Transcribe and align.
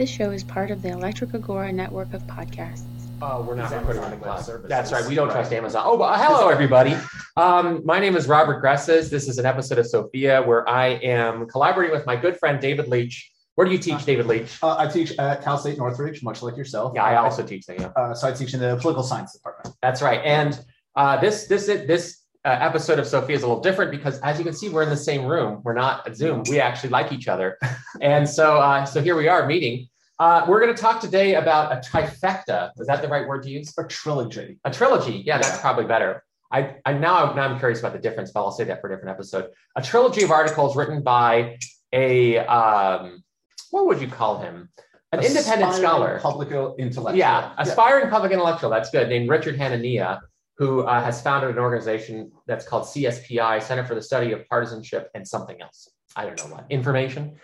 This 0.00 0.08
show 0.08 0.30
is 0.30 0.42
part 0.42 0.70
of 0.70 0.80
the 0.80 0.88
Electric 0.88 1.34
Agora 1.34 1.70
network 1.70 2.14
of 2.14 2.22
podcasts. 2.22 2.84
Oh, 3.20 3.42
we're 3.42 3.54
not 3.54 3.70
It's 3.70 3.74
recording 3.74 4.02
on 4.02 4.10
the 4.10 4.16
Web 4.16 4.24
cloud. 4.24 4.42
Services. 4.46 4.70
That's 4.70 4.92
right. 4.92 5.06
We 5.06 5.14
don't 5.14 5.30
trust 5.30 5.52
Amazon. 5.52 5.82
Oh, 5.84 5.98
but 5.98 6.18
hello, 6.18 6.48
everybody. 6.48 6.96
Um, 7.36 7.82
my 7.84 7.98
name 7.98 8.16
is 8.16 8.26
Robert 8.26 8.64
Gressis. 8.64 9.10
This 9.10 9.28
is 9.28 9.36
an 9.36 9.44
episode 9.44 9.76
of 9.76 9.86
Sophia 9.86 10.40
where 10.40 10.66
I 10.66 10.86
am 10.86 11.46
collaborating 11.48 11.94
with 11.94 12.06
my 12.06 12.16
good 12.16 12.38
friend 12.38 12.58
David 12.58 12.88
Leach. 12.88 13.30
Where 13.56 13.66
do 13.66 13.74
you 13.74 13.78
teach, 13.78 14.06
David 14.06 14.24
Leach? 14.24 14.58
Uh, 14.62 14.74
I 14.78 14.86
teach 14.86 15.12
at 15.18 15.44
Cal 15.44 15.58
State 15.58 15.76
Northridge, 15.76 16.22
much 16.22 16.40
like 16.40 16.56
yourself. 16.56 16.92
Yeah, 16.94 17.04
I 17.04 17.16
also 17.16 17.42
teach 17.42 17.66
there. 17.66 17.76
Yeah. 17.78 17.88
Uh, 17.88 18.14
so 18.14 18.26
I 18.26 18.32
teach 18.32 18.54
in 18.54 18.60
the 18.60 18.76
political 18.76 19.02
science 19.02 19.34
department. 19.34 19.76
That's 19.82 20.00
right. 20.00 20.22
And 20.24 20.58
uh, 20.96 21.18
this 21.20 21.46
this 21.46 21.66
this 21.66 22.20
uh, 22.44 22.56
episode 22.60 22.98
of 22.98 23.06
Sophia 23.06 23.36
is 23.36 23.42
a 23.42 23.46
little 23.46 23.62
different 23.62 23.90
because, 23.90 24.18
as 24.20 24.38
you 24.38 24.44
can 24.44 24.54
see, 24.54 24.70
we're 24.70 24.82
in 24.82 24.88
the 24.88 24.96
same 24.96 25.26
room. 25.26 25.60
We're 25.62 25.74
not 25.74 26.06
at 26.06 26.16
Zoom. 26.16 26.42
We 26.48 26.58
actually 26.58 26.88
like 26.88 27.12
each 27.12 27.28
other, 27.28 27.58
and 28.00 28.26
so 28.26 28.56
uh, 28.56 28.86
so 28.86 29.02
here 29.02 29.14
we 29.14 29.28
are 29.28 29.46
meeting. 29.46 29.88
Uh, 30.20 30.44
we're 30.46 30.60
going 30.60 30.72
to 30.72 30.80
talk 30.80 31.00
today 31.00 31.36
about 31.36 31.72
a 31.72 31.76
trifecta. 31.76 32.70
Is 32.78 32.86
that 32.88 33.00
the 33.00 33.08
right 33.08 33.26
word 33.26 33.42
to 33.44 33.48
use? 33.48 33.72
A 33.78 33.84
trilogy. 33.84 34.58
A 34.66 34.70
trilogy. 34.70 35.22
Yeah, 35.24 35.38
that's 35.38 35.58
probably 35.60 35.86
better. 35.86 36.22
I, 36.52 36.76
I 36.84 36.92
now, 36.92 37.32
now 37.32 37.48
I'm 37.48 37.58
curious 37.58 37.80
about 37.80 37.94
the 37.94 37.98
difference, 37.98 38.30
but 38.30 38.40
I'll 38.40 38.50
say 38.50 38.64
that 38.64 38.82
for 38.82 38.92
a 38.92 38.94
different 38.94 39.14
episode. 39.14 39.48
A 39.76 39.82
trilogy 39.82 40.22
of 40.22 40.30
articles 40.30 40.76
written 40.76 41.02
by 41.02 41.58
a 41.94 42.36
um, 42.36 43.24
what 43.70 43.86
would 43.86 44.02
you 44.02 44.08
call 44.08 44.42
him? 44.42 44.68
An 45.12 45.24
independent 45.24 45.72
scholar. 45.72 46.18
Public 46.20 46.50
intellectual. 46.78 47.18
Yeah, 47.18 47.54
aspiring 47.56 48.10
public 48.10 48.30
intellectual. 48.30 48.68
That's 48.68 48.90
good. 48.90 49.08
Named 49.08 49.30
Richard 49.30 49.56
Hanania, 49.58 50.20
who 50.58 50.82
uh, 50.82 51.02
has 51.02 51.22
founded 51.22 51.50
an 51.50 51.58
organization 51.58 52.30
that's 52.46 52.66
called 52.66 52.84
CSPI, 52.84 53.62
Center 53.62 53.86
for 53.86 53.94
the 53.94 54.02
Study 54.02 54.32
of 54.32 54.46
Partisanship 54.48 55.08
and 55.14 55.26
something 55.26 55.62
else. 55.62 55.88
I 56.14 56.26
don't 56.26 56.36
know 56.38 56.54
what 56.54 56.66
information. 56.68 57.38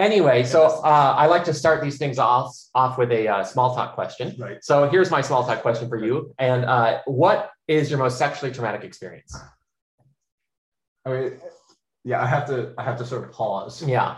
Anyway, 0.00 0.42
so 0.44 0.62
uh, 0.82 1.14
I 1.16 1.26
like 1.26 1.44
to 1.44 1.52
start 1.52 1.82
these 1.82 1.98
things 1.98 2.18
off 2.18 2.56
off 2.74 2.96
with 2.96 3.12
a 3.12 3.28
uh, 3.28 3.44
small 3.44 3.74
talk 3.74 3.94
question. 3.94 4.34
Right. 4.38 4.56
So 4.64 4.88
here's 4.88 5.10
my 5.10 5.20
small 5.20 5.44
talk 5.44 5.60
question 5.60 5.90
for 5.90 6.02
you. 6.02 6.34
And 6.38 6.64
uh, 6.64 7.00
what 7.04 7.50
is 7.68 7.90
your 7.90 7.98
most 7.98 8.16
sexually 8.16 8.50
traumatic 8.50 8.82
experience? 8.82 9.38
I 11.04 11.10
mean, 11.10 11.32
yeah, 12.04 12.22
I 12.22 12.26
have 12.26 12.46
to. 12.46 12.72
I 12.78 12.82
have 12.82 12.96
to 12.98 13.04
sort 13.04 13.24
of 13.24 13.32
pause 13.32 13.82
Yeah, 13.86 14.16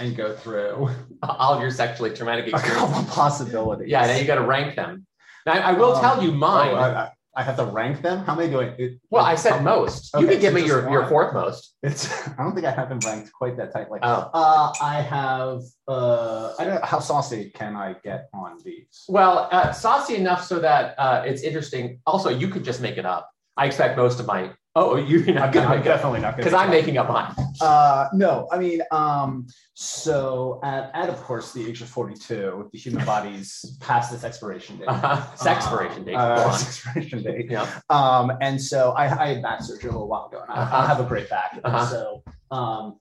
and 0.00 0.16
go 0.16 0.34
through 0.34 0.88
all 1.22 1.52
of 1.54 1.60
your 1.60 1.70
sexually 1.70 2.14
traumatic 2.14 2.46
a 2.46 2.52
couple 2.52 2.66
experiences. 2.70 3.08
of 3.08 3.14
possibilities. 3.14 3.88
Yeah, 3.90 4.06
now 4.06 4.16
you 4.16 4.24
got 4.24 4.36
to 4.36 4.46
rank 4.46 4.76
them. 4.76 5.06
Now, 5.44 5.52
I 5.60 5.72
will 5.72 5.94
Um, 5.94 6.00
tell 6.00 6.22
you 6.22 6.32
mine. 6.32 6.70
Oh, 6.70 6.76
I, 6.76 6.88
I- 7.04 7.10
I 7.38 7.42
have 7.44 7.56
to 7.56 7.66
rank 7.66 8.02
them. 8.02 8.24
How 8.24 8.34
many 8.34 8.50
do 8.50 8.60
I? 8.60 8.64
It, 8.78 8.98
well, 9.10 9.24
I 9.24 9.36
said 9.36 9.62
most. 9.62 10.12
you 10.14 10.26
okay, 10.26 10.34
could 10.34 10.40
give 10.40 10.54
so 10.54 10.58
me 10.60 10.66
your, 10.66 10.90
your 10.90 11.06
fourth 11.06 11.32
most. 11.32 11.76
It's. 11.84 12.10
I 12.36 12.42
don't 12.42 12.52
think 12.52 12.66
I 12.66 12.72
have 12.72 12.88
them 12.88 12.98
ranked 13.06 13.32
quite 13.32 13.56
that 13.58 13.72
tightly. 13.72 14.00
Oh. 14.02 14.28
Uh, 14.34 14.72
I 14.82 15.00
have. 15.00 15.62
Uh, 15.86 16.54
I 16.58 16.64
don't 16.64 16.74
know 16.74 16.80
how 16.82 16.98
saucy 16.98 17.52
can 17.54 17.76
I 17.76 17.94
get 18.02 18.28
on 18.34 18.58
these. 18.64 19.04
Well, 19.08 19.48
uh, 19.52 19.70
saucy 19.70 20.16
enough 20.16 20.42
so 20.42 20.58
that 20.58 20.96
uh, 20.98 21.22
it's 21.24 21.42
interesting. 21.42 22.00
Also, 22.08 22.28
you 22.28 22.48
could 22.48 22.64
just 22.64 22.80
make 22.80 22.98
it 22.98 23.06
up. 23.06 23.30
I 23.56 23.66
expect 23.66 23.96
most 23.96 24.18
of 24.18 24.26
my. 24.26 24.50
Oh, 24.76 24.96
you're 24.96 25.24
not 25.34 25.52
going 25.52 25.66
to 25.66 25.72
I'm 25.72 25.78
make 25.78 25.86
it 25.86 25.90
up 25.90 25.96
definitely 25.96 26.20
not 26.20 26.36
because 26.36 26.54
I'm 26.54 26.70
making 26.70 26.98
up 26.98 27.08
mine. 27.08 27.34
Uh, 27.60 28.06
no, 28.12 28.46
I 28.52 28.58
mean, 28.58 28.80
um, 28.92 29.46
so 29.74 30.60
at, 30.62 30.90
at 30.94 31.08
of 31.08 31.16
course 31.22 31.52
the 31.52 31.66
age 31.68 31.80
of 31.82 31.88
42, 31.88 32.68
the 32.72 32.78
human 32.78 33.04
body's 33.12 33.76
past 33.80 34.12
its 34.14 34.22
expiration 34.24 34.76
date. 34.78 34.86
Uh, 34.88 35.20
Sexpiration 35.34 36.04
date. 36.04 36.14
Uh, 36.14 36.48
expiration 36.54 37.22
date. 37.22 37.46
Yeah. 37.50 37.66
Um, 37.90 38.32
and 38.40 38.60
so 38.60 38.92
I, 38.92 39.04
I 39.04 39.26
had 39.34 39.42
back 39.42 39.62
surgery 39.62 39.88
a 39.90 39.92
little 39.92 40.06
while 40.08 40.26
ago, 40.26 40.42
and 40.42 40.50
I, 40.52 40.62
Uh-huh. 40.62 40.76
I 40.76 40.86
have 40.86 41.00
a 41.00 41.04
great 41.04 41.28
back. 41.28 41.58
Uh-huh. 41.64 41.86
So 41.86 42.22
um, 42.52 42.98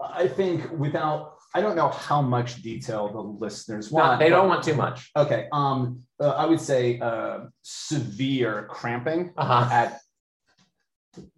I 0.00 0.28
think 0.28 0.70
without, 0.72 1.32
I 1.54 1.60
don't 1.60 1.74
know 1.74 1.88
how 1.88 2.20
much 2.22 2.62
detail 2.62 3.08
the 3.12 3.20
listeners 3.20 3.90
No, 3.90 3.98
want. 4.04 4.20
they 4.20 4.28
don't 4.28 4.48
want 4.48 4.62
too 4.62 4.74
much. 4.74 5.10
Okay. 5.16 5.48
Um, 5.52 6.02
uh, 6.20 6.30
I 6.30 6.44
would 6.46 6.60
say 6.60 7.00
uh, 7.00 7.46
severe 7.62 8.66
cramping 8.70 9.32
Uh-huh. 9.36 9.68
at 9.72 10.00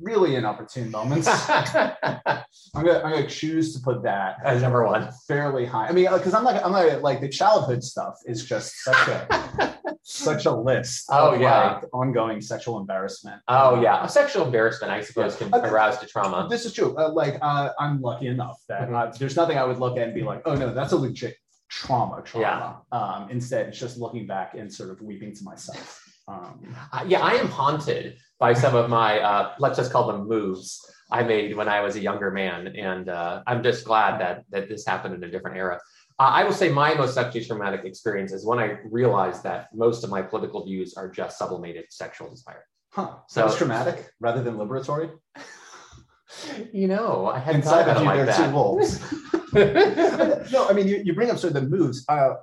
really 0.01 0.37
inopportune 0.37 0.91
moments. 0.91 1.27
I'm 1.49 2.85
gonna 2.85 3.01
I'm 3.05 3.13
gonna 3.13 3.27
choose 3.29 3.75
to 3.75 3.81
put 3.81 4.03
that 4.05 4.37
As 4.45 4.63
number 4.63 4.85
one. 4.87 5.11
fairly 5.27 5.67
high. 5.67 5.89
I 5.89 5.93
mean, 5.93 6.09
because 6.13 6.35
I'm 6.35 6.45
not 6.45 6.63
I'm 6.65 6.73
not 6.73 7.03
like 7.03 7.21
the 7.21 7.29
childhood 7.29 7.83
stuff 7.85 8.15
is 8.27 8.45
just 8.45 8.75
such 8.85 9.09
a 9.09 9.77
such 10.03 10.47
a 10.47 10.51
list. 10.53 11.07
Oh, 11.11 11.35
yeah. 11.35 11.75
like, 11.75 11.85
ongoing 11.93 12.41
sexual 12.41 12.79
embarrassment. 12.79 13.41
Oh 13.49 13.81
yeah, 13.83 14.07
sexual 14.07 14.45
embarrassment, 14.47 14.93
I 14.93 15.03
suppose, 15.03 15.39
Yeah. 15.41 15.49
can 15.51 15.65
arouse 15.65 15.99
to 15.99 16.07
trauma. 16.07 16.47
This 16.49 16.65
is 16.65 16.73
true. 16.73 16.97
Uh, 16.97 17.11
like 17.13 17.39
uh, 17.43 17.71
I'm 17.79 18.01
lucky 18.01 18.29
enough 18.29 18.59
that 18.69 18.89
Mhm. 18.89 18.95
uh, 18.95 19.17
there's 19.19 19.37
nothing 19.37 19.59
I 19.59 19.65
would 19.65 19.79
look 19.79 19.97
at 19.99 20.05
and 20.05 20.15
be 20.15 20.23
like, 20.23 20.43
oh 20.47 20.55
no, 20.55 20.73
that's 20.73 20.93
a 20.93 20.97
legit 20.97 21.37
trauma. 21.69 22.23
Trauma. 22.25 22.81
Um, 22.93 23.29
instead, 23.31 23.67
it's 23.69 23.79
just 23.79 23.99
looking 23.99 24.27
back 24.27 24.55
and 24.55 24.73
sort 24.73 24.91
of 24.91 25.01
weeping 25.03 25.35
to 25.35 25.45
myself. 25.45 26.03
Um, 26.27 26.75
Uh, 26.93 27.05
yeah, 27.07 27.21
I 27.21 27.33
am 27.35 27.49
haunted 27.49 28.17
by 28.39 28.53
some 28.55 28.75
of 28.75 28.89
my, 28.89 29.21
uh, 29.21 29.55
let's 29.59 29.77
just 29.77 29.93
call 29.93 30.07
them 30.07 30.29
moves 30.29 30.85
I 31.11 31.23
made 31.23 31.57
when 31.57 31.69
I 31.69 31.81
was 31.81 31.97
a 31.97 32.01
younger 32.01 32.31
man, 32.31 32.67
and 32.69 33.09
uh, 33.09 33.43
I'm 33.47 33.63
just 33.63 33.85
glad 33.85 34.21
that 34.21 34.45
that 34.51 34.69
this 34.69 34.85
happened 34.87 35.15
in 35.15 35.25
a 35.25 35.31
different 35.31 35.57
era. 35.57 35.81
Uh, 36.19 36.23
I 36.23 36.45
will 36.45 36.53
say 36.53 36.69
my 36.69 36.95
most 36.95 37.15
sexually 37.15 37.45
traumatic 37.47 37.85
experience 37.85 38.33
is 38.33 38.45
when 38.45 38.59
I 38.59 38.79
realized 38.85 39.43
that 39.45 39.69
most 39.75 40.05
of 40.05 40.11
my 40.11 40.21
political 40.21 40.67
views 40.67 40.95
are 40.95 41.09
just 41.09 41.39
sublimated 41.39 41.87
sexual 41.91 42.29
desire. 42.29 42.65
huh. 42.91 43.15
So- 43.29 43.47
it's 43.47 43.57
traumatic 43.57 44.11
rather 44.21 44.43
than 44.43 44.57
liberatory. 44.57 45.11
You 46.75 46.89
know, 46.89 47.27
I 47.27 47.39
hadn't 47.39 47.63
Inside 47.63 47.87
thought 47.87 47.97
of 47.97 48.03
about 48.03 48.15
you, 48.17 48.21
it 48.21 48.27
like 48.27 48.37
there 48.37 48.45
are 48.45 48.49
two 48.49 48.55
wolves. 48.55 49.01
no, 49.53 50.67
I 50.69 50.73
mean, 50.73 50.89
you, 50.89 51.03
you 51.05 51.15
bring 51.15 51.31
up 51.31 51.39
sort 51.39 51.55
of 51.55 51.63
the 51.63 51.69
moves. 51.69 52.05
Uh, 52.09 52.35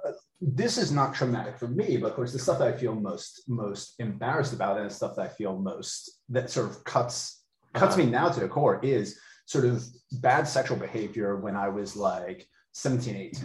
this 0.42 0.78
is 0.78 0.92
not 0.92 1.14
traumatic 1.14 1.58
for 1.58 1.68
me, 1.68 1.98
but 1.98 2.08
of 2.10 2.16
course, 2.16 2.32
the 2.34 2.40
stuff 2.40 2.60
that 2.60 2.68
I 2.68 2.78
feel 2.78 2.94
most 2.96 3.44
most 3.48 3.96
embarrassed 4.00 4.54
about 4.54 4.78
and 4.78 4.90
the 4.90 4.94
stuff 4.94 5.16
that 5.16 5.24
I 5.24 5.28
feel 5.30 5.58
most 5.58 6.20
that 6.30 6.50
sort 6.50 6.70
of 6.70 6.84
cuts 6.84 7.44
cuts 7.74 7.98
me 7.98 8.06
now 8.06 8.30
to 8.30 8.40
the 8.40 8.48
core 8.48 8.80
is 8.84 9.20
sort 9.46 9.66
of 9.66 9.84
bad 10.14 10.48
sexual 10.48 10.78
behavior 10.78 11.36
when 11.38 11.56
I 11.56 11.70
was 11.70 11.96
like 11.96 12.48
17, 12.74 13.16
18. 13.16 13.44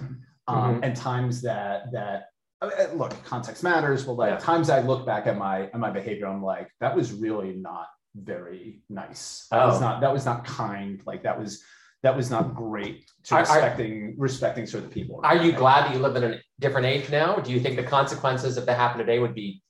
Um, 0.49 0.57
Mhm. 0.81 0.81
and 0.85 0.97
times 0.97 1.43
that 1.43 1.93
that 1.93 2.27
uh, 2.63 2.71
uh, 2.79 2.93
look, 2.95 3.13
context 3.25 3.63
matters, 3.63 4.05
but 4.05 4.15
like 4.15 4.33
Yeah. 4.33 4.39
times 4.39 4.69
I 4.71 4.81
look 4.81 5.07
back 5.07 5.27
at 5.27 5.37
my 5.39 5.65
at 5.65 5.79
my 5.79 5.91
behavior, 5.91 6.27
I'm 6.27 6.43
like, 6.43 6.69
that 6.81 6.95
was 6.97 7.13
really 7.13 7.55
not 7.55 7.87
very 8.17 8.83
nice. 8.89 9.47
That 9.51 9.65
was 9.67 9.77
Oh. 9.77 9.81
not 9.81 10.01
that 10.01 10.13
was 10.13 10.25
not 10.27 10.45
kind. 10.45 11.01
Like 11.07 11.23
that 11.23 11.39
was 11.39 11.63
that 12.03 12.17
was 12.17 12.31
not 12.31 12.55
great 12.55 13.05
to 13.25 13.35
Are- 13.35 13.39
are- 13.39 13.43
respecting 13.43 14.15
respecting 14.19 14.67
sort 14.67 14.85
of 14.85 14.91
people. 14.91 15.21
Are 15.23 15.37
you 15.37 15.53
glad 15.53 15.87
that 15.87 15.95
you 15.95 16.01
live 16.01 16.17
in 16.17 16.25
a 16.25 16.41
different 16.59 16.87
age 16.87 17.11
now? 17.11 17.37
Do 17.37 17.53
you 17.53 17.61
think 17.61 17.77
the 17.77 17.83
consequences 17.83 18.57
if 18.57 18.67
that 18.67 18.77
happened 18.77 19.01
today 19.01 19.19
would 19.19 19.35
be 19.35 19.63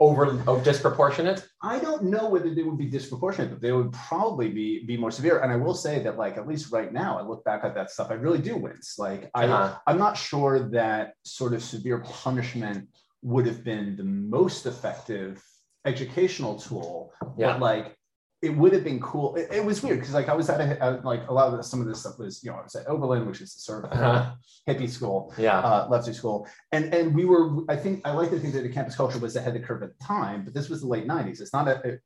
over 0.00 0.42
oh, 0.46 0.58
disproportionate? 0.60 1.46
I 1.62 1.78
don't 1.78 2.04
know 2.04 2.28
whether 2.30 2.52
they 2.54 2.62
would 2.62 2.78
be 2.78 2.86
disproportionate, 2.86 3.50
but 3.50 3.60
they 3.60 3.72
would 3.72 3.92
probably 3.92 4.48
be 4.48 4.84
be 4.84 4.96
more 4.96 5.10
severe. 5.10 5.40
And 5.40 5.52
I 5.52 5.56
will 5.56 5.74
say 5.74 6.02
that, 6.02 6.16
like 6.18 6.36
at 6.38 6.48
least 6.48 6.72
right 6.72 6.92
now, 6.92 7.18
I 7.18 7.22
look 7.22 7.44
back 7.44 7.64
at 7.64 7.74
that 7.74 7.90
stuff, 7.90 8.10
I 8.10 8.14
really 8.14 8.38
do 8.38 8.56
wince. 8.56 8.98
Like 8.98 9.30
I, 9.34 9.44
Uh-huh. 9.46 9.78
I'm 9.86 9.98
not 9.98 10.16
sure 10.16 10.70
that 10.70 11.14
sort 11.24 11.52
of 11.52 11.62
severe 11.62 11.98
punishment 12.00 12.88
would 13.22 13.46
have 13.46 13.62
been 13.62 13.96
the 13.96 14.04
most 14.04 14.64
effective 14.66 15.42
educational 15.84 16.58
tool. 16.58 17.12
Yeah. 17.36 17.52
But 17.52 17.60
like 17.60 17.96
it 18.42 18.56
would 18.56 18.72
have 18.72 18.84
been 18.84 19.00
cool. 19.00 19.34
It, 19.36 19.48
it 19.52 19.64
was 19.64 19.82
weird 19.82 19.98
because 20.00 20.14
like 20.14 20.28
I 20.30 20.34
was 20.34 20.48
at 20.48 20.60
a, 20.60 20.82
at, 20.82 21.04
like 21.04 21.28
a 21.28 21.32
lot 21.32 21.48
of 21.48 21.56
the, 21.58 21.62
some 21.62 21.80
of 21.80 21.86
this 21.86 22.00
stuff 22.00 22.18
was 22.18 22.42
you 22.42 22.50
know 22.50 22.56
I 22.58 22.62
was 22.62 22.74
at 22.74 22.86
Oberlin, 22.88 23.26
which 23.26 23.40
is 23.40 23.52
sort 23.52 23.84
of 23.84 23.92
Uh-huh. 23.92 24.32
hippie 24.68 24.88
school 24.88 25.32
Yeah. 25.36 25.58
uh, 25.58 25.86
lefty 25.90 26.12
school. 26.12 26.48
And 26.72 26.92
and 26.94 27.14
we 27.14 27.24
were, 27.26 27.64
I 27.68 27.76
think, 27.76 28.00
I 28.06 28.12
like 28.12 28.30
to 28.30 28.38
think 28.40 28.54
that 28.54 28.62
the 28.62 28.68
campus 28.70 28.96
culture 28.96 29.18
was 29.18 29.36
ahead 29.36 29.54
of 29.54 29.60
the 29.60 29.66
curve 29.66 29.82
at 29.82 29.90
the 29.98 30.04
time, 30.04 30.44
but 30.44 30.54
this 30.54 30.68
was 30.70 30.80
the 30.80 30.86
late 30.88 31.06
90s. 31.06 31.40
It's 31.40 31.52
not 31.52 31.68
a, 31.68 31.80
it- 31.86 32.00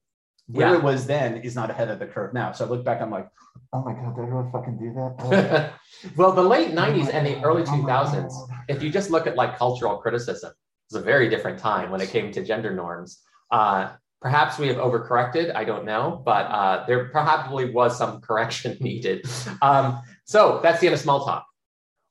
where 0.46 0.68
Yeah. 0.72 0.76
it 0.76 0.82
was 0.82 1.06
then 1.06 1.38
is 1.38 1.54
not 1.54 1.70
ahead 1.70 1.88
of 1.88 1.98
the 1.98 2.06
curve 2.06 2.34
now. 2.34 2.52
So 2.52 2.66
I 2.66 2.68
look 2.68 2.84
back, 2.84 3.00
I'm 3.00 3.10
like, 3.10 3.28
oh 3.72 3.82
my 3.82 3.94
God, 3.94 4.14
did 4.14 4.22
really 4.22 4.50
fucking 4.52 4.76
do 4.78 4.92
that? 4.92 5.72
Oh, 6.06 6.10
well, 6.18 6.32
the 6.32 6.42
late 6.42 6.72
oh 6.72 6.76
90s 6.76 7.08
and 7.14 7.26
the 7.26 7.34
God, 7.36 7.44
early 7.46 7.62
oh 7.62 7.66
2000s, 7.66 8.28
God. 8.28 8.48
if 8.68 8.82
you 8.82 8.90
just 8.90 9.08
look 9.10 9.26
at 9.26 9.36
like 9.36 9.56
cultural 9.56 9.96
criticism, 9.98 10.50
it 10.50 10.94
was 10.94 11.00
a 11.00 11.04
very 11.04 11.30
different 11.30 11.58
time 11.58 11.90
when 11.90 12.00
it 12.02 12.10
came 12.10 12.30
to 12.32 12.44
gender 12.44 12.74
norms. 12.74 13.20
Uh, 13.50 13.92
perhaps 14.24 14.58
we 14.58 14.66
have 14.68 14.78
overcorrected, 14.78 15.54
I 15.54 15.64
don't 15.64 15.84
know, 15.84 16.22
but 16.24 16.44
uh, 16.60 16.84
there 16.88 17.02
probably 17.10 17.70
was 17.70 17.96
some 18.02 18.20
correction 18.28 18.76
needed. 18.80 19.18
Um, 19.60 20.00
so 20.24 20.60
that's 20.62 20.80
the 20.80 20.86
end 20.88 20.94
of 20.94 21.00
small 21.00 21.24
talk. 21.24 21.44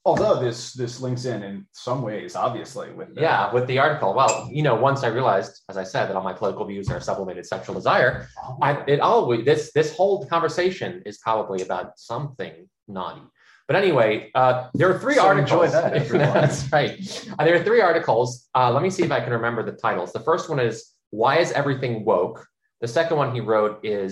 Although 0.05 0.37
this 0.45 0.73
this 0.73 0.99
links 1.05 1.23
in 1.25 1.39
in 1.49 1.65
some 1.71 2.01
ways, 2.01 2.35
obviously, 2.35 2.91
with 2.91 3.09
the- 3.15 3.21
Yeah, 3.21 3.51
with 3.55 3.65
the 3.67 3.79
article. 3.79 4.13
Well, 4.13 4.49
you 4.51 4.61
know, 4.61 4.75
once 4.75 5.01
I 5.01 5.07
realized, 5.07 5.53
as 5.71 5.77
I 5.77 5.85
said, 5.85 6.03
that 6.07 6.15
all 6.17 6.23
my 6.31 6.33
political 6.41 6.65
views 6.65 6.89
are 6.89 6.99
sublimated 6.99 7.45
sexual 7.45 7.73
desire, 7.81 8.27
I, 8.61 8.69
it 8.93 8.99
always 8.99 9.45
this 9.45 9.71
this 9.73 9.95
whole 9.97 10.25
conversation 10.33 11.01
is 11.05 11.15
probably 11.19 11.61
about 11.67 11.87
something 11.97 12.53
naughty. 12.87 13.21
But 13.65 13.77
anyway, 13.77 14.29
uh, 14.35 14.67
there 14.73 14.89
are 14.91 14.99
three 14.99 15.15
So 15.15 15.25
articles. 15.25 15.49
enjoy 15.51 15.67
that. 15.69 16.09
That's 16.33 16.69
right. 16.69 16.93
Uh, 17.39 17.45
there 17.45 17.55
are 17.55 17.63
three 17.63 17.79
articles. 17.79 18.49
Uh, 18.53 18.69
let 18.75 18.83
me 18.83 18.89
see 18.89 19.03
if 19.03 19.11
I 19.17 19.21
can 19.21 19.31
remember 19.31 19.63
the 19.63 19.71
titles. 19.87 20.11
The 20.11 20.19
first 20.19 20.49
one 20.49 20.59
is 20.59 20.92
"Why 21.21 21.37
is 21.43 21.51
everything 21.51 22.03
woke?" 22.05 22.45
The 22.81 22.87
second 22.87 23.17
one 23.17 23.33
he 23.33 23.41
wrote 23.41 23.79
is 23.83 24.11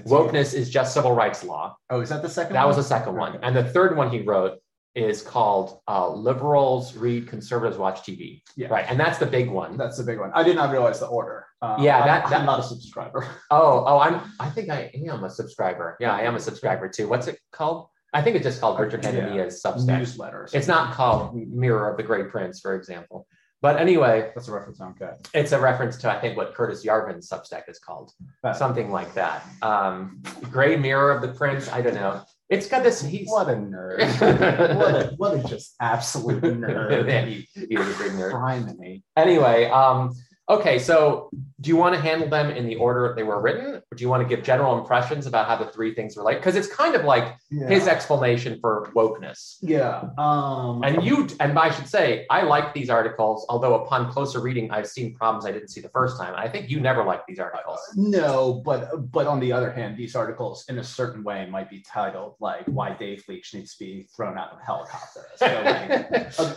"Wokeness 0.00 0.52
is 0.54 0.68
just 0.70 0.92
civil 0.94 1.12
rights 1.12 1.42
law." 1.44 1.76
Oh, 1.90 2.00
is 2.00 2.08
that 2.10 2.22
the 2.22 2.28
second? 2.28 2.54
That 2.54 2.60
one? 2.66 2.68
was 2.68 2.76
the 2.76 2.82
second 2.96 3.14
one, 3.16 3.38
and 3.42 3.54
the 3.56 3.64
third 3.64 3.96
one 3.96 4.10
he 4.10 4.20
wrote 4.22 4.58
is 4.94 5.22
called 5.22 5.80
uh, 5.88 6.08
"Liberals 6.08 6.96
Read, 6.96 7.28
Conservatives 7.28 7.78
Watch 7.78 8.00
TV." 8.02 8.42
Yeah. 8.56 8.68
Right, 8.68 8.84
and 8.88 8.98
that's 8.98 9.18
the 9.18 9.26
big 9.26 9.48
one. 9.48 9.76
That's 9.76 9.96
the 9.96 10.04
big 10.04 10.18
one. 10.18 10.30
I 10.34 10.42
did 10.42 10.56
not 10.56 10.70
realize 10.72 10.98
the 11.00 11.06
order. 11.06 11.46
Um, 11.62 11.80
Yeah, 11.82 11.98
I'm- 11.98 12.06
that- 12.30 12.32
I'm 12.40 12.46
not 12.46 12.58
a 12.60 12.62
subscriber. 12.64 13.26
Oh, 13.50 13.84
oh, 13.86 13.98
I'm. 13.98 14.20
I 14.40 14.50
think 14.50 14.70
I 14.70 14.90
am 15.06 15.22
a 15.24 15.30
subscriber. 15.30 15.96
Yeah, 16.00 16.12
I 16.14 16.22
am 16.22 16.34
a 16.34 16.40
subscriber 16.40 16.88
too. 16.88 17.06
What's 17.08 17.26
it 17.28 17.38
called? 17.52 17.86
I 18.12 18.22
think 18.22 18.34
it's 18.36 18.44
just 18.44 18.60
called 18.60 18.80
Richard 18.80 19.04
Yeah. 19.04 19.10
Hanania's 19.12 19.62
Substack. 19.64 20.00
Newsletters. 20.00 20.52
It's 20.52 20.66
not 20.66 20.94
called 20.94 21.36
Mirror 21.36 21.90
of 21.92 21.96
the 21.96 22.02
Great 22.02 22.28
Prince, 22.28 22.58
for 22.58 22.74
example. 22.74 23.26
But 23.62 23.78
anyway, 23.78 24.30
That's 24.34 24.48
a 24.48 24.52
reference. 24.52 24.80
Okay. 24.80 25.10
it's 25.34 25.52
a 25.52 25.60
reference 25.60 25.98
to 25.98 26.10
I 26.10 26.18
think 26.18 26.36
what 26.36 26.54
Curtis 26.54 26.84
Yarvin's 26.84 27.28
Substack 27.28 27.68
is 27.68 27.78
called, 27.78 28.12
something 28.54 28.90
like 28.90 29.12
that. 29.14 29.44
Um, 29.60 30.22
Gray 30.50 30.76
Mirror 30.76 31.12
of 31.12 31.22
the 31.22 31.28
Prince. 31.28 31.70
I 31.70 31.82
don't 31.82 31.94
know. 31.94 32.22
It's 32.48 32.66
got 32.66 32.82
this. 32.82 33.00
He's 33.02 33.28
What 33.28 33.48
a 33.48 33.52
nerd. 33.52 34.00
what, 34.76 34.94
a, 34.94 35.14
what 35.16 35.34
a 35.34 35.48
just 35.48 35.76
absolute 35.80 36.42
nerd. 36.42 37.26
he, 37.28 37.46
he 37.54 37.74
a 37.76 37.78
big 37.78 38.12
nerd. 38.12 38.32
Criminy. 38.32 39.02
Anyway, 39.16 39.66
um, 39.66 40.12
okay, 40.50 40.78
so 40.78 41.30
do 41.60 41.68
you 41.68 41.76
want 41.76 41.94
to 41.94 42.00
handle 42.00 42.28
them 42.28 42.50
in 42.50 42.66
the 42.66 42.74
order 42.76 43.12
they 43.16 43.22
were 43.22 43.40
written, 43.40 43.66
or 43.76 43.94
do 43.96 44.02
you 44.02 44.08
want 44.08 44.22
to 44.26 44.28
give 44.36 44.44
general 44.44 44.78
impressions 44.78 45.26
about 45.26 45.46
how 45.46 45.56
the 45.62 45.70
three 45.70 45.94
things 45.94 46.16
relate? 46.16 46.36
Because 46.36 46.56
it's 46.56 46.66
kind 46.82 46.94
of 46.94 47.04
like 47.04 47.36
Yeah. 47.50 47.68
his 47.68 47.86
explanation 47.86 48.58
for 48.60 48.90
wokeness. 48.94 49.58
yeah. 49.60 50.08
Um, 50.18 50.82
And 50.82 51.02
you, 51.04 51.28
and 51.38 51.58
I 51.58 51.70
should 51.70 51.86
say, 51.88 52.26
I 52.30 52.42
like 52.42 52.72
these 52.74 52.90
articles, 52.90 53.46
although 53.48 53.74
upon 53.82 54.10
closer 54.10 54.40
reading, 54.40 54.70
I've 54.70 54.86
seen 54.86 55.14
problems 55.14 55.44
I 55.46 55.52
didn't 55.52 55.68
see 55.68 55.80
the 55.80 55.90
first 55.90 56.18
time. 56.18 56.32
I 56.36 56.48
think 56.48 56.70
you 56.70 56.80
never 56.80 57.04
liked 57.04 57.26
these 57.28 57.38
articles. 57.38 57.78
No, 57.96 58.62
but 58.64 58.80
but 59.12 59.26
on 59.26 59.38
the 59.40 59.52
other 59.52 59.70
hand, 59.70 59.96
these 59.96 60.14
articles 60.16 60.64
in 60.70 60.78
a 60.78 60.84
certain 60.84 61.22
way 61.22 61.46
might 61.56 61.68
be 61.70 61.80
titled 61.96 62.34
like 62.40 62.64
why 62.66 62.88
Dave 62.94 63.22
Leach 63.28 63.54
needs 63.54 63.70
to 63.74 63.78
be 63.84 64.08
thrown 64.16 64.36
out 64.38 64.50
of 64.52 64.58
a 64.60 64.64
helicopter. 64.64 65.22
So 65.36 65.46
like, 65.64 66.38
of, 66.40 66.48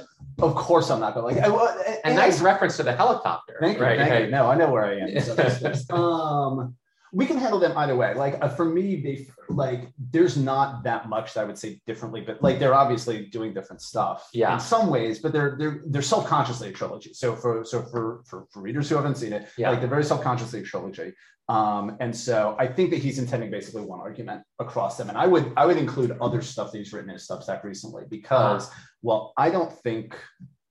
of 0.48 0.56
course 0.56 0.90
I'm 0.90 1.00
not 1.06 1.14
going 1.16 1.36
like 1.36 1.44
I- 1.46 1.50
well, 1.50 1.70
and, 2.06 2.14
A 2.14 2.16
nice 2.16 2.42
reference 2.42 2.78
to 2.78 2.84
the 2.84 2.96
helicopter. 2.96 3.56
Thank 3.60 3.78
right? 3.84 4.00
right. 4.00 4.30
No, 4.30 4.48
I 4.50 4.56
know 4.56 4.72
where 4.72 4.86
I 4.86 5.00
am. 5.00 5.20
So 5.28 5.36
that's- 5.36 5.60
that's- 5.60 5.90
um, 5.90 6.76
we 7.16 7.28
can 7.28 7.38
handle 7.38 7.60
them 7.60 7.78
either 7.78 7.96
way. 7.96 8.16
Like 8.16 8.44
uh, 8.44 8.50
for 8.50 8.66
me, 8.66 9.00
they 9.00 9.28
like 9.48 9.82
there's 10.12 10.36
not 10.36 10.84
that 10.86 11.10
much 11.10 11.36
that 11.36 11.42
I 11.42 11.44
would 11.44 11.60
say 11.60 11.80
differently, 11.86 12.22
but 12.22 12.42
like 12.42 12.58
they're 12.58 12.74
obviously 12.74 13.28
doing 13.28 13.54
different 13.54 13.84
stuff. 13.84 14.28
Yeah. 14.34 14.56
In 14.56 14.60
some 14.60 14.88
ways, 14.90 15.20
but 15.20 15.32
they're 15.32 15.56
they're 15.60 15.84
they're 15.86 16.02
self-consciously 16.02 16.70
a 16.70 16.72
trilogy. 16.72 17.14
So 17.14 17.36
for 17.36 17.64
so 17.66 17.84
for 17.84 18.24
for, 18.26 18.48
for 18.52 18.62
readers 18.64 18.90
who 18.90 18.96
haven't 18.96 19.18
seen 19.18 19.32
it, 19.32 19.48
Yeah. 19.60 19.70
like 19.70 19.80
they're 19.80 19.90
very 19.98 20.04
self-consciously 20.04 20.62
a 20.62 20.64
trilogy. 20.64 21.14
Um, 21.50 21.98
and 22.00 22.16
so 22.16 22.56
I 22.58 22.66
think 22.66 22.90
that 22.90 22.98
he's 23.00 23.20
intending 23.20 23.52
basically 23.52 23.84
one 23.84 24.00
argument 24.00 24.42
across 24.58 24.98
them. 24.98 25.10
And 25.10 25.18
I 25.18 25.28
would 25.28 25.54
I 25.56 25.68
would 25.68 25.78
include 25.78 26.18
other 26.20 26.42
stuff 26.42 26.72
that 26.72 26.80
he's 26.80 26.94
written 26.94 27.12
in 27.12 27.14
his 27.14 27.28
Substack 27.28 27.64
recently 27.64 28.06
because 28.10 28.72
well, 29.04 29.34
I 29.38 29.52
don't 29.52 29.72
think 29.84 30.18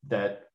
that 0.09 0.47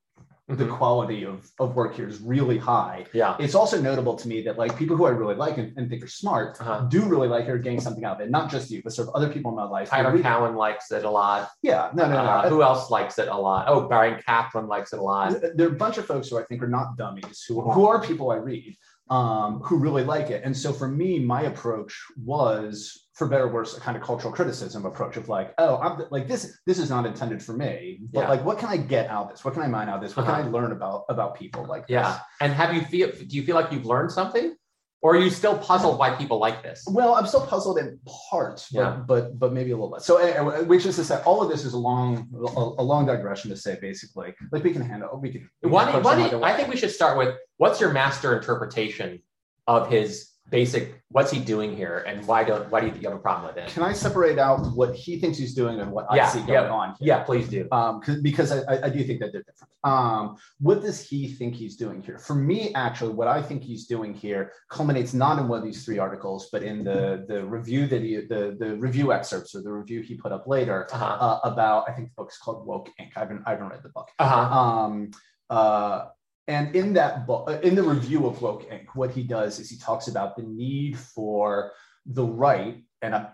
the 0.49 0.63
Mhm. 0.63 0.77
quality 0.77 1.25
of, 1.25 1.51
of 1.59 1.75
work 1.75 1.94
here 1.95 2.07
is 2.07 2.21
really 2.21 2.57
high. 2.57 3.05
Yeah. 3.13 3.35
It's 3.38 3.53
also 3.53 3.81
notable 3.81 4.15
to 4.15 4.27
me 4.29 4.41
that 4.44 4.57
like 4.57 4.77
people 4.77 4.95
who 4.95 5.05
I 5.05 5.09
really 5.09 5.35
like 5.35 5.57
and, 5.57 5.77
and 5.77 5.89
think 5.89 6.01
are 6.03 6.07
smart 6.07 6.55
Uh-huh. 6.61 6.85
do 6.88 7.03
really 7.03 7.27
like 7.27 7.47
it 7.47 7.63
getting 7.63 7.81
something 7.81 8.05
out 8.05 8.15
of 8.15 8.21
it. 8.21 8.29
Not 8.31 8.49
just 8.49 8.71
you, 8.71 8.81
but 8.81 8.94
sort 8.94 9.09
of 9.09 9.15
other 9.15 9.27
people 9.27 9.51
in 9.51 9.57
my 9.57 9.65
life. 9.65 9.89
Tyler 9.89 10.13
read- 10.13 10.23
Cowen 10.23 10.55
likes 10.55 10.89
it 10.91 11.03
a 11.03 11.09
lot. 11.09 11.49
Yeah, 11.61 11.89
no, 11.94 12.03
no, 12.07 12.13
no. 12.13 12.19
Uh, 12.21 12.49
who 12.49 12.63
else 12.63 12.89
likes 12.89 13.19
it 13.19 13.27
a 13.27 13.35
lot? 13.38 13.65
Oh, 13.67 13.89
Bryan 13.89 14.21
Caplan 14.25 14.69
likes 14.69 14.94
it 14.94 14.99
a 14.99 15.03
lot. 15.03 15.35
there 15.55 15.67
are 15.67 15.73
a 15.73 15.75
bunch 15.75 15.97
of 15.97 16.05
folks 16.05 16.29
who 16.29 16.39
I 16.39 16.44
think 16.44 16.63
are 16.63 16.67
not 16.69 16.95
dummies, 16.95 17.44
who, 17.45 17.59
who 17.61 17.85
are 17.85 18.01
people 18.01 18.31
I 18.31 18.35
read, 18.38 18.77
um, 19.09 19.59
who 19.62 19.77
really 19.77 20.04
like 20.04 20.30
it. 20.30 20.42
And 20.44 20.56
so 20.56 20.74
for 20.74 20.88
me, 20.88 21.19
my 21.19 21.44
approach 21.44 21.98
was, 22.24 23.07
for 23.13 23.27
better 23.27 23.45
or 23.45 23.51
worse, 23.54 23.77
a 23.77 23.80
kind 23.80 23.95
of 23.98 24.04
cultural 24.04 24.33
criticism 24.33 24.86
approach 24.86 25.18
of 25.18 25.30
like, 25.30 25.54
oh, 25.57 25.77
I'm 25.77 26.01
like 26.12 26.27
this. 26.27 26.59
This 26.65 26.77
is 26.80 26.89
not 26.89 27.06
intended 27.06 27.42
for 27.42 27.54
me, 27.54 28.00
but 28.13 28.21
Yeah. 28.21 28.30
like, 28.30 28.44
what 28.45 28.57
can 28.59 28.69
I 28.69 28.77
get 28.77 29.09
out 29.09 29.25
of 29.25 29.30
this? 29.31 29.45
What 29.45 29.54
can 29.54 29.63
I 29.63 29.68
mine 29.68 29.89
out 29.89 29.95
of 29.98 30.01
this? 30.01 30.15
What 30.15 30.27
Uh-huh. 30.27 30.38
can 30.42 30.48
I 30.48 30.50
learn 30.50 30.71
about 30.71 31.06
about 31.09 31.36
people 31.36 31.65
like 31.65 31.86
Yeah. 31.88 32.12
this? 32.12 32.21
And 32.42 32.54
have 32.54 32.74
you 32.74 32.81
feel? 32.81 33.09
Do 33.12 33.36
you 33.36 33.44
feel 33.44 33.56
like 33.56 33.71
you've 33.71 33.86
learned 33.86 34.12
something, 34.12 34.56
or 35.01 35.15
are 35.15 35.19
you 35.19 35.29
still 35.29 35.57
puzzled 35.57 35.99
why 35.99 36.09
people 36.15 36.39
like 36.39 36.63
this? 36.63 36.83
Well, 36.88 37.13
I'm 37.15 37.27
still 37.27 37.45
puzzled 37.45 37.77
in 37.77 37.99
part, 38.31 38.65
but 38.73 38.79
Yeah. 38.79 38.91
but 39.07 39.38
but 39.38 39.53
maybe 39.53 39.71
a 39.71 39.75
little 39.75 39.91
bit. 39.91 40.01
So, 40.01 40.17
anyway, 40.17 40.63
which 40.63 40.85
is 40.85 40.95
to 40.95 41.03
say, 41.03 41.21
all 41.23 41.41
of 41.41 41.49
this 41.49 41.65
is 41.65 41.73
a 41.73 41.77
long 41.77 42.27
a, 42.33 42.81
a 42.81 42.83
long 42.83 43.05
digression 43.05 43.49
to 43.51 43.55
say, 43.57 43.77
basically, 43.79 44.33
like 44.51 44.63
we 44.63 44.71
can 44.73 44.81
handle, 44.81 45.19
we 45.21 45.31
can. 45.31 45.49
we 45.61 45.69
can 45.69 45.94
do- 45.94 45.97
approach 45.99 46.03
why 46.03 46.15
them 46.15 46.19
do 46.23 46.27
either 46.27 46.38
you- 46.38 46.44
I 46.44 46.53
think 46.57 46.69
we 46.69 46.77
should 46.77 46.91
start 46.91 47.17
with 47.17 47.35
what's 47.57 47.79
your 47.79 47.91
master 47.91 48.35
interpretation 48.35 49.21
of 49.67 49.89
his 49.89 50.29
basic? 50.49 51.01
What's 51.09 51.31
he 51.31 51.39
doing 51.39 51.75
here, 51.75 51.99
and 52.07 52.25
why 52.27 52.44
don't 52.44 52.69
why 52.69 52.81
do 52.81 52.88
you 52.88 52.91
think 52.91 53.03
you 53.03 53.09
have 53.09 53.17
a 53.17 53.21
problem 53.21 53.47
with 53.47 53.57
it? 53.57 53.69
Can 53.69 53.81
I 53.83 53.94
separate 53.94 54.38
out 54.38 54.59
what 54.75 54.94
he 54.94 55.19
thinks 55.19 55.38
he's 55.38 55.53
doing 55.53 55.79
and 55.79 55.89
what 55.91 56.05
I 56.09 56.17
Yeah, 56.17 56.27
see 56.27 56.39
going 56.39 56.51
yeah, 56.51 56.69
on? 56.69 56.89
here? 56.89 56.97
Yeah, 56.99 57.23
please 57.23 57.47
do. 57.47 57.67
Um, 57.71 58.01
'cause- 58.01 58.21
because 58.21 58.51
I, 58.51 58.59
I- 58.73 58.85
I 58.88 58.89
do 58.89 59.03
think 59.05 59.19
that 59.21 59.31
they're 59.31 59.44
different. 59.44 59.71
Um, 59.85 60.35
what 60.59 60.81
does 60.81 60.99
he 61.01 61.27
think 61.29 61.55
he's 61.55 61.77
doing 61.77 62.01
here? 62.01 62.17
For 62.17 62.35
me, 62.35 62.73
actually, 62.75 63.13
what 63.13 63.29
I 63.29 63.41
think 63.41 63.63
he's 63.63 63.85
doing 63.88 64.13
here 64.13 64.51
culminates 64.69 65.13
not 65.13 65.39
in 65.39 65.47
one 65.47 65.59
of 65.59 65.63
these 65.65 65.85
three 65.85 65.97
articles, 65.97 66.49
but 66.51 66.61
in 66.61 66.83
the 66.83 67.25
the 67.27 67.45
review 67.45 67.88
that 67.88 68.01
he 68.01 68.17
the 68.17 68.55
the 68.59 68.75
review 68.77 69.13
excerpts 69.13 69.55
or 69.55 69.61
the 69.61 69.71
review 69.71 70.01
he 70.01 70.15
put 70.15 70.31
up 70.33 70.45
later 70.47 70.88
Uh 70.91 70.97
huh. 70.97 71.17
uh, 71.27 71.39
about 71.45 71.89
I 71.89 71.94
think 71.94 72.09
the 72.09 72.15
book's 72.21 72.38
called 72.38 72.65
Woke 72.67 72.89
Inc. 72.99 73.11
I 73.15 73.19
haven't 73.21 73.44
I 73.45 73.51
haven't 73.51 73.69
read 73.69 73.83
the 73.83 73.89
book. 73.89 74.09
Uh 74.19 74.27
huh. 74.27 74.59
Um, 74.59 75.11
uh, 75.49 76.05
and 76.47 76.75
in 76.75 76.94
that 76.94 77.27
book, 77.27 77.49
uh, 77.49 77.59
in 77.61 77.75
the 77.75 77.83
review 77.83 78.25
of 78.25 78.41
Woke 78.41 78.69
Inc., 78.69 78.85
what 78.95 79.11
he 79.11 79.23
does 79.23 79.59
is 79.59 79.69
he 79.69 79.77
talks 79.77 80.07
about 80.07 80.38
the 80.38 80.44
need 80.44 80.97
for 80.97 81.71
the 82.05 82.23
right, 82.23 82.83
and 83.01 83.13
I, 83.15 83.29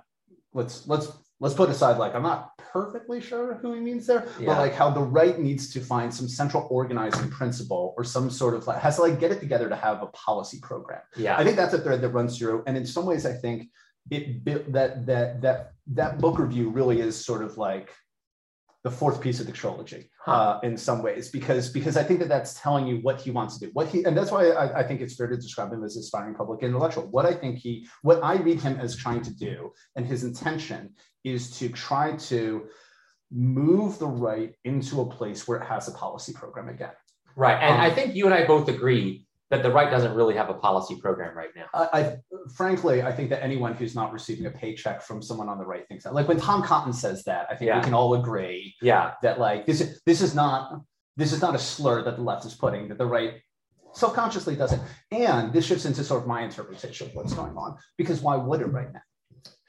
let's 0.54 0.88
let's 0.88 1.12
let's 1.40 1.54
put 1.54 1.70
aside 1.70 1.98
like 1.98 2.16
I'm 2.16 2.24
not 2.24 2.58
perfectly 2.58 3.22
sure 3.22 3.56
who 3.56 3.74
he 3.74 3.80
means 3.80 4.08
there, 4.08 4.28
Yeah. 4.40 4.48
but 4.48 4.58
like 4.58 4.74
how 4.74 4.90
the 4.90 5.02
right 5.02 5.38
needs 5.38 5.72
to 5.74 5.80
find 5.80 6.12
some 6.14 6.28
central 6.28 6.68
organizing 6.72 7.30
principle 7.30 7.94
or 7.98 8.04
some 8.04 8.30
sort 8.30 8.56
of 8.56 8.66
like 8.66 8.80
has 8.80 8.96
to 8.96 9.04
like 9.04 9.20
get 9.20 9.32
it 9.32 9.40
together 9.40 9.70
to 9.70 9.76
have 9.76 10.02
a 10.02 10.08
policy 10.08 10.60
program. 10.62 11.02
Yeah. 11.16 11.38
I 11.38 11.44
think 11.44 11.56
that's 11.56 11.74
a 11.74 11.80
thread 11.80 12.02
that 12.02 12.10
runs 12.10 12.38
through, 12.38 12.64
and 12.66 12.76
in 12.76 12.86
some 12.86 13.06
ways, 13.06 13.26
I 13.26 13.34
think 13.34 13.70
it 14.10 14.44
that 14.74 15.06
that 15.06 15.42
that 15.42 15.72
that 15.88 16.20
book 16.20 16.40
review 16.40 16.70
really 16.70 17.00
is 17.00 17.24
sort 17.24 17.44
of 17.44 17.58
like 17.58 17.92
the 18.84 18.92
fourth 18.92 19.22
piece 19.22 19.40
of 19.40 19.46
the 19.46 19.52
trilogy 19.52 20.10
Huh. 20.20 20.32
uh, 20.32 20.60
in 20.64 20.78
some 20.78 21.02
ways 21.02 21.30
because 21.30 21.70
because 21.70 21.96
I 21.98 22.04
think 22.04 22.20
that 22.22 22.30
that's 22.30 22.54
telling 22.62 22.86
you 22.88 22.98
what 22.98 23.20
he 23.22 23.32
wants 23.32 23.58
to 23.58 23.66
do. 23.66 23.72
What 23.74 23.88
he 23.88 24.04
and 24.04 24.16
that's 24.18 24.32
why 24.32 24.50
I, 24.50 24.80
I 24.80 24.84
think 24.88 25.02
it's 25.02 25.16
fair 25.16 25.28
to 25.28 25.36
describe 25.38 25.72
him 25.74 25.84
as 25.84 25.96
aspiring 25.98 26.36
public 26.36 26.64
intellectual. 26.64 27.08
What 27.12 27.26
I 27.26 27.34
think 27.34 27.58
he 27.58 27.88
what 28.02 28.24
I 28.24 28.36
read 28.36 28.60
him 28.62 28.80
as 28.80 28.96
trying 28.96 29.22
to 29.24 29.34
do 29.48 29.72
and 29.96 30.06
his 30.06 30.24
intention 30.24 30.96
is 31.24 31.58
to 31.60 31.70
try 31.70 32.16
to 32.32 32.68
move 33.32 34.00
the 34.00 34.08
right 34.08 34.54
into 34.64 35.02
a 35.02 35.06
place 35.06 35.48
where 35.48 35.58
it 35.60 35.66
has 35.66 35.88
a 35.88 35.92
policy 35.92 36.34
program 36.34 36.70
again. 36.70 36.92
Right. 37.36 37.58
And 37.62 37.76
Um, 37.76 37.82
I 37.82 37.90
think 37.90 38.16
you 38.16 38.26
and 38.26 38.34
I 38.34 38.46
both 38.46 38.68
agree 38.70 39.26
that 39.54 39.62
the 39.62 39.70
right 39.70 39.92
doesn't 39.92 40.16
really 40.16 40.36
have 40.36 40.50
a 40.50 40.54
policy 40.56 40.96
program 41.00 41.38
right 41.38 41.52
now. 41.56 41.66
I, 41.76 42.00
I 42.00 42.16
frankly, 42.56 43.04
I 43.04 43.12
think 43.12 43.30
that 43.30 43.44
anyone 43.44 43.76
who's 43.76 43.94
not 43.94 44.12
receiving 44.12 44.48
a 44.48 44.50
paycheck 44.50 45.04
from 45.04 45.22
someone 45.22 45.48
on 45.48 45.60
the 45.60 45.66
right 45.66 45.88
thinks 45.88 46.04
that. 46.06 46.16
Like 46.16 46.28
when 46.28 46.40
Tom 46.40 46.64
Cotton 46.64 46.92
says 46.92 47.24
that, 47.26 47.46
I 47.52 47.56
think 47.56 47.68
Yeah. 47.70 47.78
we 47.78 47.84
can 47.84 47.94
all 47.94 48.16
agree 48.16 48.74
Yeah. 48.82 49.12
that 49.22 49.40
like 49.40 49.68
this 49.68 49.80
is 49.80 50.02
this 50.08 50.22
is 50.24 50.34
not 50.34 50.82
this 51.18 51.32
is 51.32 51.40
not 51.40 51.54
a 51.54 51.60
slur 51.60 52.02
that 52.04 52.16
the 52.16 52.24
left 52.24 52.46
is 52.46 52.56
putting 52.56 52.88
that 52.88 52.98
the 52.98 53.06
right 53.06 53.36
self-consciously 53.94 54.56
does 54.56 54.74
it. 54.74 54.80
And 55.12 55.54
this 55.54 55.68
shifts 55.68 55.86
into 55.86 56.04
sort 56.04 56.24
of 56.24 56.28
my 56.28 56.42
interpretation 56.42 57.08
of 57.08 57.14
what's 57.14 57.36
going 57.36 57.56
on 57.56 57.78
because 57.96 58.22
why 58.22 58.36
would 58.36 58.62
it 58.62 58.72
right 58.80 58.92
now? 58.92 59.02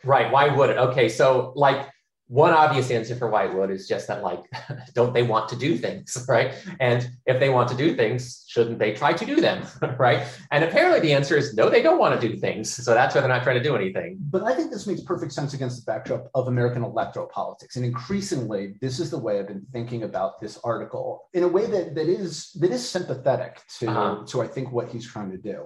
Right. 0.02 0.32
Why 0.32 0.48
would 0.48 0.70
it? 0.70 0.78
Okay. 0.78 1.10
So, 1.10 1.52
like, 1.56 1.86
one 2.34 2.52
obvious 2.52 2.90
answer 2.90 3.14
for 3.14 3.30
why 3.30 3.44
it 3.46 3.54
would 3.54 3.70
is 3.70 3.86
just 3.86 4.08
that, 4.08 4.20
like, 4.24 4.42
don't 4.94 5.14
they 5.14 5.22
want 5.22 5.48
to 5.50 5.56
do 5.66 5.78
things? 5.78 6.10
Right. 6.34 6.52
And 6.80 7.08
if 7.26 7.38
they 7.38 7.48
want 7.48 7.68
to 7.68 7.76
do 7.76 7.94
things, 7.94 8.44
shouldn't 8.48 8.78
they 8.80 8.92
try 8.92 9.12
to 9.12 9.24
do 9.32 9.36
them? 9.40 9.58
Right. 9.98 10.20
And 10.50 10.64
apparently 10.64 10.98
the 10.98 11.12
answer 11.18 11.36
is 11.36 11.54
no, 11.54 11.70
they 11.70 11.80
don't 11.80 12.00
want 12.04 12.12
to 12.20 12.28
do 12.28 12.36
things. 12.36 12.64
So 12.84 12.92
that's 12.92 13.14
why 13.14 13.20
they're 13.20 13.34
not 13.36 13.44
trying 13.44 13.58
to 13.62 13.62
do 13.70 13.76
anything. 13.76 14.16
But 14.34 14.42
I 14.42 14.52
think 14.56 14.72
this 14.72 14.86
makes 14.88 15.00
perfect 15.02 15.32
sense 15.32 15.54
against 15.54 15.76
the 15.80 15.86
backdrop 15.92 16.22
of 16.34 16.48
American 16.48 16.82
electoral 16.82 17.28
politics. 17.28 17.76
And 17.76 17.84
increasingly, 17.84 18.74
this 18.80 18.98
is 18.98 19.08
the 19.14 19.18
way 19.26 19.38
I've 19.38 19.46
been 19.54 19.66
thinking 19.72 20.02
about 20.02 20.40
this 20.40 20.58
article 20.64 21.28
in 21.34 21.42
a 21.44 21.48
way 21.56 21.66
that, 21.66 21.94
that 21.94 22.08
is 22.08 22.50
that 22.60 22.70
is 22.72 22.82
sympathetic 22.96 23.62
to, 23.78 23.86
Uh-huh. 23.88 24.24
to 24.30 24.42
I 24.42 24.48
think 24.54 24.72
what 24.72 24.86
he's 24.92 25.06
trying 25.14 25.30
to 25.30 25.38
do. 25.52 25.58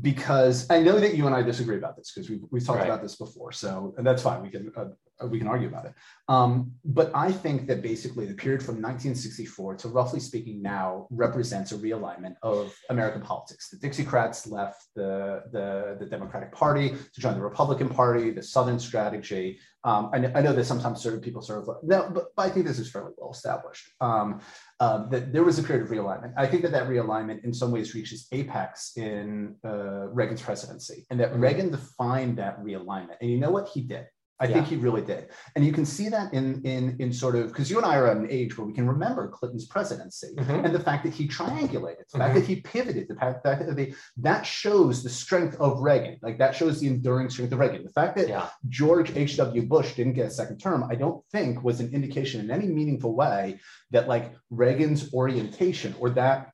Because 0.00 0.56
I 0.70 0.80
know 0.86 0.98
that 0.98 1.14
you 1.14 1.26
and 1.26 1.34
I 1.36 1.42
disagree 1.42 1.76
about 1.76 1.94
this 1.96 2.10
because 2.12 2.28
we've, 2.30 2.44
we've 2.50 2.66
talked 2.66 2.80
Right. 2.80 2.88
about 2.88 3.02
this 3.02 3.16
before. 3.16 3.52
So 3.52 3.94
and 3.96 4.04
that's 4.06 4.22
fine. 4.22 4.42
We 4.42 4.50
can 4.50 4.72
uh, 4.76 4.86
we 5.28 5.38
can 5.38 5.48
argue 5.48 5.68
about 5.68 5.86
it. 5.86 5.94
Um, 6.28 6.72
but 6.84 7.10
I 7.14 7.30
think 7.30 7.66
that 7.68 7.82
basically 7.82 8.26
the 8.26 8.34
period 8.34 8.62
from 8.62 8.76
1964 8.76 9.76
to 9.76 9.88
roughly 9.88 10.20
speaking 10.20 10.62
now 10.62 11.06
represents 11.10 11.72
a 11.72 11.78
realignment 11.78 12.34
of 12.42 12.74
American 12.90 13.22
politics. 13.22 13.70
The 13.70 13.76
Dixiecrats 13.86 14.50
left 14.50 14.86
the, 14.94 15.42
the, 15.52 15.96
the 16.00 16.06
Democratic 16.06 16.52
Party 16.52 16.90
to 16.90 17.20
join 17.20 17.34
the 17.34 17.42
Republican 17.42 17.88
Party, 17.88 18.30
the 18.30 18.42
Southern 18.42 18.78
strategy. 18.78 19.60
Um, 19.84 20.10
I, 20.14 20.18
know, 20.18 20.32
I 20.34 20.40
know 20.40 20.52
that 20.54 20.64
sometimes 20.64 21.02
certain 21.02 21.20
people 21.20 21.42
sort 21.42 21.60
of, 21.60 21.76
no, 21.82 22.10
but, 22.12 22.34
but 22.34 22.42
I 22.42 22.48
think 22.48 22.66
this 22.66 22.78
is 22.78 22.90
fairly 22.90 23.12
well 23.18 23.32
established. 23.32 23.92
Um, 24.00 24.40
um, 24.80 25.08
that 25.10 25.32
there 25.32 25.44
was 25.44 25.58
a 25.58 25.62
period 25.62 25.84
of 25.84 25.90
realignment. 25.90 26.32
I 26.36 26.46
think 26.46 26.62
that 26.62 26.72
that 26.72 26.88
realignment 26.88 27.44
in 27.44 27.52
some 27.54 27.70
ways 27.70 27.94
reaches 27.94 28.26
apex 28.32 28.96
in 28.96 29.56
uh, 29.64 30.08
Reagan's 30.08 30.42
presidency 30.42 31.06
and 31.10 31.20
that 31.20 31.32
Mhm. 31.34 31.40
Reagan 31.40 31.70
defined 31.70 32.38
that 32.38 32.62
realignment. 32.62 33.16
And 33.20 33.30
you 33.30 33.38
know 33.38 33.50
what 33.50 33.68
he 33.68 33.80
did? 33.82 34.06
I 34.40 34.46
Yeah. 34.46 34.54
think 34.54 34.66
he 34.66 34.76
really 34.76 35.02
did, 35.02 35.28
and 35.54 35.64
you 35.64 35.72
can 35.72 35.86
see 35.86 36.08
that 36.08 36.34
in 36.34 36.60
in 36.62 36.96
in 36.98 37.12
sort 37.12 37.36
of 37.36 37.48
because 37.48 37.70
you 37.70 37.76
and 37.76 37.86
I 37.86 37.96
are 37.98 38.08
at 38.08 38.16
an 38.16 38.26
age 38.28 38.58
where 38.58 38.66
we 38.66 38.72
can 38.72 38.86
remember 38.86 39.28
Clinton's 39.28 39.66
presidency 39.66 40.34
Mhm. 40.36 40.64
and 40.64 40.74
the 40.74 40.80
fact 40.80 41.04
that 41.04 41.12
he 41.12 41.28
triangulated, 41.28 42.08
the 42.10 42.18
Mhm. 42.18 42.22
fact 42.22 42.34
that 42.34 42.44
he 42.44 42.56
pivoted, 42.60 43.06
the 43.08 43.14
fact 43.14 43.44
that 43.44 43.76
they, 43.76 43.94
that 44.18 44.44
shows 44.44 45.02
the 45.04 45.08
strength 45.08 45.56
of 45.60 45.80
Reagan. 45.80 46.18
Like 46.20 46.38
that 46.38 46.56
shows 46.56 46.80
the 46.80 46.88
enduring 46.88 47.30
strength 47.30 47.52
of 47.52 47.60
Reagan. 47.60 47.84
The 47.84 47.90
fact 47.92 48.16
that 48.16 48.28
Yeah. 48.28 48.48
George 48.68 49.16
H.W. 49.16 49.62
Bush 49.68 49.94
didn't 49.94 50.14
get 50.14 50.26
a 50.26 50.30
second 50.30 50.58
term, 50.58 50.82
I 50.90 50.96
don't 50.96 51.24
think 51.30 51.62
was 51.62 51.78
an 51.80 51.92
indication 51.94 52.40
in 52.40 52.50
any 52.50 52.66
meaningful 52.66 53.14
way 53.14 53.60
that 53.92 54.08
like 54.08 54.34
Reagan's 54.50 55.14
orientation 55.14 55.94
or 56.00 56.10
that 56.10 56.50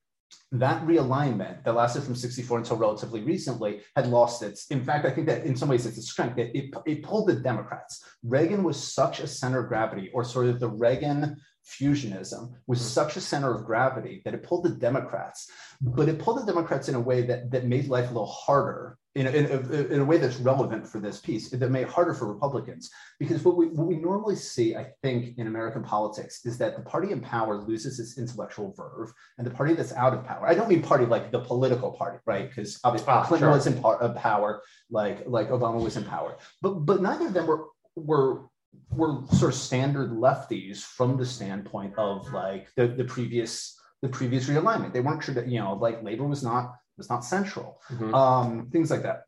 that 0.53 0.85
realignment 0.85 1.63
that 1.65 1.75
lasted 1.75 2.03
from 2.03 2.15
64 2.15 2.59
until 2.59 2.77
relatively 2.77 3.21
recently 3.23 3.81
had 3.97 4.09
lost 4.09 4.43
its 4.43 4.67
in 4.69 4.83
fact 4.85 5.07
i 5.07 5.11
think 5.11 5.27
that 5.27 5.45
in 5.45 5.57
some 5.57 5.69
ways 5.69 5.87
it's 5.87 5.99
a 5.99 6.03
strength 6.03 6.39
it, 6.39 6.51
it, 6.55 6.75
it 6.87 7.03
pulled 7.03 7.29
the 7.29 7.35
democrats 7.35 8.05
reagan 8.25 8.63
was 8.65 8.77
such 8.77 9.21
a 9.21 9.27
center 9.27 9.61
of 9.61 9.69
gravity 9.69 10.11
or 10.13 10.25
sort 10.25 10.47
of 10.47 10.59
the 10.61 10.69
reagan 10.69 11.37
fusionism 11.67 12.53
was 12.67 12.81
Mhm. 12.81 12.85
such 12.99 13.17
a 13.17 13.21
center 13.21 13.55
of 13.55 13.65
gravity 13.65 14.23
that 14.25 14.35
it 14.35 14.43
pulled 14.43 14.65
the 14.65 14.71
democrats 14.71 15.49
but 15.81 16.09
it 16.09 16.19
pulled 16.19 16.41
the 16.41 16.47
democrats 16.47 16.89
in 16.89 16.95
a 16.95 17.01
way 17.01 17.23
that 17.23 17.51
that 17.51 17.67
made 17.67 17.89
life 17.89 18.07
a 18.11 18.13
little 18.13 18.27
harder 18.27 18.97
in, 19.17 19.27
a- 19.27 19.31
in, 19.31 19.47
a, 19.47 19.95
in 19.95 20.01
a 20.01 20.05
way 20.05 20.19
that's 20.19 20.37
relevant 20.37 20.87
for 20.87 21.01
this 21.01 21.21
piece 21.21 21.51
that 21.51 21.71
made 21.71 21.83
it 21.83 21.89
harder 21.89 22.15
for 22.15 22.33
republicans. 22.33 22.91
Because 23.19 23.43
what 23.45 23.57
we, 23.57 23.67
what 23.67 23.87
we 23.89 23.97
normally 23.97 24.37
see 24.37 24.77
i 24.77 24.87
think 25.03 25.37
in 25.39 25.47
american 25.49 25.83
politics 25.83 26.47
is 26.47 26.57
that 26.59 26.77
the 26.77 26.83
party 26.83 27.11
in 27.11 27.21
power 27.21 27.57
loses 27.71 27.99
its 27.99 28.19
intellectual 28.19 28.73
verve 28.77 29.13
and 29.39 29.47
the 29.47 29.51
party 29.51 29.75
that's 29.75 29.93
out 29.95 30.15
of 30.15 30.25
power 30.25 30.47
i 30.49 30.55
don't 30.55 30.69
mean 30.69 30.83
party 30.83 31.07
like 31.07 31.33
the 31.33 31.41
political 31.41 31.91
party 31.93 32.19
right? 32.27 32.49
Because 32.49 32.79
obviously 32.85 33.09
Ah, 33.13 33.25
clinton 33.25 33.47
sure. 33.49 33.55
was 33.57 33.67
in 33.67 33.81
par- 33.81 34.01
of 34.01 34.15
power 34.17 34.63
like 34.91 35.19
like 35.27 35.49
obama 35.51 35.83
was 35.83 35.97
in 35.97 36.05
power. 36.05 36.37
But 36.63 36.73
but 36.89 37.03
neither 37.03 37.27
of 37.27 37.33
them 37.35 37.47
were 37.47 37.65
were 37.97 38.43
were 38.91 39.23
sort 39.33 39.53
of 39.53 39.59
standard 39.59 40.11
lefties 40.13 40.79
from 40.83 41.17
the 41.17 41.27
standpoint 41.27 41.93
of 41.99 42.33
like 42.33 42.69
the, 42.77 42.87
the 42.87 43.05
previous 43.05 43.77
the 44.03 44.09
previous 44.09 44.49
realignment. 44.49 44.93
They 44.93 45.01
weren't 45.01 45.21
trad- 45.23 45.51
you 45.51 45.59
know 45.59 45.75
like 45.75 46.03
labor 46.03 46.27
was 46.27 46.43
not 46.45 46.75
was 47.01 47.11
not 47.15 47.25
central 47.25 47.81
Mhm. 47.91 48.15
um, 48.15 48.49
things 48.71 48.91
like 48.91 49.03
that. 49.09 49.21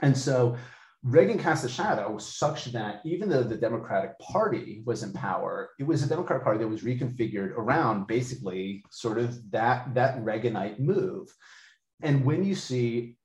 And 0.00 0.16
so 0.16 0.56
Reagan 1.02 1.36
cast 1.46 1.64
a 1.64 1.68
shadow 1.68 2.16
such 2.18 2.60
that 2.76 2.94
even 3.04 3.28
though 3.28 3.42
the 3.42 3.56
Democratic 3.56 4.12
Party 4.20 4.82
was 4.86 5.02
in 5.02 5.12
power, 5.12 5.70
it 5.80 5.86
was 5.92 6.02
a 6.04 6.08
Democratic 6.08 6.44
Party 6.44 6.60
that 6.60 6.68
was 6.68 6.82
reconfigured 6.90 7.52
around 7.62 8.06
basically 8.06 8.84
sort 8.90 9.18
of 9.18 9.28
that 9.50 9.92
that 9.94 10.12
Reaganite 10.28 10.78
move. 10.78 11.26
And 12.02 12.24
when 12.24 12.44
you 12.44 12.54
see 12.54 13.16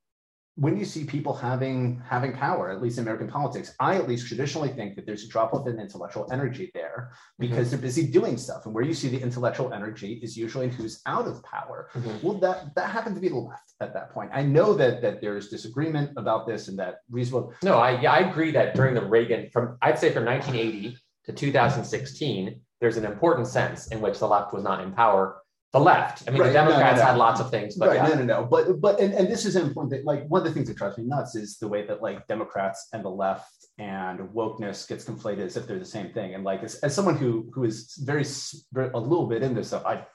when 0.58 0.76
you 0.76 0.84
see 0.84 1.04
people 1.04 1.32
having 1.32 2.02
having 2.04 2.32
power, 2.32 2.70
at 2.70 2.82
least 2.82 2.98
in 2.98 3.04
American 3.04 3.28
politics, 3.28 3.74
I 3.78 3.94
at 3.94 4.08
least 4.08 4.26
traditionally 4.26 4.70
think 4.70 4.96
that 4.96 5.06
there's 5.06 5.22
a 5.22 5.28
drop 5.28 5.54
off 5.54 5.68
in 5.68 5.78
intellectual 5.78 6.28
energy 6.32 6.72
there 6.74 7.12
because 7.38 7.70
they're 7.70 7.78
busy 7.78 8.08
doing 8.08 8.36
stuff. 8.36 8.66
And 8.66 8.74
where 8.74 8.84
you 8.84 8.92
see 8.92 9.08
the 9.08 9.20
intellectual 9.20 9.72
energy 9.72 10.14
is 10.20 10.36
usually 10.36 10.64
in 10.64 10.72
who's 10.72 11.00
out 11.06 11.28
of 11.28 11.40
power. 11.44 11.90
Mhm. 11.94 12.22
Well, 12.24 12.34
that 12.38 12.74
that 12.74 12.90
happened 12.90 13.14
to 13.14 13.20
be 13.20 13.28
the 13.28 13.36
left 13.36 13.72
at 13.80 13.94
that 13.94 14.10
point. 14.10 14.30
I 14.34 14.42
know 14.42 14.74
that 14.74 15.00
that 15.02 15.20
there's 15.20 15.48
disagreement 15.48 16.10
about 16.16 16.46
this 16.48 16.66
and 16.66 16.76
that 16.80 16.96
reasonable. 17.08 17.52
No, 17.62 17.78
I 17.78 18.00
yeah, 18.00 18.12
I 18.12 18.18
agree 18.30 18.50
that 18.50 18.74
during 18.74 18.94
the 18.94 19.04
Reagan 19.04 19.50
from 19.52 19.78
I'd 19.80 19.98
say 19.98 20.10
from 20.10 20.24
1980 20.24 20.96
to 21.26 21.32
2016, 21.32 22.60
there's 22.80 22.96
an 22.96 23.04
important 23.04 23.46
sense 23.46 23.88
in 23.88 24.00
which 24.00 24.18
the 24.18 24.26
left 24.26 24.52
was 24.52 24.64
not 24.64 24.80
in 24.80 24.90
power. 24.92 25.40
The 25.74 25.80
left, 25.80 26.26
I 26.26 26.30
mean, 26.30 26.40
Right, 26.40 26.46
the 26.48 26.54
no, 26.54 26.64
no, 26.64 26.70
Democrats 26.70 26.98
no. 27.00 27.04
had 27.06 27.16
lots 27.18 27.40
of 27.40 27.50
things, 27.50 27.76
but 27.76 27.88
right, 27.88 27.96
yeah, 27.96 28.08
no, 28.08 28.14
no, 28.14 28.24
no. 28.24 28.44
But 28.46 28.80
but 28.80 29.00
and, 29.00 29.12
and 29.12 29.28
this 29.28 29.44
is 29.44 29.54
an 29.54 29.66
important 29.66 29.92
thing. 29.92 30.04
Like 30.04 30.26
one 30.28 30.40
of 30.40 30.46
the 30.46 30.52
things 30.52 30.68
that 30.68 30.78
drives 30.78 30.96
me 30.96 31.04
nuts 31.04 31.34
is 31.34 31.58
the 31.58 31.68
way 31.68 31.84
that 31.86 32.00
like 32.02 32.26
Democrats 32.26 32.88
and 32.94 33.04
the 33.04 33.10
left 33.10 33.66
and 33.78 34.18
wokeness 34.30 34.88
gets 34.88 35.04
conflated 35.04 35.40
as 35.40 35.56
if 35.58 35.66
they're 35.66 35.78
the 35.78 35.84
same 35.84 36.10
thing. 36.12 36.34
And 36.34 36.42
like 36.42 36.62
as, 36.62 36.76
as 36.76 36.94
someone 36.94 37.16
who 37.18 37.50
who 37.52 37.64
is 37.64 37.94
very, 38.02 38.24
very 38.72 38.90
a 38.94 38.98
little 38.98 39.26
bit 39.26 39.42
into 39.42 39.62
stuff, 39.62 39.84
I 39.84 40.06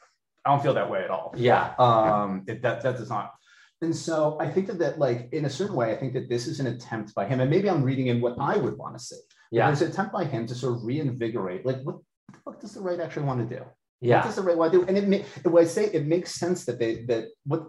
I 0.46 0.50
don't 0.52 0.64
feel 0.64 0.74
that 0.74 0.90
way 0.90 1.04
at 1.04 1.12
all. 1.12 1.34
yeah, 1.38 1.74
um 1.78 2.44
it, 2.48 2.62
that 2.64 2.82
that 2.82 2.98
does 2.98 3.10
not 3.10 3.34
and 3.82 3.96
so 3.96 4.38
i 4.40 4.48
think 4.50 4.66
that 4.68 4.80
that 4.80 4.98
like 4.98 5.28
in 5.34 5.44
a 5.46 5.50
certain 5.50 5.76
way 5.76 5.92
i 5.92 5.96
think 5.96 6.14
that 6.14 6.30
this 6.30 6.48
is 6.48 6.60
an 6.62 6.68
attempt 6.68 7.14
by 7.16 7.26
him 7.26 7.42
and 7.42 7.50
maybe 7.50 7.70
i'm 7.70 7.84
reading 7.84 8.08
in 8.08 8.22
what 8.22 8.34
i 8.40 8.56
would 8.56 8.78
want 8.78 8.98
to 8.98 9.04
see 9.04 9.20
yeah, 9.52 9.68
there's 9.68 9.82
an 9.82 9.92
attempt 9.92 10.12
by 10.14 10.24
him 10.24 10.48
to 10.48 10.56
sort 10.56 10.74
of 10.76 10.86
reinvigorate 10.86 11.66
like 11.66 11.80
what 11.84 11.98
the 12.32 12.38
fuck 12.46 12.62
does 12.62 12.74
the 12.74 12.80
right 12.82 13.00
actually 13.02 13.24
want 13.24 13.40
to 13.48 13.56
do 13.58 13.62
what 14.04 14.10
yeah, 14.10 14.22
does 14.22 14.36
the 14.36 14.42
right 14.42 14.58
want 14.58 14.72
to 14.72 14.80
do 14.80 14.86
and 14.88 14.98
it 14.98 15.08
may, 15.08 15.26
i 15.60 15.64
say 15.64 15.86
it 15.86 16.06
makes 16.06 16.36
sense 16.36 16.66
that 16.66 16.78
they 16.78 17.04
that 17.06 17.30
what 17.46 17.64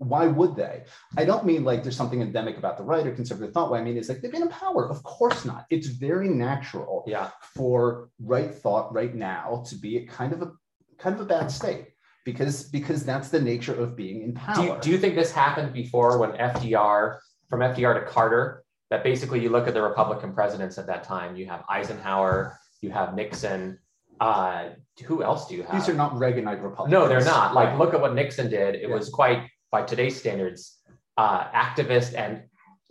why 0.00 0.26
would 0.26 0.56
they? 0.56 0.84
I 1.18 1.26
don't 1.26 1.44
mean 1.44 1.62
like 1.62 1.82
there's 1.82 1.96
something 1.96 2.22
endemic 2.22 2.56
about 2.56 2.78
the 2.78 2.82
right 2.82 3.06
or 3.06 3.14
conservative 3.14 3.52
thought. 3.52 3.70
What 3.70 3.80
I 3.80 3.84
mean 3.84 3.98
is 3.98 4.08
like 4.08 4.22
they've 4.22 4.32
been 4.32 4.40
in 4.40 4.48
power. 4.48 4.88
Of 4.88 5.02
course 5.02 5.44
not. 5.44 5.66
It's 5.68 5.88
very 5.88 6.28
natural 6.28 7.04
yeah. 7.06 7.28
for 7.54 8.08
right 8.18 8.52
thought 8.52 8.94
right 8.94 9.14
now 9.14 9.62
to 9.68 9.76
be 9.76 9.98
a 9.98 10.06
kind 10.06 10.32
of 10.32 10.40
a 10.40 10.52
kind 10.96 11.14
of 11.14 11.20
a 11.20 11.26
bad 11.26 11.50
state 11.50 11.88
because 12.24 12.64
because 12.64 13.04
that's 13.04 13.28
the 13.28 13.40
nature 13.40 13.74
of 13.74 13.94
being 13.94 14.22
in 14.22 14.32
power. 14.32 14.54
Do 14.54 14.62
you, 14.62 14.78
do 14.80 14.90
you 14.90 14.98
think 14.98 15.16
this 15.16 15.32
happened 15.32 15.74
before 15.74 16.16
when 16.16 16.32
FDR, 16.32 17.18
from 17.50 17.60
FDR 17.60 18.00
to 18.00 18.10
Carter, 18.10 18.64
that 18.88 19.04
basically 19.04 19.40
you 19.40 19.50
look 19.50 19.68
at 19.68 19.74
the 19.74 19.82
Republican 19.82 20.32
presidents 20.32 20.78
at 20.78 20.86
that 20.86 21.04
time, 21.04 21.36
you 21.36 21.44
have 21.44 21.62
Eisenhower, 21.68 22.58
you 22.80 22.90
have 22.90 23.14
Nixon, 23.14 23.78
uh, 24.20 24.68
who 25.04 25.22
else 25.22 25.48
do 25.48 25.56
you 25.56 25.62
have? 25.62 25.72
These 25.72 25.88
are 25.88 25.94
not 25.94 26.12
Reaganite 26.14 26.62
Republicans. 26.62 26.90
No, 26.92 27.08
they're 27.08 27.24
not. 27.24 27.54
Like, 27.54 27.78
look 27.78 27.94
at 27.94 28.00
what 28.00 28.14
Nixon 28.14 28.50
did. 28.50 28.74
It 28.74 28.88
Yeah. 28.88 28.94
was 28.94 29.08
quite, 29.08 29.48
by 29.72 29.82
today's 29.82 30.18
standards, 30.18 30.78
uh, 31.16 31.44
activist 31.50 32.14
and 32.14 32.42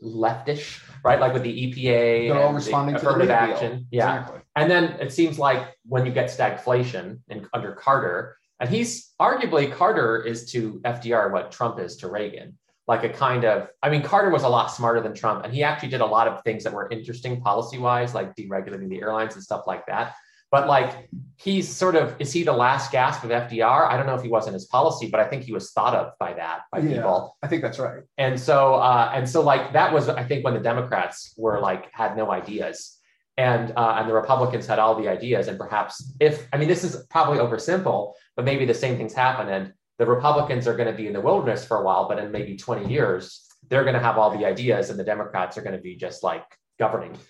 leftish, 0.03 0.81
right? 1.03 1.19
Like 1.19 1.33
with 1.33 1.43
the 1.43 1.53
EPA, 1.53 2.29
they're 2.29 2.41
all 2.41 2.53
responding 2.53 2.93
the 2.93 2.99
to 2.99 3.05
the 3.05 3.11
affirmative 3.11 3.59
Green 3.59 3.69
Deal. 3.71 3.83
Yeah. 3.91 4.19
exactly. 4.19 4.39
And 4.55 4.71
then 4.71 4.83
it 4.99 5.11
seems 5.13 5.37
like 5.37 5.75
when 5.85 6.05
you 6.05 6.11
get 6.11 6.29
stagflation 6.29 7.19
in, 7.29 7.47
under 7.53 7.73
Carter, 7.73 8.37
and 8.59 8.69
he's 8.69 9.11
arguably 9.21 9.71
Carter 9.71 10.21
is 10.23 10.51
to 10.51 10.81
FDR 10.83 11.31
what 11.31 11.51
Trump 11.51 11.79
is 11.79 11.95
to 11.97 12.09
Reagan. 12.09 12.57
Like 12.87 13.03
a 13.03 13.09
kind 13.09 13.45
of, 13.45 13.69
I 13.83 13.89
mean, 13.89 14.01
Carter 14.01 14.31
was 14.31 14.43
a 14.43 14.49
lot 14.49 14.67
smarter 14.67 14.99
than 14.99 15.13
Trump, 15.13 15.45
and 15.45 15.53
he 15.53 15.61
actually 15.63 15.89
did 15.89 16.01
a 16.01 16.05
lot 16.05 16.27
of 16.27 16.43
things 16.43 16.63
that 16.63 16.73
were 16.73 16.89
interesting 16.89 17.39
policy 17.39 17.77
wise, 17.77 18.15
like 18.15 18.35
deregulating 18.35 18.89
the 18.89 19.01
airlines 19.01 19.35
and 19.35 19.43
stuff 19.43 19.67
like 19.67 19.85
that. 19.85 20.15
But 20.51 20.67
like, 20.67 21.09
he's 21.37 21.67
sort 21.69 21.95
of, 21.95 22.15
is 22.19 22.33
he 22.33 22.41
the 22.43 22.53
last 22.53 22.91
gasp 22.91 23.23
of 23.23 23.29
FDR? 23.29 23.87
I 23.87 23.95
don't 23.97 24.07
know 24.07 24.15
if 24.15 24.23
he 24.23 24.29
was 24.29 24.47
in 24.47 24.53
his 24.53 24.65
policy, 24.65 25.07
but 25.09 25.19
I 25.19 25.25
think 25.25 25.43
he 25.43 25.53
was 25.53 25.71
thought 25.71 25.93
of 25.95 26.13
by 26.19 26.33
that, 26.33 26.61
by 26.71 26.79
Yeah. 26.79 26.95
people 26.95 27.37
I 27.43 27.47
think 27.47 27.61
that's 27.61 27.77
right. 27.79 28.01
and 28.17 28.39
so 28.39 28.75
uh, 28.75 29.11
and 29.13 29.29
so 29.29 29.41
like 29.41 29.73
that 29.73 29.93
was 29.93 30.09
i 30.09 30.23
think 30.23 30.43
when 30.43 30.53
the 30.55 30.59
democrats 30.71 31.33
were 31.37 31.59
like 31.59 31.83
had 31.93 32.17
no 32.17 32.31
ideas 32.31 32.97
and 33.37 33.71
uh, 33.77 33.95
and 33.97 34.09
the 34.09 34.13
republicans 34.13 34.65
had 34.67 34.79
all 34.79 34.95
the 35.01 35.07
ideas 35.07 35.47
and 35.47 35.57
perhaps 35.57 36.13
if 36.19 36.47
i 36.51 36.57
mean 36.57 36.67
this 36.67 36.83
is 36.83 37.05
probably 37.09 37.37
oversimple 37.37 38.13
but 38.35 38.43
maybe 38.45 38.65
the 38.65 38.73
same 38.73 38.97
things 38.97 39.13
happen 39.13 39.47
and 39.49 39.73
the 39.99 40.05
republicans 40.05 40.67
are 40.67 40.75
going 40.75 40.91
to 40.93 40.97
be 41.01 41.07
in 41.07 41.13
the 41.13 41.21
wilderness 41.21 41.63
for 41.65 41.77
a 41.77 41.83
while 41.83 42.07
but 42.09 42.17
in 42.19 42.31
maybe 42.31 42.57
20 42.57 42.91
years 42.91 43.45
they're 43.69 43.83
going 43.83 43.93
to 44.01 44.05
have 44.07 44.17
all 44.17 44.31
the 44.37 44.45
ideas 44.45 44.89
and 44.89 44.97
the 44.99 45.03
democrats 45.03 45.57
are 45.57 45.61
going 45.61 45.75
to 45.75 45.81
be 45.89 45.95
just 45.95 46.23
like 46.23 46.43
governing 46.79 47.17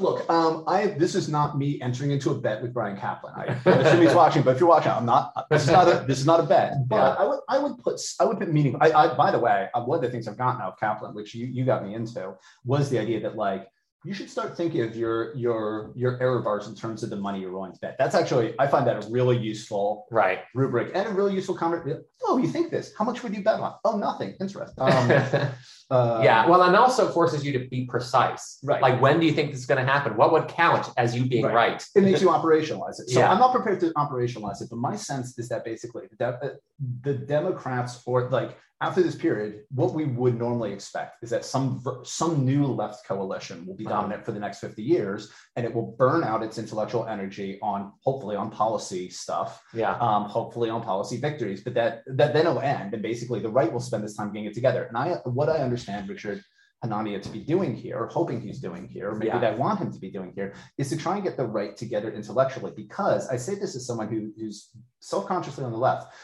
Look, 0.00 0.28
um, 0.30 0.64
I 0.66 0.86
this 0.98 1.14
is 1.14 1.28
not 1.28 1.58
me 1.58 1.80
entering 1.82 2.10
into 2.10 2.30
a 2.30 2.34
bet 2.34 2.62
with 2.62 2.72
Bryan 2.72 2.96
Caplan. 2.96 3.36
I 3.36 3.44
assume 3.70 4.02
he's 4.02 4.14
watching, 4.14 4.42
but 4.42 4.54
if 4.54 4.60
you're 4.60 4.68
watching, 4.68 4.90
I'm 4.92 5.04
not. 5.06 5.46
This 5.50 5.64
is 5.64 5.70
not 5.70 5.86
a 5.88 6.04
this 6.06 6.18
is 6.18 6.26
not 6.26 6.40
a 6.40 6.44
bet. 6.44 6.88
But 6.88 6.96
Yeah. 6.96 7.22
I 7.22 7.24
would 7.28 7.40
I 7.48 7.58
would 7.58 7.78
put 7.78 8.00
I 8.18 8.24
would 8.24 8.38
put 8.38 8.50
meaning. 8.50 8.76
I, 8.80 8.92
I 8.92 9.14
by 9.14 9.30
the 9.30 9.38
way, 9.38 9.68
uh, 9.74 9.82
one 9.82 9.98
of 9.98 10.02
the 10.02 10.10
things 10.10 10.26
I've 10.26 10.38
gotten 10.38 10.60
out 10.62 10.72
of 10.72 10.78
Caplan, 10.78 11.14
which 11.14 11.34
you 11.34 11.46
you 11.46 11.64
got 11.64 11.84
me 11.84 11.94
into, 11.94 12.34
was 12.64 12.88
the 12.88 12.98
idea 12.98 13.20
that 13.20 13.36
like 13.36 13.68
you 14.04 14.14
should 14.14 14.30
start 14.30 14.56
thinking 14.56 14.82
of 14.82 14.94
your 14.94 15.34
your 15.34 15.92
your 15.96 16.20
error 16.22 16.40
bars 16.40 16.68
in 16.68 16.74
terms 16.74 17.02
of 17.02 17.10
the 17.10 17.16
money 17.16 17.40
you're 17.40 17.52
willing 17.52 17.72
to 17.72 17.78
bet. 17.80 17.96
That's 17.98 18.14
actually 18.14 18.54
I 18.58 18.66
find 18.68 18.86
that 18.86 19.04
a 19.04 19.08
really 19.10 19.36
useful 19.36 20.06
right 20.10 20.40
rubric 20.54 20.92
and 20.94 21.08
a 21.08 21.10
really 21.10 21.34
useful 21.34 21.56
comment. 21.56 21.82
Oh, 22.22 22.38
you 22.38 22.48
think 22.48 22.70
this? 22.70 22.92
How 22.96 23.04
much 23.04 23.22
would 23.22 23.34
you 23.36 23.42
bet 23.42 23.58
on? 23.60 23.74
Oh, 23.84 23.96
nothing. 23.96 24.34
Interesting. 24.40 24.84
Um, 24.84 25.10
uh, 25.90 26.20
yeah 26.22 26.46
well 26.46 26.62
and 26.62 26.76
also 26.76 27.10
forces 27.10 27.44
you 27.46 27.52
to 27.52 27.66
be 27.68 27.86
precise 27.86 28.58
Right. 28.62 28.82
like 28.82 29.00
when 29.00 29.18
do 29.20 29.26
you 29.26 29.32
think 29.32 29.52
this 29.52 29.60
is 29.60 29.66
going 29.66 29.84
to 29.84 29.90
happen 29.90 30.16
what 30.18 30.32
would 30.32 30.46
count 30.46 30.90
as 30.98 31.16
you 31.16 31.24
being 31.24 31.46
Right. 31.46 31.54
right, 31.54 31.86
it 31.94 32.02
makes 32.02 32.20
you 32.20 32.28
operationalize 32.28 33.00
it. 33.00 33.08
So 33.08 33.20
Yeah. 33.20 33.32
I'm 33.32 33.38
not 33.38 33.52
prepared 33.52 33.80
to 33.80 33.90
operationalize 33.94 34.60
it, 34.62 34.68
but 34.70 34.78
my 34.78 34.96
sense 34.96 35.38
is 35.38 35.48
that 35.48 35.64
basically 35.64 36.04
the, 36.18 36.58
the 37.02 37.14
Democrats, 37.14 38.02
or 38.06 38.28
like 38.30 38.56
after 38.80 39.02
this 39.02 39.16
period, 39.16 39.64
what 39.70 39.92
we 39.92 40.04
would 40.04 40.38
normally 40.38 40.72
expect 40.72 41.22
is 41.22 41.30
that 41.30 41.44
some 41.44 41.82
some 42.04 42.44
new 42.44 42.64
left 42.64 43.04
coalition 43.04 43.66
will 43.66 43.74
be 43.74 43.84
dominant 43.84 44.24
for 44.24 44.30
the 44.30 44.38
next 44.38 44.60
50 44.60 44.82
years, 44.82 45.32
and 45.56 45.66
it 45.66 45.74
will 45.74 45.96
burn 45.98 46.22
out 46.22 46.44
its 46.44 46.58
intellectual 46.58 47.06
energy 47.06 47.58
on 47.60 47.92
hopefully 48.04 48.36
on 48.36 48.50
policy 48.50 49.10
stuff, 49.10 49.60
yeah 49.74 49.96
um, 49.98 50.24
hopefully 50.24 50.70
on 50.70 50.82
policy 50.82 51.16
victories. 51.16 51.64
But 51.64 51.74
that 51.74 52.02
that 52.06 52.32
then 52.32 52.46
will 52.46 52.60
end, 52.60 52.94
and 52.94 53.02
basically 53.02 53.40
the 53.40 53.50
right 53.50 53.72
will 53.72 53.80
spend 53.80 54.04
this 54.04 54.14
time 54.14 54.32
getting 54.32 54.46
it 54.46 54.54
together. 54.54 54.84
And 54.84 54.96
I 54.96 55.14
what 55.24 55.48
I 55.48 55.58
understand, 55.58 56.08
Richard. 56.08 56.42
Hanania 56.84 57.20
to 57.20 57.28
be 57.30 57.40
doing 57.40 57.74
here, 57.74 57.98
or 57.98 58.06
hoping 58.06 58.40
he's 58.40 58.60
doing 58.60 58.86
here, 58.86 59.10
or 59.10 59.16
maybe 59.16 59.30
Yeah. 59.30 59.50
I 59.50 59.54
want 59.56 59.80
him 59.80 59.92
to 59.92 59.98
be 59.98 60.12
doing 60.12 60.32
here, 60.36 60.54
is 60.76 60.88
to 60.90 60.96
try 60.96 61.16
and 61.16 61.24
get 61.24 61.36
the 61.36 61.44
right 61.44 61.76
together 61.76 62.12
intellectually. 62.12 62.70
Because 62.70 63.28
I 63.28 63.36
say 63.36 63.56
this 63.56 63.74
as 63.74 63.84
someone 63.84 64.06
who, 64.06 64.32
who's 64.38 64.70
self-consciously 65.00 65.64
on 65.64 65.72
the 65.72 65.76
left. 65.76 66.14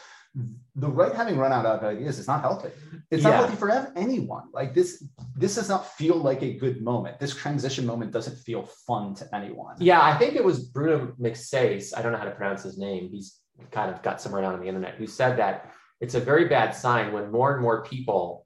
The 0.75 0.89
right 0.89 1.13
having 1.13 1.37
run 1.37 1.53
out 1.53 1.65
of 1.65 1.83
ideas 1.83 2.19
is 2.19 2.27
not 2.27 2.41
healthy. 2.41 2.69
It's 3.09 3.23
Yeah. 3.23 3.29
not 3.29 3.35
healthy 3.37 3.55
for 3.55 3.69
anyone. 3.95 4.43
Like 4.53 4.73
this, 4.73 5.03
this 5.35 5.55
does 5.55 5.69
not 5.69 5.87
feel 5.93 6.15
like 6.17 6.41
a 6.43 6.53
good 6.53 6.81
moment. 6.81 7.19
This 7.19 7.33
transition 7.33 7.85
moment 7.85 8.11
doesn't 8.11 8.37
feel 8.37 8.63
fun 8.63 9.13
to 9.15 9.35
anyone. 9.35 9.75
Yeah, 9.79 10.01
I 10.01 10.17
think 10.17 10.35
it 10.35 10.43
was 10.43 10.59
Bruno 10.65 11.13
Maçães. 11.19 11.97
I 11.97 12.01
don't 12.01 12.11
know 12.11 12.17
how 12.17 12.25
to 12.25 12.31
pronounce 12.31 12.63
his 12.63 12.77
name. 12.77 13.09
He's 13.09 13.39
kind 13.71 13.89
of 13.89 14.01
got 14.01 14.19
somewhere 14.19 14.41
down 14.41 14.53
on 14.53 14.59
the 14.59 14.67
internet 14.67 14.95
who 14.95 15.07
said 15.07 15.37
that 15.37 15.71
it's 16.01 16.15
a 16.15 16.19
very 16.19 16.49
bad 16.49 16.75
sign 16.75 17.13
when 17.13 17.31
more 17.31 17.53
and 17.53 17.61
more 17.61 17.83
people 17.85 18.45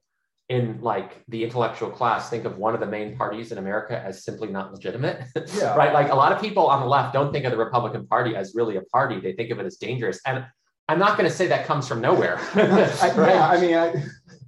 in 0.50 0.80
like 0.82 1.24
the 1.28 1.44
intellectual 1.44 1.90
class 1.90 2.30
think 2.30 2.44
of 2.46 2.58
one 2.58 2.74
of 2.74 2.80
the 2.80 2.86
main 2.86 3.16
parties 3.16 3.52
in 3.52 3.58
America 3.60 4.00
as 4.04 4.24
simply 4.24 4.50
not 4.50 4.72
legitimate. 4.72 5.24
Yeah. 5.56 5.76
right? 5.82 5.94
Like 5.94 6.12
a 6.12 6.16
lot 6.16 6.32
of 6.32 6.42
people 6.42 6.68
on 6.68 6.80
the 6.82 6.88
left 6.88 7.14
don't 7.14 7.32
think 7.32 7.46
of 7.46 7.52
the 7.52 7.58
Republican 7.58 8.08
Party 8.08 8.36
as 8.36 8.54
really 8.56 8.76
a 8.78 8.82
party. 8.82 9.20
They 9.20 9.34
think 9.34 9.52
of 9.52 9.60
it 9.60 9.66
as 9.66 9.78
dangerous. 9.78 10.20
And 10.26 10.46
I'm 10.90 10.98
not 11.00 11.18
going 11.18 11.30
to 11.30 11.36
say 11.36 11.46
that 11.48 11.66
comes 11.68 11.88
from 11.88 12.02
nowhere. 12.02 12.40
I, 12.56 13.14
right? 13.16 13.36
Yeah, 13.36 13.48
I 13.48 13.62
mean, 13.62 13.76
I, 13.76 13.94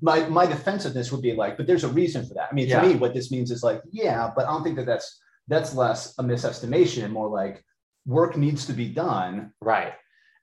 my 0.01 0.27
my 0.27 0.45
defensiveness 0.47 1.11
would 1.11 1.21
be 1.21 1.33
like, 1.33 1.55
but 1.55 1.67
there's 1.67 1.83
a 1.83 1.87
reason 1.87 2.25
for 2.25 2.33
that. 2.33 2.49
I 2.51 2.55
mean, 2.55 2.65
to 2.65 2.71
Yeah. 2.71 2.81
me, 2.87 2.95
what 2.95 3.13
this 3.13 3.31
means 3.31 3.51
is 3.51 3.61
like, 3.61 3.81
yeah, 3.91 4.31
but 4.35 4.47
I 4.47 4.49
don't 4.49 4.63
think 4.63 4.75
that 4.77 4.87
that's 4.87 5.21
that's 5.47 5.75
less 5.75 6.17
a 6.17 6.23
misestimation 6.23 7.03
and 7.03 7.13
more 7.13 7.29
like 7.29 7.63
work 8.05 8.35
needs 8.35 8.65
to 8.65 8.73
be 8.73 8.87
done. 8.89 9.53
Right. 9.61 9.93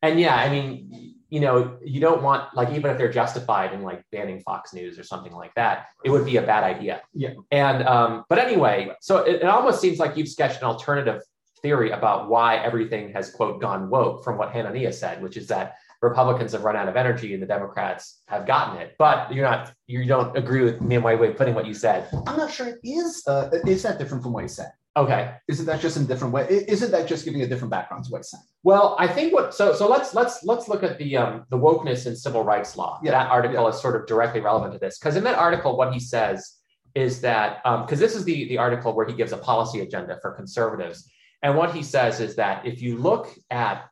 And 0.00 0.21
yeah, 0.21 0.37
I 0.37 0.49
mean, 0.49 1.14
you 1.31 1.40
know, 1.40 1.76
you 1.83 2.00
don't 2.00 2.23
want 2.23 2.55
like 2.55 2.71
even 2.71 2.93
if 2.93 2.97
they're 2.99 3.12
justified 3.12 3.73
in 3.73 3.83
like 3.83 4.05
banning 4.12 4.40
Fox 4.40 4.73
News 4.73 4.99
or 5.00 5.02
something 5.02 5.33
like 5.33 5.52
that, 5.57 5.87
it 6.05 6.11
would 6.11 6.25
be 6.25 6.37
a 6.37 6.43
bad 6.43 6.62
idea. 6.62 7.02
Yeah. 7.12 7.31
And 7.50 7.83
um, 7.83 8.25
but 8.28 8.38
anyway, 8.38 8.93
so 9.00 9.19
it, 9.19 9.37
it 9.43 9.45
almost 9.45 9.81
seems 9.81 9.99
like 9.99 10.17
you've 10.17 10.28
sketched 10.28 10.59
an 10.59 10.64
alternative 10.64 11.21
theory 11.61 11.90
about 11.90 12.28
why 12.28 12.57
everything 12.59 13.12
has 13.12 13.31
quote 13.31 13.61
gone 13.61 13.90
woke 13.90 14.23
from 14.23 14.38
what 14.38 14.52
Hanania 14.52 14.95
said, 14.95 15.21
which 15.21 15.37
is 15.37 15.49
that 15.49 15.75
Republicans 16.00 16.52
have 16.52 16.64
run 16.64 16.76
out 16.76 16.88
of 16.88 16.97
energy 16.97 17.35
and 17.35 17.43
the 17.43 17.47
Democrats 17.47 18.23
have 18.28 18.47
gotten 18.47 18.81
it. 18.81 18.95
But 18.99 19.33
you're 19.33 19.49
not 19.49 19.73
you 19.87 20.05
don't 20.05 20.37
agree 20.37 20.62
with 20.62 20.81
me 20.81 20.97
and 20.97 21.05
my 21.05 21.14
way 21.14 21.28
of 21.28 21.37
putting 21.37 21.55
what 21.55 21.67
you 21.67 21.75
said. 21.75 22.09
I'm 22.26 22.37
not 22.37 22.52
sure 22.52 22.69
it 22.69 22.78
is. 22.85 23.23
Uh, 23.26 23.50
is 23.67 23.83
that 23.83 23.99
different 23.99 24.23
from 24.23 24.33
what 24.33 24.43
you 24.43 24.49
said? 24.49 24.71
Okay. 24.97 25.33
Isn't 25.47 25.67
that 25.67 25.81
just 25.81 25.97
in 25.97 26.05
a 26.05 26.07
different 26.07 26.33
way? 26.33 26.64
Isn't 26.69 26.90
that 26.90 27.07
just 27.07 27.25
giving 27.25 27.43
a 27.43 27.47
different 27.47 27.71
background 27.71 28.05
to 28.05 28.11
what 28.11 28.19
you 28.19 28.25
said? 28.25 28.40
Well, 28.64 28.97
I 28.99 29.07
think 29.07 29.33
what 29.33 29.55
so 29.55 29.73
so 29.73 29.88
let's 29.88 30.14
let's 30.14 30.43
let's 30.45 30.69
look 30.69 30.83
at 30.83 30.99
the 30.99 31.17
um, 31.17 31.45
the 31.50 31.59
wokeness 31.59 32.07
in 32.07 32.17
civil 32.17 32.43
rights 32.43 32.76
law. 32.76 33.00
Yeah, 33.02 33.12
that 33.12 33.31
article 33.31 33.69
is 33.69 33.81
sort 33.81 33.95
of 33.95 34.07
directly 34.07 34.40
relevant 34.40 34.73
to 34.73 34.78
this 34.78 34.99
because 34.99 35.17
in 35.17 35.25
that 35.25 35.37
article, 35.37 35.76
what 35.76 35.93
he 35.93 36.00
says 36.00 36.57
is 36.95 37.21
that 37.21 37.62
because 37.64 38.00
this 38.00 38.17
is 38.17 38.25
the 38.25 38.49
the 38.49 38.59
article 38.59 38.93
where 38.93 39.07
he 39.07 39.14
gives 39.14 39.33
a 39.33 39.37
policy 39.37 39.81
agenda 39.81 40.19
for 40.21 40.33
conservatives, 40.33 41.09
and 41.43 41.57
what 41.57 41.75
he 41.75 41.83
says 41.83 42.21
is 42.21 42.35
that 42.37 42.67
if 42.67 42.83
you 42.83 42.99
look 42.99 43.28
at 43.50 43.88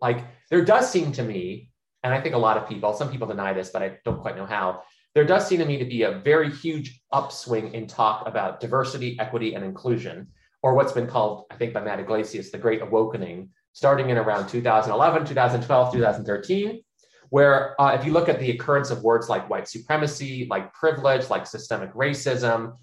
like 0.00 0.24
there 0.50 0.64
does 0.64 0.90
seem 0.90 1.12
to 1.12 1.22
me, 1.22 1.70
and 2.02 2.14
I 2.14 2.20
think 2.20 2.34
a 2.34 2.38
lot 2.38 2.56
of 2.56 2.68
people, 2.68 2.92
some 2.92 3.10
people 3.10 3.26
deny 3.26 3.52
this, 3.52 3.70
but 3.70 3.82
I 3.82 3.98
don't 4.04 4.20
quite 4.20 4.36
know 4.36 4.46
how. 4.46 4.82
There 5.14 5.24
does 5.24 5.46
seem 5.46 5.60
to 5.60 5.64
me 5.64 5.78
to 5.78 5.84
be 5.84 6.02
a 6.02 6.18
very 6.18 6.50
huge 6.50 7.00
upswing 7.12 7.72
in 7.72 7.86
talk 7.86 8.28
about 8.28 8.60
diversity, 8.60 9.18
equity, 9.18 9.54
and 9.54 9.64
inclusion, 9.64 10.28
or 10.62 10.74
what's 10.74 10.92
been 10.92 11.06
called, 11.06 11.46
I 11.50 11.56
think, 11.56 11.72
by 11.72 11.80
Matt 11.80 12.00
Yglesias, 12.00 12.50
the 12.50 12.58
Great 12.58 12.82
Awakening, 12.82 13.48
starting 13.72 14.10
in 14.10 14.18
around 14.18 14.48
2011, 14.48 15.26
2012, 15.26 15.92
2013, 15.92 16.82
where 17.30 17.80
uh, 17.80 17.96
if 17.98 18.04
you 18.04 18.12
look 18.12 18.28
at 18.28 18.38
the 18.40 18.50
occurrence 18.50 18.90
of 18.90 19.02
words 19.02 19.28
like 19.28 19.48
white 19.48 19.68
supremacy, 19.68 20.46
like 20.50 20.72
privilege, 20.74 21.28
like 21.30 21.46
systemic 21.46 21.92
racism, 21.94 22.74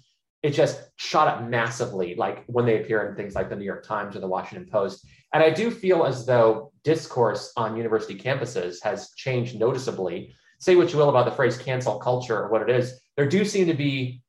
it 0.44 0.52
just 0.52 0.90
shot 0.96 1.26
up 1.26 1.48
massively, 1.48 2.14
like 2.16 2.44
when 2.48 2.66
they 2.66 2.78
appear 2.78 3.08
in 3.08 3.16
things 3.16 3.34
like 3.34 3.48
the 3.48 3.56
New 3.56 3.64
York 3.64 3.82
Times 3.82 4.14
or 4.14 4.20
the 4.20 4.26
Washington 4.26 4.68
Post. 4.70 5.06
And 5.32 5.42
I 5.42 5.48
do 5.48 5.70
feel 5.70 6.04
as 6.04 6.26
though 6.26 6.70
discourse 6.84 7.50
on 7.56 7.78
university 7.78 8.14
campuses 8.14 8.76
has 8.82 9.12
changed 9.16 9.58
noticeably. 9.58 10.34
Say 10.58 10.76
what 10.76 10.92
you 10.92 10.98
will 10.98 11.08
about 11.08 11.24
the 11.24 11.30
phrase 11.30 11.56
cancel 11.56 11.98
culture 11.98 12.38
or 12.38 12.50
what 12.50 12.60
it 12.60 12.68
is, 12.68 13.00
there 13.16 13.26
do 13.26 13.42
seem 13.42 13.66
to 13.68 13.74
be 13.74 14.22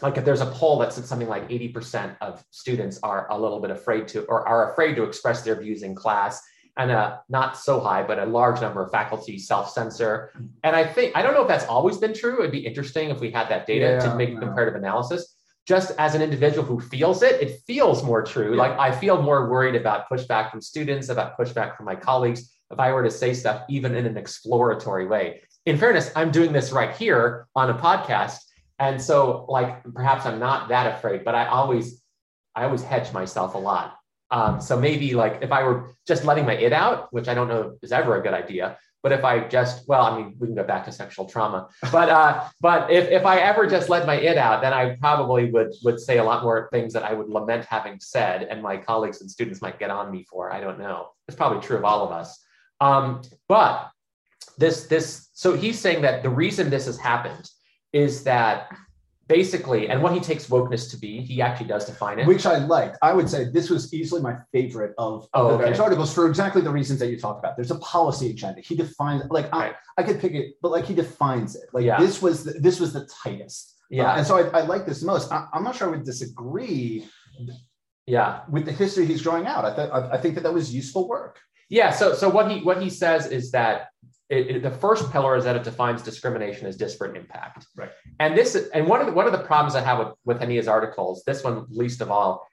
like 0.00 0.16
if 0.16 0.24
there's 0.24 0.40
a 0.40 0.46
poll 0.46 0.78
that 0.78 0.94
said 0.94 1.04
something 1.04 1.28
like 1.28 1.46
80% 1.50 2.16
of 2.22 2.42
students 2.50 2.98
are 3.02 3.30
a 3.30 3.38
little 3.38 3.60
bit 3.60 3.70
afraid 3.70 4.08
to 4.08 4.24
or 4.24 4.48
are 4.48 4.72
afraid 4.72 4.94
to 4.96 5.02
express 5.02 5.42
their 5.42 5.60
views 5.60 5.82
in 5.82 5.94
class 5.94 6.40
and 6.78 6.90
a 6.90 7.20
not 7.28 7.58
so 7.58 7.80
high 7.80 8.02
but 8.02 8.18
a 8.18 8.24
large 8.24 8.60
number 8.60 8.82
of 8.82 8.92
faculty 8.92 9.36
self-censor 9.36 10.30
and 10.62 10.76
i 10.76 10.84
think 10.84 11.16
i 11.16 11.22
don't 11.22 11.34
know 11.34 11.42
if 11.42 11.48
that's 11.48 11.64
always 11.64 11.96
been 11.96 12.14
true 12.14 12.38
it'd 12.38 12.52
be 12.52 12.64
interesting 12.64 13.10
if 13.10 13.18
we 13.18 13.32
had 13.32 13.48
that 13.48 13.66
data 13.66 13.98
to 14.00 14.14
make 14.14 14.32
no. 14.34 14.40
comparative 14.40 14.76
analysis 14.76 15.37
just 15.68 15.92
as 15.98 16.14
an 16.14 16.22
individual 16.22 16.64
who 16.64 16.80
feels 16.80 17.22
it 17.22 17.40
it 17.42 17.60
feels 17.66 18.02
more 18.02 18.22
true. 18.22 18.52
Yeah. 18.52 18.62
like 18.62 18.72
i 18.78 18.90
feel 18.90 19.20
more 19.20 19.50
worried 19.50 19.76
about 19.76 20.08
pushback 20.10 20.50
from 20.50 20.62
students 20.62 21.10
about 21.10 21.36
pushback 21.38 21.76
from 21.76 21.84
my 21.84 21.94
colleagues 21.94 22.50
if 22.70 22.80
i 22.80 22.90
were 22.90 23.04
to 23.04 23.10
say 23.10 23.34
stuff 23.34 23.62
even 23.68 23.94
in 23.94 24.06
an 24.06 24.16
exploratory 24.16 25.06
way. 25.06 25.42
In 25.66 25.76
fairness 25.76 26.10
i'm 26.16 26.30
doing 26.30 26.52
this 26.52 26.72
right 26.72 26.96
here 26.96 27.46
on 27.54 27.68
a 27.68 27.74
podcast 27.74 28.38
and 28.78 29.00
so 29.00 29.44
like 29.48 29.84
perhaps 29.94 30.24
i'm 30.24 30.38
not 30.38 30.68
that 30.70 30.86
afraid 30.96 31.22
but 31.24 31.34
i 31.34 31.46
always 31.46 32.02
i 32.56 32.64
always 32.64 32.82
hedge 32.82 33.12
myself 33.12 33.54
a 33.54 33.58
lot. 33.58 33.94
Um, 34.30 34.60
so 34.60 34.78
maybe 34.78 35.14
like 35.14 35.38
if 35.42 35.52
i 35.52 35.62
were 35.62 35.94
just 36.06 36.24
letting 36.24 36.46
my 36.46 36.54
it 36.54 36.72
out 36.72 37.12
which 37.12 37.28
i 37.28 37.34
don't 37.34 37.48
know 37.48 37.76
is 37.82 37.92
ever 37.92 38.18
a 38.18 38.22
good 38.22 38.34
idea 38.34 38.78
but 39.02 39.12
if 39.12 39.24
i 39.24 39.46
just 39.48 39.86
well 39.88 40.02
i 40.02 40.16
mean 40.16 40.34
we 40.38 40.46
can 40.46 40.56
go 40.56 40.64
back 40.64 40.84
to 40.84 40.92
sexual 40.92 41.26
trauma. 41.26 41.68
But 41.92 42.08
uh 42.08 42.44
but 42.60 42.90
if, 42.90 43.08
if 43.08 43.24
i 43.24 43.38
ever 43.38 43.66
just 43.66 43.88
let 43.88 44.06
my 44.06 44.14
it 44.14 44.38
out 44.38 44.62
then 44.62 44.72
i 44.72 44.96
probably 44.96 45.50
would 45.50 45.72
would 45.84 46.00
say 46.00 46.18
a 46.18 46.24
lot 46.24 46.42
more 46.42 46.68
things 46.72 46.92
that 46.92 47.02
i 47.02 47.12
would 47.12 47.28
lament 47.28 47.64
having 47.64 47.98
said 48.00 48.42
and 48.44 48.62
my 48.62 48.76
colleagues 48.76 49.20
and 49.20 49.30
students 49.30 49.62
might 49.62 49.78
get 49.78 49.90
on 49.90 50.10
me 50.10 50.24
for. 50.28 50.52
I 50.52 50.60
don't 50.60 50.78
know. 50.78 51.10
It's 51.26 51.36
probably 51.36 51.60
true 51.60 51.76
of 51.76 51.84
all 51.84 52.04
of 52.04 52.12
us. 52.12 52.38
Um 52.80 53.22
but 53.48 53.90
this 54.56 54.86
this 54.86 55.28
so 55.32 55.56
he's 55.56 55.78
saying 55.78 56.02
that 56.02 56.22
the 56.22 56.30
reason 56.30 56.70
this 56.70 56.86
has 56.86 56.98
happened 56.98 57.48
is 57.92 58.24
that 58.24 58.68
basically 59.28 59.88
and 59.90 60.02
what 60.02 60.12
he 60.12 60.20
takes 60.20 60.46
wokeness 60.48 60.90
to 60.90 60.96
be 60.96 61.20
he 61.20 61.40
actually 61.42 61.66
does 61.66 61.84
define 61.84 62.18
it 62.18 62.26
Which 62.26 62.46
I 62.46 62.56
liked. 62.58 62.96
I 63.02 63.12
would 63.12 63.28
say 63.28 63.44
this 63.44 63.68
was 63.70 63.92
easily 63.92 64.20
my 64.22 64.36
favorite 64.52 64.94
of 64.98 65.28
Oh, 65.34 65.48
the 65.48 65.54
okay. 65.54 65.62
various 65.64 65.78
articles 65.80 66.12
for 66.14 66.26
exactly 66.28 66.62
the 66.62 66.70
reasons 66.70 66.98
that 67.00 67.08
you 67.10 67.18
talked 67.18 67.38
about. 67.42 67.54
There's 67.56 67.70
a 67.70 67.78
policy 67.96 68.30
agenda. 68.30 68.60
He 68.62 68.74
defines 68.74 69.22
like 69.30 69.52
Right. 69.52 69.74
I, 69.98 70.00
I 70.00 70.02
could 70.06 70.18
pick 70.20 70.32
it, 70.32 70.54
but 70.62 70.70
like 70.72 70.86
he 70.86 70.94
defines 70.94 71.54
it. 71.56 71.66
Like 71.72 71.84
Yeah. 71.84 71.98
this 72.00 72.22
was 72.22 72.44
the, 72.44 72.52
this 72.66 72.80
was 72.80 72.92
the 72.92 73.04
tightest. 73.22 73.76
yeah 73.90 74.12
Uh, 74.12 74.16
and 74.18 74.26
so 74.26 74.32
I, 74.40 74.42
I 74.58 74.62
like 74.62 74.84
this 74.86 75.02
most. 75.02 75.30
I, 75.30 75.46
I'm 75.54 75.62
not 75.64 75.74
sure 75.76 75.86
I 75.88 75.90
would 75.90 76.04
disagree 76.04 77.06
yeah 78.06 78.40
with 78.50 78.64
the 78.64 78.72
history 78.72 79.04
he's 79.06 79.22
drawing 79.22 79.46
out. 79.46 79.64
I, 79.64 79.74
th- 79.76 79.90
I, 79.96 80.00
I 80.16 80.18
think 80.18 80.34
that 80.36 80.42
that 80.44 80.54
was 80.54 80.74
useful 80.74 81.06
work. 81.08 81.38
Yeah. 81.68 81.90
So 81.90 82.14
so 82.14 82.28
what 82.36 82.50
he 82.50 82.56
what 82.68 82.82
he 82.82 82.88
says 82.90 83.26
is 83.26 83.50
that 83.52 83.88
it, 84.30 84.56
it- 84.56 84.62
the 84.62 84.70
first 84.70 85.10
pillar 85.10 85.36
is 85.36 85.44
that 85.44 85.56
it 85.56 85.64
defines 85.64 86.02
discrimination 86.02 86.66
as 86.66 86.76
disparate 86.76 87.16
impact. 87.16 87.66
Right. 87.76 87.90
And 88.20 88.36
this 88.36 88.54
and 88.74 88.86
one 88.86 89.00
of 89.00 89.06
the 89.06 89.12
one 89.12 89.26
of 89.26 89.32
the 89.32 89.38
problems 89.38 89.74
I 89.74 89.80
have 89.80 89.98
with 89.98 90.14
with 90.24 90.40
his 90.48 90.68
articles, 90.68 91.22
this 91.26 91.44
one 91.44 91.66
least 91.70 92.00
of 92.00 92.10
all, 92.10 92.46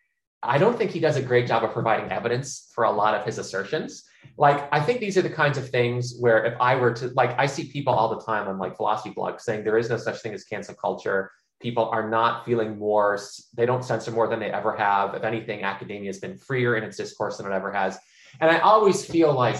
I 0.43 0.57
don't 0.57 0.77
think 0.77 0.91
he 0.91 0.99
does 0.99 1.17
a 1.17 1.21
great 1.21 1.47
job 1.47 1.63
of 1.63 1.71
providing 1.71 2.11
evidence 2.11 2.71
for 2.73 2.83
a 2.85 2.91
lot 2.91 3.15
of 3.15 3.25
his 3.25 3.37
assertions. 3.37 4.03
Like 4.37 4.67
I 4.71 4.79
think 4.79 4.99
these 4.99 5.17
are 5.17 5.21
the 5.21 5.29
kinds 5.29 5.57
of 5.57 5.69
things 5.69 6.15
where 6.19 6.45
if 6.45 6.55
I 6.59 6.75
were 6.75 6.93
to 6.93 7.07
like 7.09 7.37
I 7.37 7.45
see 7.45 7.65
people 7.71 7.93
all 7.93 8.09
the 8.15 8.21
time 8.23 8.47
on 8.47 8.57
like 8.57 8.75
philosophy 8.75 9.13
blogs 9.15 9.41
saying 9.41 9.63
there 9.63 9.77
is 9.77 9.89
no 9.89 9.97
such 9.97 10.21
thing 10.21 10.33
as 10.33 10.43
cancel 10.43 10.75
culture. 10.75 11.31
People 11.61 11.85
are 11.89 12.09
not 12.09 12.45
feeling 12.45 12.77
more, 12.77 13.17
they 13.55 13.65
don't 13.65 13.83
censor 13.83 14.11
more 14.11 14.27
than 14.27 14.39
they 14.39 14.51
ever 14.51 14.75
have. 14.75 15.15
If 15.15 15.23
anything, 15.23 15.63
academia 15.63 16.09
has 16.09 16.19
been 16.19 16.37
freer 16.37 16.75
in 16.75 16.83
its 16.83 16.97
discourse 16.97 17.37
than 17.37 17.45
it 17.47 17.53
ever 17.53 17.71
has. 17.71 17.97
And 18.41 18.51
I 18.51 18.59
always 18.59 19.05
feel 19.05 19.33
like, 19.33 19.55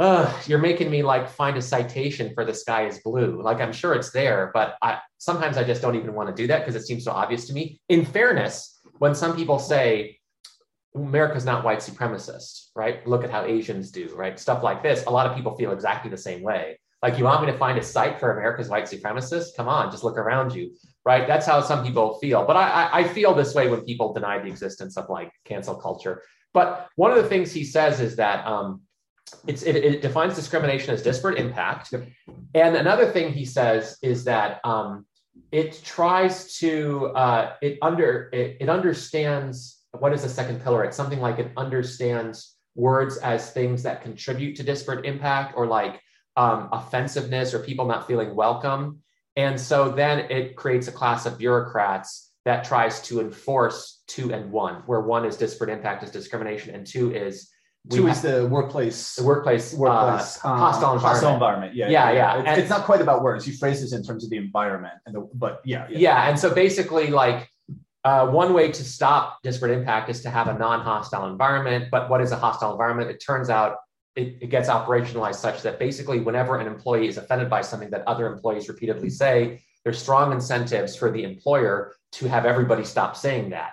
Ugh, 0.00 0.32
you're 0.46 0.60
making 0.60 0.90
me 0.90 1.02
like 1.02 1.28
find 1.28 1.56
a 1.56 1.62
citation 1.62 2.32
for 2.32 2.44
the 2.44 2.54
sky 2.54 2.86
is 2.86 3.00
blue. 3.00 3.42
Like 3.42 3.60
I'm 3.60 3.72
sure 3.72 3.94
it's 3.94 4.10
there, 4.10 4.52
but 4.54 4.76
I 4.80 4.98
sometimes 5.18 5.56
I 5.56 5.64
just 5.64 5.82
don't 5.82 5.96
even 5.96 6.14
want 6.14 6.28
to 6.28 6.34
do 6.34 6.46
that 6.46 6.60
because 6.60 6.76
it 6.80 6.86
seems 6.86 7.04
so 7.04 7.10
obvious 7.10 7.46
to 7.48 7.52
me. 7.52 7.80
In 7.88 8.04
fairness, 8.04 8.80
when 8.98 9.14
some 9.14 9.34
people 9.34 9.58
say 9.58 10.18
America's 10.94 11.44
not 11.44 11.64
white 11.64 11.80
supremacist, 11.80 12.68
right? 12.76 13.04
Look 13.08 13.24
at 13.24 13.30
how 13.30 13.44
Asians 13.44 13.90
do, 13.90 14.08
right? 14.14 14.38
Stuff 14.38 14.62
like 14.62 14.84
this. 14.84 15.04
A 15.06 15.10
lot 15.10 15.26
of 15.26 15.36
people 15.36 15.56
feel 15.56 15.72
exactly 15.72 16.10
the 16.10 16.16
same 16.16 16.42
way. 16.42 16.78
Like 17.02 17.18
you 17.18 17.24
want 17.24 17.44
me 17.44 17.52
to 17.52 17.58
find 17.58 17.76
a 17.78 17.82
site 17.82 18.18
for 18.18 18.32
America's 18.32 18.68
white 18.68 18.84
supremacists? 18.84 19.56
Come 19.56 19.68
on, 19.68 19.90
just 19.90 20.04
look 20.04 20.16
around 20.16 20.52
you, 20.52 20.74
right? 21.04 21.26
That's 21.26 21.46
how 21.46 21.60
some 21.60 21.84
people 21.84 22.18
feel. 22.18 22.44
But 22.44 22.56
I, 22.56 22.68
I, 22.68 22.98
I 22.98 23.08
feel 23.08 23.34
this 23.34 23.54
way 23.54 23.68
when 23.68 23.82
people 23.82 24.12
deny 24.12 24.38
the 24.38 24.48
existence 24.48 24.96
of 24.96 25.08
like 25.08 25.32
cancel 25.44 25.76
culture. 25.76 26.22
But 26.54 26.88
one 26.96 27.10
of 27.10 27.22
the 27.22 27.28
things 27.28 27.52
he 27.52 27.64
says 27.64 28.00
is 28.00 28.16
that 28.16 28.44
um, 28.46 28.82
it, 29.46 29.62
it 29.64 30.02
defines 30.02 30.34
discrimination 30.34 30.94
as 30.94 31.02
disparate 31.02 31.38
impact. 31.38 31.92
Yep. 31.92 32.08
And 32.54 32.76
another 32.76 33.10
thing 33.10 33.32
he 33.32 33.44
says 33.44 33.98
is 34.02 34.24
that 34.24 34.60
um, 34.64 35.06
it 35.52 35.80
tries 35.84 36.56
to 36.58 37.08
uh, 37.08 37.52
it 37.62 37.78
under 37.82 38.30
it, 38.32 38.58
it 38.60 38.68
understands 38.68 39.78
what 39.98 40.12
is 40.12 40.22
the 40.22 40.28
second 40.28 40.62
pillar? 40.62 40.84
It's 40.84 40.96
something 40.96 41.20
like 41.20 41.38
it 41.38 41.50
understands 41.56 42.56
words 42.74 43.16
as 43.18 43.50
things 43.50 43.82
that 43.82 44.02
contribute 44.02 44.56
to 44.56 44.62
disparate 44.62 45.04
impact 45.04 45.54
or 45.56 45.66
like 45.66 46.00
um, 46.36 46.68
offensiveness 46.72 47.54
or 47.54 47.58
people 47.58 47.86
not 47.86 48.06
feeling 48.06 48.34
welcome. 48.34 49.02
And 49.36 49.60
so 49.60 49.90
then 49.90 50.30
it 50.30 50.56
creates 50.56 50.88
a 50.88 50.92
class 50.92 51.26
of 51.26 51.38
bureaucrats 51.38 52.32
that 52.44 52.64
tries 52.64 53.00
to 53.02 53.20
enforce 53.20 54.02
two 54.06 54.32
and 54.32 54.50
one, 54.50 54.76
where 54.86 55.00
one 55.00 55.24
is 55.24 55.36
disparate 55.36 55.70
impact 55.70 56.02
is 56.04 56.10
discrimination 56.10 56.74
and 56.74 56.86
two 56.86 57.12
is 57.12 57.50
Two 57.90 58.06
ha- 58.06 58.12
is 58.12 58.22
the 58.22 58.46
workplace. 58.46 59.14
the 59.14 59.24
workplace, 59.24 59.72
workplace 59.72 60.44
uh, 60.44 60.48
um, 60.48 60.58
hostile 60.58 60.94
environment. 60.94 61.02
Hostile 61.02 61.34
environment. 61.34 61.74
Yeah, 61.74 61.88
Yeah, 61.88 62.10
yeah. 62.12 62.38
It's, 62.38 62.48
And- 62.48 62.60
it's 62.60 62.70
not 62.70 62.84
quite 62.84 63.00
about 63.00 63.22
words. 63.22 63.46
You 63.46 63.54
phrase 63.56 63.80
this 63.80 63.92
in 63.92 64.02
terms 64.02 64.24
of 64.24 64.30
the 64.30 64.36
environment, 64.36 64.94
and 65.06 65.14
the, 65.14 65.28
but 65.34 65.60
yeah, 65.64 65.86
yeah. 65.90 65.98
Yeah, 65.98 66.28
and 66.28 66.38
so 66.38 66.54
basically, 66.54 67.08
like 67.08 67.50
uh, 68.04 68.26
one 68.26 68.52
way 68.52 68.70
to 68.70 68.84
stop 68.84 69.38
disparate 69.42 69.72
impact 69.76 70.08
is 70.10 70.20
to 70.22 70.30
have 70.30 70.48
a 70.48 70.58
non-hostile 70.58 71.26
environment. 71.30 71.86
But 71.90 72.10
what 72.10 72.20
is 72.20 72.30
a 72.32 72.36
hostile 72.36 72.72
environment? 72.72 73.10
It 73.10 73.22
turns 73.24 73.48
out 73.48 73.76
it, 74.16 74.36
it 74.40 74.50
gets 74.50 74.68
operationalized 74.68 75.36
such 75.36 75.62
that 75.62 75.78
basically, 75.78 76.20
whenever 76.20 76.58
an 76.58 76.66
employee 76.66 77.08
is 77.08 77.16
offended 77.16 77.48
by 77.48 77.62
something 77.62 77.90
that 77.90 78.06
other 78.06 78.26
employees 78.26 78.68
repeatedly 78.68 79.10
say, 79.10 79.62
there's 79.84 79.98
strong 79.98 80.32
incentives 80.32 80.94
for 80.94 81.10
the 81.10 81.22
employer 81.22 81.94
to 82.12 82.28
have 82.28 82.44
everybody 82.44 82.84
stop 82.84 83.16
saying 83.16 83.50
that. 83.50 83.72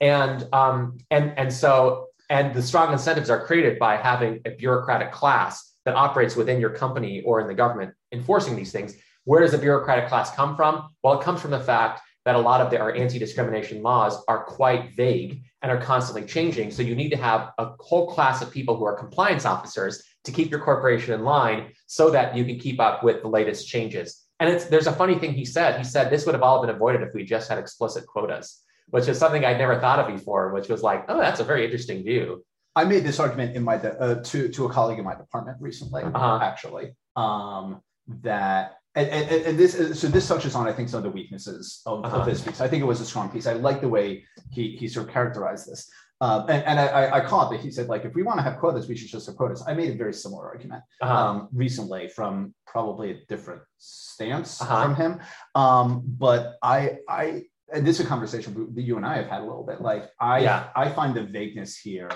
And 0.00 0.46
um, 0.52 0.98
and 1.10 1.32
and 1.38 1.52
so 1.52 2.08
and 2.30 2.54
the 2.54 2.62
strong 2.62 2.92
incentives 2.92 3.30
are 3.30 3.44
created 3.44 3.78
by 3.78 3.96
having 3.96 4.40
a 4.44 4.50
bureaucratic 4.50 5.12
class 5.12 5.72
that 5.84 5.94
operates 5.94 6.36
within 6.36 6.60
your 6.60 6.70
company 6.70 7.22
or 7.22 7.40
in 7.40 7.46
the 7.46 7.54
government 7.54 7.94
enforcing 8.12 8.56
these 8.56 8.72
things. 8.72 8.94
Where 9.24 9.40
does 9.40 9.52
the 9.52 9.58
bureaucratic 9.58 10.08
class 10.08 10.34
come 10.34 10.56
from? 10.56 10.88
Well, 11.02 11.18
it 11.18 11.24
comes 11.24 11.40
from 11.40 11.50
the 11.50 11.60
fact 11.60 12.00
that 12.24 12.34
a 12.34 12.38
lot 12.38 12.60
of 12.60 12.72
our 12.80 12.94
anti-discrimination 12.94 13.82
laws 13.82 14.22
are 14.28 14.44
quite 14.44 14.94
vague 14.94 15.42
and 15.62 15.70
are 15.70 15.80
constantly 15.80 16.26
changing. 16.26 16.70
So 16.70 16.82
you 16.82 16.94
need 16.94 17.10
to 17.10 17.16
have 17.16 17.52
a 17.58 17.70
whole 17.80 18.06
class 18.06 18.40
of 18.40 18.50
people 18.50 18.76
who 18.76 18.84
are 18.84 18.96
compliance 18.96 19.44
officers 19.44 20.02
to 20.24 20.32
keep 20.32 20.50
your 20.50 20.60
corporation 20.60 21.12
in 21.12 21.22
line 21.22 21.72
so 21.86 22.10
that 22.10 22.34
you 22.34 22.44
can 22.44 22.58
keep 22.58 22.80
up 22.80 23.04
with 23.04 23.20
the 23.20 23.28
latest 23.28 23.68
changes. 23.68 24.22
And 24.40 24.50
it's 24.50 24.64
there's 24.66 24.86
a 24.86 24.92
funny 24.92 25.18
thing 25.18 25.32
he 25.32 25.44
said. 25.44 25.78
He 25.78 25.84
said 25.84 26.10
this 26.10 26.26
would 26.26 26.34
have 26.34 26.42
all 26.42 26.60
been 26.60 26.74
avoided 26.74 27.02
if 27.02 27.14
we 27.14 27.24
just 27.24 27.48
had 27.48 27.58
explicit 27.58 28.06
quotas, 28.06 28.62
which 28.90 29.08
is 29.08 29.18
something 29.18 29.44
I'd 29.44 29.58
never 29.58 29.78
thought 29.80 29.98
of 29.98 30.06
before, 30.14 30.52
which 30.52 30.68
was 30.68 30.82
like, 30.82 31.04
oh, 31.08 31.18
that's 31.18 31.40
a 31.40 31.44
very 31.44 31.64
interesting 31.64 32.02
view. 32.04 32.44
I 32.76 32.84
made 32.84 33.04
this 33.04 33.20
argument 33.20 33.56
in 33.56 33.62
my 33.62 33.76
de- 33.78 33.98
uh, 34.00 34.22
to 34.22 34.48
to 34.48 34.66
a 34.66 34.70
colleague 34.70 34.98
in 34.98 35.04
my 35.04 35.14
department 35.14 35.58
recently, 35.60 36.02
Uh-huh. 36.02 36.38
actually. 36.42 36.96
Um, 37.16 37.80
that 38.22 38.76
and, 38.96 39.08
and, 39.08 39.30
and- 39.46 39.58
this 39.58 39.72
so 40.00 40.08
this 40.08 40.26
touches 40.28 40.54
on 40.54 40.68
I 40.68 40.72
think 40.72 40.88
some 40.88 40.98
of 40.98 41.04
the 41.04 41.10
weaknesses 41.10 41.82
of, 41.86 42.04
Uh-huh. 42.04 42.18
of 42.18 42.26
this 42.26 42.40
piece. 42.42 42.60
I 42.60 42.68
think 42.68 42.82
it 42.82 42.86
was 42.86 43.00
a 43.00 43.04
strong 43.06 43.28
piece. 43.30 43.46
I 43.46 43.54
like 43.54 43.80
the 43.80 43.88
way 43.88 44.24
he 44.50 44.76
he 44.76 44.88
sort 44.88 45.06
of 45.06 45.12
characterized 45.12 45.66
this. 45.70 45.88
Um, 46.20 46.46
and 46.48 46.62
and 46.64 46.80
I, 46.80 46.86
I- 46.86 47.12
I 47.18 47.20
caught 47.24 47.50
that 47.52 47.60
he 47.60 47.70
said 47.70 47.86
like 47.88 48.04
if 48.04 48.14
we 48.14 48.22
want 48.24 48.38
to 48.38 48.42
have 48.42 48.58
quotas, 48.58 48.88
we 48.88 48.96
should 48.96 49.08
just 49.16 49.26
have 49.26 49.36
quotas. 49.36 49.62
I 49.66 49.72
made 49.74 49.90
a 49.94 49.96
very 49.96 50.12
similar 50.14 50.44
argument 50.48 50.82
Uh-huh. 51.00 51.14
um, 51.14 51.48
recently 51.52 52.08
from 52.08 52.54
probably 52.66 53.08
a 53.12 53.16
different 53.28 53.62
stance 53.78 54.60
Uh-huh. 54.60 54.82
from 54.82 54.94
him. 54.96 55.20
Um, 55.54 56.02
but 56.24 56.56
I, 56.62 56.98
I, 57.08 57.44
and 57.72 57.86
this 57.86 57.98
is 58.00 58.06
a 58.06 58.08
conversation 58.08 58.68
that 58.74 58.82
you 58.82 58.96
and 58.96 59.06
I 59.06 59.16
have 59.16 59.26
had 59.26 59.40
a 59.40 59.44
little 59.44 59.64
bit. 59.64 59.80
Like 59.80 60.10
I, 60.20 60.40
Yeah. 60.40 60.68
I 60.76 60.88
find 60.90 61.14
the 61.14 61.22
vagueness 61.24 61.76
here 61.78 62.10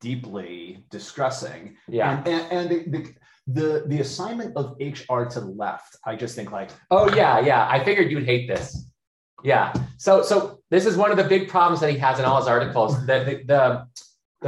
deeply 0.00 0.84
distressing. 0.90 1.76
yeah. 1.88 2.18
And, 2.18 2.28
and, 2.28 2.52
and 2.52 2.70
the, 2.70 2.98
the, 2.98 3.14
the, 3.46 3.84
the 3.86 4.00
assignment 4.00 4.56
of 4.56 4.76
HR 4.80 5.24
to 5.24 5.40
the 5.40 5.46
left, 5.56 5.96
I 6.04 6.16
just 6.16 6.34
think 6.36 6.52
like, 6.52 6.70
Oh 6.90 7.14
yeah, 7.14 7.40
yeah. 7.40 7.66
I 7.68 7.82
figured 7.82 8.10
you'd 8.10 8.24
hate 8.24 8.48
this. 8.48 8.90
Yeah. 9.44 9.72
So 9.98 10.22
so 10.22 10.60
this 10.70 10.84
is 10.84 10.96
one 10.96 11.10
of 11.10 11.16
the 11.16 11.24
big 11.24 11.48
problems 11.48 11.80
that 11.80 11.90
he 11.90 11.98
has 11.98 12.18
in 12.18 12.24
all 12.24 12.38
his 12.38 12.48
articles. 12.48 13.06
The 13.06 13.24
the 13.24 13.44
the, 13.46 13.86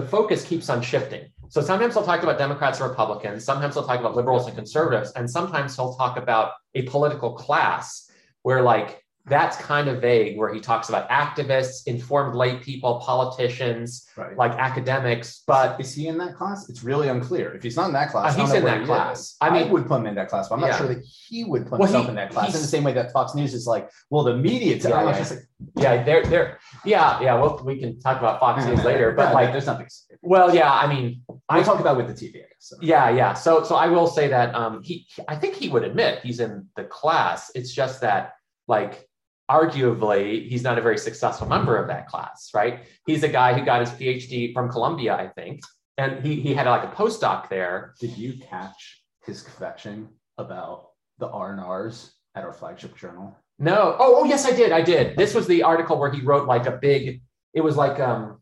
the 0.00 0.02
focus 0.02 0.44
keeps 0.44 0.68
on 0.68 0.82
shifting. 0.82 1.30
So 1.48 1.60
sometimes 1.60 1.94
he'll 1.94 2.04
talk 2.04 2.22
about 2.22 2.38
Democrats 2.38 2.80
and 2.80 2.88
Republicans, 2.90 3.44
sometimes 3.44 3.74
he'll 3.74 3.86
talk 3.86 4.00
about 4.00 4.14
liberals 4.16 4.46
and 4.46 4.54
conservatives, 4.56 5.12
and 5.12 5.28
sometimes 5.30 5.76
he'll 5.76 5.94
talk 5.94 6.16
about 6.16 6.52
a 6.74 6.82
political 6.82 7.34
class 7.34 8.08
where 8.42 8.62
like 8.62 8.99
that's 9.26 9.56
kind 9.58 9.88
of 9.88 10.00
vague, 10.00 10.36
where 10.38 10.52
he 10.52 10.60
talks 10.60 10.88
about 10.88 11.08
activists, 11.10 11.86
informed 11.86 12.34
lay 12.34 12.56
people, 12.56 13.00
politicians, 13.00 14.08
right. 14.16 14.36
like 14.36 14.52
academics, 14.52 15.42
but 15.46 15.78
is 15.80 15.94
he 15.94 16.08
in 16.08 16.18
that 16.18 16.34
class? 16.36 16.68
It's 16.68 16.82
really 16.82 17.08
unclear. 17.08 17.52
If 17.54 17.62
he's 17.62 17.76
not 17.76 17.86
in 17.88 17.92
that 17.92 18.10
class, 18.10 18.36
Uh, 18.36 18.42
I 18.42 18.44
he's 18.46 18.54
in 18.54 18.64
that 18.64 18.80
he 18.80 18.86
class. 18.86 19.20
is. 19.20 19.36
I 19.40 19.48
I, 19.48 19.50
mean- 19.50 19.70
would 19.72 19.86
put 19.86 20.00
him 20.00 20.06
in 20.06 20.14
that 20.16 20.28
class, 20.28 20.48
but 20.48 20.54
I'm 20.56 20.60
not 20.62 20.76
sure 20.78 20.88
that 20.88 21.04
he 21.04 21.44
would 21.44 21.64
put 21.66 21.78
Well, 21.78 21.86
himself 21.88 22.04
he- 22.06 22.10
in 22.10 22.14
that 22.16 22.30
class 22.30 22.54
in 22.54 22.60
the 22.60 22.66
same 22.66 22.82
way 22.82 22.92
that 22.94 23.12
Fox 23.12 23.34
News 23.34 23.54
is 23.54 23.66
like, 23.66 23.90
well, 24.08 24.24
the 24.24 24.36
media. 24.36 24.76
Yeah, 24.76 25.04
yeah, 25.04 25.18
just 25.18 25.30
like, 25.32 25.40
yeah, 25.76 26.02
they're 26.02 26.24
they're 26.24 26.58
yeah, 26.84 27.20
yeah. 27.20 27.34
Well, 27.34 27.60
we 27.64 27.78
can 27.78 28.00
talk 28.00 28.18
about 28.18 28.40
Fox 28.40 28.64
News 28.64 28.82
later, 28.90 29.12
but 29.12 29.28
Yeah, 29.28 29.32
like, 29.34 29.52
there's 29.52 29.66
nothing. 29.66 29.86
well, 30.22 30.54
yeah. 30.54 30.72
I 30.72 30.86
mean, 30.92 31.22
I 31.48 31.58
I 31.60 31.62
talk 31.62 31.78
about 31.80 31.96
with 31.98 32.08
the 32.08 32.14
TV. 32.14 32.36
I 32.36 32.48
guess. 32.48 32.48
So. 32.60 32.76
Yeah, 32.80 33.10
yeah. 33.10 33.34
So, 33.34 33.62
so 33.64 33.74
I 33.76 33.86
will 33.88 34.06
say 34.06 34.28
that 34.28 34.54
um, 34.54 34.82
he, 34.82 35.06
I 35.28 35.36
think 35.36 35.54
he 35.56 35.68
would 35.68 35.84
admit 35.84 36.20
he's 36.22 36.40
in 36.40 36.66
the 36.76 36.84
class. 36.84 37.50
It's 37.54 37.72
just 37.72 38.00
that, 38.00 38.32
like, 38.66 39.08
arguably, 39.50 40.48
he's 40.48 40.62
not 40.62 40.78
a 40.78 40.82
very 40.82 40.98
successful 40.98 41.46
member 41.48 41.76
of 41.76 41.88
that 41.88 42.06
class, 42.08 42.50
right? 42.54 42.84
He's 43.06 43.22
a 43.22 43.28
guy 43.28 43.58
who 43.58 43.64
got 43.64 43.80
his 43.80 43.90
PhD 43.90 44.52
from 44.54 44.70
Columbia, 44.70 45.14
I 45.14 45.28
think, 45.28 45.60
and 45.98 46.24
he 46.24 46.40
he 46.40 46.54
had 46.54 46.66
like 46.66 46.84
a 46.84 46.94
postdoc 46.94 47.48
there. 47.48 47.94
Did 48.00 48.16
you 48.16 48.34
catch 48.52 49.02
his 49.26 49.42
confession 49.42 50.08
about 50.38 50.88
the 51.18 51.28
R 51.28 51.52
and 51.52 51.60
R's 51.60 52.12
at 52.34 52.44
our 52.44 52.52
flagship 52.52 52.96
journal? 52.96 53.36
No, 53.58 53.96
oh, 53.98 54.20
oh, 54.20 54.24
yes, 54.24 54.46
I 54.46 54.52
did, 54.52 54.72
I 54.72 54.80
did. 54.80 55.16
This 55.18 55.34
was 55.34 55.46
the 55.46 55.62
article 55.64 55.98
where 55.98 56.10
he 56.10 56.22
wrote 56.22 56.46
like 56.48 56.66
a 56.66 56.72
big. 56.72 57.20
It 57.52 57.60
was 57.60 57.76
like 57.76 58.00
um, 58.00 58.40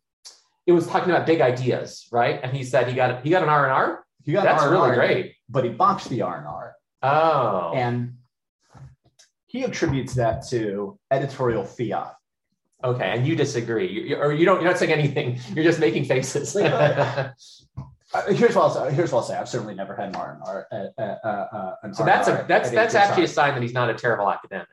it 0.66 0.72
was 0.72 0.86
talking 0.86 1.10
about 1.10 1.26
big 1.26 1.40
ideas, 1.40 2.06
right? 2.12 2.38
And 2.42 2.56
he 2.56 2.62
said 2.62 2.86
he 2.88 2.94
got 2.94 3.24
he 3.24 3.30
got 3.30 3.42
an 3.42 3.48
R 3.48 3.64
and 3.64 3.72
R. 3.72 4.04
He 4.24 4.32
got 4.32 4.44
That's 4.44 4.62
R&R, 4.62 4.72
really 4.72 4.94
great. 4.94 5.34
but 5.48 5.64
he 5.64 5.70
botched 5.70 6.08
the 6.10 6.20
R 6.22 6.36
and 6.38 6.46
R, 6.46 6.74
Oh, 7.02 7.72
and 7.74 8.17
he 9.48 9.64
attributes 9.64 10.14
that 10.14 10.46
to 10.50 10.98
editorial 11.10 11.64
fiat. 11.64 12.14
Okay, 12.84 13.10
and 13.10 13.26
you 13.26 13.34
disagree, 13.34 13.88
you, 13.90 14.02
you- 14.02 14.16
or 14.16 14.32
you 14.32 14.44
don't. 14.44 14.60
You're 14.62 14.70
not 14.70 14.78
saying 14.78 14.92
anything. 14.92 15.40
You're 15.52 15.64
just 15.64 15.80
making 15.80 16.04
faces. 16.04 16.54
Uh, 18.14 18.22
here's 18.32 18.56
what 18.56 18.62
I'll 18.62 18.70
say. 18.70 18.94
Here's 18.94 19.12
what 19.12 19.18
I'll 19.18 19.24
say. 19.26 19.36
I've 19.36 19.50
certainly 19.50 19.74
never 19.74 19.94
had 19.94 20.08
an 20.08 20.16
R 20.16 20.32
and 20.32 20.42
R. 20.42 21.92
so 21.92 22.04
that's 22.06 22.26
a 22.26 22.42
that's 22.48 22.70
that's 22.70 22.94
actually 22.94 23.24
a 23.24 23.28
sign 23.28 23.52
that 23.52 23.62
he's 23.62 23.74
not 23.74 23.90
a 23.90 23.94
terrible 23.94 24.30
academic. 24.30 24.68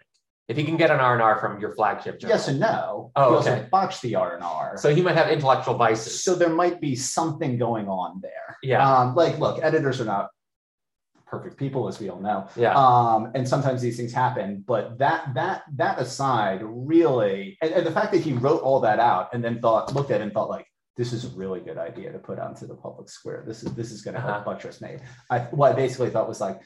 If 0.48 0.56
he 0.56 0.64
can 0.64 0.78
get 0.78 0.90
an 0.90 1.02
R 1.02 1.12
and 1.14 1.22
R 1.22 1.38
from 1.40 1.60
your 1.60 1.76
flagship 1.76 2.20
journal, 2.20 2.38
yes 2.38 2.48
and 2.48 2.62
no. 2.62 3.12
Oh, 3.16 3.32
he 3.32 3.36
also 3.36 3.52
okay. 3.52 3.68
botched 3.70 4.02
the 4.04 4.16
R 4.16 4.36
and 4.36 4.44
R. 4.44 4.78
so 4.78 4.96
he 4.96 5.02
might 5.02 5.16
have 5.18 5.30
intellectual 5.30 5.76
vices. 5.76 6.24
So 6.24 6.34
there 6.36 6.48
might 6.48 6.80
be 6.80 6.96
something 6.96 7.58
going 7.58 7.90
on 7.90 8.22
there. 8.22 8.58
Yeah. 8.64 8.88
Um, 8.88 9.16
like, 9.16 9.38
look, 9.38 9.60
editors 9.62 10.00
are 10.00 10.06
not 10.06 10.30
perfect 11.36 11.58
people, 11.58 11.88
as 11.88 12.00
we 12.00 12.10
all 12.10 12.20
know. 12.20 12.48
yeah, 12.56 12.74
Um, 12.76 13.32
and 13.36 13.48
sometimes 13.48 13.82
these 13.82 13.98
things 13.98 14.14
happen. 14.14 14.64
But 14.66 14.98
that 15.00 15.34
that 15.34 15.64
that 15.76 16.00
aside, 16.00 16.62
really, 16.64 17.58
and, 17.62 17.72
and 17.74 17.86
the 17.86 17.92
fact 17.92 18.12
that 18.14 18.22
he 18.22 18.34
wrote 18.34 18.62
all 18.62 18.80
that 18.82 19.00
out 19.00 19.34
and 19.34 19.44
then 19.44 19.60
thought, 19.62 19.94
looked 19.94 20.12
at 20.12 20.22
it 20.22 20.24
and 20.24 20.34
thought 20.34 20.50
like, 20.50 20.68
this 20.98 21.12
is 21.12 21.26
a 21.26 21.30
really 21.36 21.60
good 21.60 21.78
idea 21.78 22.12
to 22.12 22.20
put 22.20 22.40
onto 22.40 22.66
the 22.68 22.76
public 22.76 23.10
square. 23.10 23.44
This 23.46 23.64
is 23.64 23.74
this 23.76 23.92
is 23.92 24.02
going 24.02 24.16
to 24.16 24.22
help 24.22 24.36
Uh-huh. 24.38 24.46
buttress 24.54 24.82
me. 24.82 24.98
I 25.30 25.40
what 25.58 25.72
I 25.74 25.76
basically 25.76 26.10
thought 26.10 26.28
was 26.28 26.40
like, 26.40 26.60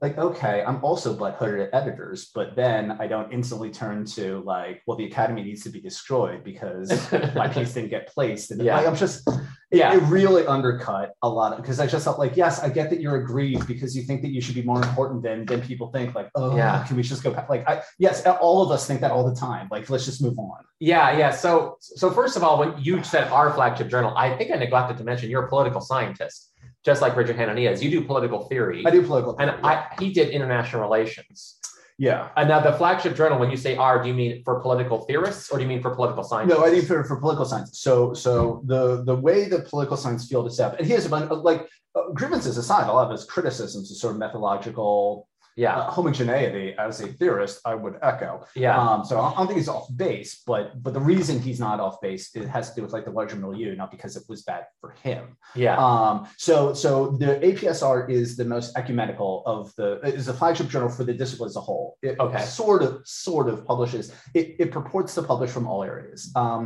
like 0.00 0.18
okay, 0.18 0.64
I'm 0.66 0.82
also 0.84 1.16
butthurted 1.16 1.60
at 1.66 1.74
editors, 1.80 2.30
but 2.34 2.56
then 2.56 2.82
I 3.02 3.06
don't 3.06 3.32
instantly 3.32 3.70
turn 3.70 4.04
to 4.16 4.42
like, 4.54 4.82
well, 4.86 4.96
the 4.96 5.04
academy 5.12 5.42
needs 5.44 5.62
to 5.64 5.70
be 5.70 5.80
destroyed 5.80 6.42
because 6.42 6.88
my 7.34 7.46
piece 7.56 7.74
didn't 7.74 7.90
get 7.90 8.08
placed. 8.08 8.50
And 8.50 8.60
Yeah. 8.60 8.76
like, 8.78 8.86
I'm 8.88 8.96
just, 8.96 9.28
Yeah. 9.72 9.92
yeah, 9.92 9.98
it, 9.98 10.02
really 10.10 10.44
undercut 10.46 11.12
a 11.22 11.28
lot 11.28 11.52
of 11.52 11.60
because 11.62 11.78
I 11.78 11.86
just 11.86 12.04
felt 12.04 12.18
like, 12.18 12.36
yes, 12.36 12.60
I 12.60 12.68
get 12.68 12.90
that 12.90 13.00
you're 13.00 13.16
aggrieved 13.22 13.68
because 13.68 13.96
you 13.96 14.02
think 14.02 14.20
that 14.22 14.30
you 14.32 14.40
should 14.40 14.56
be 14.56 14.62
more 14.62 14.82
important 14.82 15.22
than 15.22 15.46
than 15.46 15.60
people 15.60 15.92
think. 15.92 16.14
Like, 16.14 16.28
oh, 16.34 16.56
Yeah. 16.56 16.84
can 16.86 16.96
we 16.96 17.02
just 17.04 17.22
go 17.22 17.30
back? 17.30 17.48
Like, 17.48 17.68
I 17.68 17.82
yes, 17.98 18.26
all 18.26 18.62
of 18.62 18.70
us 18.72 18.86
think 18.88 19.00
that 19.02 19.12
all 19.12 19.24
the 19.28 19.34
time. 19.36 19.68
Like, 19.70 19.88
let's 19.88 20.04
just 20.04 20.20
move 20.22 20.38
on. 20.40 20.64
yeah, 20.80 21.16
yeah. 21.16 21.30
So 21.30 21.76
so 21.80 22.10
first 22.10 22.36
of 22.36 22.42
all, 22.42 22.58
when 22.58 22.74
you 22.82 23.02
said 23.04 23.28
our 23.28 23.52
flagship 23.54 23.88
journal, 23.88 24.12
I 24.16 24.36
think 24.36 24.50
I 24.50 24.56
neglected 24.56 24.98
to 24.98 25.04
mention 25.04 25.30
you're 25.30 25.44
a 25.44 25.48
political 25.48 25.80
scientist, 25.80 26.50
just 26.84 27.00
like 27.00 27.14
Richard 27.14 27.36
Hanania 27.36 27.70
is. 27.70 27.80
You 27.84 27.90
do 27.90 28.00
political 28.04 28.48
theory, 28.48 28.82
I 28.84 28.90
do 28.90 29.02
political, 29.02 29.36
and 29.38 29.50
theory, 29.50 29.62
I 29.62 29.86
he 30.00 30.12
did 30.12 30.30
international 30.30 30.82
relations. 30.82 31.59
Yeah. 32.00 32.30
And 32.34 32.48
now 32.48 32.60
the 32.60 32.72
flagship 32.72 33.14
journal, 33.14 33.38
when 33.38 33.50
you 33.50 33.58
say 33.58 33.76
R, 33.76 34.02
do 34.02 34.08
you 34.08 34.14
mean 34.14 34.42
for 34.42 34.58
political 34.60 35.00
theorists 35.04 35.50
or 35.50 35.58
do 35.58 35.64
you 35.64 35.68
mean 35.68 35.82
for 35.82 35.94
political 35.94 36.24
science? 36.24 36.48
No, 36.48 36.64
I 36.64 36.70
think 36.70 36.86
for, 36.86 37.04
for 37.04 37.16
political 37.20 37.44
science. 37.44 37.78
So 37.78 38.14
so 38.14 38.62
the 38.64 39.04
the 39.04 39.14
way 39.14 39.50
the 39.50 39.60
political 39.60 39.98
science 39.98 40.26
field 40.26 40.46
is 40.46 40.56
set 40.56 40.72
up, 40.72 40.78
and 40.78 40.88
here's 40.88 41.04
a 41.04 41.10
bunch 41.10 41.30
of 41.30 41.40
like 41.42 41.68
uh, 41.94 42.08
grievances 42.14 42.56
aside, 42.56 42.88
a 42.88 42.92
lot 42.92 43.04
of 43.04 43.12
his 43.12 43.26
criticisms 43.26 43.90
is 43.90 44.00
sort 44.00 44.14
of 44.14 44.18
methodological 44.18 45.28
yeah, 45.64 45.76
uh, 45.78 45.90
homogeneity 45.96 46.66
as 46.86 46.94
a 47.06 47.08
theorist. 47.18 47.54
I 47.72 47.74
would 47.82 47.96
echo. 48.10 48.30
yeah, 48.64 48.76
Um, 48.82 48.98
so 49.08 49.14
I 49.20 49.26
don't 49.36 49.46
think 49.48 49.58
he's 49.62 49.72
off 49.76 49.86
base, 50.04 50.32
but 50.50 50.64
but 50.84 50.92
the 50.98 51.04
reason 51.14 51.34
he's 51.46 51.60
not 51.66 51.76
off 51.86 51.96
base 52.06 52.24
it 52.40 52.46
has 52.56 52.64
to 52.70 52.74
do 52.76 52.80
with 52.84 52.92
like 52.96 53.04
the 53.08 53.14
larger 53.20 53.36
milieu, 53.44 53.70
not 53.82 53.90
because 53.96 54.12
it 54.20 54.24
was 54.32 54.40
bad 54.50 54.62
for 54.80 54.90
him. 55.04 55.22
yeah, 55.64 55.76
Um, 55.86 56.14
so 56.48 56.54
so 56.82 56.90
the 57.22 57.32
APSR 57.48 57.98
is 58.18 58.26
the 58.40 58.46
most 58.54 58.68
ecumenical 58.80 59.32
of 59.54 59.60
the 59.78 59.88
is 60.18 60.26
the 60.30 60.36
flagship 60.40 60.68
journal 60.72 60.90
for 60.98 61.04
the 61.10 61.16
discipline 61.22 61.48
as 61.52 61.56
a 61.62 61.64
whole. 61.68 61.86
It 62.08 62.14
Okay. 62.26 62.44
sort 62.62 62.80
of 62.86 62.90
sort 63.28 63.46
of 63.52 63.56
publishes. 63.70 64.04
It, 64.38 64.46
it 64.62 64.68
purports 64.78 65.10
to 65.16 65.22
publish 65.32 65.50
from 65.56 65.64
all 65.70 65.82
areas. 65.94 66.20
Um, 66.42 66.62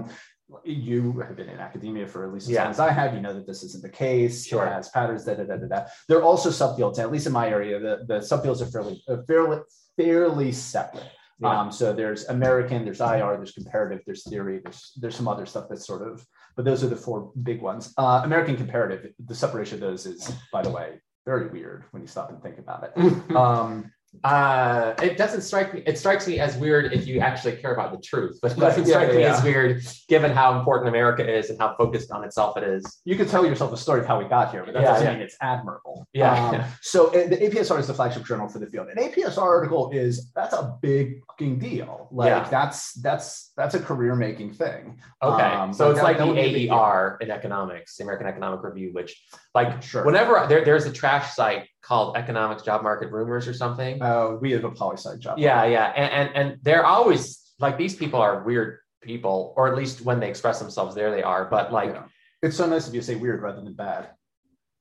you 0.65 1.21
have 1.21 1.37
been 1.37 1.49
in 1.49 1.59
academia 1.59 2.07
for 2.07 2.25
at 2.27 2.33
least 2.33 2.47
as 2.47 2.53
Yeah. 2.53 2.63
long 2.63 2.71
as 2.71 2.81
I 2.81 2.91
have. 2.91 3.15
You 3.15 3.21
know 3.21 3.35
that 3.35 3.47
this 3.47 3.63
isn't 3.63 3.83
the 3.83 3.89
case. 3.89 4.47
Sure. 4.47 4.65
It 4.67 4.73
has 4.73 4.89
patterns. 4.91 5.25
Da 5.25 5.35
da 5.35 5.45
da 5.45 5.57
da 5.57 5.67
da. 5.67 5.85
There 6.09 6.19
are 6.19 6.23
also 6.23 6.51
subfields, 6.51 6.99
at 6.99 7.11
least 7.11 7.27
in 7.27 7.33
my 7.33 7.49
area. 7.49 7.79
The, 7.79 8.05
the 8.07 8.19
subfields 8.21 8.61
are 8.61 8.67
fairly 8.67 9.03
uh, 9.09 9.19
fairly 9.27 9.61
fairly 9.97 10.53
separate. 10.53 11.11
Yeah. 11.41 11.61
Um, 11.61 11.73
so 11.73 11.93
there's 11.93 12.27
American, 12.29 12.85
there's 12.85 13.01
IR, 13.01 13.37
there's 13.37 13.53
comparative, 13.53 14.01
there's 14.07 14.23
theory, 14.29 14.61
there's 14.63 14.93
there's 15.01 15.17
some 15.17 15.27
other 15.29 15.47
stuff 15.47 15.67
that's 15.69 15.87
sort 15.87 16.03
of 16.07 16.25
but 16.57 16.65
those 16.65 16.85
are 16.85 16.89
the 16.89 16.97
four 16.97 17.33
big 17.43 17.61
ones. 17.61 17.93
Uh, 17.99 18.21
American 18.25 18.57
comparative, 18.57 19.13
the 19.27 19.35
separation 19.35 19.75
of 19.75 19.81
those 19.81 20.07
is, 20.07 20.31
by 20.53 20.63
the 20.63 20.71
way, 20.71 21.01
very 21.27 21.49
weird 21.49 21.85
when 21.91 22.03
you 22.03 22.07
stop 22.07 22.31
and 22.31 22.43
think 22.43 22.59
about 22.59 22.85
it. 22.85 22.93
Um, 23.37 23.91
Uh, 24.23 24.95
it 25.03 25.17
doesn't 25.19 25.43
strike 25.43 25.75
me. 25.75 25.83
It 25.87 25.99
strikes 25.99 26.27
me 26.27 26.39
as 26.41 26.57
weird 26.57 26.93
if 26.93 27.07
you 27.07 27.21
actually 27.21 27.57
care 27.57 27.73
about 27.75 27.93
the 27.93 27.99
truth, 27.99 28.39
but 28.41 28.53
it 28.53 28.59
doesn't 28.59 28.87
yeah, 28.87 28.91
strike 28.95 29.13
me 29.15 29.21
yeah. 29.21 29.37
as 29.37 29.43
weird 29.43 29.83
given 30.09 30.31
how 30.31 30.59
important 30.59 30.89
America 30.89 31.29
is 31.29 31.51
and 31.51 31.59
how 31.59 31.75
focused 31.77 32.11
on 32.11 32.25
itself 32.25 32.57
it 32.57 32.65
is. 32.65 33.01
you 33.05 33.17
could 33.17 33.29
tell 33.29 33.45
yourself 33.45 33.73
a 33.73 33.77
story 33.77 34.01
of 34.01 34.07
how 34.07 34.19
we 34.19 34.25
got 34.27 34.51
here, 34.51 34.63
but 34.65 34.75
that 34.75 34.83
Yeah, 34.83 34.93
doesn't 34.93 35.07
yeah. 35.07 35.13
mean 35.15 35.23
it's 35.23 35.37
admirable. 35.41 36.07
Yeah, 36.13 36.49
Um, 36.49 36.55
yeah. 36.55 36.69
So 36.81 37.09
the 37.11 37.37
APSR 37.37 37.79
is 37.81 37.87
the 37.87 37.95
flagship 37.95 38.25
journal 38.25 38.49
for 38.49 38.59
the 38.59 38.67
field. 38.67 38.89
An 38.89 38.97
APSR 39.03 39.39
article 39.43 39.91
is 39.91 40.31
that's 40.35 40.55
a 40.55 40.77
big 40.81 41.23
fucking 41.27 41.59
deal. 41.59 42.09
Like 42.13 42.29
Yeah. 42.29 42.49
that's 42.51 42.93
that's 42.95 43.53
that's 43.57 43.75
a 43.75 43.81
career 43.81 44.15
making 44.17 44.53
thing. 44.53 44.99
Okay, 45.23 45.43
Um, 45.45 45.73
so 45.73 45.91
it's 45.91 45.99
that- 45.99 46.05
like 46.05 46.19
that 46.19 46.25
the 46.25 46.29
would 46.29 46.35
be 46.37 46.41
a 46.41 46.53
big 46.53 46.69
deal. 46.69 46.75
AER 46.75 47.19
in 47.21 47.31
economics, 47.31 47.97
the 47.97 48.03
American 48.03 48.27
Economic 48.27 48.63
Review, 48.65 48.91
which, 48.93 49.25
like, 49.55 49.81
Sure. 49.83 50.05
whenever 50.05 50.45
there, 50.49 50.65
there's 50.65 50.87
a 50.87 50.93
trash 50.93 51.35
site 51.35 51.69
called 51.83 52.17
Economics 52.17 52.63
Job 52.63 52.83
Market 52.83 53.13
Rumors 53.13 53.47
or 53.47 53.55
something. 53.55 54.03
Uh, 54.03 54.31
we 54.41 54.51
have 54.53 54.65
a 54.65 54.71
poli 54.71 54.97
sci 54.97 55.17
job. 55.19 55.39
yeah, 55.39 55.65
yeah, 55.65 55.93
and, 55.95 56.11
and 56.13 56.37
and 56.37 56.59
they're 56.63 56.85
always 56.85 57.53
like 57.61 57.79
these 57.79 57.95
people 57.95 58.21
are 58.21 58.43
weird 58.43 58.79
people, 59.01 59.53
or 59.57 59.69
at 59.69 59.77
least 59.77 60.01
when 60.01 60.19
they 60.19 60.29
express 60.29 60.59
themselves, 60.59 60.95
there 60.95 61.11
they 61.13 61.23
are. 61.23 61.45
But 61.45 61.73
like, 61.73 61.91
Yeah. 61.95 62.03
it's 62.43 62.57
so 62.57 62.67
nice 62.67 62.89
if 62.89 62.95
you 62.95 63.03
say 63.03 63.15
weird 63.15 63.41
rather 63.43 63.61
than 63.63 63.75
bad. 63.75 64.11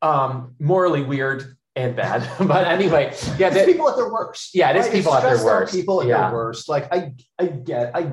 um, 0.02 0.56
morally 0.60 1.02
weird 1.04 1.56
and 1.78 1.96
bad. 1.96 2.28
but 2.48 2.68
anyway, 2.68 3.14
yeah, 3.38 3.48
It's 3.54 3.66
people 3.66 3.88
at 3.90 3.96
their 3.96 4.12
worst. 4.12 4.54
Yeah, 4.54 4.72
it 4.72 4.76
is 4.76 4.88
It's 4.88 4.96
people 4.96 5.14
at 5.14 5.24
their 5.24 5.44
worst. 5.46 5.74
People 5.74 6.02
at 6.02 6.08
Yeah. 6.08 6.28
their 6.30 6.34
worst. 6.34 6.68
Like 6.68 6.92
I, 6.94 7.14
I 7.40 7.46
get, 7.48 7.96
I, 7.96 8.12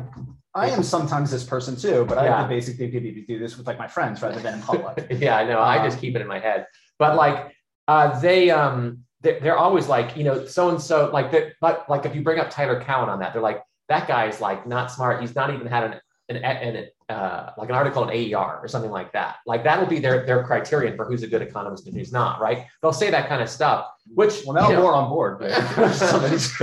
I 0.55 0.71
am 0.71 0.83
sometimes 0.83 1.31
this 1.31 1.45
person 1.45 1.77
too, 1.77 2.05
but 2.09 2.19
I 2.19 2.25
Yeah. 2.25 2.39
have 2.39 2.49
the 2.49 2.55
basic 2.57 2.75
ability 2.77 3.15
to 3.15 3.23
do 3.27 3.39
this 3.39 3.57
with 3.57 3.67
like 3.67 3.79
my 3.79 3.87
friends 3.87 4.21
rather 4.23 4.41
than 4.41 4.55
in 4.55 4.63
public. 4.63 5.07
yeah, 5.11 5.37
I 5.37 5.45
know. 5.45 5.59
I 5.61 5.79
Um, 5.79 5.85
just 5.89 6.01
keep 6.01 6.17
it 6.17 6.21
in 6.23 6.27
my 6.27 6.41
head. 6.41 6.67
But 6.99 7.17
like, 7.17 7.55
uh, 7.89 8.19
they 8.21 8.51
um, 8.51 9.05
they're, 9.21 9.39
they're 9.41 9.59
always 9.59 9.87
like, 9.89 10.17
you 10.17 10.25
know, 10.25 10.47
so 10.47 10.69
and 10.71 10.81
so, 10.81 11.11
like, 11.13 11.31
that. 11.33 11.53
But 11.61 11.89
like, 11.89 12.05
if 12.07 12.15
you 12.17 12.23
bring 12.23 12.39
up 12.41 12.51
Tyler 12.51 12.81
Cowen 12.81 13.09
on 13.09 13.21
that, 13.21 13.33
they're 13.33 13.43
like, 13.43 13.63
that 13.89 14.09
guy's 14.09 14.41
like 14.41 14.67
not 14.67 14.91
smart. 14.91 15.21
He's 15.21 15.35
not 15.35 15.53
even 15.55 15.67
had 15.67 15.85
an 15.85 16.01
an, 16.31 16.37
an 16.37 16.87
uh, 17.09 17.51
like 17.59 17.69
an 17.69 17.75
article 17.75 18.09
in 18.09 18.11
AER 18.35 18.61
or 18.63 18.69
something 18.69 18.91
like 18.93 19.13
that. 19.13 19.37
Like 19.47 19.65
that'll 19.65 19.87
be 19.87 19.99
their 19.99 20.25
their 20.27 20.45
criterion 20.45 20.95
for 20.97 21.05
who's 21.05 21.25
a 21.25 21.27
good 21.27 21.43
economist 21.43 21.87
and 21.89 21.97
who's 21.97 22.13
not, 22.13 22.41
right? 22.41 22.67
They'll 22.83 22.93
say 22.93 23.11
that 23.11 23.29
kind 23.29 23.43
of 23.43 23.49
stuff. 23.51 23.87
Which 24.15 24.45
well, 24.47 24.55
now 24.55 24.69
you 24.69 24.77
know- 24.77 24.83
more 24.83 24.95
on 24.95 25.09
board, 25.09 25.39
but 25.41 25.53
somebody's 25.93 26.57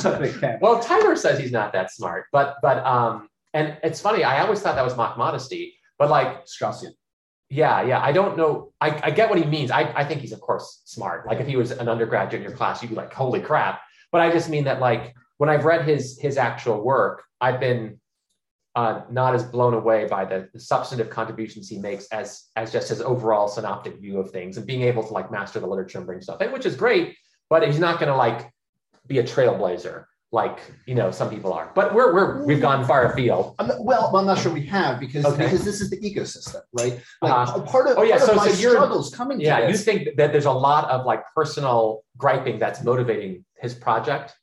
somebody 0.00 0.32
can. 0.32 0.58
well, 0.60 0.80
Tyler 0.80 1.14
says 1.16 1.38
he's 1.38 1.52
not 1.52 1.72
that 1.72 1.92
smart, 1.92 2.26
but 2.32 2.56
but 2.62 2.84
um, 2.84 3.28
and 3.54 3.76
it's 3.82 4.00
funny. 4.00 4.24
I 4.24 4.40
always 4.42 4.60
thought 4.60 4.76
that 4.76 4.84
was 4.84 4.96
mock 4.96 5.18
modesty, 5.18 5.74
but 5.98 6.10
like 6.10 6.46
Straussian. 6.46 6.92
Yeah, 7.48 7.82
yeah. 7.82 8.00
I 8.00 8.12
don't 8.12 8.36
know. 8.38 8.72
I, 8.80 8.98
I 9.04 9.10
get 9.10 9.28
what 9.28 9.38
he 9.38 9.44
means. 9.44 9.70
I, 9.70 9.92
I 9.94 10.04
think 10.04 10.22
he's, 10.22 10.32
of 10.32 10.40
course, 10.40 10.80
smart. 10.86 11.26
Like 11.26 11.38
if 11.38 11.46
he 11.46 11.56
was 11.56 11.70
an 11.70 11.86
undergraduate 11.86 12.42
in 12.42 12.48
your 12.48 12.56
class, 12.56 12.82
you'd 12.82 12.88
be 12.88 12.94
like, 12.94 13.12
holy 13.12 13.40
crap. 13.40 13.82
But 14.10 14.22
I 14.22 14.32
just 14.32 14.48
mean 14.48 14.64
that, 14.64 14.80
like, 14.80 15.14
when 15.36 15.50
I've 15.50 15.64
read 15.64 15.86
his 15.86 16.18
his 16.18 16.38
actual 16.38 16.82
work, 16.82 17.24
I've 17.40 17.60
been 17.60 18.00
uh, 18.74 19.02
not 19.10 19.34
as 19.34 19.42
blown 19.42 19.74
away 19.74 20.06
by 20.06 20.24
the, 20.24 20.48
the 20.54 20.60
substantive 20.60 21.10
contributions 21.10 21.68
he 21.68 21.78
makes 21.78 22.06
as 22.06 22.44
as 22.56 22.72
just 22.72 22.88
his 22.88 23.02
overall 23.02 23.48
synoptic 23.48 23.98
view 24.00 24.18
of 24.18 24.30
things 24.30 24.56
and 24.56 24.66
being 24.66 24.82
able 24.82 25.02
to 25.02 25.12
like 25.12 25.30
master 25.30 25.60
the 25.60 25.66
literature 25.66 25.98
and 25.98 26.06
bring 26.06 26.22
stuff 26.22 26.40
in, 26.40 26.52
which 26.52 26.64
is 26.64 26.74
great. 26.74 27.16
But 27.50 27.66
he's 27.66 27.78
not 27.78 27.98
going 27.98 28.08
to 28.08 28.16
like 28.16 28.50
be 29.06 29.18
a 29.18 29.22
trailblazer 29.22 30.04
like 30.32 30.58
you 30.86 30.94
know 30.94 31.10
some 31.10 31.28
people 31.30 31.52
are. 31.52 31.70
But 31.74 31.94
we're 31.94 32.12
we're 32.14 32.44
we've 32.44 32.60
gone 32.60 32.84
far 32.86 33.12
afield. 33.12 33.54
I'm 33.58 33.68
not- 33.68 33.84
well, 33.84 34.16
I'm 34.16 34.26
not 34.26 34.38
sure 34.38 34.50
we 34.52 34.64
have 34.66 34.98
because 34.98 35.24
Okay. 35.26 35.44
because 35.44 35.64
this 35.64 35.80
is 35.80 35.90
the 35.90 35.98
ecosystem, 35.98 36.62
right? 36.72 37.00
Like 37.20 37.32
Uh-huh. 37.32 37.60
part 37.62 37.86
of 37.88 37.98
Oh, 37.98 38.02
yeah, 38.02 38.16
part 38.16 38.30
so- 38.30 38.34
of 38.36 38.40
so 38.40 38.60
you're- 38.60 38.74
struggles 38.74 39.14
coming 39.14 39.38
to 39.38 39.44
Yeah, 39.44 39.68
you 39.68 39.76
think 39.76 40.16
that 40.16 40.32
there's 40.32 40.46
a 40.46 40.50
lot 40.68 40.90
of 40.90 41.04
like 41.04 41.22
personal 41.36 42.02
griping 42.16 42.58
that's 42.58 42.82
motivating 42.82 43.44
his 43.60 43.74
project? 43.74 44.34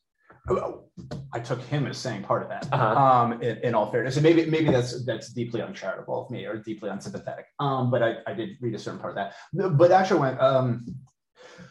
I 1.34 1.40
took 1.40 1.62
him 1.62 1.86
as 1.86 1.98
saying 1.98 2.24
part 2.24 2.42
of 2.44 2.50
that. 2.50 2.68
Uh-huh. 2.72 2.86
Um, 3.06 3.42
in, 3.42 3.58
in 3.60 3.76
all 3.76 3.92
fairness, 3.92 4.16
and 4.18 4.24
maybe 4.24 4.46
maybe 4.46 4.72
that's 4.72 5.06
that's 5.06 5.30
deeply 5.34 5.62
uncharitable 5.62 6.26
of 6.26 6.32
me 6.32 6.46
or 6.46 6.58
deeply 6.58 6.90
unsympathetic. 6.90 7.46
Um, 7.60 7.90
but 7.92 8.02
I, 8.04 8.16
I 8.28 8.34
did 8.34 8.50
read 8.62 8.74
a 8.76 8.80
certain 8.80 9.00
part 9.00 9.12
of 9.14 9.16
that. 9.22 9.34
But 9.78 9.92
actually, 9.92 10.20
when 10.22 10.40
um, 10.40 10.86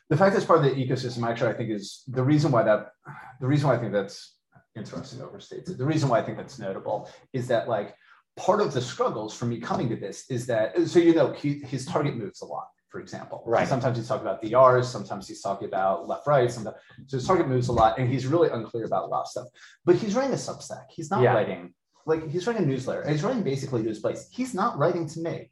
the 0.08 0.16
fact 0.16 0.32
that 0.32 0.38
it's 0.38 0.46
part 0.46 0.58
of 0.58 0.64
the 0.64 0.70
ecosystem, 0.70 1.28
actually, 1.28 1.50
I 1.50 1.54
think 1.54 1.70
is 1.70 2.02
the 2.08 2.22
reason 2.22 2.50
why 2.50 2.62
that 2.62 2.92
the 3.40 3.46
reason 3.46 3.68
why 3.68 3.74
I 3.76 3.78
think 3.78 3.92
that's 3.92 4.36
interesting 4.76 5.20
overstates 5.20 5.68
it. 5.70 5.78
The 5.78 5.84
reason 5.84 6.08
why 6.08 6.18
I 6.20 6.22
think 6.22 6.36
that's 6.38 6.58
notable 6.58 7.10
is 7.32 7.46
that 7.48 7.68
like 7.68 7.94
part 8.36 8.60
of 8.60 8.72
the 8.72 8.80
struggles 8.80 9.34
for 9.36 9.46
me 9.46 9.58
coming 9.60 9.88
to 9.88 9.96
this 9.96 10.24
is 10.30 10.46
that 10.46 10.78
so 10.88 10.98
you 10.98 11.14
know 11.14 11.32
he, 11.32 11.60
his 11.60 11.84
target 11.86 12.16
moves 12.16 12.40
a 12.42 12.46
lot. 12.46 12.68
For 12.88 13.00
example, 13.00 13.42
Right. 13.46 13.68
Sometimes 13.68 13.98
he's 13.98 14.08
talking 14.08 14.26
about 14.26 14.40
DRs, 14.40 14.88
sometimes 14.88 15.28
he's 15.28 15.42
talking 15.42 15.68
about 15.68 16.08
left, 16.08 16.26
right. 16.26 16.50
Sometimes 16.50 16.76
so 17.06 17.18
his 17.18 17.26
target 17.26 17.46
moves 17.46 17.68
a 17.68 17.72
lot, 17.72 17.98
and 17.98 18.08
he's 18.08 18.26
really 18.26 18.48
unclear 18.48 18.86
about 18.86 19.04
a 19.04 19.06
lot 19.08 19.22
of 19.22 19.28
stuff. 19.28 19.48
But 19.84 19.96
he's 19.96 20.14
writing 20.14 20.32
a 20.32 20.36
Substack. 20.36 20.86
He's 20.90 21.10
not 21.10 21.20
Yeah. 21.22 21.34
writing 21.34 21.74
like 22.06 22.26
he's 22.30 22.46
writing 22.46 22.62
a 22.62 22.66
newsletter. 22.66 23.06
He's 23.06 23.22
writing 23.22 23.42
basically 23.42 23.82
to 23.82 23.88
his 23.90 23.98
place. 23.98 24.28
He's 24.30 24.54
not 24.54 24.78
writing 24.78 25.06
to 25.08 25.20
me. 25.20 25.50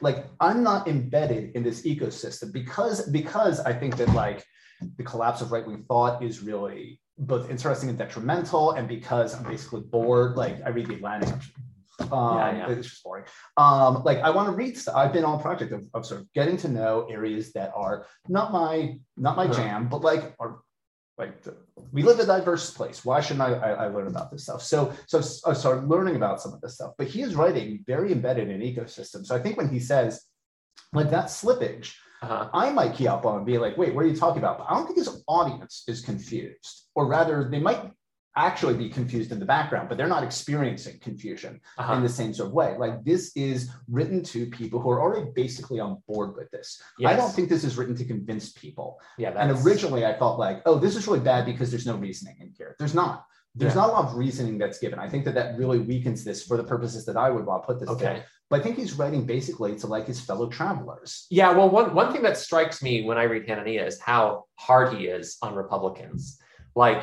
Like 0.00 0.26
I'm 0.40 0.62
not 0.62 0.88
embedded 0.88 1.54
in 1.56 1.62
this 1.62 1.82
ecosystem 1.82 2.52
because 2.52 3.08
because 3.08 3.60
I 3.60 3.72
think 3.72 3.96
that 3.96 4.08
like 4.14 4.44
the 4.96 5.02
collapse 5.04 5.40
of 5.42 5.52
right 5.52 5.66
wing 5.66 5.84
thought 5.88 6.22
is 6.22 6.42
really 6.42 7.00
both 7.18 7.50
interesting 7.50 7.88
and 7.90 7.98
detrimental, 7.98 8.72
and 8.72 8.88
because 8.88 9.34
I'm 9.34 9.44
basically 9.44 9.82
bored. 9.82 10.36
Like 10.36 10.56
I 10.64 10.70
read 10.70 10.86
the 10.86 10.94
Atlantic. 10.94 11.34
Um, 12.10 12.38
Yeah, 12.38 12.56
yeah. 12.56 12.70
It's 12.70 12.88
just 12.88 13.04
boring. 13.04 13.24
Um, 13.58 14.02
like 14.04 14.18
I 14.18 14.30
want 14.30 14.48
to 14.48 14.54
read 14.54 14.76
stuff. 14.78 14.96
I've 14.96 15.12
been 15.12 15.24
on 15.24 15.38
a 15.38 15.42
project 15.42 15.72
of, 15.72 15.86
of 15.92 16.06
sort 16.06 16.22
of 16.22 16.32
getting 16.32 16.56
to 16.58 16.68
know 16.68 17.06
areas 17.10 17.52
that 17.52 17.72
are 17.76 18.06
not 18.26 18.52
my 18.52 18.98
not 19.18 19.36
my 19.36 19.46
Huh. 19.48 19.52
jam, 19.54 19.88
but 19.88 20.00
like 20.00 20.34
are 20.40 20.60
like 21.22 21.34
the, 21.44 21.52
we 21.92 22.02
live 22.02 22.18
in 22.18 22.24
a 22.24 22.32
diverse 22.36 22.66
place. 22.78 22.98
Why 23.08 23.18
shouldn't 23.20 23.46
I, 23.48 23.52
I, 23.68 23.70
I 23.84 23.86
learn 23.94 24.08
about 24.14 24.28
this 24.30 24.42
stuff? 24.46 24.62
So 24.72 24.78
so 25.06 25.16
I 25.50 25.54
started 25.62 25.84
learning 25.94 26.16
about 26.20 26.40
some 26.42 26.52
of 26.54 26.60
this 26.62 26.74
stuff. 26.78 26.92
But 26.98 27.06
he 27.12 27.20
is 27.26 27.34
writing 27.40 27.66
very 27.94 28.10
embedded 28.16 28.48
in 28.54 28.60
ecosystem. 28.70 29.20
So 29.26 29.32
I 29.36 29.40
think 29.42 29.54
when 29.60 29.68
he 29.74 29.80
says 29.90 30.10
like 30.98 31.10
that 31.16 31.26
slippage, 31.26 31.88
Uh-huh. 32.22 32.50
I 32.52 32.66
might 32.78 32.92
key 32.96 33.08
up 33.14 33.24
on 33.28 33.34
and 33.38 33.46
be 33.52 33.58
like, 33.64 33.74
wait, 33.80 33.94
what 33.94 34.04
are 34.04 34.10
you 34.12 34.20
talking 34.24 34.42
about? 34.44 34.58
But 34.58 34.66
I 34.68 34.72
don't 34.74 34.86
think 34.86 34.98
his 35.04 35.12
audience 35.26 35.74
is 35.92 35.98
confused, 36.10 36.74
or 36.96 37.02
rather, 37.16 37.36
they 37.52 37.62
might 37.68 37.80
actually 38.36 38.74
be 38.74 38.88
confused 38.88 39.32
in 39.32 39.38
the 39.40 39.44
background, 39.44 39.88
but 39.88 39.98
they're 39.98 40.06
not 40.08 40.22
experiencing 40.22 40.98
confusion 41.00 41.54
in 41.54 41.60
Uh-huh. 41.78 42.00
the 42.00 42.08
same 42.08 42.32
sort 42.32 42.48
of 42.48 42.52
way. 42.54 42.76
Like 42.78 43.02
this 43.04 43.32
is 43.36 43.70
written 43.88 44.22
to 44.24 44.46
people 44.46 44.80
who 44.80 44.88
are 44.90 45.00
already 45.00 45.30
basically 45.34 45.80
on 45.80 46.00
board 46.06 46.36
with 46.36 46.48
this. 46.50 46.80
I 47.04 47.16
don't 47.16 47.32
think 47.32 47.48
this 47.48 47.64
is 47.64 47.76
written 47.76 47.96
to 47.96 48.04
convince 48.04 48.52
people. 48.52 49.00
Yeah, 49.18 49.30
And 49.36 49.50
originally, 49.66 50.06
I 50.06 50.12
thought 50.16 50.38
like, 50.38 50.62
oh, 50.66 50.78
this 50.78 50.94
is 50.96 51.06
really 51.08 51.20
bad 51.20 51.44
because 51.44 51.70
there's 51.70 51.86
no 51.86 51.96
reasoning 51.96 52.36
in 52.40 52.50
here. 52.56 52.76
There's 52.78 52.94
not. 52.94 53.24
There's 53.56 53.74
Yeah. 53.74 53.80
not 53.80 53.90
a 53.90 53.92
lot 53.94 54.04
of 54.06 54.14
reasoning 54.14 54.58
that's 54.58 54.78
given. 54.78 55.00
I 55.00 55.08
think 55.08 55.24
that 55.24 55.34
that 55.34 55.58
really 55.58 55.80
weakens 55.80 56.22
this 56.22 56.44
for 56.46 56.56
the 56.56 56.62
purposes 56.62 57.04
that 57.06 57.16
I 57.16 57.30
would 57.30 57.44
want 57.44 57.64
to 57.64 57.66
put 57.66 57.80
this. 57.80 57.88
to. 57.88 57.94
okay. 57.96 58.22
But 58.48 58.60
I 58.60 58.62
think 58.62 58.76
he's 58.76 58.94
writing 58.94 59.24
basically 59.26 59.74
to 59.80 59.86
like 59.88 60.06
his 60.06 60.20
fellow 60.20 60.48
travelers. 60.48 61.26
Yeah, 61.30 61.50
well, 61.56 61.68
one 61.68 61.92
one 61.94 62.12
thing 62.12 62.22
that 62.22 62.36
strikes 62.36 62.80
me 62.80 63.02
when 63.04 63.18
I 63.18 63.24
read 63.24 63.46
Hanania 63.48 63.84
is 63.86 64.00
how 64.00 64.44
hard 64.54 64.94
he 64.94 65.06
is 65.06 65.36
on 65.42 65.54
Republicans. 65.56 66.38
Like 66.76 67.02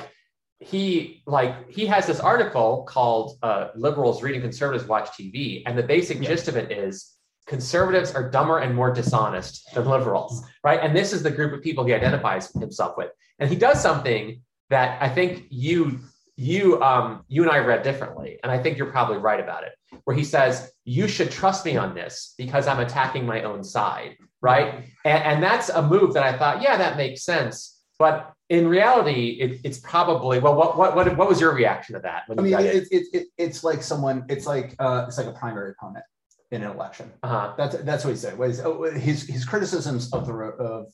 he 0.59 1.21
like 1.27 1.69
he 1.69 1.85
has 1.85 2.07
this 2.07 2.19
article 2.19 2.83
called 2.87 3.37
uh, 3.43 3.69
"Liberals 3.75 4.23
Reading 4.23 4.41
Conservatives 4.41 4.87
Watch 4.87 5.09
TV," 5.09 5.63
and 5.65 5.77
the 5.77 5.83
basic 5.83 6.19
Yeah. 6.19 6.29
gist 6.29 6.47
of 6.47 6.55
it 6.57 6.71
is 6.71 7.13
conservatives 7.45 8.13
are 8.13 8.29
dumber 8.29 8.59
and 8.59 8.75
more 8.75 8.91
dishonest 8.91 9.73
than 9.73 9.85
liberals, 9.85 10.43
right? 10.63 10.79
And 10.81 10.95
this 10.95 11.13
is 11.13 11.23
the 11.23 11.31
group 11.31 11.53
of 11.53 11.61
people 11.61 11.85
he 11.85 11.93
identifies 11.93 12.51
himself 12.51 12.97
with, 12.97 13.11
and 13.39 13.49
he 13.49 13.55
does 13.55 13.81
something 13.81 14.41
that 14.69 15.01
I 15.01 15.09
think 15.09 15.45
you 15.49 15.99
you 16.35 16.81
um, 16.81 17.23
you 17.27 17.43
and 17.43 17.51
I 17.51 17.59
read 17.59 17.83
differently, 17.83 18.39
and 18.43 18.51
I 18.51 18.61
think 18.61 18.77
you're 18.77 18.91
probably 18.91 19.17
right 19.17 19.39
about 19.39 19.63
it. 19.63 19.73
Where 20.05 20.15
he 20.15 20.23
says 20.23 20.71
you 20.85 21.07
should 21.07 21.31
trust 21.31 21.65
me 21.65 21.77
on 21.77 21.93
this 21.93 22.33
because 22.37 22.67
I'm 22.67 22.79
attacking 22.79 23.25
my 23.25 23.43
own 23.43 23.63
side, 23.63 24.17
right? 24.41 24.85
And, 25.05 25.23
and 25.23 25.43
that's 25.43 25.69
a 25.69 25.81
move 25.81 26.13
that 26.13 26.23
I 26.23 26.37
thought, 26.37 26.61
yeah, 26.61 26.77
that 26.77 26.95
makes 26.97 27.23
sense. 27.23 27.76
But 27.99 28.33
in 28.49 28.67
reality, 28.67 29.37
it, 29.41 29.61
it's 29.63 29.79
probably 29.79 30.39
well. 30.39 30.55
What, 30.55 30.77
what 30.77 30.95
what 30.95 31.17
what 31.17 31.27
was 31.27 31.41
your 31.41 31.53
reaction 31.53 31.95
to 31.95 32.01
that? 32.01 32.23
I 32.29 32.41
mean, 32.41 32.53
it? 32.53 32.65
it, 32.65 32.87
it, 32.91 33.07
it, 33.13 33.27
it's 33.37 33.63
like 33.63 33.81
someone, 33.81 34.25
it's 34.29 34.45
like 34.45 34.75
uh, 34.79 35.05
it's 35.07 35.17
like 35.17 35.27
a 35.27 35.33
primary 35.33 35.71
opponent 35.71 36.05
in 36.51 36.63
an 36.63 36.71
election. 36.71 37.11
Uh-huh. 37.23 37.53
That's 37.57 37.75
that's 37.79 38.05
what 38.05 38.11
he 38.11 38.17
said. 38.17 38.37
Was 38.37 38.59
oh, 38.61 38.83
his 38.83 39.23
his 39.23 39.43
criticisms 39.45 40.13
of 40.13 40.27
the 40.27 40.33
of 40.33 40.87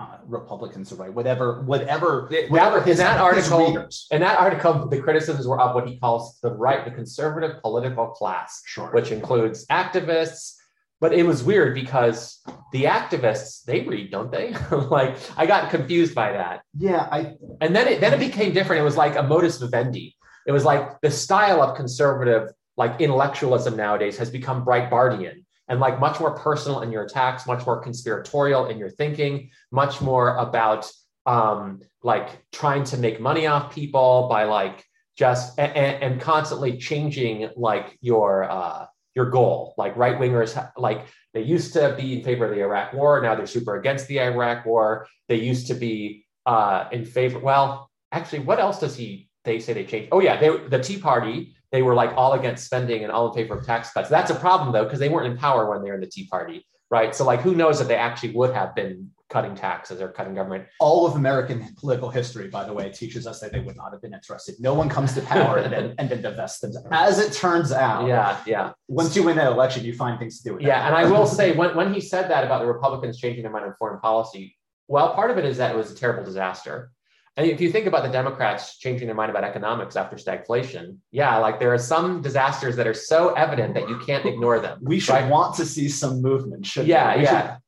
uh, 0.00 0.16
Republicans, 0.26 0.92
right? 0.92 1.12
Whatever, 1.12 1.62
whatever, 1.62 2.28
whatever 2.48 2.88
in 2.88 2.96
that 2.96 3.20
article-. 3.20 3.86
In 4.10 4.20
that 4.22 4.38
article, 4.38 4.88
the 4.88 5.00
criticisms 5.00 5.46
were 5.46 5.60
of 5.60 5.74
what 5.74 5.86
he 5.86 5.98
calls 5.98 6.38
the 6.40 6.52
right, 6.52 6.84
the 6.84 6.90
conservative 6.90 7.60
political 7.60 8.08
class, 8.08 8.62
Sure. 8.64 8.90
which 8.92 9.10
includes 9.12 9.66
activists. 9.66 10.54
But 11.00 11.14
it 11.14 11.24
was 11.24 11.42
weird 11.42 11.74
because 11.74 12.40
the 12.72 12.84
activists 12.84 13.64
they 13.64 13.80
read, 13.80 14.10
don't 14.10 14.30
they? 14.30 14.54
like 14.70 15.16
I 15.36 15.46
got 15.46 15.70
confused 15.70 16.14
by 16.14 16.32
that. 16.32 16.62
yeah, 16.76 17.08
I 17.10 17.36
And 17.60 17.74
then 17.74 17.88
it 17.88 18.00
then 18.00 18.12
it 18.12 18.20
became 18.20 18.52
different. 18.52 18.80
It 18.80 18.84
was 18.84 18.96
like 18.96 19.16
a 19.16 19.22
modus 19.22 19.58
vivendi. 19.58 20.16
It 20.46 20.52
was 20.52 20.64
like 20.64 21.00
the 21.00 21.10
style 21.10 21.62
of 21.62 21.76
conservative 21.76 22.50
like 22.76 23.00
intellectualism 23.00 23.76
nowadays 23.76 24.16
has 24.18 24.30
become 24.30 24.64
Breitbartian. 24.64 25.44
and 25.68 25.78
like 25.78 26.00
much 26.00 26.18
more 26.18 26.34
personal 26.34 26.80
in 26.80 26.90
your 26.90 27.04
attacks, 27.04 27.46
much 27.46 27.64
more 27.64 27.80
conspiratorial 27.80 28.66
in 28.66 28.76
your 28.76 28.90
thinking, 28.90 29.50
much 29.70 30.00
more 30.00 30.36
about 30.36 30.90
um, 31.26 31.80
like 32.02 32.44
trying 32.50 32.82
to 32.84 32.96
make 32.96 33.20
money 33.20 33.46
off 33.46 33.72
people 33.72 34.26
by 34.28 34.44
like 34.44 34.84
just 35.16 35.58
and, 35.58 36.02
and 36.02 36.20
constantly 36.20 36.78
changing 36.78 37.50
like 37.56 37.96
your 38.00 38.50
uh, 38.50 38.86
your 39.14 39.30
goal. 39.30 39.74
Like 39.76 39.96
right 39.96 40.18
wingers, 40.18 40.54
like 40.76 41.06
they 41.34 41.42
used 41.42 41.72
to 41.74 41.94
be 41.96 42.18
in 42.18 42.24
favor 42.24 42.44
of 42.44 42.50
the 42.50 42.60
Iraq 42.60 42.92
War, 42.92 43.20
now 43.20 43.34
they're 43.34 43.46
super 43.46 43.76
against 43.76 44.08
the 44.08 44.20
Iraq 44.20 44.66
War. 44.66 45.06
They 45.28 45.36
used 45.36 45.66
to 45.68 45.74
be 45.74 46.26
uh, 46.46 46.88
in 46.92 47.04
favor. 47.04 47.38
Well, 47.38 47.90
actually, 48.12 48.40
what 48.40 48.58
else 48.60 48.80
does 48.80 48.96
he? 48.96 49.28
They 49.44 49.58
say 49.58 49.72
they 49.72 49.84
changed. 49.84 50.08
Oh 50.12 50.20
yeah, 50.20 50.38
they 50.38 50.56
the 50.68 50.78
Tea 50.78 50.98
Party. 50.98 51.54
They 51.72 51.82
were 51.82 51.94
like 51.94 52.12
all 52.16 52.32
against 52.32 52.66
spending 52.66 53.04
and 53.04 53.12
all 53.12 53.28
in 53.28 53.34
favor 53.34 53.56
of 53.56 53.64
tax 53.64 53.92
cuts. 53.92 54.10
That's 54.10 54.30
a 54.30 54.34
problem 54.34 54.72
though, 54.72 54.84
because 54.84 54.98
they 54.98 55.08
weren't 55.08 55.32
in 55.32 55.38
power 55.38 55.70
when 55.70 55.82
they 55.82 55.88
were 55.88 55.94
in 55.94 56.00
the 56.00 56.08
Tea 56.08 56.26
Party, 56.26 56.66
right? 56.90 57.14
So 57.14 57.24
like, 57.24 57.40
who 57.40 57.54
knows 57.54 57.80
if 57.80 57.88
they 57.88 57.94
actually 57.94 58.32
would 58.32 58.52
have 58.52 58.74
been 58.74 59.10
cutting 59.30 59.54
taxes 59.54 60.00
or 60.00 60.08
cutting 60.08 60.34
government. 60.34 60.66
All 60.80 61.06
of 61.06 61.14
American 61.14 61.74
political 61.76 62.10
history, 62.10 62.48
by 62.48 62.64
the 62.64 62.72
way, 62.72 62.90
teaches 62.90 63.26
us 63.26 63.40
that 63.40 63.52
they 63.52 63.60
would 63.60 63.76
not 63.76 63.92
have 63.92 64.02
been 64.02 64.12
interested. 64.12 64.56
No 64.58 64.74
one 64.74 64.88
comes 64.88 65.14
to 65.14 65.22
power 65.22 65.58
and 65.58 65.72
then 65.72 65.94
and 65.98 66.10
then 66.10 66.20
divests 66.20 66.60
themselves. 66.60 66.88
As 66.90 67.18
it 67.18 67.32
turns 67.32 67.72
out, 67.72 68.06
yeah, 68.06 68.40
yeah. 68.46 68.72
Once 68.88 69.16
you 69.16 69.22
win 69.22 69.36
that 69.36 69.46
election, 69.46 69.84
you 69.84 69.94
find 69.94 70.18
things 70.18 70.38
to 70.42 70.48
do 70.48 70.54
with. 70.54 70.62
Yeah, 70.62 70.86
and 70.86 70.94
I 70.94 71.10
will 71.10 71.26
say 71.26 71.52
when 71.52 71.74
when 71.76 71.94
he 71.94 72.00
said 72.00 72.28
that 72.30 72.44
about 72.44 72.60
the 72.60 72.66
Republicans 72.66 73.18
changing 73.18 73.42
their 73.42 73.52
mind 73.52 73.64
on 73.64 73.74
foreign 73.78 74.00
policy, 74.00 74.56
well, 74.88 75.14
part 75.14 75.30
of 75.30 75.38
it 75.38 75.44
is 75.44 75.56
that 75.58 75.72
it 75.72 75.76
was 75.76 75.90
a 75.90 75.94
terrible 75.94 76.24
disaster. 76.24 76.90
And 77.36 77.48
if 77.48 77.60
you 77.60 77.70
think 77.70 77.86
about 77.86 78.02
the 78.02 78.10
Democrats 78.10 78.76
changing 78.76 79.06
their 79.06 79.14
mind 79.14 79.30
about 79.30 79.44
economics 79.44 79.94
after 79.94 80.16
stagflation, 80.16 80.96
yeah, 81.12 81.38
like 81.38 81.60
there 81.60 81.72
are 81.72 81.78
some 81.78 82.20
disasters 82.20 82.74
that 82.76 82.88
are 82.88 82.92
so 82.92 83.32
evident 83.34 83.72
that 83.74 83.88
you 83.88 83.98
can't 84.00 84.26
ignore 84.26 84.58
them. 84.58 84.80
We 84.82 84.98
should 84.98 85.12
right? 85.12 85.30
want 85.30 85.54
to 85.54 85.64
see 85.64 85.88
some 85.88 86.20
movement, 86.20 86.66
should 86.66 86.88
yeah, 86.88 87.16
we? 87.16 87.22
yeah 87.22 87.58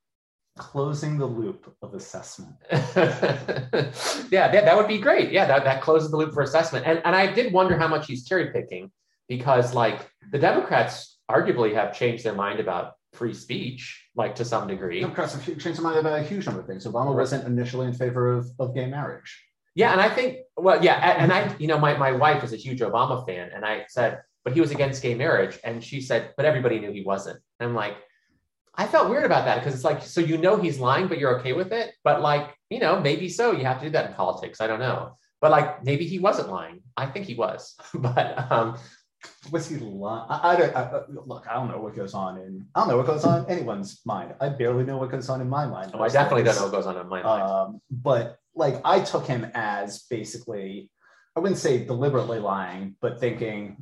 closing 0.59 1.19
the 1.19 1.27
loop 1.27 1.75
of 1.83 1.95
assessment. 1.95 2.55
yeah, 2.71 4.51
that, 4.51 4.65
that 4.65 4.77
would 4.77 4.89
be 4.89 4.99
great. 4.99 5.33
Yeah, 5.33 5.47
that, 5.47 5.65
that 5.65 5.83
closes 5.83 6.11
the 6.11 6.17
loop 6.17 6.35
for 6.35 6.43
assessment. 6.43 6.87
And, 6.87 7.01
and 7.05 7.17
I 7.17 7.33
did 7.33 7.53
wonder 7.53 7.77
how 7.77 7.89
much 7.89 8.07
he's 8.07 8.27
cherry 8.27 8.53
picking 8.53 8.91
because, 9.29 9.75
like, 9.75 10.11
the 10.31 10.39
Democrats 10.39 11.19
arguably 11.31 11.75
have 11.75 11.97
changed 11.97 12.25
their 12.25 12.35
mind 12.35 12.61
about 12.61 12.95
free 13.15 13.35
speech, 13.35 14.07
like 14.15 14.35
to 14.37 14.45
some 14.45 14.67
degree. 14.67 15.01
Democrats 15.01 15.35
have 15.35 15.45
changed 15.45 15.65
their 15.65 15.83
mind 15.83 15.99
about 15.99 16.19
a 16.19 16.23
huge 16.23 16.47
number 16.47 16.61
of 16.61 16.67
things. 16.67 16.87
Obama 16.87 17.15
wasn't 17.15 17.47
initially 17.47 17.87
in 17.87 17.95
favor 17.95 18.33
of, 18.33 18.47
of 18.59 18.75
gay 18.75 18.87
marriage. 18.87 19.43
Yeah, 19.75 19.93
and 19.93 20.01
I 20.03 20.11
think, 20.11 20.39
well, 20.57 20.85
yeah, 20.85 21.17
and 21.19 21.33
I, 21.33 21.55
you 21.59 21.67
know, 21.67 21.79
my, 21.79 21.97
my 21.97 22.13
wife 22.13 22.45
is 22.45 22.53
a 22.53 22.57
huge 22.57 22.81
Obama 22.81 23.25
fan, 23.27 23.51
and 23.55 23.65
I 23.65 23.87
said, 23.89 24.21
but 24.45 24.53
he 24.53 24.61
was 24.61 24.71
against 24.71 25.03
gay 25.03 25.15
marriage. 25.15 25.59
And 25.65 25.83
she 25.83 26.01
said, 26.01 26.35
but 26.37 26.45
everybody 26.45 26.79
knew 26.79 26.93
he 26.93 27.03
wasn't. 27.03 27.41
And 27.61 27.71
I'm 27.71 27.75
like, 27.75 27.97
I 28.75 28.87
felt 28.87 29.11
weird 29.11 29.25
about 29.25 29.45
that 29.45 29.59
because 29.59 29.75
it's 29.75 29.85
like, 29.85 30.03
so 30.03 30.21
you 30.21 30.39
know 30.39 30.57
he's 30.57 30.79
lying, 30.79 31.07
but 31.07 31.19
you're 31.19 31.39
okay 31.41 31.53
with 31.53 31.73
it. 31.73 31.93
But 32.05 32.23
like, 32.23 32.57
you 32.71 32.79
know, 32.79 33.01
maybe 33.01 33.29
so. 33.29 33.53
You 33.53 33.65
have 33.65 33.79
to 33.81 33.87
do 33.87 33.91
that 33.91 34.09
in 34.11 34.15
politics. 34.15 34.61
I 34.61 34.67
don't 34.67 34.81
know. 34.81 35.19
But 35.41 35.51
like, 35.51 35.85
maybe 35.85 36.07
he 36.07 36.19
wasn't 36.19 36.51
lying. 36.51 36.81
I 36.97 37.07
think 37.07 37.27
he 37.27 37.35
was. 37.35 37.77
but 37.95 38.51
um, 38.51 38.79
was 39.51 39.69
he 39.69 39.77
lying? 39.77 40.27
I, 40.31 40.53
I 40.53 40.57
don't 40.57 40.77
I, 40.77 41.01
look. 41.27 41.47
I 41.51 41.55
don't 41.55 41.71
know 41.71 41.79
what 41.79 41.95
goes 41.95 42.15
on 42.15 42.39
in. 42.39 42.67
I 42.75 42.81
don't 42.81 42.89
know 42.89 42.97
what 42.97 43.07
goes 43.07 43.25
on 43.25 43.45
in 43.45 43.51
anyone's 43.51 44.01
mind. 44.07 44.35
I 44.41 44.49
barely 44.49 44.85
know 44.85 44.97
what 44.97 45.11
goes 45.11 45.29
on 45.29 45.41
in 45.41 45.49
my 45.49 45.67
mind. 45.67 45.91
Oh, 45.95 46.01
I 46.01 46.09
definitely 46.09 46.45
days. 46.45 46.55
don't 46.55 46.63
know 46.63 46.73
what 46.73 46.85
goes 46.85 46.87
on 46.87 47.01
in 47.01 47.09
my 47.09 47.23
mind. 47.23 47.43
Um, 47.43 47.81
but 47.91 48.39
like, 48.55 48.81
I 48.85 49.01
took 49.01 49.27
him 49.27 49.51
as 49.55 50.05
basically. 50.09 50.91
I 51.35 51.41
wouldn't 51.41 51.59
say 51.59 51.85
deliberately 51.85 52.41
lying, 52.41 52.97
but 53.01 53.19
thinking 53.19 53.79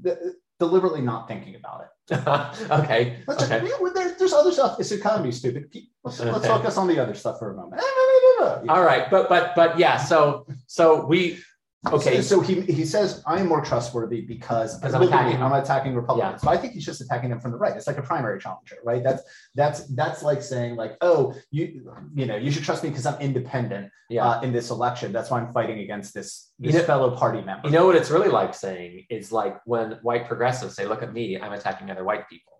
deliberately 0.61 1.01
not 1.01 1.27
thinking 1.27 1.57
about 1.57 1.81
it. 1.81 1.89
okay. 2.71 3.19
Let's 3.27 3.45
okay. 3.45 3.61
Just, 3.67 3.95
there, 3.95 4.15
there's 4.19 4.33
other 4.33 4.53
stuff. 4.53 4.81
It's 4.81 4.93
economy 4.93 5.33
stupid. 5.33 5.71
Let's, 6.05 6.21
let's 6.21 6.47
focus 6.47 6.77
on 6.77 6.89
the 6.89 6.99
other 6.99 7.15
stuff 7.15 7.39
for 7.39 7.53
a 7.53 7.55
moment. 7.55 7.83
Eh, 7.83 8.67
All 8.69 8.83
right, 8.83 9.11
but 9.11 9.29
but 9.29 9.55
but 9.55 9.79
yeah. 9.79 9.97
So 9.97 10.47
so 10.67 11.07
we 11.07 11.39
Okay. 11.87 12.21
So, 12.21 12.37
so, 12.37 12.41
he, 12.41 12.61
he 12.61 12.85
says 12.85 13.23
I'm 13.27 13.49
more 13.49 13.63
trustworthy 13.63 14.21
because 14.21 14.79
because 14.79 14.93
I'm 14.93 15.01
attacking, 15.01 15.43
I'm 15.43 15.53
attacking 15.53 15.95
Republicans. 15.95 16.43
Yeah. 16.43 16.51
But 16.51 16.59
I 16.59 16.61
think 16.61 16.75
he's 16.75 16.85
just 16.85 17.01
attacking 17.01 17.31
them 17.31 17.41
from 17.41 17.53
the 17.53 17.57
right. 17.57 17.75
It's 17.75 17.87
like 17.87 17.97
a 17.97 18.03
primary 18.03 18.39
challenger, 18.39 18.77
right? 18.85 19.03
That's 19.03 19.23
that's 19.55 19.87
that's 19.95 20.23
like 20.23 20.43
saying 20.43 20.77
like, 20.77 20.99
oh, 21.01 21.35
you 21.51 21.91
you 22.15 22.27
know, 22.27 22.37
you 22.37 22.51
should 22.51 22.65
trust 22.65 22.83
me 22.83 22.91
because 22.91 23.07
I'm 23.07 23.19
independent 23.19 23.91
yeah. 24.11 24.29
uh, 24.29 24.41
in 24.43 24.53
this 24.53 24.69
election. 24.69 25.11
That's 25.11 25.31
why 25.31 25.41
I'm 25.41 25.53
fighting 25.53 25.79
against 25.79 26.13
this 26.13 26.53
this 26.59 26.75
you 26.75 26.81
know, 26.81 26.85
fellow 26.85 27.17
party 27.17 27.41
member. 27.41 27.69
You 27.69 27.73
know 27.73 27.87
what 27.87 27.97
it's 27.97 28.11
really 28.11 28.29
like 28.29 28.53
saying 28.53 29.07
is 29.09 29.33
like 29.33 29.59
when 29.65 29.93
white 30.03 30.27
progressives 30.27 30.75
say, 30.75 30.87
look 30.87 31.03
at 31.03 31.15
me, 31.15 31.41
I'm 31.41 31.53
attacking 31.53 31.91
other 31.91 32.05
white 32.05 32.29
people. 32.29 32.60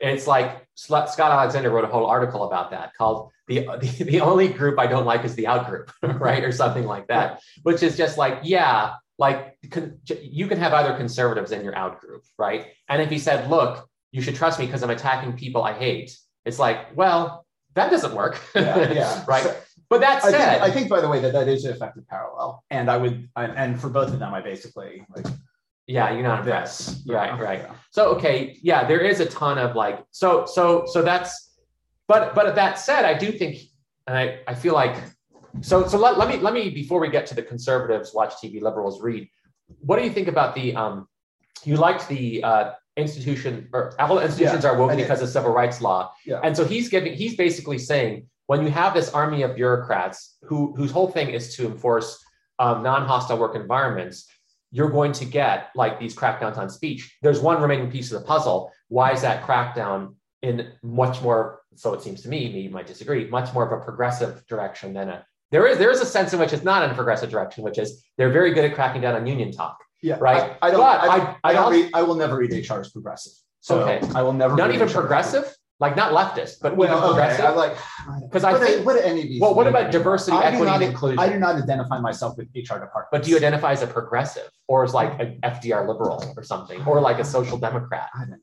It's 0.00 0.26
like 0.26 0.66
Scott 0.74 1.10
Alexander 1.18 1.70
wrote 1.70 1.84
a 1.84 1.88
whole 1.88 2.06
article 2.06 2.44
about 2.44 2.70
that 2.72 2.94
called 2.94 3.30
the, 3.46 3.66
the, 3.80 4.04
the 4.04 4.20
only 4.20 4.48
group 4.48 4.78
I 4.78 4.86
don't 4.86 5.04
like 5.04 5.24
is 5.24 5.34
the 5.34 5.46
out 5.46 5.68
group, 5.68 5.92
right? 6.02 6.42
Or 6.42 6.52
something 6.52 6.84
like 6.84 7.08
that, 7.08 7.40
which 7.62 7.82
is 7.82 7.96
just 7.96 8.18
like, 8.18 8.40
yeah, 8.42 8.94
like 9.18 9.56
con- 9.70 9.98
you 10.22 10.46
can 10.46 10.58
have 10.58 10.72
other 10.72 10.96
conservatives 10.96 11.52
in 11.52 11.62
your 11.62 11.76
out 11.76 12.00
group, 12.00 12.24
right? 12.38 12.68
And 12.88 13.00
if 13.02 13.10
he 13.10 13.18
said, 13.18 13.50
look, 13.50 13.88
you 14.12 14.22
should 14.22 14.34
trust 14.34 14.58
me 14.58 14.66
because 14.66 14.82
I'm 14.82 14.90
attacking 14.90 15.34
people 15.34 15.62
I 15.62 15.72
hate, 15.72 16.16
it's 16.44 16.58
like, 16.58 16.96
well, 16.96 17.44
that 17.74 17.90
doesn't 17.90 18.14
work. 18.14 18.40
Yeah, 18.54 18.92
yeah. 18.92 19.24
right. 19.28 19.42
So, 19.42 19.56
but 19.90 20.00
that 20.00 20.22
said, 20.22 20.34
I 20.34 20.38
think, 20.38 20.62
I 20.62 20.70
think, 20.70 20.88
by 20.88 21.00
the 21.00 21.08
way, 21.08 21.20
that 21.20 21.32
that 21.32 21.48
is 21.48 21.64
an 21.64 21.72
effective 21.72 22.06
parallel. 22.08 22.64
And 22.70 22.90
I 22.90 22.96
would, 22.96 23.28
and 23.36 23.80
for 23.80 23.90
both 23.90 24.12
of 24.12 24.18
them, 24.18 24.32
I 24.32 24.40
basically 24.40 25.04
like 25.14 25.26
yeah 25.86 26.10
you're 26.12 26.22
not 26.22 26.40
impressed. 26.40 27.06
right 27.06 27.38
right. 27.40 27.60
Yeah. 27.60 27.74
so 27.90 28.06
okay 28.14 28.58
yeah 28.62 28.86
there 28.86 29.00
is 29.00 29.20
a 29.20 29.26
ton 29.26 29.58
of 29.58 29.76
like 29.76 30.04
so 30.10 30.46
so 30.46 30.84
so 30.86 31.02
that's 31.02 31.52
but 32.08 32.34
but 32.34 32.54
that 32.54 32.78
said 32.78 33.04
i 33.04 33.16
do 33.16 33.32
think 33.32 33.58
and 34.06 34.16
i 34.16 34.38
i 34.46 34.54
feel 34.54 34.74
like 34.74 34.96
so 35.60 35.86
so 35.86 35.98
let, 35.98 36.18
let 36.18 36.28
me 36.28 36.36
let 36.38 36.54
me 36.54 36.70
before 36.70 37.00
we 37.00 37.08
get 37.08 37.26
to 37.26 37.34
the 37.34 37.42
conservatives 37.42 38.12
watch 38.14 38.34
tv 38.34 38.60
liberals 38.60 39.00
read. 39.02 39.28
What 39.80 39.98
do 39.98 40.04
you 40.04 40.10
think 40.10 40.28
about 40.28 40.54
the 40.54 40.74
um 40.74 41.08
you 41.64 41.76
liked 41.76 42.08
the 42.08 42.42
uh 42.42 42.72
institution 42.96 43.68
or 43.72 43.94
all 44.00 44.20
institutions 44.20 44.64
yeah, 44.64 44.70
are 44.70 44.78
woke 44.78 44.96
because 44.96 45.20
of 45.20 45.28
civil 45.28 45.52
rights 45.52 45.80
law. 45.80 46.12
Yeah. 46.24 46.40
and 46.44 46.56
so 46.56 46.64
he's 46.64 46.88
giving 46.88 47.14
he's 47.14 47.36
basically 47.36 47.78
saying 47.78 48.26
when 48.46 48.62
you 48.62 48.70
have 48.70 48.94
this 48.94 49.10
army 49.10 49.42
of 49.42 49.54
bureaucrats 49.56 50.36
who 50.42 50.74
whose 50.76 50.90
whole 50.90 51.10
thing 51.10 51.30
is 51.30 51.56
to 51.56 51.66
enforce 51.66 52.22
um, 52.58 52.82
non-hostile 52.82 53.38
work 53.38 53.56
environments 53.56 54.28
you're 54.74 54.90
going 54.90 55.12
to 55.12 55.24
get 55.24 55.70
like 55.76 56.00
these 56.00 56.16
crackdowns 56.16 56.58
on 56.58 56.68
speech. 56.68 57.16
There's 57.22 57.38
one 57.38 57.62
remaining 57.62 57.92
piece 57.92 58.10
of 58.10 58.20
the 58.20 58.26
puzzle. 58.26 58.72
Why 58.88 59.12
is 59.12 59.22
that 59.22 59.44
crackdown 59.44 60.16
in 60.42 60.72
much 60.82 61.22
more, 61.22 61.60
so 61.76 61.94
it 61.94 62.02
seems 62.02 62.22
to 62.22 62.28
me, 62.28 62.52
me 62.52 62.66
might 62.66 62.88
disagree, 62.88 63.28
much 63.28 63.54
more 63.54 63.64
of 63.64 63.80
a 63.80 63.84
progressive 63.84 64.44
direction 64.48 64.92
than 64.92 65.08
a 65.10 65.26
there 65.52 65.68
is 65.68 65.78
there 65.78 65.90
is 65.90 66.00
a 66.00 66.06
sense 66.06 66.32
in 66.32 66.40
which 66.40 66.52
it's 66.52 66.64
not 66.64 66.82
in 66.82 66.90
a 66.90 66.94
progressive 66.94 67.30
direction, 67.30 67.62
which 67.62 67.78
is 67.78 68.04
they're 68.18 68.32
very 68.32 68.52
good 68.52 68.64
at 68.64 68.74
cracking 68.74 69.02
down 69.02 69.14
on 69.14 69.24
union 69.24 69.52
talk. 69.52 69.78
Yeah, 70.02 70.16
right. 70.18 70.56
I, 70.60 70.66
I 70.66 70.70
don't. 70.72 70.80
But 70.80 71.00
I, 71.00 71.16
I, 71.16 71.36
I 71.44 71.52
don't 71.52 71.72
read, 71.72 71.90
I 71.94 72.02
will 72.02 72.16
never 72.16 72.36
read 72.36 72.50
HR 72.50 72.80
as 72.80 72.90
progressive. 72.90 73.34
So 73.60 73.82
okay. 73.82 74.04
I 74.16 74.22
will 74.22 74.32
never. 74.32 74.56
Not 74.56 74.72
even 74.72 74.88
progressive 74.88 75.54
like 75.84 75.96
not 75.96 76.12
leftist, 76.12 76.60
but 76.62 76.76
well, 76.76 76.96
okay. 76.96 77.06
progressive. 77.08 77.44
I 77.44 77.50
like 77.50 77.76
because 78.22 78.42
I 78.42 78.58
think 78.58 78.86
what 78.86 78.96
any 79.04 79.22
of 79.22 79.28
these. 79.28 79.40
Well, 79.40 79.54
what 79.54 79.66
about 79.66 79.92
diversity, 79.92 80.36
equity, 80.36 80.70
and 80.70 80.82
inclusion? 80.82 81.18
I 81.18 81.28
do 81.28 81.38
not 81.38 81.56
identify 81.56 81.98
myself 82.00 82.38
with 82.38 82.48
HR 82.54 82.78
department. 82.78 83.08
But 83.12 83.22
do 83.22 83.30
you 83.30 83.36
identify 83.36 83.72
as 83.72 83.82
a 83.82 83.86
progressive, 83.86 84.48
or 84.66 84.82
as 84.84 84.94
like 84.94 85.20
an 85.20 85.40
FDR 85.42 85.86
liberal, 85.86 86.32
or 86.36 86.42
something, 86.42 86.82
or 86.86 87.02
like 87.02 87.18
a 87.18 87.24
social 87.24 87.58
democrat? 87.58 88.08
I 88.14 88.20
don't 88.20 88.30
know. 88.30 88.36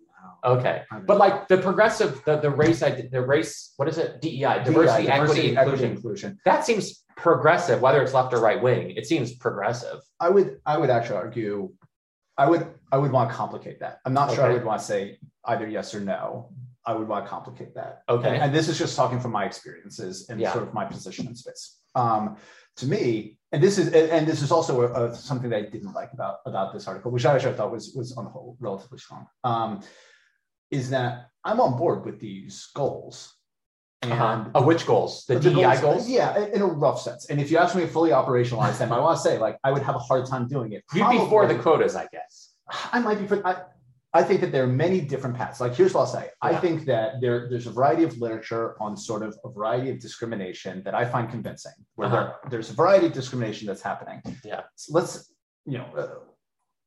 Okay, 0.43 0.83
but 1.07 1.17
like 1.17 1.47
the 1.47 1.57
progressive, 1.57 2.21
the, 2.25 2.37
the 2.39 2.49
race, 2.49 2.83
I 2.83 3.07
the 3.11 3.21
race, 3.21 3.73
what 3.77 3.87
is 3.87 3.97
it? 3.97 4.21
DEI, 4.21 4.63
diversity, 4.63 5.03
DEI, 5.03 5.11
equity, 5.11 5.49
inclusion. 5.49 5.91
inclusion. 5.91 6.39
That 6.45 6.63
seems 6.63 7.03
progressive, 7.15 7.81
whether 7.81 8.03
it's 8.03 8.13
left 8.13 8.33
or 8.33 8.39
right 8.39 8.61
wing. 8.61 8.91
It 8.91 9.07
seems 9.07 9.33
progressive. 9.33 9.99
I 10.19 10.29
would, 10.29 10.59
I 10.65 10.77
would 10.77 10.89
actually 10.89 11.17
argue, 11.17 11.71
I 12.37 12.49
would, 12.49 12.67
I 12.91 12.97
would 12.97 13.11
want 13.11 13.29
to 13.29 13.35
complicate 13.35 13.79
that. 13.79 13.99
I'm 14.05 14.13
not 14.13 14.29
okay. 14.29 14.37
sure 14.37 14.45
I 14.45 14.53
would 14.53 14.65
want 14.65 14.79
to 14.79 14.85
say 14.85 15.19
either 15.45 15.67
yes 15.67 15.93
or 15.93 15.99
no. 15.99 16.51
I 16.85 16.95
would 16.95 17.07
want 17.07 17.25
to 17.25 17.29
complicate 17.29 17.75
that. 17.75 18.03
Okay. 18.09 18.29
And, 18.29 18.37
and 18.37 18.55
this 18.55 18.67
is 18.67 18.77
just 18.77 18.95
talking 18.95 19.19
from 19.19 19.31
my 19.31 19.45
experiences 19.45 20.29
and 20.29 20.39
yeah. 20.39 20.51
sort 20.51 20.67
of 20.67 20.73
my 20.73 20.85
position 20.85 21.27
in 21.27 21.35
space. 21.35 21.77
Um, 21.95 22.37
to 22.77 22.87
me, 22.87 23.37
and 23.51 23.61
this 23.61 23.77
is 23.77 23.91
and 23.93 24.25
this 24.25 24.41
is 24.41 24.51
also 24.51 24.81
a, 24.81 25.05
a, 25.05 25.15
something 25.15 25.49
that 25.49 25.57
I 25.57 25.69
didn't 25.69 25.93
like 25.93 26.13
about 26.13 26.37
about 26.45 26.73
this 26.73 26.87
article, 26.87 27.11
which 27.11 27.25
I 27.25 27.35
actually 27.35 27.53
thought 27.53 27.71
was 27.71 27.93
was 27.95 28.13
on 28.13 28.23
the 28.23 28.31
whole 28.31 28.55
relatively 28.59 28.97
strong. 28.97 29.27
Um, 29.43 29.81
is 30.71 30.89
that 30.91 31.27
I'm 31.43 31.59
on 31.59 31.77
board 31.77 32.05
with 32.05 32.19
these 32.19 32.69
goals. 32.73 33.33
Uh-huh. 34.03 34.13
And 34.13 34.23
uh-huh. 34.23 34.49
of 34.55 34.65
which 34.65 34.87
goals? 34.87 35.25
The, 35.27 35.37
the 35.37 35.51
DEI 35.51 35.61
goals, 35.61 35.81
goals? 35.81 36.09
Yeah, 36.09 36.45
in 36.47 36.61
a 36.61 36.65
rough 36.65 36.99
sense. 37.01 37.27
And 37.29 37.39
if 37.39 37.51
you 37.51 37.59
ask 37.59 37.75
me 37.75 37.83
to 37.83 37.87
fully 37.87 38.09
operationalize 38.09 38.79
them, 38.79 38.91
I 38.91 38.99
want 38.99 39.17
to 39.17 39.21
say 39.21 39.37
like 39.37 39.59
I 39.63 39.71
would 39.71 39.83
have 39.83 39.95
a 39.95 39.99
hard 39.99 40.25
time 40.25 40.47
doing 40.47 40.71
it. 40.71 40.83
You'd 40.93 41.09
be 41.09 41.19
for 41.29 41.45
the 41.45 41.55
quotas, 41.55 41.95
I 41.95 42.07
guess. 42.11 42.53
I 42.91 42.99
might 42.99 43.19
be 43.19 43.27
for. 43.27 43.45
I, 43.45 43.63
I 44.13 44.23
think 44.23 44.41
that 44.41 44.51
there 44.51 44.63
are 44.63 44.67
many 44.67 44.99
different 44.99 45.37
paths. 45.37 45.61
Like 45.61 45.73
here's 45.73 45.93
what 45.93 46.01
I'll 46.01 46.07
say. 46.07 46.29
Yeah. 46.43 46.49
I 46.49 46.55
think 46.57 46.85
that 46.85 47.21
there, 47.21 47.47
there's 47.49 47.67
a 47.67 47.71
variety 47.71 48.03
of 48.03 48.17
literature 48.17 48.75
on 48.81 48.97
sort 48.97 49.23
of 49.23 49.37
a 49.45 49.49
variety 49.49 49.89
of 49.89 49.99
discrimination 49.99 50.83
that 50.83 50.93
I 50.93 51.05
find 51.05 51.29
convincing. 51.29 51.71
Where 51.95 52.07
uh-huh. 52.07 52.15
there, 52.17 52.35
there's 52.49 52.69
a 52.69 52.73
variety 52.73 53.05
of 53.07 53.13
discrimination 53.13 53.67
that's 53.67 53.81
happening. 53.81 54.21
Yeah. 54.43 54.61
So 54.75 54.93
let's, 54.93 55.33
you 55.65 55.77
know, 55.77 55.85
uh, 55.97 56.07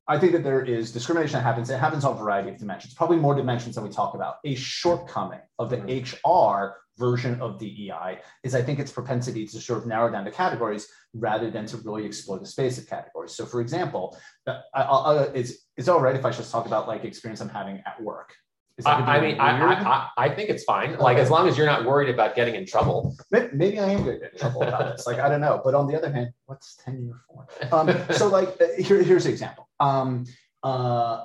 I 0.07 0.19
think 0.19 0.33
that 0.33 0.43
there 0.43 0.63
is 0.63 0.91
discrimination 0.91 1.33
that 1.33 1.43
happens. 1.43 1.69
It 1.71 1.79
happens 1.79 2.05
on 2.05 2.15
a 2.15 2.19
variety 2.19 2.49
of 2.49 2.57
dimensions, 2.57 2.93
probably 2.93 3.17
more 3.17 3.33
dimensions 3.33 3.73
than 3.73 3.83
we 3.83 3.89
talk 3.89 4.13
about. 4.13 4.35
A 4.45 4.53
shortcoming 4.53 5.41
of 5.57 5.71
the 5.71 5.77
HR 5.77 6.75
version 6.97 7.39
of 7.41 7.59
DEI 7.59 8.19
is 8.43 8.55
I 8.55 8.61
think 8.61 8.79
its 8.79 8.91
propensity 8.91 9.45
to 9.47 9.59
sort 9.59 9.79
of 9.79 9.87
narrow 9.87 10.11
down 10.11 10.25
the 10.25 10.31
categories 10.31 10.87
rather 11.13 11.49
than 11.51 11.65
to 11.67 11.77
really 11.77 12.05
explore 12.05 12.39
the 12.39 12.45
space 12.45 12.77
of 12.77 12.87
categories. 12.87 13.33
So, 13.33 13.45
for 13.45 13.61
example, 13.61 14.17
I, 14.47 14.81
I, 14.81 15.23
it's, 15.33 15.53
it's 15.77 15.87
all 15.87 16.01
right 16.01 16.15
if 16.15 16.25
I 16.25 16.31
just 16.31 16.51
talk 16.51 16.65
about 16.65 16.87
like 16.87 17.03
experience 17.03 17.41
I'm 17.41 17.49
having 17.49 17.81
at 17.85 18.01
work. 18.01 18.33
I, 18.85 18.99
that 18.99 19.07
I 19.07 19.15
gonna 19.17 19.27
mean, 19.29 19.39
I. 19.39 19.73
I, 19.73 20.09
I 20.17 20.29
think 20.29 20.49
it's 20.49 20.65
fine. 20.65 20.97
Like 20.97 21.15
Okay. 21.15 21.21
as 21.21 21.29
long 21.29 21.47
as 21.47 21.57
you're 21.57 21.65
not 21.65 21.85
worried 21.85 22.09
about 22.09 22.35
getting 22.35 22.55
in 22.55 22.65
trouble. 22.65 23.15
May- 23.31 23.47
maybe 23.53 23.79
I 23.79 23.89
am 23.91 24.03
going 24.03 24.17
to 24.17 24.19
get 24.19 24.33
in 24.33 24.39
trouble 24.39 24.63
about 24.63 24.97
this. 24.97 25.07
Like, 25.07 25.17
I 25.19 25.29
don't 25.29 25.39
know. 25.39 25.61
But 25.63 25.75
on 25.75 25.87
the 25.87 25.97
other 25.97 26.11
hand, 26.11 26.31
what's 26.45 26.75
tenure 26.83 27.21
for? 27.27 27.47
Um, 27.73 27.97
so, 28.11 28.27
like, 28.27 28.49
uh, 28.59 28.65
here, 28.77 29.01
here's 29.01 29.25
an 29.25 29.31
example. 29.31 29.69
Um, 29.79 30.25
uh, 30.61 31.23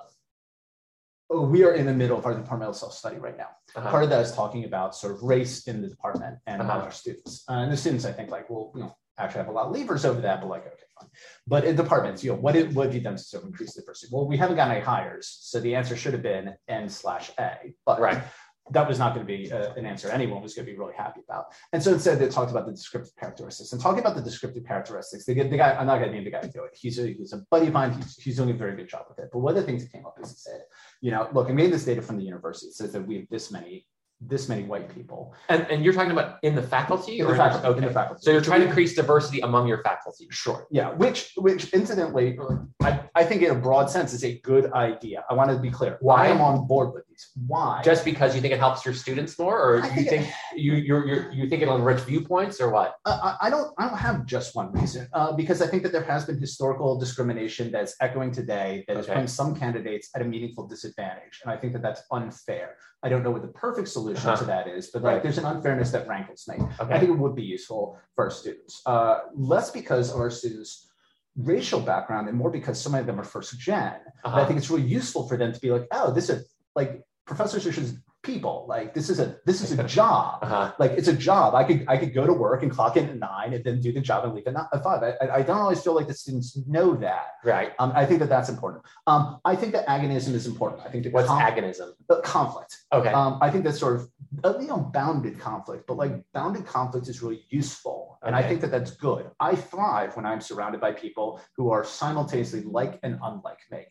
we 1.31 1.64
are 1.64 1.72
in 1.74 1.87
the 1.87 1.95
middle 1.95 2.18
of 2.18 2.26
our 2.26 2.35
departmental 2.35 2.74
self 2.74 2.93
study 2.93 3.16
right 3.18 3.37
now. 3.37 3.49
Uh-huh. 3.76 3.91
Part 3.91 4.05
of 4.05 4.11
that 4.11 4.20
is 4.20 4.33
talking 4.33 4.64
about 4.64 4.95
sort 4.97 5.12
of 5.14 5.22
race 5.22 5.66
in 5.68 5.81
the 5.81 5.89
department 5.89 6.39
and 6.47 6.61
among 6.61 6.78
Uh-huh. 6.78 6.87
our 6.87 6.93
students. 6.93 7.45
Uh, 7.49 7.55
and 7.55 7.72
the 7.72 7.76
students, 7.76 8.05
I 8.05 8.12
think, 8.12 8.31
like, 8.31 8.51
well, 8.51 8.72
you 8.74 8.83
know, 8.83 8.97
actually 9.16 9.39
have 9.39 9.49
a 9.49 9.53
lot 9.53 9.66
of 9.66 9.72
levers 9.72 10.05
over 10.05 10.20
that, 10.22 10.41
but 10.41 10.49
like, 10.49 10.66
okay, 10.66 10.83
fine. 10.99 11.09
But 11.47 11.64
in 11.64 11.76
departments, 11.76 12.24
you 12.24 12.33
know, 12.33 12.39
what, 12.39 12.57
it, 12.57 12.72
what 12.74 12.87
have 12.87 12.95
you 12.95 13.01
done 13.01 13.16
to 13.16 13.22
sort 13.22 13.43
of 13.45 13.49
increase 13.51 13.74
diversity? 13.74 14.11
Well, 14.12 14.26
we 14.26 14.37
haven't 14.39 14.57
gotten 14.57 14.74
any 14.74 14.85
hires. 14.85 15.39
So 15.43 15.61
the 15.61 15.74
answer 15.76 15.95
should 15.95 16.14
have 16.14 16.22
been 16.22 16.55
N 16.68 16.89
slash 16.89 17.31
A. 17.39 17.74
But 17.87 18.01
Right. 18.01 18.22
That 18.70 18.88
was 18.88 18.98
not 18.98 19.14
going 19.14 19.26
to 19.26 19.32
be 19.32 19.50
uh, 19.52 19.72
an 19.74 19.86
answer 19.86 20.08
anyone 20.10 20.42
was 20.42 20.54
going 20.54 20.66
to 20.66 20.72
be 20.72 20.78
really 20.78 20.94
happy 20.96 21.20
about. 21.28 21.46
And 21.72 21.82
so 21.82 21.92
instead, 21.92 22.18
they 22.18 22.28
talked 22.28 22.50
about 22.50 22.66
the 22.66 22.72
descriptive 22.72 23.14
characteristics. 23.16 23.72
And 23.72 23.80
talking 23.80 24.00
about 24.00 24.16
the 24.16 24.22
descriptive 24.22 24.66
characteristics, 24.66 25.24
the 25.24 25.34
guy. 25.34 25.74
I'm 25.74 25.86
not 25.86 25.98
going 25.98 26.10
to 26.10 26.14
name 26.14 26.24
the 26.24 26.30
guy 26.30 26.40
to 26.40 26.48
do 26.48 26.64
it. 26.64 26.70
He's 26.74 26.98
a, 26.98 27.08
he's 27.08 27.32
a 27.32 27.38
buddy 27.50 27.66
of 27.66 27.72
mine. 27.72 27.92
He's, 27.92 28.16
he's 28.16 28.36
doing 28.36 28.50
a 28.50 28.54
very 28.54 28.76
good 28.76 28.88
job 28.88 29.06
with 29.08 29.18
it. 29.18 29.30
But 29.32 29.40
one 29.40 29.56
of 29.56 29.60
the 29.60 29.66
things 29.66 29.82
that 29.82 29.92
came 29.92 30.06
up 30.06 30.16
is 30.22 30.30
he 30.30 30.36
said, 30.36 30.62
you 31.00 31.10
know, 31.10 31.28
look, 31.32 31.48
I 31.48 31.52
made 31.52 31.72
this 31.72 31.84
data 31.84 32.02
from 32.02 32.18
the 32.18 32.24
university. 32.24 32.68
It 32.68 32.74
says 32.74 32.92
that 32.92 33.06
we 33.06 33.16
have 33.16 33.28
this 33.30 33.50
many 33.50 33.86
this 34.20 34.48
many 34.48 34.62
white 34.64 34.94
people 34.94 35.34
And, 35.48 35.66
and 35.70 35.82
you're 35.82 35.94
talking 35.94 36.10
about 36.12 36.38
in 36.42 36.54
the 36.54 36.62
faculty 36.62 37.20
in 37.20 37.26
or 37.26 37.30
the 37.32 37.36
faculty. 37.36 37.66
Okay. 37.66 37.78
In 37.78 37.84
the 37.86 37.90
faculty. 37.92 38.20
So 38.22 38.30
you're 38.30 38.42
trying 38.42 38.60
to 38.60 38.66
increase 38.66 38.94
diversity 38.94 39.40
among 39.40 39.66
your 39.66 39.82
faculty. 39.82 40.26
Sure. 40.30 40.66
Yeah. 40.70 40.90
Which, 40.90 41.32
which, 41.38 41.72
incidentally, 41.72 42.38
I, 42.82 43.00
I 43.14 43.24
think 43.24 43.40
in 43.42 43.50
a 43.50 43.54
broad 43.54 43.88
sense 43.88 44.12
is 44.12 44.22
a 44.24 44.38
good 44.40 44.72
idea. 44.72 45.24
I 45.30 45.34
want 45.34 45.50
to 45.50 45.58
be 45.58 45.70
clear. 45.70 45.96
Why? 46.00 46.26
I 46.26 46.28
am 46.28 46.40
on 46.42 46.66
board 46.66 46.92
with 46.92 47.04
these. 47.08 47.30
Why? 47.46 47.80
Just 47.82 48.04
because 48.04 48.34
you 48.34 48.40
think 48.42 48.52
it 48.52 48.58
helps 48.58 48.84
your 48.84 48.94
students 48.94 49.38
more, 49.38 49.58
or 49.58 49.82
I 49.82 49.88
you 49.96 50.04
think 50.04 50.26
it- 50.28 50.34
you 50.60 50.74
you're, 50.74 51.06
you're 51.06 51.32
you 51.32 51.48
think 51.48 51.62
it'll 51.62 51.76
enrich 51.76 52.00
viewpoints, 52.00 52.60
or 52.60 52.70
what? 52.70 52.96
Uh, 53.04 53.18
I 53.40 53.46
I 53.46 53.50
don't. 53.50 53.72
I 53.78 53.88
don't 53.88 53.98
have 53.98 54.24
just 54.26 54.54
one 54.56 54.72
reason 54.72 55.06
uh, 55.12 55.32
because 55.32 55.60
I 55.62 55.66
think 55.66 55.82
that 55.84 55.92
there 55.92 56.02
has 56.04 56.24
been 56.24 56.38
historical 56.38 56.98
discrimination 56.98 57.70
that's 57.70 57.94
echoing 58.00 58.32
today 58.32 58.84
that 58.88 58.96
is 58.96 59.04
Okay. 59.06 59.14
putting 59.14 59.28
some 59.28 59.54
candidates 59.54 60.08
at 60.14 60.22
a 60.22 60.24
meaningful 60.24 60.66
disadvantage, 60.66 61.40
and 61.42 61.52
I 61.52 61.56
think 61.58 61.72
that 61.74 61.82
that's 61.82 62.02
unfair. 62.10 62.76
I 63.02 63.08
don't 63.08 63.22
know 63.22 63.30
what 63.30 63.42
the 63.42 63.48
perfect 63.48 63.88
solution 63.88 64.09
Uh-huh. 64.18 64.36
to 64.36 64.44
that 64.44 64.66
is, 64.68 64.88
but 64.90 65.02
like 65.02 65.12
Right. 65.14 65.22
there's 65.22 65.38
an 65.38 65.44
unfairness 65.44 65.90
that 65.92 66.06
rankles 66.08 66.46
me. 66.48 66.56
I 66.78 66.98
think 66.98 67.11
it 67.11 67.18
would 67.18 67.34
be 67.34 67.42
useful 67.44 67.98
for 68.14 68.24
our 68.24 68.30
students, 68.30 68.82
uh, 68.86 69.20
less 69.34 69.70
because 69.70 70.12
of 70.12 70.20
our 70.20 70.30
students' 70.30 70.88
racial 71.36 71.80
background 71.80 72.28
and 72.28 72.36
more 72.36 72.50
because 72.50 72.78
so 72.80 72.90
many 72.90 73.00
of 73.00 73.06
them 73.06 73.18
are 73.20 73.24
first 73.24 73.58
gen. 73.58 73.94
But 74.22 74.28
I 74.28 74.28
Uh-huh. 74.38 74.46
think 74.46 74.58
it's 74.58 74.70
really 74.70 74.86
useful 74.86 75.28
for 75.28 75.36
them 75.36 75.52
to 75.52 75.61
be 75.61 75.70
like, 75.70 75.86
oh, 75.92 76.12
this 76.12 76.28
is 76.28 76.52
like 76.74 77.02
professors 77.26 77.64
just 77.64 77.94
people. 78.22 78.66
Like 78.68 78.94
this 78.94 79.08
is 79.10 79.18
a 79.20 79.36
this 79.46 79.60
is 79.62 79.78
a 79.78 79.82
job 79.98 80.38
Uh-huh. 80.42 80.72
like 80.78 80.92
it's 80.92 81.08
a 81.08 81.12
job. 81.12 81.54
I 81.54 81.64
could 81.64 81.84
I 81.88 81.96
could 81.96 82.12
go 82.14 82.26
to 82.26 82.32
work 82.32 82.62
and 82.62 82.70
clock 82.70 82.96
in 82.96 83.08
at 83.08 83.16
nine 83.18 83.54
and 83.54 83.64
then 83.64 83.80
do 83.80 83.92
the 83.92 84.00
job 84.00 84.24
and 84.24 84.34
leave 84.34 84.46
at, 84.46 84.54
five. 84.84 85.02
I, 85.02 85.28
I- 85.38 85.42
don't 85.42 85.58
always 85.58 85.82
feel 85.82 85.94
like 85.94 86.06
the 86.06 86.14
students 86.14 86.58
know 86.66 86.94
that. 86.96 87.26
Right. 87.44 87.72
Um, 87.78 87.92
I 87.94 88.04
think 88.06 88.20
that 88.20 88.28
that's 88.28 88.48
important. 88.48 88.84
Um, 89.06 89.40
I 89.44 89.56
think 89.56 89.72
that 89.72 89.86
agonism 89.86 90.34
is 90.34 90.46
important. 90.46 90.82
I 90.86 90.90
think 90.90 91.04
that 91.04 91.12
What's 91.12 91.28
con- 91.28 91.40
agonism? 91.40 91.92
uh, 92.10 92.20
conflict. 92.20 92.76
Okay. 92.92 93.08
Um, 93.12 93.38
I 93.40 93.50
think 93.50 93.64
that's 93.64 93.78
sort 93.78 93.96
of 93.96 94.08
uh, 94.44 94.58
you 94.60 94.66
know 94.68 94.78
bounded 94.92 95.38
conflict, 95.38 95.86
but 95.86 95.96
like 95.96 96.12
bounded 96.34 96.66
conflict 96.66 97.08
is 97.08 97.22
really 97.22 97.44
useful, 97.50 98.18
and 98.22 98.34
I 98.36 98.42
think 98.42 98.60
that 98.60 98.70
that's 98.70 98.92
good. 98.92 99.30
I 99.40 99.54
thrive 99.56 100.14
when 100.16 100.26
I'm 100.26 100.40
surrounded 100.40 100.80
by 100.80 100.92
people 100.92 101.40
who 101.56 101.70
are 101.70 101.84
simultaneously 101.84 102.62
like 102.62 102.98
and 103.02 103.18
unlike 103.22 103.58
me. 103.72 103.86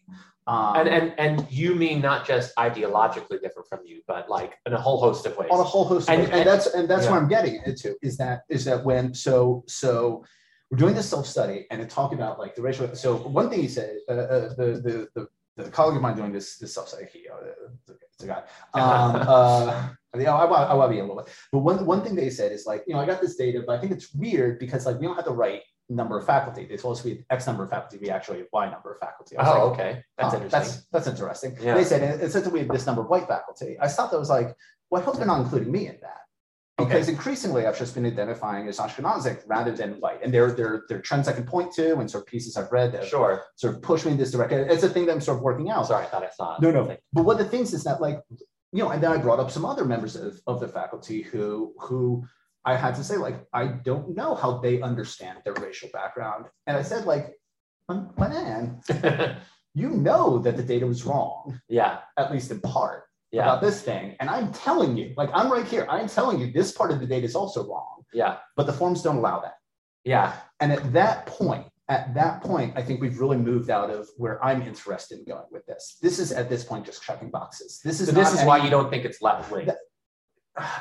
Um, 0.50 0.76
and 0.78 0.90
and 0.90 1.14
and 1.20 1.52
you 1.52 1.76
mean 1.76 2.02
not 2.02 2.26
just 2.26 2.56
ideologically 2.56 3.40
different 3.40 3.70
from 3.70 3.82
you, 3.86 4.02
but 4.08 4.30
like 4.30 4.58
in 4.66 4.74
a 4.74 4.82
whole 4.82 5.00
host 5.00 5.28
of 5.28 5.38
ways. 5.38 5.50
on 5.52 5.60
a 5.60 5.64
whole 5.64 5.86
host 5.86 6.10
of 6.10 6.14
And- 6.16 6.24
and, 6.24 6.34
and 6.34 6.48
that's 6.50 6.66
and 6.68 6.90
that's 6.90 7.06
yeah. 7.06 7.12
what 7.12 7.22
I'm 7.22 7.28
getting 7.30 7.62
into 7.68 7.96
is 8.02 8.18
that 8.18 8.42
is 8.50 8.66
that 8.66 8.84
when 8.84 9.14
so 9.14 9.64
so 9.68 10.24
we're 10.72 10.78
doing 10.78 10.96
this 10.96 11.08
self 11.08 11.28
study 11.28 11.68
and 11.70 11.82
it 11.82 11.90
talked 11.90 12.16
about 12.16 12.40
like 12.40 12.56
the 12.56 12.64
racial. 12.64 12.96
So 12.96 13.16
one 13.16 13.50
thing 13.52 13.62
he 13.62 13.68
said, 13.68 13.98
uh, 14.10 14.14
uh, 14.14 14.54
the, 14.56 14.66
the 14.86 15.08
the 15.16 15.28
the 15.64 15.70
colleague 15.70 15.98
of 15.98 16.02
mine 16.02 16.16
doing 16.16 16.32
this 16.32 16.58
this 16.58 16.74
self 16.74 16.88
study, 16.90 17.06
he, 17.14 17.28
uh, 17.30 17.94
it's 18.14 18.24
a 18.24 18.28
guy. 18.28 18.42
Um, 18.74 19.16
uh, 19.28 19.90
you 20.16 20.24
know, 20.24 20.36
I, 20.36 20.46
I 20.46 20.74
want 20.74 20.90
to 20.90 20.96
be 20.96 21.00
a 21.00 21.04
little 21.04 21.18
bit, 21.18 21.32
but 21.52 21.60
one 21.60 21.86
one 21.86 22.02
thing 22.02 22.16
they 22.16 22.32
said 22.32 22.52
is 22.52 22.66
like, 22.66 22.84
you 22.88 22.96
know, 22.96 23.00
I 23.00 23.06
got 23.06 23.22
this 23.22 23.36
data, 23.36 23.64
but 23.66 23.78
I 23.78 23.80
think 23.80 23.92
it's 23.92 24.14
weird 24.16 24.58
because 24.58 24.88
like 24.88 25.00
we 25.00 25.06
don't 25.06 25.16
have 25.16 25.26
the 25.26 25.32
right 25.32 25.62
number 25.90 26.18
of 26.18 26.26
faculty. 26.26 26.66
They 26.66 26.78
told 26.78 26.98
us 26.98 27.04
we 27.04 27.12
had 27.12 27.26
X 27.30 27.48
number 27.48 27.64
of 27.64 27.70
faculty, 27.70 27.98
we 28.02 28.10
actually 28.10 28.40
have 28.40 28.48
Y 28.54 28.70
number 28.70 28.94
of 28.94 29.00
faculty. 29.00 29.38
I 29.38 29.44
was 29.44 29.50
oh, 29.50 29.54
like, 29.54 29.62
oh, 29.62 29.74
okay. 29.74 30.04
That's 30.18 30.34
Oh, 30.34 30.38
interesting. 30.38 30.60
That's 30.60 30.86
that's 30.92 31.08
interesting. 31.08 31.58
Yeah. 31.62 31.76
They 31.76 31.84
said 31.84 32.22
it, 32.22 32.32
said 32.32 32.44
that 32.44 32.54
we 32.54 32.60
have 32.60 32.70
this 32.70 32.86
number 32.86 33.02
of 33.02 33.10
white 33.10 33.28
faculty. 33.28 33.78
I 33.82 33.88
thought 33.88 34.12
that 34.12 34.20
was 34.20 34.30
like, 34.30 34.56
well, 34.90 35.02
I 35.02 35.06
hope 35.06 35.18
they're 35.18 35.26
not 35.26 35.42
including 35.42 35.72
me 35.72 35.88
in 35.88 35.98
that. 36.02 36.16
Because 36.78 37.10
increasingly 37.10 37.66
I've 37.66 37.78
just 37.78 37.94
been 37.94 38.06
identifying 38.06 38.68
as 38.70 38.78
Ashkenazic 38.80 39.42
rather 39.48 39.72
than 39.76 40.00
white. 40.00 40.24
And 40.24 40.34
there, 40.34 40.50
there, 40.52 40.84
there 40.88 41.00
are 41.00 41.02
trends 41.02 41.28
I 41.28 41.34
can 41.34 41.44
point 41.46 41.74
to 41.74 41.98
and 41.98 42.10
sort 42.10 42.24
of 42.24 42.28
pieces 42.28 42.56
I've 42.56 42.72
read 42.72 42.94
that 42.94 43.06
Sure. 43.06 43.44
sort 43.56 43.76
of 43.76 43.82
push 43.82 44.06
me 44.06 44.12
in 44.14 44.18
this 44.18 44.32
direction. 44.32 44.66
It's 44.70 44.84
a 44.84 44.90
thing 44.90 45.06
that 45.08 45.12
I'm 45.12 45.20
sort 45.20 45.38
of 45.40 45.44
working 45.44 45.70
out. 45.70 45.88
Sorry, 45.88 46.06
I 46.06 46.08
thought 46.08 46.24
I 46.24 46.30
saw. 46.30 46.58
No, 46.62 46.72
no. 46.72 46.96
But 47.12 47.26
one 47.26 47.38
of 47.38 47.44
the 47.44 47.50
things 47.50 47.74
is 47.74 47.84
that 47.84 48.00
like, 48.00 48.22
you 48.72 48.82
know, 48.84 48.90
and 48.92 49.04
then 49.04 49.12
I 49.12 49.18
brought 49.18 49.40
up 49.42 49.52
some 49.52 49.66
other 49.66 49.84
members 49.84 50.16
of, 50.16 50.40
of 50.48 50.62
the 50.62 50.70
faculty 50.70 51.22
who 51.22 51.74
who 51.80 52.24
I 52.66 52.76
had 52.76 52.96
to 52.96 53.04
say, 53.04 53.18
like, 53.18 53.46
I 53.54 53.68
don't 53.68 54.16
know 54.16 54.36
how 54.36 54.58
they 54.60 54.82
understand 54.82 55.40
their 55.44 55.54
racial 55.54 55.90
background. 55.94 56.46
And 56.68 56.76
I 56.78 56.82
said, 56.82 57.06
like, 57.06 57.34
"Um, 57.88 58.12
man, 58.18 58.82
you 59.74 59.90
know 59.90 60.40
that 60.40 60.58
the 60.58 60.64
data 60.64 60.86
was 60.86 61.06
wrong, 61.06 61.60
yeah. 61.70 62.00
at 62.18 62.32
least 62.32 62.52
in 62.52 62.60
part, 62.62 63.06
Yeah. 63.32 63.44
about 63.44 63.62
this 63.62 63.82
thing. 63.82 64.16
And 64.20 64.30
I'm 64.30 64.52
telling 64.52 64.98
you, 64.98 65.14
like, 65.16 65.30
I'm 65.34 65.52
right 65.52 65.66
here. 65.66 65.88
I'm 65.90 66.08
telling 66.10 66.40
you 66.40 66.52
this 66.52 66.72
part 66.72 66.92
of 66.92 67.00
the 67.00 67.06
data 67.08 67.26
is 67.26 67.36
also 67.36 67.68
wrong, 67.68 68.04
Yeah. 68.14 68.38
but 68.56 68.66
the 68.66 68.74
forms 68.74 69.02
don't 69.02 69.18
allow 69.18 69.40
that. 69.40 69.56
Yeah. 70.04 70.34
And 70.60 70.72
at 70.72 70.92
that 70.94 71.26
point, 71.28 71.66
at 71.88 72.14
that 72.14 72.42
point, 72.42 72.74
I 72.76 72.84
think 72.84 73.02
we've 73.02 73.20
really 73.20 73.38
moved 73.38 73.70
out 73.70 73.90
of 73.90 74.08
where 74.18 74.44
I'm 74.44 74.62
interested 74.62 75.20
in 75.20 75.26
going 75.26 75.48
with 75.52 75.66
this. 75.66 75.98
This 76.02 76.20
is 76.20 76.32
at 76.32 76.48
this 76.50 76.64
point 76.64 76.86
just 76.86 77.02
checking 77.04 77.30
boxes. 77.32 77.80
This 77.84 78.00
is 78.00 78.10
So 78.10 78.14
this 78.14 78.34
is 78.34 78.44
why 78.44 78.58
you 78.58 78.70
don't 78.70 78.90
think 78.92 79.06
it's 79.06 79.22
left 79.22 79.52
wing. 79.52 79.68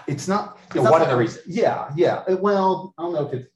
It's 0.07 0.29
not. 0.29 0.59
Yeah, 0.74 0.83
not 0.83 0.93
one 0.93 1.03
of 1.03 1.09
the 1.09 1.16
reasons. 1.16 1.45
Yeah, 1.47 1.91
yeah. 1.97 2.24
Uh, 2.29 2.37
Well, 2.37 2.95
I 2.99 3.03
don't 3.03 3.12
know 3.12 3.26
if 3.26 3.33
it's 3.35 3.49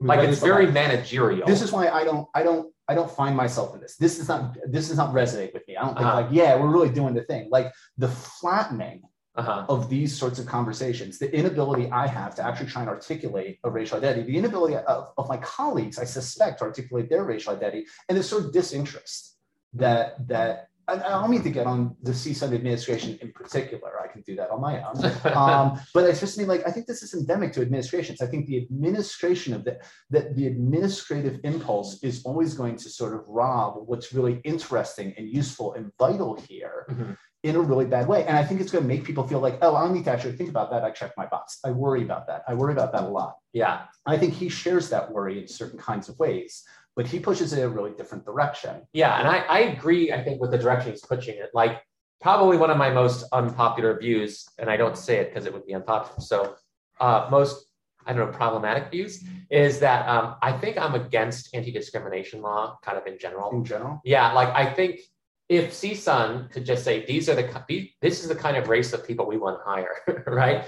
Like 0.00 0.20
it's 0.28 0.40
very 0.40 0.66
managerial. 0.70 1.46
This 1.46 1.62
is 1.62 1.72
why 1.72 1.88
I 1.88 2.04
don't, 2.04 2.28
I 2.34 2.42
don't, 2.42 2.72
I 2.88 2.94
don't 2.94 3.10
find 3.10 3.34
myself 3.36 3.74
in 3.74 3.80
this. 3.80 3.96
This 3.96 4.18
is 4.20 4.28
not, 4.28 4.56
this 4.70 4.88
does 4.88 4.96
not 4.96 5.12
resonate 5.12 5.52
with 5.54 5.66
me. 5.68 5.76
I 5.76 5.82
don't 5.84 5.94
think 5.96 6.06
Uh-huh. 6.06 6.20
like, 6.20 6.28
yeah, 6.30 6.54
we're 6.60 6.70
really 6.76 6.90
doing 7.00 7.14
the 7.14 7.22
thing. 7.22 7.48
Like 7.50 7.72
the 7.98 8.08
flattening 8.08 9.02
uh-huh. 9.34 9.66
of 9.68 9.88
these 9.88 10.16
sorts 10.16 10.38
of 10.38 10.46
conversations, 10.46 11.18
the 11.18 11.34
inability 11.34 11.90
I 11.90 12.06
have 12.06 12.34
to 12.36 12.42
actually 12.46 12.70
try 12.74 12.82
and 12.82 12.90
articulate 12.90 13.58
a 13.64 13.70
racial 13.70 13.96
identity, 13.98 14.22
the 14.32 14.38
inability 14.38 14.76
of, 14.76 15.12
of 15.18 15.28
my 15.28 15.38
colleagues, 15.38 15.98
I 15.98 16.04
suspect, 16.04 16.58
to 16.58 16.64
articulate 16.64 17.08
their 17.10 17.24
racial 17.24 17.52
identity, 17.54 17.86
and 18.08 18.16
this 18.16 18.28
sort 18.28 18.44
of 18.44 18.52
disinterest 18.52 19.36
that 19.74 20.06
that 20.28 20.68
I, 20.88 20.96
don't 20.96 21.30
mean 21.30 21.42
to 21.42 21.50
get 21.50 21.66
on 21.66 21.96
the 22.02 22.12
CSUN 22.12 22.54
administration 22.54 23.18
in 23.20 23.32
particular. 23.32 24.00
I 24.00 24.06
can 24.06 24.22
do 24.22 24.36
that 24.36 24.50
on 24.50 24.60
my 24.60 24.82
own. 24.82 24.96
um, 25.36 25.80
but 25.92 26.04
I 26.04 26.12
just 26.12 26.38
mean 26.38 26.46
like 26.46 26.66
I 26.66 26.70
think 26.70 26.86
this 26.86 27.02
is 27.02 27.14
endemic 27.14 27.52
to 27.54 27.60
administrations. 27.62 28.20
I 28.20 28.26
think 28.26 28.46
the 28.46 28.58
administration 28.58 29.52
of 29.52 29.64
that, 29.64 29.82
that 30.10 30.36
the 30.36 30.46
administrative 30.46 31.40
impulse 31.44 32.02
is 32.02 32.22
always 32.24 32.54
going 32.54 32.76
to 32.76 32.88
sort 32.88 33.14
of 33.14 33.26
rob 33.28 33.82
what's 33.86 34.12
really 34.12 34.40
interesting 34.44 35.12
and 35.16 35.28
useful 35.28 35.74
and 35.74 35.90
vital 35.98 36.34
here 36.48 36.86
Mhm. 36.88 37.16
in 37.42 37.56
a 37.56 37.60
really 37.60 37.86
bad 37.86 38.06
way. 38.06 38.24
And 38.24 38.36
I 38.36 38.44
think 38.44 38.60
it's 38.60 38.70
going 38.70 38.84
to 38.84 38.88
make 38.88 39.04
people 39.04 39.26
feel 39.26 39.40
like, 39.40 39.58
oh, 39.62 39.74
I 39.74 39.82
don't 39.82 39.94
need 39.94 40.04
to 40.04 40.10
actually 40.12 40.36
think 40.36 40.50
about 40.50 40.70
that. 40.70 40.84
I 40.84 40.90
check 40.90 41.12
my 41.16 41.26
box. 41.26 41.58
I 41.64 41.70
worry 41.72 42.02
about 42.02 42.26
that. 42.28 42.42
I 42.46 42.54
worry 42.54 42.72
about 42.72 42.92
that 42.92 43.02
a 43.02 43.08
lot. 43.08 43.36
Yeah. 43.52 43.84
I 44.06 44.16
think 44.16 44.34
he 44.34 44.48
shares 44.48 44.88
that 44.90 45.12
worry 45.12 45.40
in 45.40 45.48
certain 45.48 45.78
kinds 45.78 46.08
of 46.08 46.18
ways, 46.18 46.62
but 46.96 47.06
he 47.06 47.20
pushes 47.20 47.52
it 47.52 47.58
in 47.58 47.64
a 47.64 47.68
really 47.68 47.92
different 47.92 48.24
direction. 48.24 48.82
Yeah, 48.92 49.18
and 49.18 49.28
I, 49.28 49.38
I 49.40 49.58
agree, 49.60 50.12
I 50.12 50.24
think, 50.24 50.40
with 50.40 50.50
the 50.50 50.58
direction 50.58 50.90
he's 50.92 51.02
pushing 51.04 51.36
it. 51.36 51.50
Like, 51.52 51.82
probably 52.22 52.56
one 52.56 52.70
of 52.70 52.78
my 52.78 52.90
most 52.90 53.24
unpopular 53.32 53.98
views, 53.98 54.46
and 54.58 54.70
I 54.70 54.76
don't 54.78 54.96
say 54.96 55.18
it 55.18 55.28
because 55.28 55.44
it 55.46 55.52
would 55.52 55.66
be 55.66 55.74
unpopular. 55.74 56.18
So, 56.20 56.56
uh, 56.98 57.28
most, 57.30 57.66
I 58.06 58.14
don't 58.14 58.30
know, 58.30 58.36
problematic 58.36 58.90
views 58.90 59.22
is 59.50 59.78
that 59.80 60.08
um, 60.08 60.36
I 60.42 60.52
think 60.52 60.78
I'm 60.78 60.94
against 60.94 61.54
anti 61.54 61.70
discrimination 61.70 62.40
law, 62.40 62.78
kind 62.82 62.96
of 62.96 63.06
in 63.06 63.18
general. 63.18 63.50
In 63.50 63.64
general, 63.64 64.00
Yeah, 64.04 64.32
like, 64.32 64.48
I 64.48 64.72
think 64.72 65.00
if 65.48 65.72
CSUN 65.72 66.50
could 66.50 66.64
just 66.64 66.82
say, 66.82 67.04
these 67.04 67.28
are 67.28 67.34
the, 67.34 67.62
the- 67.68 67.90
this 68.00 68.22
is 68.22 68.28
the 68.28 68.34
kind 68.34 68.56
of 68.56 68.68
race 68.68 68.92
of 68.94 69.06
people 69.06 69.26
we 69.26 69.36
want 69.36 69.58
to 69.60 69.64
hire, 69.64 70.24
right? 70.26 70.64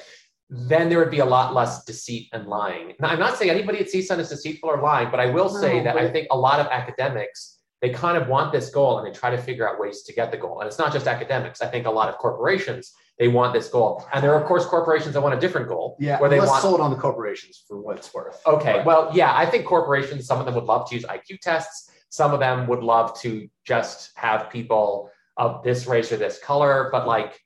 Then 0.51 0.89
there 0.89 0.99
would 0.99 1.11
be 1.11 1.19
a 1.19 1.25
lot 1.27 1.55
less 1.55 1.85
deceit 1.85 2.29
and 2.33 2.47
lying. 2.47 2.95
Now, 3.01 3.09
I'm 3.09 3.19
not 3.19 3.37
saying 3.37 3.51
anybody 3.51 3.81
at 3.81 3.87
CSUN 3.87 4.19
is 4.19 4.31
deceitful 4.31 4.71
or 4.71 4.81
lying, 4.81 5.11
but 5.11 5.21
I 5.21 5.27
will 5.27 5.51
say 5.51 5.79
No, 5.79 5.85
that 5.85 5.97
I 5.97 6.11
think 6.11 6.29
a 6.31 6.37
lot 6.37 6.59
of 6.59 6.67
academics 6.69 7.59
they 7.81 7.91
kind 7.91 8.17
of 8.19 8.29
want 8.29 8.53
this 8.53 8.71
goal 8.71 8.99
and 8.99 9.07
they 9.07 9.17
try 9.17 9.31
to 9.31 9.39
figure 9.39 9.69
out 9.69 9.79
ways 9.79 10.03
to 10.03 10.13
get 10.13 10.33
the 10.33 10.37
goal. 10.37 10.61
And 10.61 10.67
it's 10.67 10.79
not 10.79 10.93
just 10.93 11.07
academics. 11.07 11.63
I 11.63 11.67
think 11.69 11.87
a 11.87 11.91
lot 11.91 12.09
of 12.09 12.19
corporations 12.19 12.93
they 13.19 13.29
want 13.29 13.53
this 13.53 13.69
goal, 13.69 14.07
and 14.13 14.23
there 14.23 14.33
are 14.33 14.41
of 14.41 14.47
course 14.47 14.65
corporations 14.65 15.15
that 15.15 15.21
want 15.21 15.35
a 15.35 15.41
different 15.41 15.67
goal. 15.67 15.97
Yeah, 15.99 16.21
where 16.21 16.31
they 16.31 16.39
want. 16.39 16.63
sold 16.63 16.81
on 16.81 16.91
the 16.91 16.97
corporations 16.97 17.65
for 17.67 17.81
what 17.81 17.97
it's 17.97 18.15
worth. 18.15 18.41
Okay, 18.47 18.83
well, 18.85 19.11
yeah, 19.13 19.35
I 19.35 19.45
think 19.45 19.67
corporations. 19.67 20.27
Some 20.27 20.39
of 20.39 20.47
them 20.47 20.55
would 20.55 20.65
love 20.65 20.89
to 20.91 20.95
use 20.95 21.05
IQ 21.05 21.41
tests. 21.41 21.91
Some 22.11 22.33
of 22.33 22.39
them 22.39 22.69
would 22.69 22.83
love 22.83 23.19
to 23.21 23.49
just 23.67 24.13
have 24.15 24.51
people 24.51 25.11
of 25.37 25.65
this 25.65 25.87
race 25.87 26.13
or 26.13 26.17
this 26.17 26.39
color. 26.39 26.89
But 26.93 27.09
like, 27.09 27.41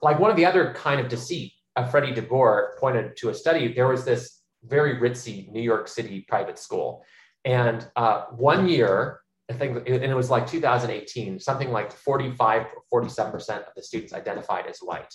like 0.00 0.18
one 0.18 0.30
of 0.30 0.36
the 0.36 0.46
other 0.46 0.72
kind 0.72 1.00
of 1.00 1.08
deceit, 1.08 1.52
Freddie 1.88 2.12
DeBoer 2.12 2.76
pointed 2.78 3.16
to 3.18 3.28
a 3.30 3.34
study. 3.34 3.72
There 3.72 3.88
was 3.88 4.04
this 4.04 4.40
very 4.64 4.96
ritzy 4.96 5.50
New 5.50 5.62
York 5.62 5.88
City 5.88 6.24
private 6.28 6.58
school, 6.58 7.04
and 7.44 7.86
uh, 7.96 8.24
one 8.30 8.68
year, 8.68 9.20
I 9.50 9.54
think, 9.54 9.88
and 9.88 10.04
it 10.04 10.14
was 10.14 10.30
like 10.30 10.46
2018, 10.46 11.40
something 11.40 11.70
like 11.70 11.92
45 11.92 12.62
or 12.62 12.82
47 12.90 13.32
percent 13.32 13.64
of 13.64 13.74
the 13.74 13.82
students 13.82 14.12
identified 14.12 14.66
as 14.66 14.78
white. 14.78 15.14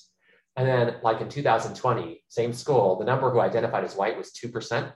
And 0.56 0.68
then, 0.68 0.96
like 1.04 1.22
in 1.22 1.30
2020, 1.30 2.24
same 2.30 2.54
school, 2.54 2.98
the 2.98 3.06
number 3.06 3.30
who 3.30 3.40
identified 3.40 3.84
as 3.84 3.96
white 3.96 4.18
was 4.18 4.32
2%, 4.32 4.94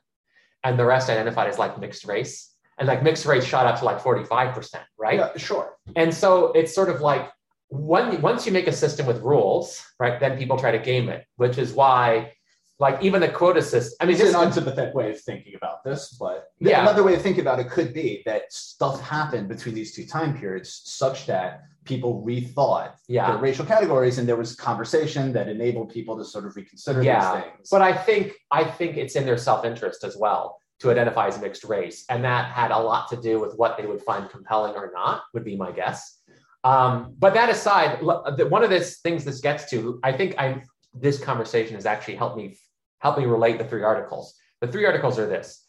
and 0.63 0.79
the 0.79 0.85
rest 0.85 1.09
identified 1.09 1.49
as 1.49 1.57
like 1.57 1.79
mixed 1.79 2.05
race. 2.05 2.55
And 2.77 2.87
like 2.87 3.03
mixed 3.03 3.25
race 3.25 3.43
shot 3.43 3.65
up 3.65 3.79
to 3.79 3.85
like 3.85 4.01
45%, 4.01 4.75
right? 4.97 5.19
Yeah, 5.19 5.35
sure. 5.35 5.73
And 5.97 6.13
so 6.13 6.53
it's 6.53 6.73
sort 6.73 6.87
of 6.87 7.01
like 7.01 7.29
when, 7.69 8.21
once 8.21 8.45
you 8.45 8.51
make 8.51 8.67
a 8.67 8.73
system 8.73 9.05
with 9.05 9.21
rules, 9.21 9.83
right, 9.99 10.19
then 10.19 10.37
people 10.37 10.57
try 10.57 10.71
to 10.71 10.79
game 10.79 11.07
it, 11.09 11.25
which 11.37 11.57
is 11.57 11.71
why, 11.73 12.33
like, 12.79 13.01
even 13.03 13.21
the 13.21 13.27
quota 13.29 13.61
system, 13.61 13.95
I 13.99 14.05
mean, 14.05 14.15
It's 14.15 14.23
just, 14.23 14.35
an 14.35 14.47
unsympathetic 14.47 14.93
way 14.93 15.11
of 15.11 15.21
thinking 15.21 15.55
about 15.55 15.83
this, 15.83 16.09
but 16.19 16.47
Yeah. 16.59 16.81
another 16.81 17.03
way 17.03 17.15
of 17.15 17.21
thinking 17.21 17.41
about 17.41 17.59
it 17.59 17.69
could 17.69 17.93
be 17.93 18.23
that 18.25 18.51
stuff 18.51 19.01
happened 19.01 19.49
between 19.49 19.75
these 19.75 19.93
two 19.93 20.05
time 20.05 20.37
periods 20.37 20.81
such 20.85 21.25
that 21.27 21.61
people 21.85 22.23
rethought 22.25 22.93
yeah. 23.07 23.31
their 23.31 23.37
racial 23.39 23.65
categories 23.65 24.17
and 24.17 24.27
there 24.27 24.35
was 24.35 24.55
conversation 24.55 25.33
that 25.33 25.47
enabled 25.47 25.89
people 25.89 26.17
to 26.17 26.25
sort 26.25 26.45
of 26.45 26.55
reconsider 26.55 27.01
Yeah, 27.01 27.35
these 27.35 27.43
things. 27.43 27.69
But 27.69 27.81
I 27.81 27.93
think 27.93 28.33
I 28.51 28.63
think 28.63 28.97
it's 28.97 29.15
in 29.15 29.25
their 29.25 29.37
self-interest 29.37 30.03
as 30.03 30.15
well 30.17 30.59
to 30.79 30.91
identify 30.91 31.27
as 31.27 31.39
mixed 31.41 31.65
race, 31.65 32.05
and 32.09 32.23
that 32.23 32.51
had 32.51 32.71
a 32.71 32.77
lot 32.77 33.09
to 33.09 33.17
do 33.17 33.39
with 33.39 33.53
what 33.55 33.77
they 33.77 33.85
would 33.85 34.01
find 34.01 34.29
compelling 34.29 34.75
or 34.75 34.91
not. 34.93 35.23
Would 35.33 35.43
be 35.43 35.57
my 35.57 35.71
guess. 35.71 36.18
Um, 36.63 37.15
but 37.17 37.33
that 37.35 37.49
aside, 37.49 38.01
one 38.01 38.63
of 38.63 38.69
the 38.69 38.79
things 38.79 39.23
this 39.23 39.39
gets 39.39 39.69
to, 39.71 39.99
I 40.03 40.11
think 40.11 40.35
I 40.37 40.63
this 40.93 41.23
conversation 41.23 41.75
has 41.75 41.85
actually 41.85 42.15
helped 42.15 42.35
me 42.35 42.57
help 42.99 43.17
me 43.17 43.25
relate 43.25 43.57
the 43.57 43.63
three 43.63 43.83
articles. 43.83 44.35
The 44.61 44.67
three 44.67 44.85
articles 44.85 45.17
are 45.19 45.27
this: 45.27 45.65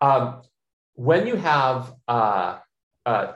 um, 0.00 0.42
when 0.94 1.26
you 1.26 1.36
have 1.36 1.92
uh, 2.08 2.58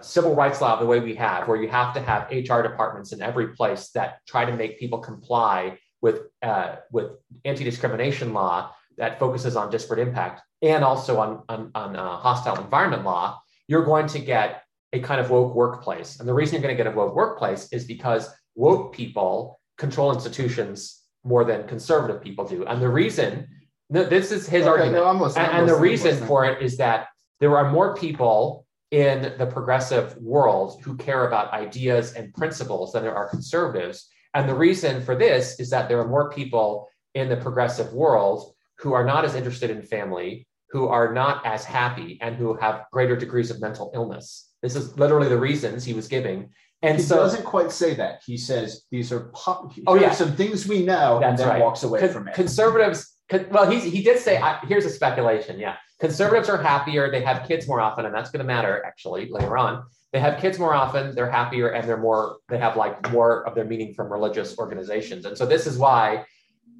civil 0.00 0.34
rights 0.34 0.60
law 0.60 0.78
the 0.78 0.86
way 0.86 0.98
we 1.00 1.14
have, 1.14 1.46
where 1.46 1.60
you 1.60 1.68
have 1.68 1.94
to 1.94 2.00
have 2.00 2.30
HR 2.30 2.62
departments 2.62 3.12
in 3.12 3.22
every 3.22 3.48
place 3.48 3.90
that 3.90 4.20
try 4.26 4.44
to 4.44 4.56
make 4.56 4.78
people 4.78 4.98
comply 4.98 5.78
with 6.00 6.22
uh, 6.42 6.76
with 6.90 7.12
anti-discrimination 7.44 8.32
law 8.32 8.72
that 8.96 9.18
focuses 9.18 9.56
on 9.56 9.70
disparate 9.70 10.00
impact 10.00 10.42
and 10.62 10.82
also 10.82 11.18
on 11.18 11.42
on, 11.48 11.70
on 11.74 11.96
uh, 11.96 12.16
hostile 12.16 12.56
environment 12.56 13.04
law, 13.04 13.40
you're 13.68 13.84
going 13.84 14.06
to 14.08 14.18
get 14.18 14.62
a 14.92 15.00
kind 15.00 15.20
of 15.20 15.30
woke 15.30 15.54
workplace. 15.54 16.18
And 16.18 16.28
the 16.28 16.34
reason 16.34 16.54
you're 16.54 16.62
going 16.62 16.76
to 16.76 16.82
get 16.82 16.92
a 16.92 16.96
woke 16.96 17.14
workplace 17.14 17.68
is 17.72 17.84
because 17.84 18.28
woke 18.54 18.94
people 18.94 19.60
control 19.76 20.12
institutions 20.12 21.02
more 21.24 21.44
than 21.44 21.66
conservative 21.68 22.22
people 22.22 22.46
do. 22.46 22.64
And 22.66 22.80
the 22.80 22.88
reason 22.88 23.46
th- 23.92 24.08
this 24.08 24.32
is 24.32 24.48
his 24.48 24.62
Okay, 24.62 24.70
argument. 24.70 24.94
no, 24.94 25.04
I'm 25.06 25.20
listening, 25.20 25.44
And, 25.46 25.54
I'm 25.54 25.60
and 25.60 25.68
the 25.68 25.76
reason 25.76 26.26
for 26.26 26.44
it 26.46 26.62
is 26.62 26.76
that 26.78 27.08
there 27.40 27.56
are 27.56 27.70
more 27.70 27.94
people 27.94 28.64
in 28.90 29.34
the 29.38 29.46
progressive 29.46 30.16
world 30.16 30.80
who 30.82 30.96
care 30.96 31.26
about 31.26 31.52
ideas 31.52 32.14
and 32.14 32.32
principles 32.34 32.92
than 32.92 33.02
there 33.02 33.14
are 33.14 33.28
conservatives. 33.28 34.08
And 34.34 34.48
the 34.48 34.54
reason 34.54 35.02
for 35.02 35.14
this 35.14 35.60
is 35.60 35.68
that 35.70 35.88
there 35.88 36.00
are 36.00 36.08
more 36.08 36.30
people 36.30 36.88
in 37.14 37.28
the 37.28 37.36
progressive 37.36 37.92
world 37.92 38.54
who 38.78 38.94
are 38.94 39.04
not 39.04 39.24
as 39.24 39.34
interested 39.34 39.70
in 39.70 39.82
family, 39.82 40.46
who 40.70 40.88
are 40.88 41.12
not 41.12 41.44
as 41.44 41.64
happy, 41.64 42.18
and 42.22 42.36
who 42.36 42.54
have 42.54 42.84
greater 42.92 43.16
degrees 43.16 43.50
of 43.50 43.60
mental 43.60 43.90
illness. 43.94 44.47
This 44.62 44.74
is 44.76 44.98
literally 44.98 45.28
the 45.28 45.38
reasons 45.38 45.84
he 45.84 45.94
was 45.94 46.08
giving. 46.08 46.50
And 46.82 46.96
he 46.98 47.02
so 47.02 47.16
doesn't 47.16 47.44
quite 47.44 47.72
say 47.72 47.94
that. 47.94 48.22
He 48.24 48.36
says 48.36 48.82
these 48.90 49.10
are 49.12 49.30
po- 49.34 49.70
Oh, 49.86 49.96
are 49.96 50.00
yeah. 50.00 50.12
some 50.12 50.32
things 50.36 50.66
we 50.66 50.84
know, 50.84 51.20
and 51.22 51.36
then 51.36 51.48
right. 51.48 51.60
walks 51.60 51.82
away 51.82 52.00
Con- 52.00 52.10
from 52.10 52.28
it. 52.28 52.34
Conservatives, 52.34 53.16
well, 53.50 53.68
he's, 53.68 53.82
he 53.82 54.02
did 54.02 54.18
say, 54.18 54.38
I, 54.38 54.58
here's 54.66 54.84
a 54.84 54.90
speculation. 54.90 55.58
Yeah. 55.58 55.76
Conservatives 56.00 56.48
are 56.48 56.62
happier. 56.62 57.10
They 57.10 57.22
have 57.22 57.46
kids 57.48 57.66
more 57.66 57.80
often, 57.80 58.06
and 58.06 58.14
that's 58.14 58.30
going 58.30 58.38
to 58.38 58.44
matter 58.46 58.84
actually 58.86 59.28
later 59.28 59.58
on. 59.58 59.84
They 60.12 60.20
have 60.20 60.40
kids 60.40 60.58
more 60.58 60.72
often. 60.72 61.14
They're 61.16 61.30
happier, 61.30 61.70
and 61.70 61.86
they're 61.88 61.96
more, 61.98 62.38
they 62.48 62.58
have 62.58 62.76
like 62.76 63.10
more 63.10 63.44
of 63.46 63.56
their 63.56 63.64
meaning 63.64 63.92
from 63.94 64.10
religious 64.12 64.56
organizations. 64.56 65.24
And 65.24 65.36
so 65.36 65.44
this 65.46 65.66
is 65.66 65.78
why 65.78 66.24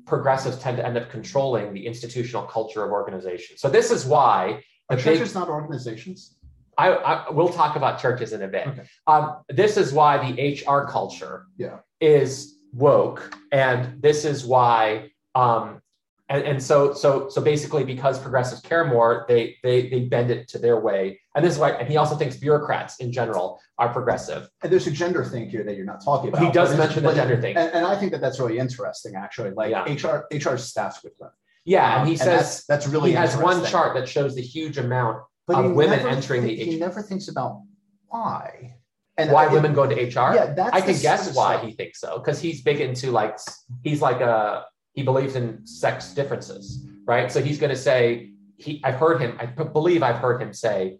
progressives 0.06 0.58
tend 0.58 0.76
to 0.78 0.86
end 0.86 0.96
up 0.96 1.10
controlling 1.10 1.74
the 1.74 1.86
institutional 1.86 2.44
culture 2.44 2.84
of 2.84 2.92
organizations. 2.92 3.60
So 3.60 3.68
this 3.68 3.90
is 3.90 4.06
why 4.06 4.62
are 4.88 4.96
the 4.96 5.02
big- 5.02 5.18
churches 5.18 5.34
not 5.34 5.48
organizations? 5.48 6.36
I, 6.78 6.92
I 6.92 7.30
we'll 7.30 7.48
talk 7.48 7.76
about 7.76 8.00
churches 8.00 8.32
in 8.32 8.42
a 8.42 8.48
bit. 8.48 8.68
Okay. 8.68 8.82
Um, 9.06 9.38
this 9.48 9.76
is 9.76 9.92
why 9.92 10.30
the 10.30 10.54
HR 10.64 10.86
culture 10.88 11.46
Yeah. 11.56 11.78
is 12.00 12.54
woke, 12.72 13.36
and 13.52 14.00
this 14.00 14.24
is 14.24 14.46
why. 14.46 15.10
Um, 15.34 15.82
and, 16.30 16.44
and 16.44 16.62
so 16.62 16.92
so 16.92 17.28
so 17.30 17.40
basically, 17.40 17.84
because 17.84 18.18
progressives 18.20 18.60
care 18.60 18.84
more, 18.84 19.24
they 19.28 19.56
they 19.62 19.88
they 19.88 20.00
bend 20.04 20.30
it 20.30 20.46
to 20.48 20.58
their 20.58 20.78
way, 20.78 21.18
and 21.34 21.44
this 21.44 21.54
is 21.54 21.58
why. 21.58 21.70
And 21.70 21.88
he 21.88 21.96
also 21.96 22.14
thinks 22.16 22.36
bureaucrats 22.36 22.98
in 22.98 23.10
general 23.10 23.60
are 23.78 23.88
progressive. 23.92 24.48
And 24.62 24.70
there's 24.70 24.86
a 24.86 24.90
gender 24.90 25.24
thing 25.24 25.48
here 25.48 25.64
that 25.64 25.74
you're 25.76 25.86
not 25.86 26.04
talking 26.04 26.28
about. 26.28 26.42
He 26.44 26.52
does 26.52 26.76
mention 26.76 27.02
the 27.02 27.14
gender 27.14 27.40
thing. 27.40 27.56
and, 27.56 27.72
and 27.72 27.86
I 27.86 27.96
think 27.96 28.12
that 28.12 28.20
that's 28.20 28.38
really 28.38 28.58
interesting, 28.58 29.14
actually. 29.16 29.50
Like 29.52 29.70
Yeah. 29.70 29.84
HR, 29.84 30.26
HR 30.32 30.58
staffs 30.58 31.02
with 31.02 31.16
them. 31.18 31.30
Yeah, 31.64 31.94
Um, 31.94 32.00
and 32.02 32.08
he 32.08 32.16
says 32.16 32.26
that's, 32.26 32.64
that's 32.66 32.86
really 32.88 33.10
he 33.10 33.16
has 33.16 33.36
one 33.36 33.64
chart 33.64 33.94
that 33.94 34.08
shows 34.08 34.34
the 34.34 34.42
huge 34.42 34.78
amount 34.78 35.22
But 35.48 35.64
of 35.64 35.72
women 35.72 36.00
entering 36.00 36.42
the 36.44 36.54
thi- 36.56 36.64
He 36.72 36.78
never 36.78 37.02
thinks 37.02 37.28
about 37.28 37.62
why. 38.06 38.76
And 39.16 39.32
why 39.32 39.46
I- 39.46 39.52
women 39.52 39.72
go 39.74 39.82
into 39.84 39.96
HR. 39.96 40.34
Yeah, 40.34 40.52
that's 40.54 40.72
I 40.76 40.80
can 40.80 40.96
guess 41.00 41.34
why 41.34 41.54
stuff. 41.56 41.64
he 41.66 41.72
thinks 41.72 42.00
so 42.00 42.18
because 42.18 42.40
he's 42.40 42.62
big 42.62 42.80
into 42.80 43.10
like 43.10 43.36
he's 43.82 44.00
like 44.00 44.20
a 44.20 44.64
he 44.92 45.02
believes 45.02 45.34
in 45.36 45.66
sex 45.66 46.12
differences, 46.14 46.86
right? 47.04 47.30
So 47.32 47.42
he's 47.42 47.58
going 47.58 47.70
to 47.70 47.76
say 47.90 48.32
he. 48.58 48.80
I've 48.84 48.96
heard 48.96 49.20
him. 49.20 49.36
I 49.40 49.46
believe 49.46 50.02
I've 50.02 50.18
heard 50.18 50.40
him 50.42 50.52
say, 50.52 50.98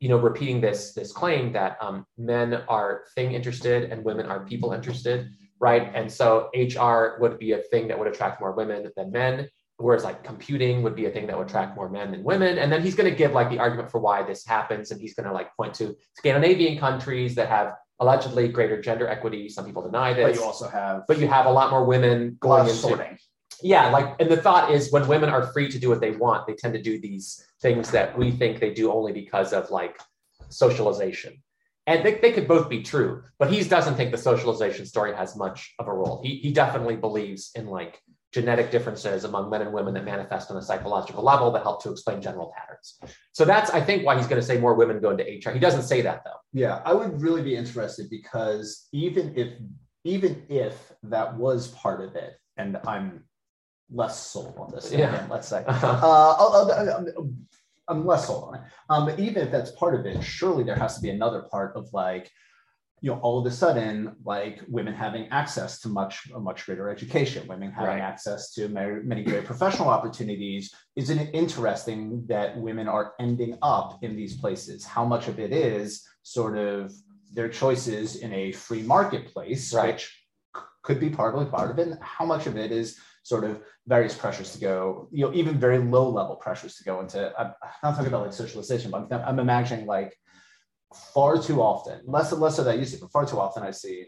you 0.00 0.08
know, 0.10 0.18
repeating 0.18 0.60
this 0.60 0.92
this 0.92 1.12
claim 1.12 1.52
that 1.52 1.78
um, 1.80 2.04
men 2.18 2.54
are 2.68 3.04
thing 3.14 3.32
interested 3.32 3.90
and 3.90 4.04
women 4.04 4.26
are 4.26 4.40
people 4.44 4.72
interested, 4.72 5.28
right? 5.60 5.90
And 5.94 6.10
so 6.10 6.50
HR 6.54 7.18
would 7.20 7.38
be 7.38 7.52
a 7.52 7.58
thing 7.70 7.88
that 7.88 7.98
would 7.98 8.08
attract 8.08 8.40
more 8.40 8.52
women 8.52 8.90
than 8.96 9.10
men. 9.10 9.48
Whereas 9.82 10.04
like 10.04 10.22
computing 10.22 10.82
would 10.82 10.94
be 10.94 11.06
a 11.06 11.10
thing 11.10 11.26
that 11.26 11.36
would 11.36 11.48
attract 11.48 11.76
more 11.76 11.88
men 11.88 12.12
than 12.12 12.22
women. 12.22 12.58
And 12.58 12.70
then 12.72 12.82
he's 12.82 12.94
going 12.94 13.10
to 13.10 13.16
give 13.16 13.32
like 13.32 13.50
the 13.50 13.58
argument 13.58 13.90
for 13.90 14.00
why 14.00 14.22
this 14.22 14.46
happens. 14.46 14.90
And 14.90 15.00
he's 15.00 15.14
going 15.14 15.26
to 15.26 15.32
like 15.32 15.54
point 15.56 15.74
to 15.74 15.96
Scandinavian 16.14 16.78
countries 16.78 17.34
that 17.34 17.48
have 17.48 17.74
allegedly 17.98 18.48
greater 18.48 18.80
gender 18.80 19.08
equity. 19.08 19.48
Some 19.48 19.64
people 19.64 19.82
deny 19.82 20.12
this. 20.12 20.36
But 20.36 20.40
you 20.40 20.44
also 20.44 20.68
have 20.68 21.02
But 21.08 21.18
you 21.18 21.28
have 21.28 21.46
a 21.46 21.50
lot 21.50 21.70
more 21.70 21.84
women 21.84 22.36
going 22.40 22.62
into 22.62 22.74
sorting. 22.74 23.18
yeah, 23.62 23.90
like, 23.90 24.16
and 24.20 24.30
the 24.30 24.36
thought 24.36 24.70
is 24.72 24.90
when 24.92 25.06
women 25.08 25.30
are 25.30 25.52
free 25.52 25.68
to 25.70 25.78
do 25.78 25.88
what 25.88 26.00
they 26.00 26.12
want, 26.12 26.46
they 26.46 26.54
tend 26.54 26.74
to 26.74 26.82
do 26.82 27.00
these 27.00 27.44
things 27.60 27.90
that 27.90 28.16
we 28.16 28.30
think 28.30 28.60
they 28.60 28.72
do 28.72 28.92
only 28.92 29.12
because 29.12 29.52
of 29.52 29.70
like 29.70 29.98
socialization. 30.48 31.42
And 31.86 32.04
they, 32.06 32.14
they 32.14 32.32
could 32.32 32.46
both 32.46 32.68
be 32.68 32.82
true, 32.82 33.24
but 33.40 33.50
he 33.52 33.62
doesn't 33.64 33.96
think 33.96 34.12
the 34.12 34.18
socialization 34.18 34.86
story 34.86 35.16
has 35.16 35.36
much 35.36 35.74
of 35.80 35.88
a 35.88 35.92
role. 35.92 36.20
He, 36.22 36.36
he 36.36 36.52
definitely 36.52 36.94
believes 36.94 37.50
in 37.56 37.66
like 37.66 38.00
genetic 38.32 38.70
differences 38.70 39.24
among 39.24 39.50
men 39.50 39.60
and 39.62 39.72
women 39.72 39.92
that 39.94 40.04
manifest 40.04 40.50
on 40.50 40.56
a 40.56 40.62
psychological 40.62 41.22
level 41.22 41.50
that 41.52 41.62
help 41.62 41.82
to 41.82 41.90
explain 41.90 42.20
general 42.20 42.52
patterns. 42.56 42.98
So 43.32 43.44
that's, 43.44 43.70
I 43.70 43.80
think, 43.80 44.04
why 44.06 44.16
he's 44.16 44.26
going 44.26 44.40
to 44.40 44.46
say 44.46 44.58
more 44.58 44.74
women 44.74 45.00
go 45.00 45.10
into 45.10 45.22
HR. 45.24 45.52
He 45.52 45.58
doesn't 45.60 45.82
say 45.82 46.00
that 46.02 46.22
though. 46.24 46.38
Yeah, 46.54 46.80
I 46.84 46.94
would 46.94 47.20
really 47.20 47.42
be 47.42 47.54
interested 47.54 48.08
because 48.10 48.88
even 48.92 49.34
if 49.36 49.52
even 50.04 50.44
if 50.48 50.92
that 51.04 51.36
was 51.36 51.68
part 51.68 52.00
of 52.02 52.16
it, 52.16 52.32
and 52.56 52.76
I'm 52.88 53.22
less 53.88 54.18
sold 54.26 54.56
on 54.58 54.72
this, 54.72 54.90
Yeah. 54.90 55.14
again, 55.14 55.28
let's 55.30 55.46
say, 55.46 55.62
Uh-huh. 55.68 55.86
uh, 55.86 56.34
I'll- 56.38 56.72
I'll- 56.72 56.96
I'm, 57.18 57.46
I'm 57.88 58.06
less 58.06 58.26
sold 58.26 58.48
on 58.48 58.54
it. 58.56 58.60
Um, 58.90 59.06
but 59.06 59.20
even 59.20 59.44
if 59.44 59.52
that's 59.52 59.70
part 59.72 59.94
of 59.94 60.04
it, 60.06 60.20
surely 60.24 60.64
there 60.64 60.74
has 60.74 60.96
to 60.96 61.00
be 61.02 61.10
another 61.10 61.42
part 61.42 61.76
of 61.76 61.88
like, 61.92 62.30
you 63.02 63.10
know, 63.10 63.18
all 63.18 63.36
of 63.40 63.44
a 63.46 63.50
sudden, 63.50 64.14
like 64.24 64.62
women 64.68 64.94
having 64.94 65.26
access 65.30 65.80
to 65.80 65.88
much 65.88 66.30
a 66.32 66.38
much 66.38 66.64
greater 66.66 66.88
education, 66.88 67.46
women 67.48 67.72
having 67.72 67.98
Right. 67.98 68.10
access 68.12 68.52
to 68.54 68.68
many, 68.68 69.02
many 69.02 69.22
great 69.24 69.44
professional 69.44 69.88
opportunities. 69.88 70.72
Isn't 70.94 71.18
it 71.18 71.30
interesting 71.34 72.24
that 72.28 72.56
women 72.56 72.86
are 72.86 73.14
ending 73.18 73.58
up 73.60 73.88
in 74.04 74.14
these 74.14 74.34
places? 74.42 74.84
How 74.84 75.04
much 75.04 75.26
of 75.26 75.40
it 75.40 75.52
is 75.52 76.06
sort 76.22 76.56
of 76.56 76.92
their 77.34 77.48
choices 77.48 78.16
in 78.24 78.32
a 78.32 78.52
free 78.52 78.82
marketplace, 78.82 79.74
Right. 79.74 79.94
which 79.94 80.04
c- 80.56 80.62
could 80.84 81.00
be 81.00 81.10
partly 81.10 81.46
part 81.46 81.72
of 81.72 81.78
it, 81.80 81.88
and 81.88 81.98
how 82.00 82.24
much 82.24 82.46
of 82.46 82.56
it 82.56 82.70
is 82.70 82.98
sort 83.24 83.42
of 83.42 83.62
various 83.88 84.14
pressures 84.16 84.52
to 84.52 84.60
go, 84.60 85.08
you 85.10 85.24
know, 85.24 85.32
even 85.34 85.58
very 85.58 85.78
low 85.78 86.08
level 86.08 86.36
pressures 86.36 86.76
to 86.76 86.84
go 86.84 87.00
into. 87.00 87.18
I'm 87.40 87.48
I'm 87.62 87.70
not 87.82 87.92
talking 87.96 88.06
about 88.12 88.22
like 88.26 88.32
socialization, 88.44 88.92
but 88.92 89.12
I'm, 89.12 89.22
I'm 89.28 89.40
imagining 89.40 89.86
like 89.86 90.12
far 90.92 91.38
too 91.40 91.60
often, 91.62 92.00
less 92.06 92.32
and 92.32 92.40
less 92.40 92.58
of 92.58 92.64
that 92.66 92.76
to, 92.84 92.98
but 93.00 93.10
far 93.10 93.26
too 93.26 93.38
often 93.38 93.62
I've 93.62 93.76
seen 93.76 94.06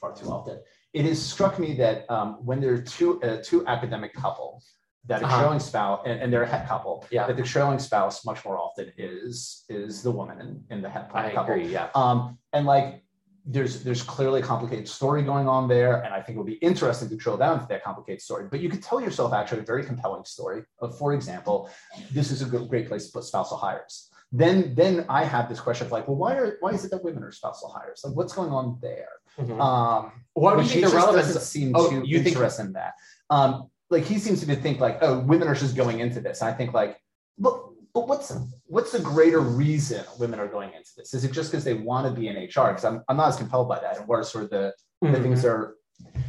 far 0.00 0.14
too 0.14 0.28
often. 0.30 0.60
It 0.92 1.04
has 1.06 1.20
struck 1.22 1.58
me 1.58 1.74
that 1.76 2.10
um, 2.10 2.44
when 2.44 2.60
there 2.60 2.74
are 2.74 2.82
two 2.82 3.22
uh, 3.22 3.38
two 3.42 3.66
academic 3.66 4.12
couple 4.14 4.62
that 5.06 5.22
a 5.22 5.24
Uh-huh. 5.24 5.38
trailing 5.40 5.58
spouse 5.60 6.00
and, 6.06 6.20
and 6.20 6.32
they're 6.32 6.44
a 6.44 6.46
het 6.46 6.66
couple, 6.68 7.04
Yeah. 7.10 7.26
that 7.26 7.36
the 7.36 7.42
trailing 7.42 7.78
spouse 7.78 8.24
much 8.24 8.44
more 8.44 8.56
often 8.58 8.92
is 8.96 9.64
is 9.68 10.02
the 10.02 10.10
woman 10.10 10.40
in, 10.40 10.64
in 10.70 10.82
the 10.82 10.88
het 10.88 11.10
I 11.14 11.30
couple. 11.30 11.54
agree. 11.54 11.68
Yeah. 11.72 11.88
Um, 11.94 12.38
and 12.52 12.66
like 12.66 13.02
there's 13.44 13.82
there's 13.82 14.02
clearly 14.04 14.40
a 14.40 14.44
complicated 14.44 14.86
story 14.86 15.22
going 15.24 15.48
on 15.48 15.66
there, 15.66 15.94
and 16.04 16.14
I 16.14 16.20
think 16.22 16.36
it 16.36 16.38
would 16.38 16.46
be 16.46 16.60
interesting 16.70 17.08
to 17.08 17.16
drill 17.16 17.36
down 17.36 17.58
to 17.60 17.66
that 17.70 17.82
complicated 17.82 18.22
story. 18.22 18.46
But 18.48 18.60
you 18.60 18.68
could 18.68 18.82
tell 18.84 19.00
yourself 19.00 19.32
actually 19.32 19.62
a 19.62 19.64
very 19.64 19.84
compelling 19.84 20.24
story 20.24 20.62
of, 20.80 20.96
for 20.96 21.12
example, 21.14 21.68
this 22.12 22.30
is 22.30 22.42
a 22.42 22.44
good, 22.46 22.68
great 22.68 22.86
place 22.86 23.06
to 23.06 23.12
put 23.12 23.24
spousal 23.24 23.56
hires. 23.56 24.10
Then 24.32 24.74
then 24.74 25.04
I 25.10 25.24
have 25.24 25.48
this 25.50 25.60
question 25.60 25.86
of 25.86 25.92
like, 25.92 26.08
well, 26.08 26.16
why 26.16 26.34
are 26.36 26.56
why 26.60 26.70
is 26.70 26.84
it 26.84 26.90
that 26.90 27.04
women 27.04 27.22
are 27.22 27.32
spousal 27.32 27.68
hires? 27.68 28.00
Like, 28.02 28.16
what's 28.16 28.32
going 28.32 28.50
on 28.50 28.78
there? 28.80 29.08
Mhm. 29.38 29.60
Um, 29.60 30.12
what 30.32 30.56
do 30.56 30.62
you 30.62 30.68
think 30.68 30.86
the 30.86 30.96
relevance? 30.96 31.38
seem 31.42 31.72
oh, 31.74 31.90
too 31.90 32.02
you 32.04 32.18
interested 32.18 32.64
in 32.66 32.72
that. 32.72 32.94
Um, 33.28 33.70
like 33.90 34.04
he 34.04 34.18
seems 34.18 34.40
to 34.40 34.46
be 34.46 34.54
think 34.54 34.80
like, 34.80 34.98
oh, 35.02 35.18
women 35.20 35.48
are 35.48 35.54
just 35.54 35.76
going 35.76 36.00
into 36.00 36.20
this. 36.20 36.40
And 36.40 36.48
I 36.48 36.54
think 36.54 36.72
like, 36.72 36.98
but 37.38 37.62
but 37.92 38.08
what's 38.08 38.32
what's 38.64 38.92
the 38.92 39.00
greater 39.00 39.40
reason 39.40 40.02
women 40.18 40.40
are 40.40 40.48
going 40.48 40.72
into 40.72 40.90
this? 40.96 41.12
Is 41.12 41.24
it 41.24 41.32
just 41.32 41.50
because 41.50 41.62
they 41.62 41.74
want 41.74 42.06
to 42.06 42.18
be 42.18 42.28
in 42.28 42.36
HR? 42.36 42.68
Because 42.68 42.86
I'm, 42.86 43.02
I'm 43.08 43.18
not 43.18 43.28
as 43.28 43.36
compelled 43.36 43.68
by 43.68 43.80
that. 43.80 43.98
And 43.98 44.08
what 44.08 44.16
are 44.16 44.22
sort 44.22 44.44
of 44.44 44.50
the, 44.50 44.74
the 45.02 45.08
Mhm. 45.08 45.22
things 45.22 45.42
that 45.42 45.48
are 45.50 45.76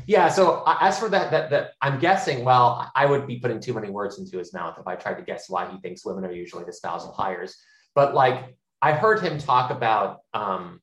Yeah. 0.07 0.27
So 0.27 0.63
as 0.67 0.99
for 0.99 1.07
that, 1.07 1.31
that 1.31 1.49
that 1.51 1.71
I'm 1.81 1.99
guessing. 1.99 2.43
Well, 2.43 2.91
I 2.95 3.05
would 3.05 3.25
be 3.27 3.39
putting 3.39 3.61
too 3.61 3.73
many 3.73 3.89
words 3.89 4.19
into 4.19 4.37
his 4.37 4.53
mouth 4.53 4.75
if 4.77 4.85
I 4.87 4.95
tried 4.95 5.15
to 5.15 5.23
guess 5.23 5.49
why 5.49 5.71
he 5.71 5.77
thinks 5.79 6.05
women 6.05 6.25
are 6.25 6.33
usually 6.33 6.65
the 6.65 6.73
spousal 6.73 7.13
hires. 7.13 7.55
But 7.95 8.13
like 8.13 8.55
I 8.81 8.93
heard 8.93 9.21
him 9.21 9.37
talk 9.37 9.71
about 9.71 10.19
um, 10.33 10.81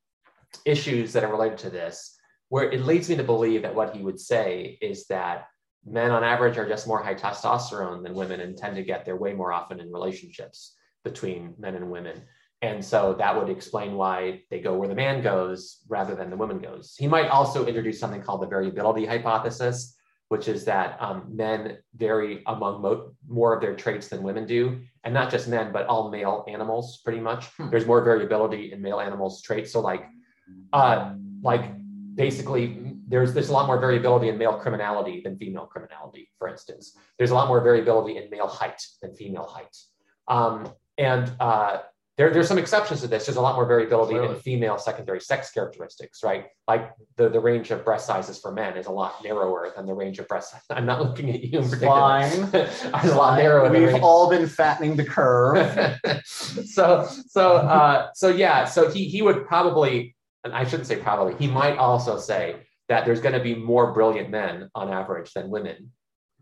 issues 0.65 1.13
that 1.13 1.25
are 1.25 1.31
related 1.31 1.59
to 1.59 1.71
this, 1.71 2.17
where 2.49 2.71
it 2.71 2.85
leads 2.85 3.09
me 3.09 3.17
to 3.17 3.25
believe 3.25 3.63
that 3.63 3.75
what 3.75 3.95
he 3.95 4.03
would 4.03 4.19
say 4.19 4.79
is 4.81 5.07
that 5.07 5.47
men 5.87 6.11
on 6.11 6.25
average 6.25 6.59
are 6.59 6.69
just 6.69 6.87
more 6.87 7.03
high 7.03 7.15
testosterone 7.15 8.03
than 8.03 8.15
women 8.15 8.41
and 8.41 8.57
tend 8.57 8.77
to 8.77 8.83
get 8.83 9.05
their 9.05 9.17
way 9.17 9.33
more 9.33 9.53
often 9.53 9.81
in 9.81 9.93
relationships 9.93 10.77
between 11.05 11.55
men 11.59 11.75
and 11.75 11.91
women. 11.91 12.23
And 12.63 12.85
so 12.85 13.15
that 13.19 13.35
would 13.35 13.49
explain 13.49 13.95
why 13.95 14.43
they 14.51 14.61
go 14.61 14.77
where 14.77 14.89
the 14.89 14.95
man 14.95 15.23
goes 15.23 15.79
rather 15.89 16.15
than 16.15 16.29
the 16.29 16.37
woman 16.37 16.59
goes. 16.59 16.95
He 16.99 17.07
might 17.07 17.29
also 17.29 17.67
introduce 17.67 17.99
something 17.99 18.21
called 18.21 18.43
the 18.43 18.49
variability 18.49 19.07
hypothesis, 19.07 19.97
which 20.31 20.47
is 20.47 20.65
that 20.65 20.97
um, 21.03 21.25
men 21.29 21.77
vary 21.97 22.45
among 22.47 22.81
mo- 22.81 23.11
more 23.29 23.53
of 23.53 23.61
their 23.61 23.75
traits 23.75 24.07
than 24.07 24.23
women 24.23 24.47
do. 24.47 24.81
And 25.03 25.13
not 25.13 25.29
just 25.29 25.49
men, 25.49 25.73
but 25.73 25.87
all 25.87 26.09
male 26.09 26.45
animals, 26.47 27.01
pretty 27.05 27.19
much. 27.19 27.47
Hmm. 27.57 27.69
There's 27.69 27.85
more 27.85 28.01
variability 28.01 28.71
in 28.73 28.81
male 28.81 29.01
animals' 29.01 29.43
traits. 29.43 29.73
So, 29.73 29.81
like, 29.81 30.05
uh, 30.73 31.15
like 31.43 31.65
basically, 32.15 32.95
there's 33.09 33.35
there's 33.35 33.49
a 33.49 33.53
lot 33.53 33.67
more 33.67 33.81
variability 33.81 34.29
in 34.29 34.39
male 34.39 34.57
criminality 34.57 35.21
than 35.25 35.37
female 35.37 35.67
criminality, 35.67 36.31
for 36.39 36.47
instance. 36.47 36.97
There's 37.19 37.33
a 37.33 37.35
lot 37.35 37.49
more 37.49 37.61
variability 37.61 38.17
in 38.17 38.31
male 38.31 38.47
height 38.47 38.81
than 39.03 39.17
female 39.17 39.47
height. 39.47 39.77
Um, 40.29 40.69
and 40.97 41.33
uh, 41.41 41.79
there, 42.21 42.29
there's 42.29 42.49
some 42.49 42.59
exceptions 42.59 43.01
to 43.01 43.07
this. 43.07 43.25
There's 43.25 43.39
a 43.39 43.41
lot 43.41 43.55
more 43.55 43.65
variability 43.65 44.15
in 44.17 44.39
female 44.41 44.77
secondary 44.77 45.23
sex 45.23 45.51
characteristics, 45.53 46.23
right? 46.23 46.49
Like 46.69 46.93
the, 47.17 47.31
the 47.31 47.41
range 47.41 47.71
of 47.71 47.83
breast 47.83 48.07
sizes 48.07 48.39
for 48.39 48.53
men 48.53 48.77
is 48.77 48.85
a 48.85 48.91
lot 48.91 49.25
narrower 49.25 49.73
than 49.75 49.87
the 49.87 49.95
range 49.95 50.19
of 50.19 50.29
breast. 50.29 50.55
I'm 50.71 50.85
not 50.85 51.01
looking 51.01 51.31
at 51.31 51.43
you 51.43 51.61
in 51.61 51.65
particular. 51.65 51.95
Fine. 51.95 52.51
It's 52.53 52.85
a 52.85 53.15
lot 53.15 53.39
narrower. 53.39 53.71
than 53.71 53.83
We've 53.83 54.03
all 54.03 54.29
been 54.29 54.47
fattening 54.47 54.97
the 54.97 55.05
curve. 55.05 55.99
so 56.27 57.07
so 57.07 57.57
uh, 57.57 58.09
so 58.15 58.29
yeah 58.29 58.67
so 58.67 58.91
he 58.91 59.09
he 59.09 59.23
would 59.23 59.47
probably 59.47 60.15
and 60.45 60.53
i 60.53 60.65
shouldn't 60.65 60.87
say 60.87 60.97
probably 60.97 61.35
he 61.37 61.47
might 61.51 61.77
also 61.79 62.19
say 62.19 62.57
that 62.89 63.05
there's 63.05 63.21
going 63.21 63.35
to 63.35 63.43
be 63.43 63.55
more 63.55 63.93
brilliant 63.93 64.31
men 64.31 64.69
on 64.75 64.91
average 64.91 65.33
than 65.33 65.49
women 65.49 65.91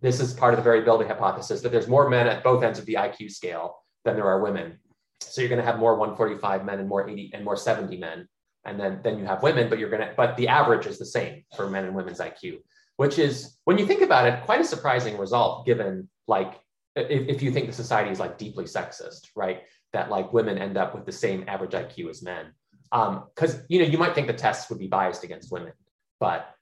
this 0.01 0.20
is 0.20 0.33
part 0.35 0.55
of 0.55 0.59
the 0.59 0.64
variability 0.64 1.09
hypothesis 1.09 1.61
that 1.62 1.70
there's 1.70 1.89
more 1.89 2.09
men 2.09 2.26
at 2.26 2.43
both 2.43 2.62
ends 2.62 2.79
of 2.79 2.87
the 2.87 2.95
iq 2.95 3.31
scale 3.31 3.76
than 4.05 4.16
there 4.16 4.26
are 4.26 4.43
women 4.43 4.79
so 5.20 5.40
you're 5.40 5.48
going 5.48 5.60
to 5.60 5.66
have 5.66 5.78
more 5.78 5.96
145 5.96 6.64
men 6.64 6.78
and 6.78 6.88
more 6.88 7.08
80 7.08 7.30
and 7.34 7.44
more 7.44 7.56
70 7.56 7.96
men. 7.96 8.28
And 8.64 8.78
then 8.78 9.00
then 9.02 9.18
you 9.18 9.24
have 9.24 9.42
women 9.42 9.70
but 9.70 9.78
you're 9.78 9.88
going 9.88 10.02
to 10.02 10.12
but 10.16 10.36
the 10.36 10.48
average 10.48 10.86
is 10.86 10.98
the 10.98 11.06
same 11.06 11.44
for 11.56 11.70
men 11.70 11.84
and 11.84 11.94
women's 11.94 12.18
iq 12.18 12.58
which 12.96 13.18
is 13.18 13.56
when 13.64 13.78
you 13.78 13.86
think 13.86 14.02
about 14.02 14.26
it 14.26 14.44
quite 14.44 14.60
a 14.60 14.64
surprising 14.64 15.16
result 15.16 15.64
given 15.64 16.06
like 16.26 16.60
if, 16.94 17.28
if 17.28 17.42
you 17.42 17.50
think 17.50 17.66
the 17.66 17.72
society 17.72 18.10
is 18.10 18.20
like 18.20 18.36
deeply 18.36 18.64
sexist 18.64 19.28
right? 19.34 19.62
That 19.94 20.10
like 20.10 20.34
women 20.34 20.58
end 20.58 20.76
up 20.76 20.94
with 20.94 21.06
the 21.06 21.12
same 21.12 21.44
average 21.48 21.70
iq 21.70 22.10
as 22.10 22.22
men. 22.22 22.52
Um, 22.92 23.24
because 23.34 23.62
you 23.68 23.78
know 23.78 23.86
you 23.86 23.96
might 23.96 24.14
think 24.14 24.26
the 24.26 24.34
tests 24.34 24.68
would 24.68 24.78
be 24.78 24.88
biased 24.88 25.24
against 25.24 25.50
women 25.50 25.72
but 26.20 26.54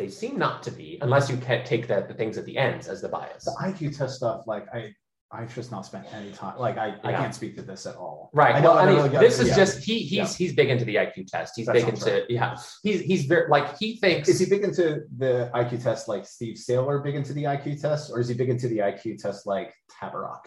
they 0.00 0.08
seem 0.08 0.38
not 0.38 0.62
to 0.62 0.70
be 0.70 0.98
unless 1.02 1.28
you 1.28 1.36
take 1.36 1.86
the, 1.86 2.06
the 2.08 2.14
things 2.14 2.38
at 2.38 2.46
the 2.46 2.56
ends 2.56 2.88
as 2.88 3.02
the 3.02 3.08
bias. 3.08 3.44
The 3.44 3.54
IQ 3.60 3.98
test 3.98 4.16
stuff, 4.16 4.44
like 4.46 4.66
I, 4.72 4.94
I've 5.32 5.54
just 5.54 5.70
not 5.70 5.86
spent 5.86 6.06
any 6.12 6.32
time. 6.32 6.58
Like 6.58 6.76
I, 6.76 6.96
I 7.04 7.10
Yeah. 7.12 7.18
can't 7.18 7.34
speak 7.34 7.54
to 7.56 7.62
this 7.62 7.86
at 7.86 7.94
all. 7.94 8.30
Right. 8.32 8.56
I 8.56 8.60
well, 8.60 8.72
I 8.72 8.82
I 8.82 8.86
mean, 8.86 8.96
really 8.96 9.08
this 9.10 9.38
is 9.38 9.48
yeah. 9.50 9.56
just 9.56 9.78
he 9.84 10.00
he's 10.00 10.10
Yeah. 10.12 10.26
he's 10.46 10.52
big 10.54 10.70
into 10.70 10.84
the 10.84 10.96
IQ 10.96 11.28
test. 11.28 11.52
He's 11.56 11.66
That 11.66 11.74
big 11.74 11.88
into 11.88 12.26
yeah. 12.28 12.56
He's 12.82 13.00
he's 13.02 13.24
very 13.26 13.48
like 13.48 13.78
he 13.78 13.96
thinks 13.96 14.28
Is 14.28 14.40
he 14.40 14.46
big 14.46 14.64
into 14.64 15.04
the 15.16 15.48
IQ 15.54 15.82
test 15.84 16.08
like 16.08 16.26
Steve 16.26 16.58
Sailer 16.58 16.98
big 16.98 17.14
into 17.14 17.32
the 17.32 17.44
IQ 17.44 17.80
test, 17.80 18.10
or 18.10 18.18
is 18.18 18.26
he 18.28 18.34
big 18.34 18.48
into 18.50 18.66
the 18.66 18.78
IQ 18.78 19.18
test 19.18 19.46
like 19.46 19.72
Tabarrok? 20.00 20.46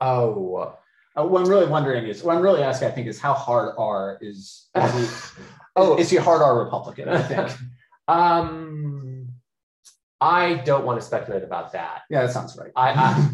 oh 0.00 0.74
Uh, 1.16 1.24
what 1.26 1.42
I'm 1.42 1.48
really 1.48 1.66
wondering 1.66 2.06
is, 2.06 2.22
what 2.22 2.36
I'm 2.36 2.42
really 2.42 2.62
asking, 2.62 2.86
I 2.86 2.92
think, 2.92 3.08
is 3.08 3.18
how 3.18 3.34
hard 3.34 3.74
R 3.76 4.18
is. 4.20 4.68
Is 4.76 4.94
he, 4.94 5.42
Oh. 5.76 5.98
is 5.98 6.08
he 6.10 6.16
hard 6.16 6.42
R 6.42 6.62
Republican? 6.64 7.08
I 7.08 7.22
think. 7.22 7.50
um 8.08 9.09
I 10.20 10.56
don't 10.64 10.84
want 10.84 11.00
to 11.00 11.06
speculate 11.06 11.42
about 11.42 11.72
that. 11.72 12.02
Yeah, 12.10 12.22
that 12.22 12.32
sounds 12.32 12.56
right. 12.58 12.70
I 12.76 12.90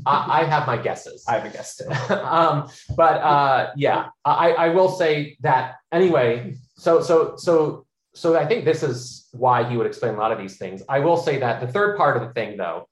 I, 0.07 0.43
I, 0.43 0.45
have 0.45 0.67
my 0.67 0.77
guesses. 0.77 1.25
I 1.29 1.39
have 1.39 1.45
a 1.45 1.51
guess 1.51 1.77
too. 1.77 1.89
um, 2.15 2.69
but 2.97 3.21
uh, 3.21 3.71
yeah, 3.77 4.09
I, 4.25 4.53
I 4.53 4.69
will 4.69 4.91
say 4.91 5.37
that 5.41 5.77
anyway. 5.91 6.55
So 6.77 7.03
so 7.03 7.35
so 7.37 7.87
so 8.15 8.39
I 8.39 8.47
think 8.47 8.65
this 8.65 8.83
is 8.83 9.29
why 9.33 9.69
he 9.69 9.77
would 9.77 9.87
explain 9.87 10.15
a 10.15 10.19
lot 10.19 10.33
of 10.33 10.39
these 10.39 10.57
things. 10.57 10.83
I 10.89 11.01
will 11.01 11.17
say 11.17 11.39
that 11.39 11.61
the 11.61 11.69
third 11.69 11.97
part 11.97 12.17
of 12.17 12.27
the 12.27 12.33
thing, 12.33 12.57
though, 12.57 12.89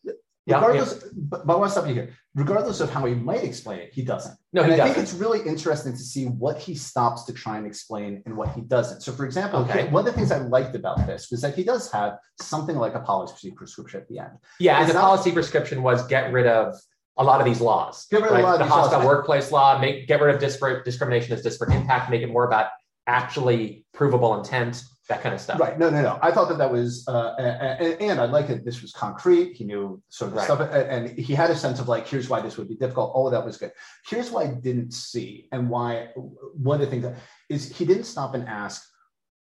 yeah, 0.46 0.56
Regardless, 0.56 1.04
but, 1.14 1.46
but 1.46 1.54
I 1.54 1.56
want 1.56 1.68
to 1.70 1.72
stop 1.72 1.88
you 1.88 1.94
here. 1.94 2.10
Regardless 2.34 2.80
of 2.80 2.90
how 2.90 3.06
he 3.06 3.14
might 3.14 3.42
explain 3.44 3.78
it, 3.78 3.94
he 3.94 4.02
doesn't. 4.02 4.36
no, 4.52 4.62
and 4.62 4.72
he 4.74 4.80
I 4.80 4.84
think 4.84 4.96
doesn't. 4.96 5.14
it's 5.14 5.14
really 5.14 5.40
interesting 5.48 5.92
to 5.92 5.98
see 5.98 6.26
what 6.26 6.58
he 6.58 6.74
stops 6.74 7.24
to 7.24 7.32
try 7.32 7.56
and 7.56 7.66
explain 7.66 8.22
and 8.26 8.36
what 8.36 8.50
he 8.50 8.60
doesn't. 8.60 9.00
So, 9.02 9.12
for 9.12 9.24
example, 9.24 9.60
Okay. 9.60 9.88
one 9.88 10.00
of 10.06 10.12
the 10.12 10.18
things 10.18 10.30
I 10.30 10.38
liked 10.38 10.74
about 10.76 11.06
this 11.06 11.30
was 11.30 11.40
that 11.42 11.54
he 11.54 11.64
does 11.64 11.90
have 11.92 12.18
something 12.42 12.76
like 12.76 12.94
a 12.94 13.00
policy 13.00 13.50
prescription 13.52 14.00
at 14.00 14.08
the 14.08 14.18
end. 14.18 14.32
Yeah, 14.60 14.80
and 14.80 14.88
the 14.88 14.94
not- 14.94 15.02
policy 15.02 15.32
prescription 15.32 15.82
was 15.82 16.06
get 16.08 16.32
rid 16.32 16.46
of 16.46 16.74
a 17.16 17.24
lot 17.24 17.40
of 17.40 17.46
these 17.46 17.60
laws. 17.60 18.06
Get 18.10 18.20
rid 18.22 18.32
of 18.32 18.38
a 18.38 18.42
lot 18.42 18.52
of 18.54 18.58
the 18.58 18.64
these 18.64 18.70
laws. 18.72 18.90
hostile 18.90 19.06
workplace 19.06 19.50
law, 19.52 19.78
make 19.78 20.08
get 20.08 20.20
rid 20.20 20.34
of 20.34 20.40
disparate 20.40 20.84
discrimination 20.84 21.32
as 21.32 21.42
disparate 21.42 21.72
impact, 21.72 22.10
make 22.10 22.22
it 22.22 22.28
more 22.28 22.44
about 22.44 22.66
actually 23.06 23.86
provable 23.94 24.36
intent, 24.38 24.82
that 25.08 25.20
kind 25.22 25.34
of 25.34 25.40
stuff. 25.40 25.60
Right. 25.60 25.78
No, 25.78 25.90
no, 25.90 26.00
no. 26.00 26.18
I 26.22 26.30
thought 26.30 26.48
that 26.48 26.58
that 26.58 26.72
was, 26.72 27.06
uh, 27.08 27.34
and, 27.38 28.00
and 28.00 28.20
I 28.20 28.24
like 28.24 28.48
that 28.48 28.64
this 28.64 28.80
was 28.80 28.90
concrete. 28.92 29.52
He 29.54 29.64
knew 29.64 30.02
sort 30.08 30.28
of 30.28 30.32
the 30.34 30.38
Right. 30.38 30.44
stuff, 30.46 30.60
and 30.72 31.10
he 31.18 31.34
had 31.34 31.50
a 31.50 31.56
sense 31.56 31.78
of 31.78 31.88
like, 31.88 32.06
here's 32.08 32.28
why 32.30 32.40
this 32.40 32.56
would 32.56 32.68
be 32.68 32.76
difficult. 32.76 33.12
All 33.14 33.26
of 33.26 33.32
that 33.32 33.44
was 33.44 33.58
good. 33.58 33.72
Here's 34.08 34.30
why 34.30 34.44
I 34.44 34.46
didn't 34.48 34.92
see, 34.92 35.48
and 35.52 35.68
why 35.68 36.08
one 36.14 36.80
of 36.80 36.80
the 36.80 36.86
things 36.90 37.02
that 37.02 37.16
is 37.50 37.76
he 37.76 37.84
didn't 37.84 38.04
stop 38.04 38.34
and 38.34 38.48
ask 38.48 38.82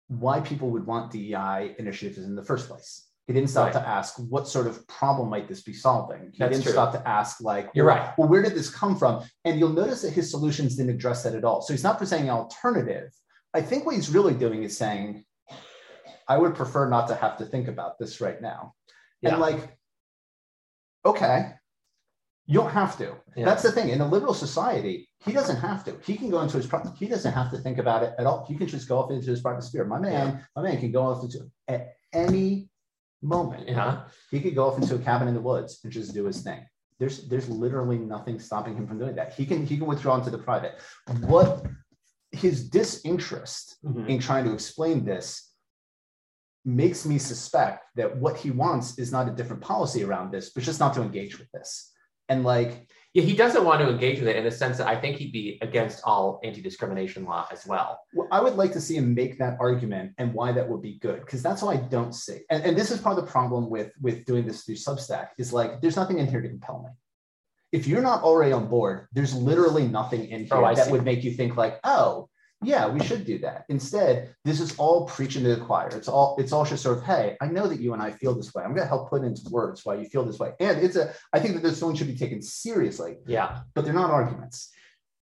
why 0.08 0.40
people 0.40 0.70
would 0.70 0.86
want 0.86 1.12
DEI 1.12 1.76
initiatives 1.80 2.20
in 2.20 2.36
the 2.36 2.44
first 2.44 2.68
place. 2.68 3.08
He 3.28 3.34
didn't 3.34 3.50
stop 3.52 3.66
Right. 3.66 3.74
to 3.74 3.88
ask 3.88 4.16
what 4.18 4.48
sort 4.48 4.66
of 4.66 4.88
problem 4.88 5.30
might 5.30 5.48
this 5.48 5.62
be 5.62 5.74
solving. 5.74 6.32
He 6.32 6.40
That's 6.40 6.52
didn't 6.52 6.64
true. 6.64 6.72
stop 6.72 6.92
to 6.94 7.08
ask 7.08 7.42
like, 7.42 7.70
You're 7.76 7.86
right. 7.86 8.12
Well, 8.18 8.28
where 8.28 8.42
did 8.42 8.56
this 8.56 8.72
come 8.72 8.96
from? 8.98 9.24
And 9.46 9.60
you'll 9.60 9.70
notice 9.70 10.02
that 10.02 10.12
his 10.14 10.32
solutions 10.32 10.76
didn't 10.76 10.96
address 10.96 11.22
that 11.24 11.36
at 11.36 11.44
all. 11.44 11.62
So 11.62 11.74
he's 11.74 11.84
not 11.84 12.00
presenting 12.00 12.30
an 12.30 12.36
alternative. 12.36 13.12
I 13.54 13.62
think 13.62 13.86
what 13.86 13.94
he's 13.96 14.10
really 14.10 14.34
doing 14.34 14.64
is 14.64 14.76
saying, 14.78 15.26
I 16.30 16.38
would 16.38 16.56
prefer 16.56 16.88
not 16.88 17.08
to 17.08 17.16
have 17.16 17.38
to 17.40 17.46
think 17.46 17.68
about 17.68 17.98
this 18.00 18.22
right 18.22 18.42
now. 18.42 18.74
Yeah. 19.22 19.32
And 19.32 19.42
like, 19.42 19.78
okay, 21.06 21.54
you 22.46 22.60
don't 22.60 22.72
have 22.72 22.98
to. 23.00 23.16
Yeah. 23.36 23.46
That's 23.46 23.64
the 23.64 23.72
thing. 23.72 23.90
In 23.90 24.00
a 24.02 24.08
liberal 24.08 24.34
society, 24.34 25.10
he 25.26 25.32
doesn't 25.32 25.58
have 25.58 25.84
to. 25.86 25.98
He 26.06 26.16
can 26.16 26.30
go 26.30 26.42
into 26.42 26.58
his 26.58 26.68
private, 26.68 26.94
he 26.98 27.08
doesn't 27.08 27.34
have 27.34 27.52
to 27.52 27.58
think 27.58 27.80
about 27.80 28.04
it 28.04 28.14
at 28.18 28.26
all. 28.26 28.46
He 28.48 28.56
can 28.56 28.68
just 28.68 28.88
go 28.88 29.00
off 29.00 29.12
into 29.12 29.30
his 29.30 29.42
private 29.42 29.64
sphere. 29.64 29.86
My 29.86 30.00
man, 30.00 30.46
my 30.56 30.62
man 30.62 30.80
can 30.80 30.92
go 30.92 31.04
off 31.04 31.24
into 31.24 31.50
at 31.68 31.96
any 32.14 32.70
moment. 33.22 33.68
Yeah. 33.68 34.04
He 34.32 34.40
could 34.40 34.56
go 34.56 34.68
off 34.68 34.78
into 34.78 34.96
a 34.96 35.00
cabin 35.00 35.28
in 35.28 35.34
the 35.34 35.42
woods 35.42 35.80
and 35.84 35.92
just 35.92 36.14
do 36.14 36.26
his 36.26 36.42
thing. 36.42 36.66
There's 37.00 37.28
there's 37.30 37.50
literally 37.50 37.98
nothing 37.98 38.40
stopping 38.40 38.76
him 38.76 38.86
from 38.88 39.00
doing 39.00 39.16
that. 39.16 39.34
He 39.34 39.46
can 39.46 39.66
he 39.66 39.78
can 39.78 39.88
withdraw 39.88 40.16
into 40.16 40.30
the 40.30 40.38
private. 40.38 40.76
What 41.22 41.66
his 42.32 42.70
disinterest 42.70 43.78
Mhm. 43.84 44.08
in 44.08 44.20
trying 44.20 44.46
to 44.46 44.54
explain 44.54 45.04
this 45.06 45.49
makes 46.66 47.06
me 47.06 47.18
suspect 47.18 47.86
that 47.96 48.16
what 48.18 48.38
he 48.38 48.52
wants 48.52 48.98
is 49.00 49.12
not 49.12 49.28
a 49.28 49.32
different 49.32 49.62
policy 49.62 50.04
around 50.04 50.32
this, 50.32 50.50
but 50.50 50.64
just 50.64 50.80
not 50.80 50.94
to 50.94 51.02
engage 51.02 51.40
with 51.40 51.50
this. 51.52 51.92
And 52.28 52.44
like 52.44 52.88
Yeah, 53.16 53.24
he 53.24 53.36
doesn't 53.36 53.66
want 53.66 53.82
to 53.82 53.90
engage 53.90 54.20
with 54.20 54.28
it 54.28 54.36
in 54.36 54.44
the 54.44 54.52
sense 54.52 54.78
that 54.78 54.88
I 54.88 54.96
think 54.96 55.18
he'd 55.18 55.32
be 55.32 55.58
against 55.64 56.04
all 56.04 56.40
anti-discrimination 56.44 57.26
law 57.26 57.48
as 57.52 57.66
well. 57.66 58.00
Well, 58.14 58.28
I 58.32 58.40
would 58.40 58.56
like 58.56 58.72
to 58.74 58.82
see 58.82 58.98
him 58.98 59.16
make 59.16 59.40
that 59.40 59.58
argument 59.60 60.14
and 60.20 60.32
why 60.34 60.52
that 60.52 60.70
would 60.70 60.84
be 60.84 61.00
good, 61.00 61.22
because 61.22 61.42
that's 61.42 61.64
what 61.64 61.76
I 61.76 61.80
don't 61.80 62.14
see. 62.14 62.42
And, 62.52 62.64
and 62.64 62.78
this 62.78 62.92
is 62.92 63.02
part 63.02 63.18
of 63.18 63.26
the 63.26 63.32
problem 63.32 63.70
with 63.70 63.92
with 64.00 64.26
doing 64.26 64.46
this 64.46 64.64
through 64.64 64.76
Substack 64.76 65.30
is 65.40 65.52
like 65.52 65.82
there's 65.82 65.96
nothing 65.96 66.20
in 66.20 66.28
here 66.28 66.42
to 66.42 66.50
compel 66.50 66.84
me. 66.84 66.92
If 67.72 67.88
you're 67.88 68.02
not 68.02 68.22
already 68.24 68.52
on 68.52 68.68
board, 68.68 69.08
there's 69.12 69.34
literally 69.34 69.88
nothing 69.88 70.28
in 70.30 70.42
oh, 70.52 70.58
here 70.58 70.66
Oh, 70.66 70.76
that 70.76 70.86
see. 70.86 70.92
would 70.92 71.06
make 71.06 71.24
you 71.24 71.32
think 71.32 71.58
like, 71.58 71.80
oh, 71.84 72.30
yeah, 72.62 72.88
we 72.88 73.04
should 73.04 73.26
do 73.26 73.40
that. 73.40 73.66
Instead, 73.70 74.36
this 74.44 74.60
is 74.60 74.76
all 74.78 75.06
preaching 75.06 75.44
to 75.44 75.56
the 75.56 75.62
choir. 75.62 75.88
It's 75.90 76.08
all 76.10 76.36
it's 76.40 76.52
all 76.52 76.66
just 76.66 76.84
sort 76.84 76.98
of, 76.98 77.04
hey, 77.06 77.38
I 77.42 77.48
know 77.48 77.68
that 77.68 77.80
you 77.80 77.94
and 77.94 78.02
I 78.02 78.12
feel 78.12 78.36
this 78.36 78.54
way. 78.54 78.64
I'm 78.64 78.72
going 78.72 78.82
to 78.82 78.88
help 78.88 79.10
put 79.10 79.24
into 79.24 79.50
words 79.50 79.86
why 79.86 79.96
you 79.96 80.06
feel 80.06 80.26
this 80.26 80.40
way. 80.40 80.54
And 80.60 80.78
it's 80.80 80.98
a, 80.98 81.14
I 81.32 81.40
think 81.40 81.56
that 81.56 81.64
this 81.64 81.82
one 81.82 81.96
should 81.96 82.08
be 82.08 82.18
taken 82.18 82.42
seriously 82.42 83.18
Yeah, 83.26 83.62
but 83.74 83.86
they're 83.86 83.94
not 83.94 84.12
arguments. 84.12 84.72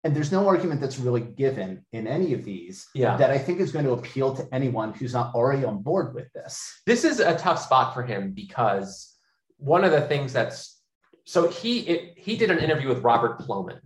And 0.04 0.16
there's 0.16 0.32
no 0.32 0.48
argument 0.48 0.80
that's 0.80 0.98
really 0.98 1.20
given 1.20 1.86
in 1.92 2.08
any 2.08 2.34
of 2.34 2.44
these 2.44 2.88
Yeah. 2.92 3.16
that 3.16 3.30
I 3.30 3.38
think 3.38 3.60
is 3.60 3.70
going 3.72 3.84
to 3.84 3.92
appeal 3.92 4.34
to 4.34 4.48
anyone 4.52 4.92
who's 4.92 5.14
not 5.14 5.32
already 5.34 5.64
on 5.64 5.80
board 5.82 6.14
with 6.14 6.30
this. 6.32 6.82
this 6.86 7.04
is 7.04 7.20
a 7.20 7.36
tough 7.38 7.62
spot 7.62 7.94
for 7.94 8.02
him 8.02 8.32
because 8.32 9.14
one 9.58 9.84
of 9.84 9.92
the 9.92 10.00
things 10.02 10.32
that's 10.32 10.80
so 11.24 11.48
he 11.48 11.80
it, 11.80 12.14
he 12.18 12.36
did 12.36 12.50
an 12.50 12.58
interview 12.58 12.88
with 12.88 13.04
Robert 13.04 13.38
Plomin. 13.38 13.78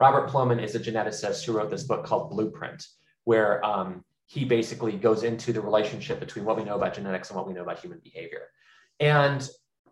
Robert 0.00 0.28
Plomin 0.30 0.62
is 0.62 0.74
a 0.74 0.80
geneticist 0.80 1.44
who 1.44 1.52
wrote 1.52 1.70
this 1.70 1.84
book 1.84 2.04
called 2.04 2.30
Blueprint, 2.30 2.86
where 3.24 3.64
um, 3.64 4.04
he 4.26 4.44
basically 4.44 4.92
goes 4.92 5.22
into 5.22 5.52
the 5.52 5.60
relationship 5.60 6.20
between 6.20 6.44
what 6.44 6.56
we 6.56 6.64
know 6.64 6.74
about 6.76 6.94
genetics 6.94 7.30
and 7.30 7.36
what 7.36 7.46
we 7.46 7.52
know 7.52 7.62
about 7.62 7.78
human 7.78 8.00
behavior. 8.02 8.42
And 9.00 9.48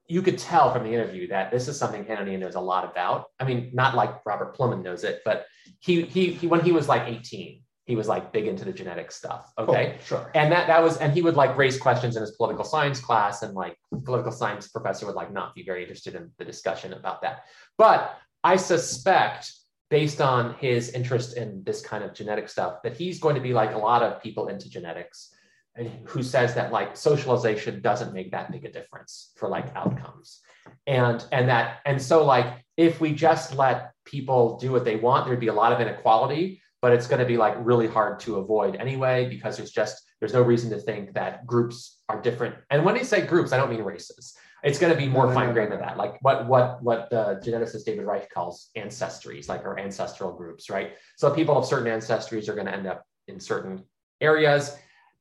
you 0.09 0.23
could 0.23 0.39
tell 0.39 0.73
from 0.73 0.85
the 0.85 0.93
interview 0.93 1.29
that 1.29 1.51
this 1.51 1.69
is 1.69 1.79
something 1.79 2.05
Kennedy 2.05 2.37
knows 2.37 2.55
a 2.55 2.61
lot 2.61 2.85
about. 2.85 3.27
I 3.39 3.45
mean, 3.45 3.71
not 3.73 3.95
like 3.95 4.25
Robert 4.27 4.57
Plomin 4.57 4.83
knows 4.83 5.05
it, 5.05 5.23
but 5.25 5.47
he, 5.81 6.03
he, 6.03 6.33
he 6.33 6.47
when 6.47 6.61
he 6.61 6.73
was 6.73 6.89
like 6.89 7.09
18, 7.09 7.63
he 7.85 7.97
was 7.97 8.09
like 8.09 8.33
big 8.33 8.47
into 8.47 8.65
the 8.65 8.73
genetic 8.73 9.11
stuff. 9.11 9.53
Okay. 9.59 9.97
Oh, 9.99 10.05
sure. 10.05 10.31
And 10.35 10.53
that 10.53 10.67
that 10.69 10.83
was, 10.83 10.99
and 10.99 11.13
he 11.13 11.23
would 11.23 11.35
like 11.35 11.57
raise 11.57 11.79
questions 11.79 12.17
in 12.17 12.23
his 12.23 12.33
political 12.33 12.65
science 12.65 13.01
class, 13.01 13.43
and 13.43 13.55
like 13.55 13.77
political 14.05 14.33
science 14.33 14.69
professor 14.69 15.07
would 15.07 15.17
like 15.17 15.33
not 15.33 15.55
be 15.55 15.65
very 15.65 15.83
interested 15.83 16.15
in 16.15 16.31
the 16.39 16.45
discussion 16.45 16.93
about 16.93 17.23
that. 17.23 17.45
But 17.79 18.17
I 18.45 18.57
suspect, 18.57 19.53
based 19.93 20.23
on 20.23 20.55
his 20.55 20.89
interest 20.93 21.37
in 21.37 21.63
this 21.65 21.83
kind 21.83 22.03
of 22.03 22.15
genetic 22.15 22.49
stuff, 22.49 22.83
that 22.83 22.97
he's 22.97 23.21
going 23.21 23.35
to 23.35 23.43
be 23.43 23.53
like 23.53 23.75
a 23.75 23.79
lot 23.79 24.03
of 24.03 24.23
people 24.23 24.49
into 24.49 24.71
genetics, 24.71 25.35
and 25.77 25.87
who 26.09 26.23
says 26.23 26.55
that 26.55 26.73
like 26.73 26.97
socialization 26.97 27.83
doesn't 27.83 28.15
make 28.15 28.31
that 28.31 28.51
big 28.51 28.65
a 28.65 28.73
difference 28.73 29.33
for 29.37 29.51
like 29.51 29.67
outcomes, 29.77 30.41
and 30.87 31.23
and 31.31 31.47
that 31.51 31.81
and 31.85 32.01
so 32.01 32.25
like 32.25 32.47
if 32.79 33.03
we 33.03 33.13
just 33.13 33.55
let 33.55 33.93
people 34.07 34.57
do 34.57 34.73
what 34.73 34.87
they 34.87 34.97
want, 34.97 35.27
there'd 35.27 35.39
be 35.39 35.49
a 35.49 35.61
lot 35.63 35.73
of 35.75 35.81
inequality 35.81 36.63
but 36.81 36.93
it's 36.93 37.07
going 37.07 37.21
to 37.21 37.25
be 37.25 37.37
like 37.37 37.55
really 37.61 37.87
hard 37.87 38.19
to 38.19 38.39
avoid 38.39 38.75
anyway 38.75 39.29
because 39.29 39.57
there's 39.57 39.71
just 39.71 40.03
there's 40.19 40.33
no 40.33 40.43
reason 40.43 40.69
to 40.69 40.79
think 40.79 41.15
that 41.15 41.47
groups 41.47 42.03
are 42.09 42.21
different. 42.21 42.57
And 42.71 42.85
when 42.85 42.97
I 42.97 43.03
say 43.03 43.25
groups 43.25 43.53
i 43.53 43.57
don't 43.57 43.71
mean 43.71 43.83
races 43.83 44.37
it's 44.63 44.79
going 44.79 44.93
to 44.93 44.99
be 44.99 45.09
more 45.09 45.33
fine 45.35 45.53
grained 45.53 45.73
than 45.73 45.81
that 45.81 45.97
like 45.97 46.23
what 46.23 46.47
what 46.47 46.83
what 46.83 47.11
the 47.11 47.41
geneticist 47.45 47.85
david 47.85 48.05
reich 48.05 48.29
calls 48.31 48.71
ancestries 48.77 49.49
like 49.49 49.65
our 49.65 49.79
ancestral 49.79 50.33
groups 50.33 50.71
right? 50.71 50.93
So 51.17 51.33
people 51.33 51.57
of 51.57 51.67
certain 51.67 51.93
ancestries 51.93 52.49
are 52.49 52.55
going 52.55 52.67
to 52.67 52.75
end 52.75 52.87
up 52.87 53.05
in 53.29 53.39
certain 53.41 53.85
areas. 54.21 54.77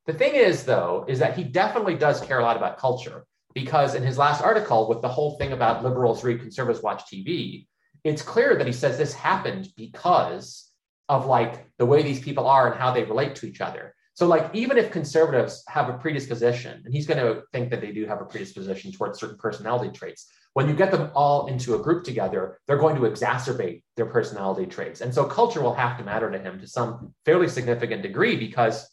The 0.05 0.13
thing 0.13 0.35
is 0.35 0.63
though 0.63 1.05
is 1.07 1.19
that 1.19 1.37
he 1.37 1.43
definitely 1.43 1.95
does 1.95 2.21
care 2.21 2.39
a 2.39 2.43
lot 2.43 2.57
about 2.57 2.77
culture 2.77 3.25
because 3.53 3.95
in 3.95 4.03
his 4.03 4.17
last 4.17 4.41
article 4.41 4.87
with 4.87 5.01
the 5.01 5.09
whole 5.09 5.37
thing 5.37 5.51
about 5.51 5.83
liberals 5.83 6.23
read 6.23 6.39
conservatives 6.39 6.83
watch 6.83 7.03
tv 7.05 7.67
it's 8.03 8.21
clear 8.21 8.55
that 8.55 8.67
he 8.67 8.73
says 8.73 8.97
this 8.97 9.13
happened 9.13 9.69
because 9.77 10.71
of 11.07 11.25
like 11.25 11.67
the 11.77 11.85
way 11.85 12.01
these 12.01 12.21
people 12.21 12.47
are 12.47 12.71
and 12.71 12.79
how 12.79 12.91
they 12.91 13.03
relate 13.03 13.35
to 13.35 13.45
each 13.45 13.61
other. 13.61 13.93
So 14.13 14.27
like 14.27 14.49
even 14.53 14.77
if 14.77 14.91
conservatives 14.91 15.63
have 15.67 15.89
a 15.89 15.97
predisposition, 15.97 16.81
and 16.85 16.93
he's 16.93 17.07
going 17.07 17.17
to 17.17 17.43
think 17.53 17.69
that 17.69 17.81
they 17.81 17.91
do 17.91 18.05
have 18.05 18.21
a 18.21 18.25
predisposition 18.25 18.91
towards 18.91 19.19
certain 19.19 19.37
personality 19.37 19.91
traits, 19.91 20.31
when 20.53 20.67
you 20.67 20.75
get 20.75 20.91
them 20.91 21.11
all 21.15 21.47
into 21.47 21.75
a 21.75 21.79
group 21.79 22.03
together, 22.03 22.59
they're 22.67 22.77
going 22.77 22.95
to 22.95 23.03
exacerbate 23.03 23.83
their 23.95 24.05
personality 24.07 24.65
traits. 24.65 24.99
And 24.99 25.13
so 25.13 25.23
culture 25.23 25.61
will 25.61 25.73
have 25.73 25.97
to 25.97 26.03
matter 26.03 26.29
to 26.29 26.37
him 26.37 26.59
to 26.59 26.67
some 26.67 27.13
fairly 27.25 27.47
significant 27.47 28.01
degree 28.01 28.35
because 28.35 28.89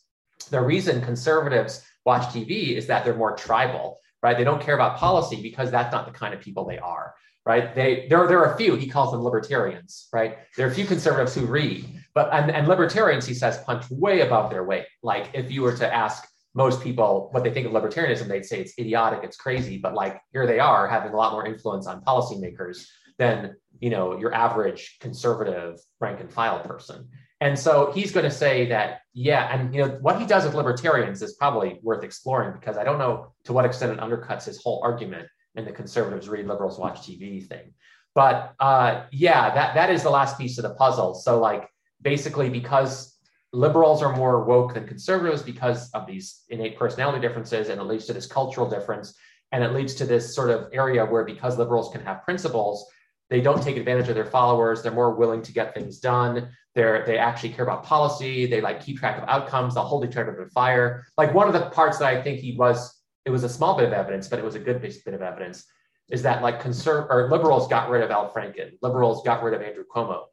the 0.51 0.61
reason 0.61 1.01
conservatives 1.03 1.85
watch 2.05 2.33
TV 2.33 2.77
is 2.77 2.87
that 2.87 3.05
they're 3.05 3.15
more 3.15 3.37
tribal, 3.37 3.99
right? 4.23 4.39
They 4.39 4.45
don't 4.45 4.63
care 4.63 4.77
about 4.77 4.99
policy 4.99 5.43
because 5.43 5.73
that's 5.73 5.93
not 5.93 6.07
the 6.07 6.17
kind 6.17 6.33
of 6.33 6.41
people 6.41 6.65
they 6.65 6.79
are 6.79 7.15
right? 7.49 7.75
They 7.75 8.07
there 8.11 8.29
there 8.29 8.39
are 8.41 8.53
a 8.53 8.57
few. 8.59 8.77
He 8.77 8.87
calls 8.87 9.11
them 9.11 9.23
libertarians, 9.23 10.09
right? 10.13 10.37
There 10.57 10.67
are 10.69 10.71
a 10.71 10.75
few 10.75 10.85
conservatives 10.85 11.35
who 11.35 11.47
read, 11.47 11.87
but 12.15 12.29
and, 12.33 12.51
and 12.51 12.69
libertarians, 12.69 13.27
he 13.27 13.33
says, 13.33 13.59
punch 13.65 13.91
way 13.91 14.21
above 14.21 14.51
their 14.51 14.65
weight. 14.65 14.85
Like 15.03 15.31
if 15.33 15.51
you 15.51 15.63
were 15.63 15.77
to 15.79 15.93
ask 15.93 16.29
most 16.55 16.83
people 16.83 17.31
what 17.33 17.45
they 17.45 17.51
think 17.51 17.67
of 17.67 17.73
libertarianism, 17.73 18.29
they'd 18.29 18.45
say 18.45 18.61
it's 18.61 18.79
idiotic, 18.79 19.21
it's 19.25 19.39
crazy. 19.39 19.79
But 19.79 19.95
like 19.95 20.21
here 20.31 20.47
they 20.47 20.61
are 20.61 20.87
having 20.87 21.13
a 21.13 21.17
lot 21.17 21.33
more 21.33 21.47
influence 21.47 21.87
on 21.87 22.03
policymakers 22.03 22.87
than 23.17 23.57
you 23.81 23.89
know 23.89 24.19
your 24.19 24.35
average 24.35 24.99
conservative 25.01 25.81
rank 26.01 26.21
and 26.21 26.31
file 26.31 26.61
person. 26.61 27.09
And 27.41 27.59
so 27.59 27.93
he's 27.95 28.13
going 28.13 28.25
to 28.25 28.33
say 28.33 28.67
that, 28.67 29.03
yeah, 29.15 29.49
and 29.55 29.75
you 29.75 29.87
know 29.87 29.97
what 30.03 30.21
he 30.21 30.27
does 30.27 30.45
with 30.45 30.55
libertarians 30.55 31.23
is 31.23 31.33
probably 31.33 31.79
worth 31.83 32.05
exploring 32.05 32.53
because 32.61 32.77
I 32.77 32.85
don't 32.85 32.99
know 32.99 33.33
to 33.45 33.55
what 33.55 33.65
extent 33.65 33.93
it 33.93 34.01
undercuts 34.01 34.45
his 34.45 34.63
whole 34.63 34.83
argument 34.85 35.29
in 35.59 35.65
the 35.65 35.73
conservatives 35.73 36.29
read 36.29 36.47
liberals 36.47 36.79
watch 36.79 37.01
TV 37.01 37.47
thing. 37.47 37.75
But 38.15 38.55
uh, 38.59 39.05
yeah, 39.13 39.53
that 39.55 39.75
that 39.75 39.91
is 39.91 40.03
the 40.03 40.11
last 40.11 40.39
piece 40.39 40.57
of 40.59 40.63
the 40.63 40.75
puzzle. 40.75 41.15
So 41.15 41.39
like 41.39 41.69
basically 42.01 42.49
because 42.49 43.19
liberals 43.53 44.03
are 44.03 44.15
more 44.15 44.45
woke 44.45 44.75
than 44.75 44.87
conservatives 44.87 45.43
because 45.43 45.91
of 45.91 46.07
these 46.07 46.43
innate 46.49 46.79
personality 46.79 47.21
differences, 47.21 47.69
and 47.69 47.81
it 47.81 47.85
leads 47.85 48.07
to 48.07 48.13
this 48.13 48.27
cultural 48.27 48.69
difference, 48.69 49.15
and 49.53 49.63
it 49.63 49.73
leads 49.73 49.95
to 49.97 50.05
this 50.05 50.35
sort 50.35 50.51
of 50.51 50.69
area 50.73 51.05
where 51.05 51.25
because 51.25 51.59
liberals 51.59 51.93
can 51.93 52.01
have 52.03 52.25
principles, 52.25 52.87
they 53.31 53.41
don't 53.41 53.63
take 53.63 53.77
advantage 53.77 54.09
of 54.09 54.15
their 54.15 54.25
followers. 54.25 54.83
They're 54.83 54.93
more 54.93 55.15
willing 55.15 55.43
to 55.43 55.53
get 55.53 55.75
things 55.75 55.99
done. 55.99 56.49
They're 56.75 57.05
they 57.05 57.19
actually 57.19 57.51
care 57.51 57.65
about 57.65 57.85
policy. 57.85 58.47
They 58.47 58.61
like 58.61 58.81
keep 58.81 58.99
track 58.99 59.21
of 59.21 59.29
outcomes. 59.29 59.75
They'll 59.75 59.85
hold 59.85 60.05
each 60.05 60.17
other 60.17 60.35
to 60.35 60.45
the 60.45 60.51
fire. 60.51 61.07
Like 61.17 61.35
one 61.35 61.47
of 61.47 61.53
the 61.53 61.71
parts 61.71 61.99
that 61.99 62.09
I 62.09 62.23
think 62.23 62.41
he 62.41 62.57
was 62.57 62.98
it 63.25 63.31
was 63.31 63.45
a 63.45 63.49
small 63.49 63.77
bit 63.77 63.87
of 63.87 63.93
evidence, 63.93 64.29
but 64.29 64.39
it 64.39 64.45
was 64.45 64.55
a 64.55 64.59
good 64.59 64.81
bit 64.81 65.15
of 65.15 65.23
evidence, 65.23 65.65
is 66.11 66.23
that 66.23 66.43
like 66.43 66.63
conserv 66.63 67.09
or 67.11 67.29
liberals 67.31 67.69
got 67.69 67.91
rid 67.91 68.03
of 68.03 68.11
Al 68.11 68.31
Franken, 68.33 68.73
liberals 68.83 69.23
got 69.25 69.43
rid 69.43 69.55
of 69.55 69.63
Andrew 69.63 69.85
Cuomo. 69.95 70.25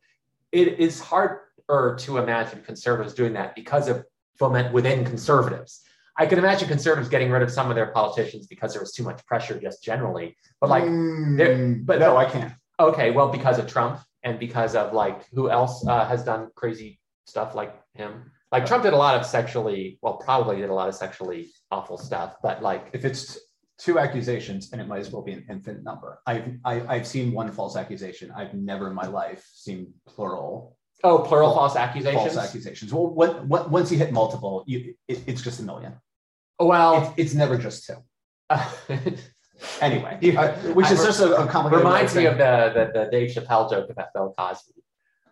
It 0.52 0.80
is 0.80 1.00
harder 1.00 1.96
to 2.00 2.18
imagine 2.18 2.62
conservatives 2.62 3.14
doing 3.14 3.34
that 3.34 3.56
because 3.56 3.88
of 3.88 4.06
foment 4.40 4.74
within 4.74 5.04
conservatives. 5.06 5.82
I 6.18 6.26
can 6.26 6.40
imagine 6.40 6.70
conservatives 6.70 7.10
getting 7.10 7.30
rid 7.30 7.42
of 7.42 7.52
some 7.52 7.70
of 7.70 7.76
their 7.76 7.88
politicians 7.88 8.48
because 8.48 8.72
there 8.72 8.82
was 8.82 8.94
too 8.94 9.04
much 9.04 9.26
pressure 9.26 9.60
just 9.60 9.84
generally. 9.84 10.38
But 10.62 10.70
like, 10.70 10.84
Mm, 10.86 11.86
but- 11.86 12.00
no, 12.00 12.16
I 12.16 12.26
can't. 12.26 12.54
okay, 12.80 13.12
well, 13.12 13.28
because 13.30 13.60
of 13.60 13.68
Trump 13.68 14.00
and 14.24 14.40
because 14.40 14.76
of 14.76 14.94
like 14.94 15.28
who 15.34 15.50
else 15.50 15.86
uh, 15.86 16.06
has 16.06 16.24
done 16.24 16.50
crazy 16.56 17.00
stuff 17.26 17.54
like 17.56 17.76
him. 17.96 18.32
Like 18.52 18.66
Trump 18.66 18.84
did 18.84 18.94
a 18.94 18.98
lot 18.98 19.20
of 19.20 19.26
sexually, 19.26 20.00
well, 20.02 20.14
probably 20.18 20.58
did 20.58 20.70
a 20.70 20.74
lot 20.74 20.88
of 20.88 20.96
sexually 20.96 21.50
awful 21.72 21.98
stuff, 21.98 22.36
but 22.44 22.62
like 22.62 22.90
If 22.94 23.06
it's 23.06 23.38
two 23.78 24.00
accusations, 24.00 24.72
and 24.72 24.80
it 24.82 24.88
might 24.88 25.00
as 25.00 25.12
well 25.12 25.22
be 25.22 25.34
an 25.34 25.46
infinite 25.50 25.84
number. 25.84 26.20
I've 26.26 26.58
I, 26.64 26.82
I've 26.88 27.08
seen 27.08 27.32
one 27.34 27.52
false 27.52 27.76
accusation. 27.76 28.32
I've 28.32 28.54
never 28.54 28.88
in 28.88 28.96
my 28.96 29.08
life 29.08 29.46
seen 29.54 29.94
plural 30.08 30.78
Oh, 31.04 31.20
plural 31.20 31.54
false 31.54 31.74
false 31.74 31.76
accusations. 31.76 32.38
accusations. 32.38 32.94
Well, 32.94 33.08
when, 33.08 33.32
when, 33.50 33.70
once 33.70 33.92
you 33.92 33.98
hit 33.98 34.12
multiple, 34.14 34.64
you, 34.66 34.96
it, 35.08 35.20
it's 35.28 35.42
just 35.42 35.60
a 35.60 35.64
million. 35.64 35.94
well, 36.60 37.14
It's, 37.18 37.34
it's 37.34 37.34
never 37.36 37.58
just 37.58 37.86
two. 37.86 37.98
Anyway, 39.82 40.20
uh, 40.36 40.52
which 40.74 40.92
is 40.92 41.00
I- 41.02 41.06
just 41.06 41.22
a, 41.22 41.34
a 41.36 41.48
complicated. 41.48 41.86
reminds 41.86 42.14
me 42.16 42.26
of 42.26 42.34
of 42.34 42.40
the, 42.40 42.92
the 42.94 43.00
the 43.06 43.10
Dave 43.12 43.32
Chappelle 43.34 43.70
joke 43.70 43.90
about 43.90 44.08
Bill 44.14 44.34
Cosby, 44.38 44.74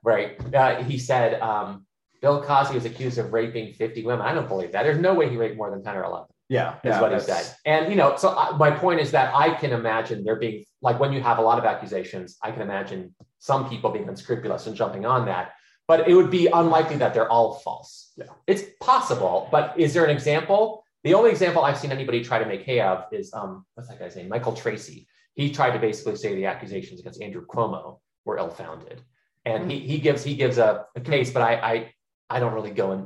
right? 0.01 0.55
Uh, 0.55 0.81
he 0.83 0.97
said 0.97 1.39
um, 1.41 1.85
Bill 2.23 2.41
Cosby 2.41 2.75
was 2.75 2.85
accused 2.85 3.17
of 3.17 3.33
raping 3.33 3.73
50 3.73 4.05
women. 4.05 4.25
I 4.25 4.33
don't 4.33 4.47
believe 4.47 4.71
that. 4.71 4.83
There's 4.83 4.97
no 4.97 5.13
way 5.13 5.29
he 5.29 5.35
raped 5.35 5.57
more 5.57 5.69
than 5.69 5.83
10 5.83 5.97
or 5.97 6.05
11. 6.05 6.27
Yeah, 6.47 6.75
is 6.75 6.79
yeah, 6.85 7.01
what 7.01 7.11
he 7.11 7.19
said. 7.19 7.53
And 7.65 7.89
you 7.89 7.97
know, 7.97 8.15
so 8.15 8.29
I, 8.29 8.55
my 8.55 8.71
point 8.71 9.01
is 9.01 9.11
that 9.11 9.35
I 9.35 9.53
can 9.55 9.71
imagine 9.71 10.23
there 10.23 10.37
being 10.37 10.63
like 10.81 10.99
when 11.01 11.11
you 11.11 11.21
have 11.21 11.37
a 11.37 11.41
lot 11.41 11.59
of 11.59 11.65
accusations, 11.65 12.37
I 12.41 12.51
can 12.51 12.61
imagine 12.61 13.13
some 13.39 13.69
people 13.69 13.89
being 13.91 14.07
unscrupulous 14.07 14.67
and 14.67 14.75
jumping 14.75 15.05
on 15.05 15.25
that. 15.25 15.51
But 15.85 16.07
it 16.07 16.15
would 16.15 16.31
be 16.31 16.47
unlikely 16.47 16.95
that 16.97 17.13
they're 17.13 17.29
all 17.29 17.55
false. 17.55 18.13
Yeah. 18.15 18.25
It's 18.47 18.63
possible, 18.79 19.49
but 19.51 19.77
is 19.77 19.93
there 19.93 20.05
an 20.05 20.11
example? 20.11 20.85
The 21.03 21.13
only 21.15 21.29
example 21.29 21.65
I've 21.65 21.77
seen 21.77 21.91
anybody 21.91 22.23
try 22.23 22.39
to 22.39 22.45
make 22.45 22.61
hay 22.61 22.79
of 22.79 23.03
is 23.11 23.33
um, 23.33 23.65
what's 23.73 23.89
that 23.89 23.99
guy's 23.99 24.15
name? 24.15 24.29
Michael 24.29 24.53
Tracey. 24.53 25.07
He 25.33 25.51
tried 25.51 25.71
to 25.71 25.79
basically 25.79 26.15
say 26.15 26.35
the 26.35 26.45
accusations 26.45 27.01
against 27.01 27.21
Andrew 27.21 27.45
Cuomo 27.45 27.99
were 28.23 28.37
ill-founded, 28.37 29.01
and 29.43 29.69
he 29.69 29.79
he 29.79 29.97
gives 29.97 30.23
he 30.23 30.35
gives 30.35 30.57
a, 30.57 30.85
a 30.95 31.01
case, 31.01 31.31
but 31.31 31.41
I 31.41 31.53
I 31.55 31.93
I 32.35 32.39
don't 32.41 32.53
really 32.57 32.71
go 32.71 32.87
and 32.93 33.01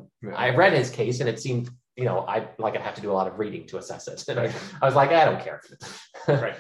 I 0.46 0.48
read 0.62 0.74
his 0.82 0.90
case 0.90 1.20
and 1.22 1.28
it 1.30 1.38
seemed, 1.46 1.66
you 1.96 2.06
know, 2.06 2.20
I 2.36 2.38
like 2.66 2.76
I 2.78 2.82
have 2.88 2.96
to 2.96 3.02
do 3.02 3.12
a 3.12 3.18
lot 3.20 3.28
of 3.30 3.34
reading 3.44 3.64
to 3.70 3.76
assess 3.82 4.04
it. 4.08 4.24
And 4.30 4.40
I, 4.40 4.48
I 4.82 4.86
was 4.90 4.96
like, 5.02 5.12
I 5.12 5.26
don't 5.30 5.42
care. 5.48 5.60
Right. 6.46 6.58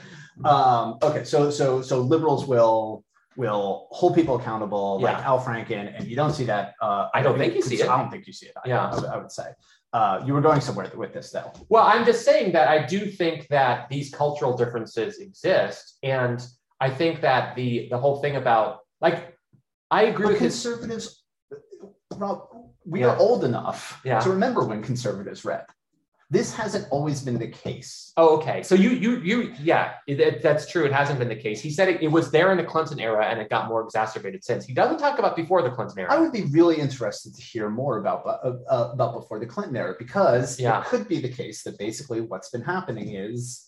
Um, 0.53 0.85
okay, 1.07 1.23
so 1.33 1.39
so 1.59 1.81
so 1.89 1.95
liberals 2.15 2.45
will 2.53 3.03
will 3.43 3.87
hold 3.97 4.11
people 4.19 4.35
accountable, 4.39 4.99
like 5.07 5.17
Al 5.31 5.39
Franken, 5.45 5.85
and 5.95 6.01
you 6.09 6.15
don't 6.21 6.33
see 6.39 6.45
that. 6.53 6.65
Uh, 6.85 7.03
I 7.17 7.19
don't 7.23 7.37
think 7.37 7.53
you 7.55 7.61
see 7.61 7.79
it. 7.81 7.87
I 7.93 7.97
don't 8.01 8.11
think 8.13 8.25
you 8.29 8.33
see 8.39 8.47
it. 8.51 8.55
I- 8.63 8.67
Yeah. 8.69 8.85
I, 8.89 8.95
would- 8.95 9.09
I 9.15 9.17
would 9.21 9.31
say. 9.39 9.49
Uh, 9.93 10.15
you 10.25 10.31
were 10.35 10.41
going 10.49 10.61
somewhere 10.67 10.91
with 11.03 11.13
this, 11.17 11.27
though. 11.31 11.51
Well, 11.69 11.83
I'm 11.93 12.03
just 12.11 12.21
saying 12.29 12.47
that 12.53 12.67
I 12.75 12.77
do 12.95 12.99
think 13.21 13.47
that 13.57 13.75
these 13.93 14.07
cultural 14.21 14.53
differences 14.61 15.11
exist, 15.27 15.83
and 16.03 16.37
I 16.87 16.89
think 16.99 17.21
that 17.27 17.55
the 17.59 17.69
the 17.93 17.97
whole 18.03 18.17
thing 18.23 18.35
about 18.43 18.69
like 19.05 19.17
I 19.89 20.01
agree 20.11 20.25
But 20.27 20.33
with 20.33 20.41
his. 20.47 20.53
conservatives, 20.61 21.05
Rob, 22.15 22.37
we 22.87 23.01
Yeah. 23.01 23.07
are 23.09 23.17
old 23.17 23.43
enough 23.43 23.99
Yeah. 24.05 24.19
to 24.21 24.29
remember 24.29 24.63
when 24.63 24.81
conservatives 24.81 25.43
read. 25.45 25.65
This 26.29 26.53
hasn't 26.53 26.85
always 26.91 27.21
been 27.23 27.39
the 27.39 27.47
case. 27.47 28.11
Oh, 28.17 28.35
okay. 28.37 28.61
So 28.61 28.75
you 28.75 28.89
you 28.89 29.11
you 29.29 29.53
yeah, 29.61 29.93
it, 30.07 30.41
that's 30.43 30.69
true. 30.69 30.83
It 30.85 30.91
hasn't 30.91 31.19
been 31.19 31.29
the 31.29 31.37
case. 31.37 31.61
He 31.61 31.71
said 31.71 31.87
it, 31.87 32.01
it 32.01 32.09
was 32.09 32.31
there 32.31 32.51
in 32.51 32.57
the 32.57 32.65
Clinton 32.65 32.99
era, 32.99 33.25
and 33.27 33.39
it 33.39 33.49
got 33.49 33.69
more 33.69 33.81
exacerbated 33.81 34.43
since. 34.43 34.65
He 34.65 34.73
doesn't 34.73 34.97
talk 34.99 35.19
about 35.19 35.37
before 35.37 35.61
the 35.61 35.69
Clinton 35.69 35.99
era. 35.99 36.11
I 36.13 36.17
would 36.19 36.33
be 36.33 36.43
really 36.57 36.77
interested 36.85 37.33
to 37.33 37.41
hear 37.41 37.69
more 37.69 37.97
about 37.99 38.25
uh, 38.25 38.55
uh, 38.69 38.89
about 38.91 39.13
before 39.13 39.39
the 39.39 39.45
Clinton 39.45 39.77
era 39.77 39.95
because 39.97 40.59
Yeah. 40.59 40.81
it 40.81 40.87
could 40.87 41.07
be 41.07 41.21
the 41.21 41.29
case 41.29 41.63
that 41.63 41.77
basically 41.79 42.19
what's 42.19 42.49
been 42.49 42.63
happening 42.63 43.15
is 43.15 43.65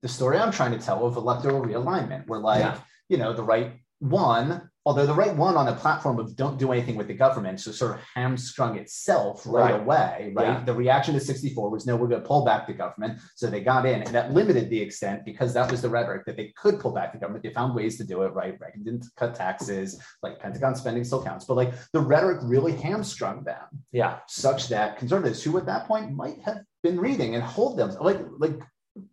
the 0.00 0.08
story 0.08 0.38
I'm 0.38 0.50
trying 0.50 0.72
to 0.72 0.78
tell 0.78 1.04
of 1.06 1.16
electoral 1.16 1.62
realignment, 1.62 2.26
where 2.26 2.40
like 2.40 2.74
you 3.10 3.18
know 3.18 3.34
the 3.34 3.42
right 3.42 3.74
won, 4.00 4.70
although 4.84 5.06
the 5.06 5.14
right 5.14 5.34
won 5.36 5.56
on 5.56 5.68
a 5.68 5.74
platform 5.74 6.18
of 6.18 6.34
don't 6.34 6.58
do 6.58 6.72
anything 6.72 6.96
with 6.96 7.06
the 7.06 7.14
government, 7.14 7.60
so 7.60 7.70
sort 7.70 7.92
of 7.92 8.00
hamstrung 8.14 8.76
itself 8.76 9.42
right, 9.46 9.72
Right. 9.72 9.80
away. 9.80 10.32
Right, 10.34 10.46
Yeah. 10.46 10.64
the 10.64 10.74
reaction 10.74 11.14
to 11.14 11.20
64 11.20 11.70
was 11.70 11.86
no, 11.86 11.94
we're 11.96 12.08
going 12.08 12.22
to 12.22 12.26
pull 12.26 12.44
back 12.44 12.66
the 12.66 12.72
government, 12.72 13.20
so 13.36 13.48
they 13.48 13.60
got 13.62 13.86
in, 13.86 14.02
and 14.02 14.14
that 14.14 14.32
limited 14.32 14.70
the 14.70 14.80
extent 14.80 15.24
because 15.24 15.54
that 15.54 15.70
was 15.70 15.82
the 15.82 15.88
rhetoric 15.88 16.24
that 16.26 16.36
they 16.36 16.52
could 16.56 16.80
pull 16.80 16.92
back 16.92 17.12
the 17.12 17.18
government. 17.18 17.44
They 17.44 17.52
found 17.52 17.74
ways 17.74 17.96
to 17.98 18.04
do 18.04 18.22
it. 18.22 18.32
Right, 18.34 18.58
Reagan 18.60 18.82
didn't 18.82 19.06
cut 19.16 19.34
taxes, 19.34 20.00
like 20.22 20.40
Pentagon 20.40 20.74
spending 20.74 21.04
still 21.04 21.22
counts, 21.22 21.44
but 21.44 21.54
like 21.56 21.72
the 21.92 22.00
rhetoric 22.00 22.38
really 22.42 22.72
hamstrung 22.72 23.44
them 23.44 23.64
yeah, 23.92 24.18
such 24.26 24.68
that 24.68 24.98
conservatives 24.98 25.42
who 25.42 25.56
at 25.58 25.66
that 25.66 25.86
point 25.86 26.12
might 26.12 26.40
have 26.42 26.62
been 26.82 26.98
reading 26.98 27.34
and 27.36 27.44
hold 27.44 27.76
them 27.78 27.90
like 28.00 28.18
like 28.38 28.58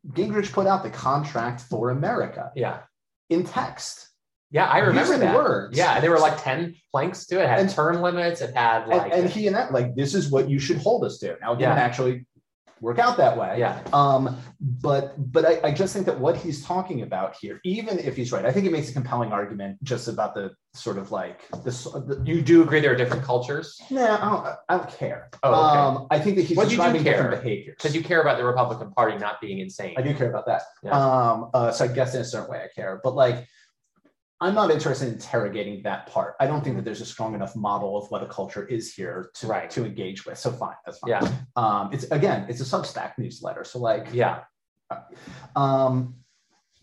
Gingrich 0.10 0.52
put 0.52 0.68
out 0.68 0.84
the 0.84 0.90
contract 0.90 1.62
for 1.62 1.92
America 1.92 2.52
yeah, 2.56 2.80
in 3.30 3.44
text. 3.46 4.09
Yeah. 4.52 4.66
I 4.66 4.80
remember 4.80 5.18
that. 5.18 5.36
words. 5.36 5.78
Yeah, 5.78 5.94
and 5.96 6.04
there 6.04 6.12
were 6.12 6.20
like 6.20 6.42
ten 6.44 6.76
planks 6.92 7.26
to 7.28 7.40
it. 7.40 7.44
It 7.44 7.50
had 7.50 7.60
And- 7.60 7.70
term 7.70 8.02
limits. 8.02 8.42
It 8.42 8.56
had 8.56 8.84
And, 8.84 8.92
like 8.92 9.12
and 9.14 9.30
he 9.30 9.48
and 9.48 9.56
that 9.56 9.72
like 9.72 9.96
this 9.96 10.14
is 10.16 10.30
what 10.32 10.50
you 10.50 10.60
should 10.60 10.78
hold 10.78 11.04
us 11.06 11.18
to. 11.20 11.38
Now 11.42 11.54
it 11.54 11.60
didn't 11.60 11.78
actually 11.78 12.26
work 12.82 12.98
out 12.98 13.18
that 13.18 13.38
way. 13.38 13.58
yeah, 13.60 13.78
Um, 13.92 14.38
but 14.62 15.14
but 15.18 15.44
I, 15.46 15.68
I 15.68 15.72
just 15.74 15.94
think 15.94 16.06
that 16.06 16.18
what 16.18 16.38
he's 16.38 16.64
talking 16.64 17.02
about 17.02 17.36
here, 17.36 17.60
even 17.66 18.00
if 18.00 18.16
he's 18.16 18.32
right, 18.32 18.46
I 18.46 18.54
think 18.54 18.66
it 18.66 18.72
makes 18.72 18.90
a 18.90 18.94
compelling 18.94 19.34
argument 19.34 19.84
just 19.84 20.08
about 20.08 20.34
the 20.34 20.52
sort 20.74 20.98
of 20.98 21.12
like 21.12 21.42
this. 21.66 21.84
The, 21.84 22.22
you 22.26 22.42
do 22.42 22.62
agree 22.64 22.80
there 22.80 22.94
are 22.94 22.96
different 22.96 23.24
cultures 23.26 23.78
nah, 23.92 24.16
I 24.16 24.30
don't, 24.30 24.56
I 24.70 24.78
don't 24.78 24.98
care. 24.98 25.30
Oh, 25.44 25.50
okay. 25.50 25.78
um, 25.78 26.08
I 26.10 26.20
think 26.20 26.38
that 26.38 26.44
he's 26.44 26.56
What 26.56 26.70
do 26.70 26.76
you 26.76 26.78
do 26.78 26.84
describing 26.84 27.04
different 27.04 27.32
care? 27.34 27.42
behaviors. 27.42 27.76
because 27.78 27.94
you 27.94 28.02
care 28.02 28.22
about 28.22 28.38
the 28.38 28.46
Republican 28.46 28.92
Party 28.94 29.18
not 29.18 29.42
being 29.42 29.60
insane. 29.60 29.96
I 29.98 30.02
do 30.02 30.14
care 30.14 30.30
about 30.30 30.46
that. 30.46 30.62
Yeah. 30.82 30.92
Um, 30.92 31.50
uh, 31.54 31.72
so 31.72 31.84
I 31.84 31.90
guess 31.90 32.16
in 32.16 32.22
a 32.22 32.24
certain 32.24 32.50
way 32.50 32.62
I 32.64 32.70
care, 32.74 33.02
but 33.04 33.14
like, 33.14 33.46
I'm 34.42 34.56
not 34.56 34.72
interested 34.72 35.08
in 35.10 35.16
interrogating 35.16 35.84
that 35.84 36.08
part. 36.08 36.36
I 36.40 36.48
don't 36.48 36.64
think 36.64 36.78
that 36.78 36.86
there's 36.86 37.02
a 37.02 37.06
strong 37.06 37.34
enough 37.36 37.56
model 37.56 37.98
of 37.98 38.10
what 38.10 38.24
a 38.24 38.26
culture 38.26 38.66
is 38.66 38.94
here 38.94 39.32
to, 39.36 39.48
Right. 39.48 39.70
to 39.72 39.86
engage 39.86 40.26
with. 40.26 40.38
So 40.38 40.52
fine, 40.52 40.76
that's 40.86 41.00
fine. 41.00 41.10
Yeah, 41.10 41.32
Um, 41.58 41.90
it's 41.92 42.06
again, 42.06 42.46
it's 42.48 42.62
a 42.62 42.64
Substack 42.64 43.18
newsletter. 43.18 43.64
So 43.66 43.80
like, 43.80 44.08
yeah, 44.14 44.44
um, 45.56 46.16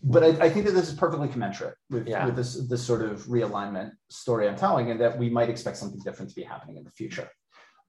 but 0.03 0.23
I, 0.23 0.27
I 0.45 0.49
think 0.49 0.65
that 0.67 0.73
this 0.73 0.87
is 0.87 0.93
perfectly 0.93 1.27
commensurate 1.27 1.75
with, 1.89 2.07
Yeah. 2.07 2.25
with 2.25 2.35
this 2.35 2.67
this 2.69 2.85
sort 2.85 3.01
of 3.01 3.23
realignment 3.23 3.91
story 4.09 4.47
I'm 4.47 4.55
telling, 4.55 4.91
and 4.91 4.99
that 5.01 5.17
we 5.17 5.29
might 5.29 5.49
expect 5.49 5.77
something 5.77 5.99
different 6.03 6.29
to 6.29 6.35
be 6.35 6.43
happening 6.43 6.77
in 6.77 6.83
the 6.83 6.91
future. 6.91 7.27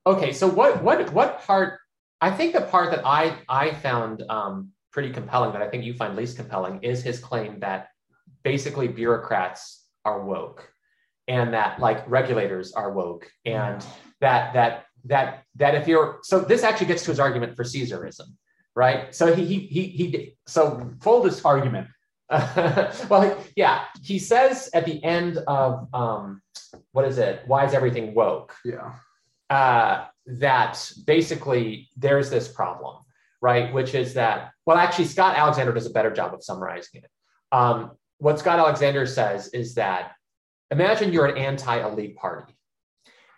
Okay, 0.07 0.33
so 0.33 0.49
what 0.49 0.83
what 0.83 1.13
what 1.13 1.43
part? 1.43 1.79
I 2.23 2.31
think 2.31 2.55
the 2.55 2.63
part 2.63 2.91
that 2.93 3.03
I 3.05 3.37
I 3.49 3.75
found 3.75 4.23
um, 4.31 4.71
pretty 4.93 5.11
compelling, 5.13 5.53
that 5.53 5.61
I 5.61 5.69
think 5.69 5.85
you 5.85 5.93
find 5.93 6.17
least 6.17 6.37
compelling, 6.37 6.83
is 6.83 7.03
his 7.03 7.19
claim 7.21 7.61
that 7.61 7.89
basically 8.53 8.89
bureaucrats 8.89 9.61
are 10.05 10.21
woke, 10.25 10.61
and 11.27 11.53
that 11.53 11.71
like 11.87 12.01
regulators 12.09 12.73
are 12.73 12.91
woke, 12.93 13.25
and 13.45 13.85
that 14.25 14.43
that 14.55 14.73
that 15.05 15.27
that 15.61 15.73
if 15.75 15.85
you're 15.87 16.09
so 16.23 16.41
this 16.41 16.63
actually 16.69 16.91
gets 16.93 17.03
to 17.05 17.11
his 17.11 17.21
argument 17.21 17.57
for 17.57 17.65
Caesarism, 17.65 18.29
right? 18.75 19.15
So 19.15 19.25
he 19.35 19.45
he 19.45 19.59
he 19.77 19.83
he 19.99 20.07
so 20.47 20.63
full 21.03 21.23
dis 21.23 21.45
Argument. 21.45 21.89
well, 23.13 23.27
yeah, 23.57 23.85
he 24.03 24.19
says 24.19 24.57
at 24.75 24.85
the 24.85 25.03
end 25.03 25.39
of 25.47 25.89
um, 25.95 26.43
what 26.93 27.05
is 27.11 27.19
it? 27.19 27.43
Why 27.47 27.65
is 27.67 27.73
everything 27.75 28.15
woke? 28.15 28.55
Yeah. 28.65 28.93
uh, 29.51 30.07
that 30.27 30.93
basically 31.07 31.89
there's 31.97 32.29
this 32.31 32.49
problem, 32.49 32.97
right? 33.41 33.73
Which 33.73 33.95
is 33.95 34.15
that, 34.15 34.51
well, 34.67 34.77
actually, 34.77 35.07
Scott 35.07 35.37
Alexander 35.37 35.73
does 35.73 35.87
a 35.87 35.91
better 35.91 36.11
job 36.11 36.35
of 36.35 36.43
summarizing 36.45 37.03
it. 37.03 37.11
Um, 37.51 37.93
what 38.19 38.39
Scott 38.39 38.59
Alexander 38.59 39.07
says 39.07 39.49
is 39.49 39.75
that 39.75 40.13
imagine 40.71 41.13
you're 41.13 41.27
an 41.27 41.39
anti 41.39 41.81
elite 41.81 42.17
party. 42.17 42.55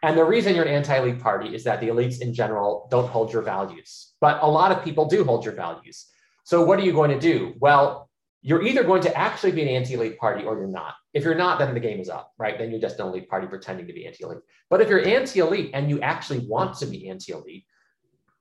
And 0.02 0.16
the 0.16 0.24
reason 0.24 0.54
you're 0.54 0.64
an 0.64 0.74
anti 0.74 0.96
elite 0.96 1.20
party 1.20 1.54
is 1.54 1.64
that 1.64 1.80
the 1.80 1.88
elites 1.88 2.20
in 2.20 2.32
general 2.32 2.88
don't 2.90 3.08
hold 3.08 3.32
your 3.32 3.42
values, 3.42 4.12
but 4.20 4.42
a 4.42 4.46
lot 4.46 4.72
of 4.72 4.82
people 4.82 5.06
do 5.06 5.24
hold 5.24 5.44
your 5.44 5.54
values. 5.54 6.06
So, 6.44 6.64
what 6.64 6.78
are 6.78 6.82
you 6.82 6.92
going 6.92 7.10
to 7.10 7.20
do? 7.20 7.54
Well, 7.58 8.08
you're 8.42 8.62
either 8.62 8.82
going 8.82 9.02
to 9.02 9.16
actually 9.16 9.52
be 9.52 9.62
an 9.62 9.68
anti 9.68 9.94
elite 9.94 10.18
party 10.18 10.44
or 10.44 10.56
you're 10.56 10.66
not. 10.66 10.94
If 11.12 11.24
you're 11.24 11.34
not, 11.34 11.58
then 11.58 11.74
the 11.74 11.80
game 11.80 12.00
is 12.00 12.08
up, 12.08 12.32
right? 12.38 12.56
Then 12.56 12.70
you're 12.70 12.80
just 12.80 12.98
an 12.98 13.08
elite 13.08 13.28
party 13.28 13.46
pretending 13.46 13.86
to 13.86 13.92
be 13.92 14.06
anti 14.06 14.24
elite. 14.24 14.40
But 14.70 14.80
if 14.80 14.88
you're 14.88 15.04
anti-elite 15.04 15.72
and 15.74 15.90
you 15.90 16.00
actually 16.00 16.46
want 16.46 16.78
to 16.78 16.86
be 16.86 17.10
anti-elite, 17.10 17.66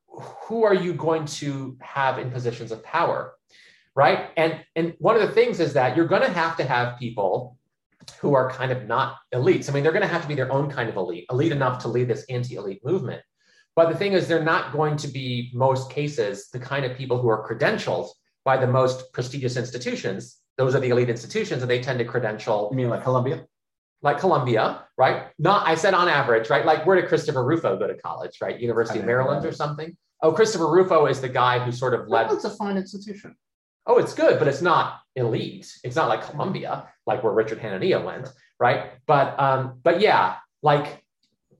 who 0.08 0.64
are 0.64 0.76
you 0.76 0.94
going 0.94 1.26
to 1.26 1.76
have 1.82 2.20
in 2.20 2.30
positions 2.30 2.72
of 2.72 2.84
power? 2.84 3.34
Right. 4.00 4.30
And 4.38 4.64
and 4.78 4.94
one 5.00 5.18
of 5.18 5.22
the 5.22 5.34
things 5.34 5.60
is 5.60 5.74
that 5.74 5.98
you're 5.98 6.08
going 6.08 6.22
to 6.22 6.32
have 6.32 6.56
to 6.56 6.64
have 6.64 6.98
people 6.98 7.58
who 8.22 8.34
are 8.34 8.50
kind 8.50 8.72
of 8.72 8.88
not 8.88 9.18
elites. 9.36 9.70
I 9.70 9.74
mean, 9.74 9.84
they're 9.84 9.92
going 9.92 10.08
to 10.08 10.16
have 10.16 10.22
to 10.22 10.28
be 10.30 10.36
their 10.36 10.50
own 10.50 10.72
kind 10.72 10.88
of 10.88 10.96
elite, 10.96 11.26
elite 11.30 11.52
enough 11.52 11.80
to 11.80 11.90
lead 11.90 12.08
this 12.08 12.24
anti-elite 12.30 12.80
movement. 12.86 13.22
But 13.76 13.90
the 13.90 13.98
thing 13.98 14.14
is, 14.14 14.26
they're 14.26 14.42
not 14.42 14.72
going 14.72 14.96
to 15.04 15.10
be 15.10 15.52
most 15.54 15.92
cases 15.92 16.48
the 16.50 16.60
kind 16.60 16.86
of 16.86 16.96
people 16.96 17.22
who 17.22 17.28
are 17.28 17.46
credentialed 17.46 18.08
by 18.46 18.56
the 18.56 18.68
most 18.68 19.12
prestigious 19.12 19.58
institutions. 19.58 20.38
Those 20.58 20.76
are 20.76 20.80
the 20.80 20.92
elite 20.92 21.10
institutions, 21.10 21.62
and 21.62 21.70
they 21.70 21.82
tend 21.82 22.00
to 22.00 22.06
credential 22.06 22.70
You 22.72 22.78
mean 22.78 22.90
like 22.90 23.04
Columbia? 23.04 23.46
like 24.02 24.20
Columbia, 24.20 24.86
right? 24.98 25.24
Not, 25.38 25.68
I 25.68 25.76
said 25.76 25.94
on 25.94 26.08
average, 26.08 26.50
right? 26.50 26.66
Like 26.66 26.86
where 26.86 26.96
did 26.96 27.10
Christopher 27.10 27.44
Rufo 27.44 27.78
go 27.78 27.86
to 27.86 27.96
college, 27.96 28.38
right? 28.42 28.58
University 28.58 29.00
of 29.00 29.06
Maryland 29.06 29.46
or 29.46 29.52
something. 29.52 29.98
Oh, 30.22 30.32
Christopher 30.32 30.72
Rufo 30.72 31.06
is 31.08 31.20
the 31.20 31.28
guy 31.28 31.60
who 31.60 31.74
sort 31.74 31.94
of 31.94 32.08
led. 32.08 32.32
It's 32.32 32.46
a 32.46 32.50
fine 32.50 32.78
institution. 32.78 33.36
Oh, 33.86 33.98
it's 33.98 34.14
good, 34.14 34.40
but 34.40 34.48
it's 34.48 34.62
not 34.62 35.00
elite. 35.16 35.72
It's 35.84 35.96
not 35.96 36.10
like 36.10 36.24
Columbia, 36.30 36.88
like 37.06 37.24
where 37.24 37.34
Richard 37.34 37.60
Hanania 37.60 38.04
went, 38.04 38.30
right? 38.60 38.92
But 39.08 39.40
um, 39.40 39.80
but 39.84 40.00
yeah, 40.00 40.36
like 40.62 41.04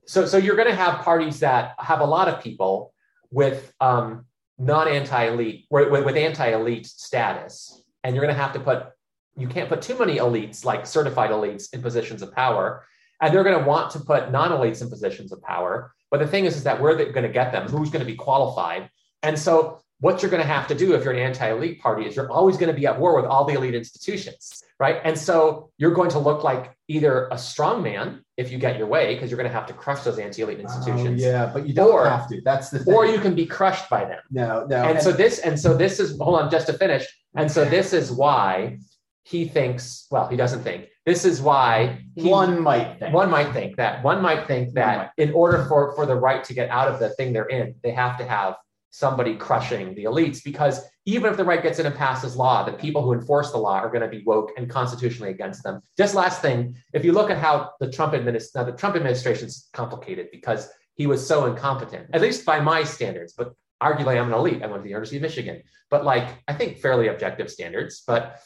so 0.06 0.26
so 0.26 0.36
you're 0.36 0.56
going 0.56 0.68
to 0.68 0.74
have 0.74 1.00
parties 1.00 1.40
that 1.40 1.74
have 1.78 2.00
a 2.00 2.04
lot 2.04 2.28
of 2.28 2.42
people 2.42 2.92
with 3.30 3.72
um, 3.80 4.26
non 4.58 4.88
anti-elite 4.88 5.66
with, 5.70 6.04
with 6.04 6.16
anti-elite 6.16 6.86
status, 6.86 7.82
and 8.04 8.14
you're 8.14 8.24
going 8.24 8.34
to 8.34 8.40
have 8.40 8.52
to 8.52 8.60
put 8.60 8.88
you 9.36 9.48
can't 9.48 9.68
put 9.68 9.82
too 9.82 9.98
many 9.98 10.16
elites 10.16 10.64
like 10.64 10.86
certified 10.86 11.30
elites 11.30 11.72
in 11.72 11.82
positions 11.82 12.22
of 12.22 12.32
power, 12.34 12.84
and 13.20 13.34
they're 13.34 13.44
going 13.44 13.58
to 13.58 13.64
want 13.64 13.90
to 13.92 14.00
put 14.00 14.30
non-elites 14.30 14.82
in 14.82 14.90
positions 14.90 15.32
of 15.32 15.42
power. 15.42 15.92
But 16.10 16.20
the 16.20 16.26
thing 16.26 16.44
is, 16.44 16.56
is 16.56 16.64
that 16.64 16.80
they're 16.80 17.12
going 17.12 17.26
to 17.26 17.32
get 17.32 17.52
them? 17.52 17.68
Who's 17.68 17.90
going 17.90 18.04
to 18.04 18.10
be 18.10 18.16
qualified? 18.16 18.90
And 19.22 19.38
so 19.38 19.80
what 20.00 20.22
you're 20.22 20.30
going 20.30 20.42
to 20.42 20.48
have 20.48 20.66
to 20.68 20.74
do 20.74 20.94
if 20.94 21.04
you're 21.04 21.12
an 21.12 21.18
anti-elite 21.18 21.80
party 21.80 22.06
is 22.06 22.16
you're 22.16 22.30
always 22.30 22.56
going 22.56 22.72
to 22.72 22.78
be 22.78 22.86
at 22.86 22.98
war 22.98 23.14
with 23.14 23.26
all 23.26 23.44
the 23.44 23.52
elite 23.52 23.74
institutions, 23.74 24.62
right? 24.78 25.00
And 25.04 25.16
so 25.16 25.70
you're 25.76 25.92
going 25.92 26.10
to 26.10 26.18
look 26.18 26.42
like 26.42 26.74
either 26.88 27.28
a 27.30 27.36
strong 27.38 27.82
man 27.82 28.24
if 28.38 28.50
you 28.50 28.58
get 28.58 28.78
your 28.78 28.86
way, 28.86 29.14
because 29.14 29.30
you're 29.30 29.36
going 29.36 29.48
to 29.48 29.52
have 29.54 29.66
to 29.66 29.74
crush 29.74 30.00
those 30.02 30.18
anti-elite 30.18 30.58
oh, 30.58 30.62
institutions, 30.62 31.22
Oh, 31.22 31.26
yeah, 31.28 31.50
but 31.52 31.66
you 31.68 31.74
don't 31.74 31.92
Or- 31.92 32.08
have 32.08 32.28
to. 32.30 32.40
That's 32.42 32.70
the 32.70 32.78
thing. 32.78 32.94
or 32.94 33.04
you 33.04 33.20
can 33.20 33.34
be 33.34 33.44
crushed 33.44 33.90
by 33.90 34.04
them. 34.06 34.20
no, 34.30 34.66
no. 34.68 34.82
And 34.84 35.00
so 35.02 35.12
this, 35.12 35.38
and 35.40 35.60
so 35.60 35.76
this 35.76 36.00
is 36.00 36.18
hold 36.18 36.40
on 36.40 36.50
just 36.50 36.66
to 36.68 36.72
finish. 36.72 37.06
And 37.36 37.50
so 37.50 37.64
this 37.66 37.92
is 37.92 38.10
why 38.10 38.78
he 39.24 39.46
thinks, 39.46 40.06
well, 40.10 40.26
he 40.28 40.36
doesn't 40.36 40.62
think. 40.62 40.86
This 41.04 41.24
is 41.24 41.42
why 41.42 42.04
he, 42.14 42.28
one 42.28 42.60
might 42.62 42.98
think. 42.98 43.14
one 43.14 43.30
might 43.30 43.52
think 43.52 43.76
that 43.76 44.02
one 44.02 44.20
might 44.20 44.46
think 44.46 44.74
that 44.74 44.96
might. 44.98 45.10
in 45.16 45.32
order 45.32 45.64
for 45.66 45.94
for 45.94 46.04
the 46.06 46.14
right 46.14 46.42
to 46.44 46.54
get 46.54 46.68
out 46.70 46.88
of 46.88 46.98
the 47.00 47.10
thing 47.10 47.32
they're 47.32 47.44
in, 47.46 47.74
they 47.82 47.90
have 47.90 48.18
to 48.18 48.24
have 48.24 48.54
somebody 48.90 49.36
crushing 49.36 49.94
the 49.94 50.04
elites 50.04 50.42
because 50.44 50.80
even 51.06 51.30
if 51.30 51.36
the 51.36 51.44
right 51.44 51.62
gets 51.62 51.78
in 51.78 51.86
and 51.86 51.94
passes 51.94 52.36
law, 52.36 52.64
the 52.64 52.72
people 52.72 53.02
who 53.02 53.12
enforce 53.12 53.50
the 53.52 53.58
law 53.58 53.78
are 53.78 53.88
going 53.88 54.02
to 54.02 54.08
be 54.08 54.22
woke 54.24 54.50
and 54.56 54.68
constitutionally 54.68 55.30
against 55.30 55.62
them. 55.62 55.80
Just 55.96 56.14
last 56.14 56.42
thing, 56.42 56.76
if 56.92 57.04
you 57.04 57.12
look 57.12 57.30
at 57.30 57.38
how 57.38 57.70
the 57.80 57.90
Trump 57.90 58.14
administration, 58.14 58.66
the 58.66 58.76
Trump 58.76 58.96
administration 58.96 59.46
is 59.46 59.68
complicated 59.72 60.28
because 60.32 60.68
he 60.94 61.06
was 61.06 61.26
so 61.26 61.46
incompetent, 61.46 62.08
at 62.12 62.20
least 62.20 62.44
by 62.44 62.60
my 62.60 62.84
standards, 62.84 63.32
but 63.32 63.54
arguably 63.82 64.20
I'm 64.20 64.28
an 64.28 64.38
elite. 64.38 64.62
I 64.62 64.66
went 64.66 64.80
to 64.80 64.82
the 64.82 64.90
University 64.90 65.16
of 65.16 65.22
Michigan, 65.22 65.62
but 65.90 66.04
like 66.04 66.28
I 66.46 66.52
think 66.52 66.78
fairly 66.78 67.08
objective 67.08 67.50
standards. 67.50 68.02
But 68.06 68.42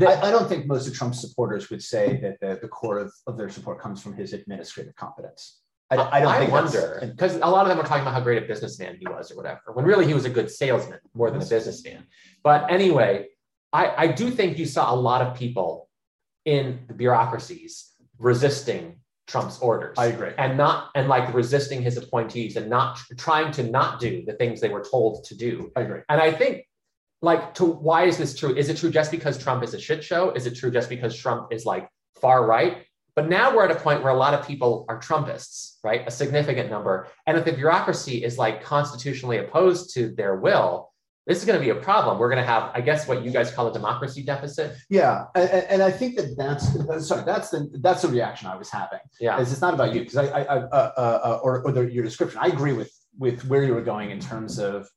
I, 0.00 0.16
I 0.16 0.30
don't 0.30 0.48
think 0.48 0.66
most 0.66 0.86
of 0.86 0.94
Trump's 0.94 1.20
supporters 1.20 1.70
would 1.70 1.82
say 1.82 2.18
that 2.22 2.40
the, 2.40 2.58
the 2.60 2.68
core 2.68 2.98
of, 2.98 3.12
of 3.26 3.36
their 3.36 3.50
support 3.50 3.80
comes 3.80 4.02
from 4.02 4.14
his 4.14 4.32
administrative 4.32 4.94
competence. 4.96 5.60
I, 5.90 5.96
don't- 5.96 6.12
I 6.12 6.20
don't 6.20 6.32
I 6.32 6.38
think 6.38 6.52
wonder 6.52 6.98
because 7.02 7.34
a 7.36 7.38
lot 7.38 7.62
of 7.62 7.68
them 7.68 7.80
are 7.80 7.86
talking 7.86 8.02
about 8.02 8.14
how 8.14 8.20
great 8.20 8.42
a 8.42 8.46
businessman 8.46 8.96
he 9.00 9.06
was 9.08 9.30
or 9.32 9.36
whatever, 9.36 9.60
when 9.74 9.84
really 9.84 10.06
he 10.06 10.14
was 10.14 10.24
a 10.24 10.30
good 10.30 10.50
salesman 10.50 11.00
more 11.14 11.30
than 11.30 11.42
a 11.42 11.46
businessman. 11.46 12.06
But 12.44 12.70
anyway, 12.70 13.26
I, 13.72 14.04
I 14.04 14.06
do 14.08 14.30
think 14.30 14.58
you 14.58 14.66
saw 14.66 14.92
a 14.92 14.96
lot 14.96 15.20
of 15.22 15.36
people 15.36 15.88
in 16.44 16.80
the 16.88 16.94
bureaucracies 16.94 17.92
resisting 18.18 18.96
Trump's 19.26 19.58
orders 19.60 19.96
I 19.98 20.06
agree. 20.06 20.32
and 20.38 20.56
not 20.56 20.90
and 20.96 21.08
like 21.08 21.32
resisting 21.32 21.82
his 21.82 21.96
appointees 21.96 22.56
and 22.56 22.68
not 22.68 22.98
trying 23.16 23.52
to 23.52 23.62
not 23.62 24.00
do 24.00 24.24
the 24.26 24.32
things 24.32 24.60
they 24.60 24.68
were 24.68 24.84
told 24.84 25.24
to 25.24 25.36
do. 25.36 25.70
I 25.76 25.82
agree. 25.82 26.00
And 26.08 26.20
I 26.20 26.32
think, 26.32 26.64
like, 27.22 27.54
to 27.54 27.64
why 27.64 28.04
is 28.04 28.18
this 28.18 28.34
true? 28.36 28.54
Is 28.56 28.68
it 28.68 28.76
true 28.78 28.90
just 28.90 29.10
because 29.12 29.38
Trump 29.42 29.62
is 29.62 29.72
a 29.74 29.78
shit 29.80 30.02
show? 30.02 30.30
Is 30.32 30.46
it 30.46 30.56
true 30.56 30.70
just 30.70 30.88
because 30.88 31.16
Trump 31.16 31.52
is 31.52 31.64
like 31.64 31.88
far 32.20 32.44
right? 32.46 32.84
But 33.20 33.28
now 33.28 33.54
we're 33.54 33.66
at 33.66 33.70
a 33.70 33.78
point 33.78 34.02
where 34.02 34.10
a 34.10 34.16
lot 34.16 34.32
of 34.32 34.46
people 34.46 34.86
are 34.88 34.98
Trumpists, 34.98 35.76
right? 35.84 36.04
A 36.06 36.10
significant 36.10 36.70
number. 36.70 37.06
And 37.26 37.36
if 37.36 37.44
the 37.44 37.52
bureaucracy 37.52 38.24
is 38.24 38.38
like 38.38 38.64
constitutionally 38.64 39.36
opposed 39.36 39.92
to 39.92 40.08
their 40.08 40.36
will, 40.36 40.90
this 41.26 41.36
is 41.36 41.44
going 41.44 41.58
to 41.58 41.62
be 41.62 41.68
a 41.68 41.74
problem. 41.74 42.18
We're 42.18 42.30
going 42.30 42.42
to 42.42 42.50
have, 42.50 42.70
I 42.72 42.80
guess, 42.80 43.06
what 43.06 43.22
you 43.22 43.30
guys 43.30 43.50
call 43.50 43.68
a 43.68 43.74
democracy 43.74 44.22
deficit. 44.22 44.74
Yeah, 44.88 45.26
and, 45.34 45.50
and 45.50 45.82
I 45.82 45.90
think 45.90 46.16
that 46.16 46.34
that's 46.38 47.06
sorry. 47.06 47.24
That's 47.26 47.50
the 47.50 47.68
that's 47.82 48.00
the 48.00 48.08
reaction 48.08 48.46
I 48.46 48.56
was 48.56 48.70
having. 48.70 49.00
Yeah. 49.20 49.38
Is 49.38 49.52
it's 49.52 49.60
not 49.60 49.74
about 49.74 49.92
you 49.92 50.00
because 50.00 50.16
I, 50.16 50.24
I, 50.24 50.42
I 50.42 50.56
uh, 50.56 50.92
uh, 50.96 51.40
or, 51.42 51.62
or 51.66 51.72
the, 51.72 51.82
your 51.92 52.04
description. 52.04 52.40
I 52.42 52.46
agree 52.46 52.72
with 52.72 52.90
with 53.18 53.44
where 53.44 53.62
you 53.62 53.74
were 53.74 53.82
going 53.82 54.12
in 54.12 54.20
terms 54.20 54.58
of 54.58 54.88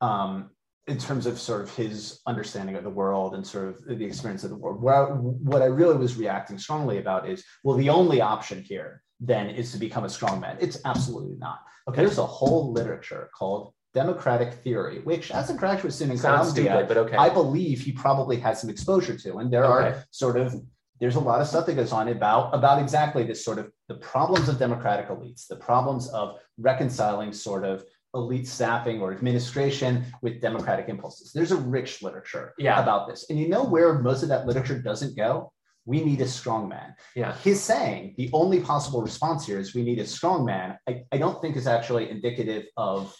um, 0.00 0.50
in 0.88 0.98
terms 0.98 1.26
of 1.26 1.38
sort 1.38 1.62
of 1.62 1.74
his 1.74 2.20
understanding 2.26 2.74
of 2.74 2.82
the 2.82 2.90
world 2.90 3.34
and 3.34 3.46
sort 3.46 3.68
of 3.68 3.84
the 3.84 4.04
experience 4.04 4.42
of 4.42 4.50
the 4.50 4.56
world. 4.56 4.82
Where 4.82 4.94
I, 4.94 5.10
what 5.12 5.62
I 5.62 5.66
really 5.66 5.96
was 5.96 6.16
reacting 6.16 6.58
strongly 6.58 6.98
about 6.98 7.28
is 7.28 7.44
well, 7.62 7.76
the 7.76 7.88
only 7.88 8.20
option 8.20 8.62
here 8.62 9.02
then 9.20 9.48
is 9.48 9.70
to 9.72 9.78
become 9.78 10.04
a 10.04 10.08
strongman. 10.08 10.56
It's 10.60 10.80
absolutely 10.84 11.36
not. 11.38 11.60
Okay, 11.88 12.04
there's 12.04 12.18
a 12.18 12.26
whole 12.26 12.72
literature 12.72 13.30
called 13.36 13.72
democratic 13.94 14.54
theory, 14.54 15.00
which 15.00 15.30
as 15.30 15.50
a 15.50 15.54
graduate 15.54 15.92
student 15.92 16.12
in 16.14 16.18
Sounds 16.18 16.52
Columbia, 16.52 16.72
stupid, 16.72 16.88
but 16.88 16.96
okay. 16.96 17.16
I 17.16 17.28
believe 17.28 17.80
he 17.80 17.92
probably 17.92 18.38
had 18.38 18.56
some 18.56 18.70
exposure 18.70 19.16
to. 19.18 19.36
And 19.36 19.52
there 19.52 19.64
Okay. 19.64 19.98
are 19.98 20.04
sort 20.10 20.36
of 20.36 20.54
there's 20.98 21.16
a 21.16 21.20
lot 21.20 21.40
of 21.40 21.48
stuff 21.48 21.66
that 21.66 21.74
goes 21.74 21.92
on 21.92 22.08
about 22.08 22.54
about 22.54 22.80
exactly 22.80 23.24
this 23.24 23.44
sort 23.44 23.58
of 23.58 23.70
the 23.88 23.96
problems 23.96 24.48
of 24.48 24.58
democratic 24.58 25.08
elites, 25.08 25.46
the 25.46 25.56
problems 25.56 26.08
of 26.10 26.38
reconciling 26.58 27.32
sort 27.32 27.64
of 27.64 27.84
elite 28.14 28.46
staffing 28.46 29.00
or 29.00 29.12
administration 29.12 30.04
with 30.22 30.40
democratic 30.40 30.88
impulses. 30.88 31.32
There's 31.32 31.52
a 31.52 31.56
rich 31.56 32.02
literature 32.02 32.52
Yeah. 32.58 32.82
about 32.82 33.08
this. 33.08 33.26
And 33.30 33.38
you 33.38 33.48
know 33.48 33.64
where 33.64 33.94
most 33.98 34.22
of 34.22 34.28
that 34.28 34.46
literature 34.46 34.78
doesn't 34.80 35.16
go? 35.16 35.52
We 35.86 36.04
need 36.04 36.20
a 36.20 36.28
strong 36.28 36.68
man. 36.68 36.94
Yeah. 37.16 37.34
His 37.38 37.60
saying 37.60 38.14
the 38.16 38.30
only 38.32 38.60
possible 38.60 39.02
response 39.02 39.46
here 39.46 39.58
is 39.58 39.74
we 39.74 39.82
need 39.82 39.98
a 39.98 40.06
strong 40.06 40.44
man. 40.44 40.78
I, 40.88 41.02
I 41.10 41.18
don't 41.18 41.40
think 41.40 41.56
is 41.56 41.66
actually 41.66 42.10
indicative 42.10 42.64
of 42.76 43.14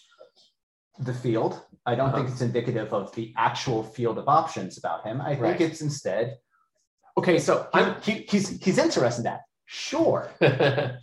the 1.01 1.14
field. 1.14 1.61
I 1.86 1.95
don't 1.95 2.12
think 2.12 2.26
Uh-huh. 2.26 2.32
it's 2.34 2.43
indicative 2.43 2.93
of 2.93 3.12
the 3.14 3.32
actual 3.36 3.82
field 3.82 4.18
of 4.18 4.28
options 4.28 4.78
about 4.78 5.05
him. 5.07 5.20
I 5.20 5.30
think 5.30 5.43
Right. 5.43 5.61
it's 5.61 5.80
instead 5.80 6.36
Okay, 7.18 7.38
so 7.38 7.68
I'm, 7.74 8.01
he, 8.01 8.24
he's 8.26 8.49
he's 8.64 8.78
interested 8.78 9.20
in 9.20 9.24
that. 9.24 9.40
Sure. 9.74 10.28
I'm. 10.42 10.98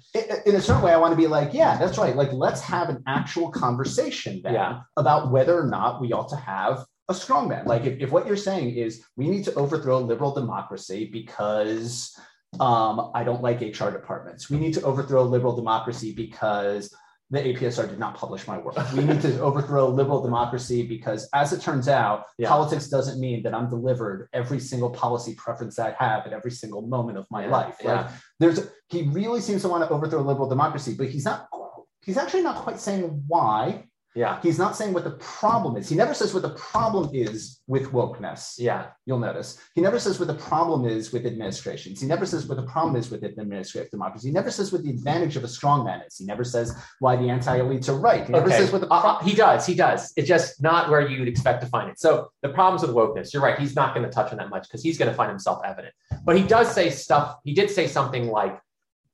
In 0.46 0.56
a 0.56 0.62
certain 0.62 0.84
way, 0.84 0.94
I 0.94 0.98
want 0.98 1.12
to 1.12 1.18
be 1.18 1.26
like, 1.26 1.56
yeah, 1.56 1.76
that's 1.80 1.98
right. 1.98 2.16
Like, 2.16 2.32
let's 2.32 2.62
have 2.62 2.90
an 2.90 3.04
actual 3.08 3.50
conversation 3.50 4.42
then 4.44 4.54
Yeah. 4.54 4.82
about 4.96 5.32
whether 5.32 5.60
or 5.60 5.66
not 5.66 6.00
we 6.00 6.14
ought 6.14 6.30
to 6.30 6.36
have 6.36 6.86
a 7.10 7.14
strongman. 7.14 7.66
Like, 7.66 7.86
if, 7.86 8.00
if 8.00 8.12
what 8.12 8.28
you're 8.28 8.38
saying 8.38 8.76
is 8.76 9.04
we 9.16 9.28
need 9.28 9.44
to 9.46 9.54
overthrow 9.56 9.98
liberal 9.98 10.36
democracy 10.36 11.10
because 11.12 12.16
um, 12.60 13.10
I 13.16 13.24
don't 13.24 13.42
like 13.42 13.62
HR 13.62 13.90
departments. 13.90 14.52
We 14.52 14.60
need 14.60 14.76
to 14.76 14.84
overthrow 14.84 15.24
liberal 15.24 15.56
democracy 15.56 16.14
because 16.14 16.94
the 17.32 17.40
APSR 17.40 17.88
did 17.88 18.00
not 18.00 18.16
publish 18.16 18.48
my 18.48 18.58
work. 18.58 18.76
We 18.94 19.04
need 19.04 19.22
to 19.22 19.40
overthrow 19.40 19.88
liberal 19.90 20.22
democracy 20.24 20.86
because, 20.86 21.30
as 21.34 21.54
it 21.54 21.62
turns 21.62 21.88
out, 21.88 22.26
Yeah. 22.38 22.50
politics 22.50 22.88
doesn't 22.88 23.20
mean 23.20 23.44
that 23.44 23.54
I'm 23.54 23.70
delivered 23.70 24.30
every 24.34 24.60
single 24.60 24.90
policy 24.90 25.36
preference 25.36 25.76
that 25.76 25.96
I 26.00 26.04
have 26.04 26.26
at 26.26 26.34
every 26.34 26.52
single 26.52 26.82
moment 26.82 27.18
of 27.20 27.28
my 27.30 27.46
Yeah, 27.46 27.52
life. 27.52 27.76
Like, 27.84 28.06
yeah. 28.06 28.12
there's 28.40 28.68
he 28.88 29.04
really 29.04 29.42
seems 29.42 29.62
to 29.62 29.68
want 29.70 29.84
to 29.88 29.90
overthrow 29.94 30.22
liberal 30.22 30.50
democracy, 30.50 30.96
but 30.98 31.08
he's 31.10 31.26
not. 31.26 31.48
He's 32.02 32.18
actually 32.18 32.42
not 32.42 32.56
quite 32.56 32.80
saying 32.80 33.24
why. 33.28 33.84
Yeah. 34.16 34.40
He's 34.42 34.58
not 34.58 34.76
saying 34.76 34.94
what 34.94 35.04
the 35.04 35.12
problem 35.20 35.78
is. 35.78 35.88
He 35.88 35.96
never 35.96 36.14
says 36.16 36.34
what 36.34 36.42
the 36.42 36.50
problem 36.56 37.12
is 37.14 37.62
with 37.68 37.92
wokeness. 37.92 38.56
Yeah. 38.58 38.88
You'll 39.06 39.20
notice 39.20 39.60
he 39.76 39.82
never 39.82 40.00
says 40.00 40.20
what 40.20 40.28
the 40.28 40.34
problem 40.34 40.86
is 40.86 41.14
with 41.14 41.26
administrations. 41.28 42.02
He 42.02 42.08
never 42.08 42.26
says 42.26 42.48
what 42.48 42.56
the 42.58 42.64
problem 42.66 42.96
is 42.96 43.12
with 43.12 43.24
administrative 43.24 43.92
democracy. 43.92 44.30
He 44.30 44.34
never 44.34 44.50
says 44.50 44.72
what 44.74 44.84
the 44.84 44.90
advantage 44.90 45.36
of 45.36 45.44
a 45.44 45.48
strongman 45.48 46.06
is. 46.08 46.18
He 46.18 46.26
never 46.26 46.44
says 46.44 46.76
why 47.00 47.16
the 47.18 47.30
anti-elites 47.30 47.88
are 47.88 48.00
right. 48.00 48.26
He 48.26 48.32
never 48.34 48.48
Okay. 48.48 48.58
says 48.58 48.72
what 48.72 48.82
the 48.82 48.88
Uh, 48.92 49.00
pro- 49.02 49.10
uh, 49.12 49.20
he 49.20 49.36
does. 49.36 49.66
He 49.68 49.76
does. 49.76 50.12
It's 50.18 50.28
just 50.28 50.62
not 50.62 50.90
where 50.90 51.08
you'd 51.08 51.28
expect 51.28 51.62
to 51.62 51.68
find 51.68 51.90
it. 51.90 52.00
So 52.00 52.30
the 52.42 52.50
problems 52.50 52.82
with 52.82 52.96
wokeness, 52.96 53.32
you're 53.32 53.44
right. 53.44 53.60
He's 53.60 53.76
not 53.76 53.94
going 53.94 54.06
to 54.08 54.12
touch 54.12 54.32
on 54.32 54.38
that 54.40 54.50
much 54.50 54.64
because 54.64 54.82
he's 54.82 54.98
going 54.98 55.12
to 55.12 55.16
find 55.16 55.30
himself 55.30 55.62
evident. 55.64 55.94
But 56.26 56.36
he 56.36 56.44
does 56.44 56.72
say 56.74 56.90
stuff. 56.90 57.36
He 57.44 57.54
did 57.54 57.70
say 57.70 57.86
something 57.88 58.28
like 58.30 58.60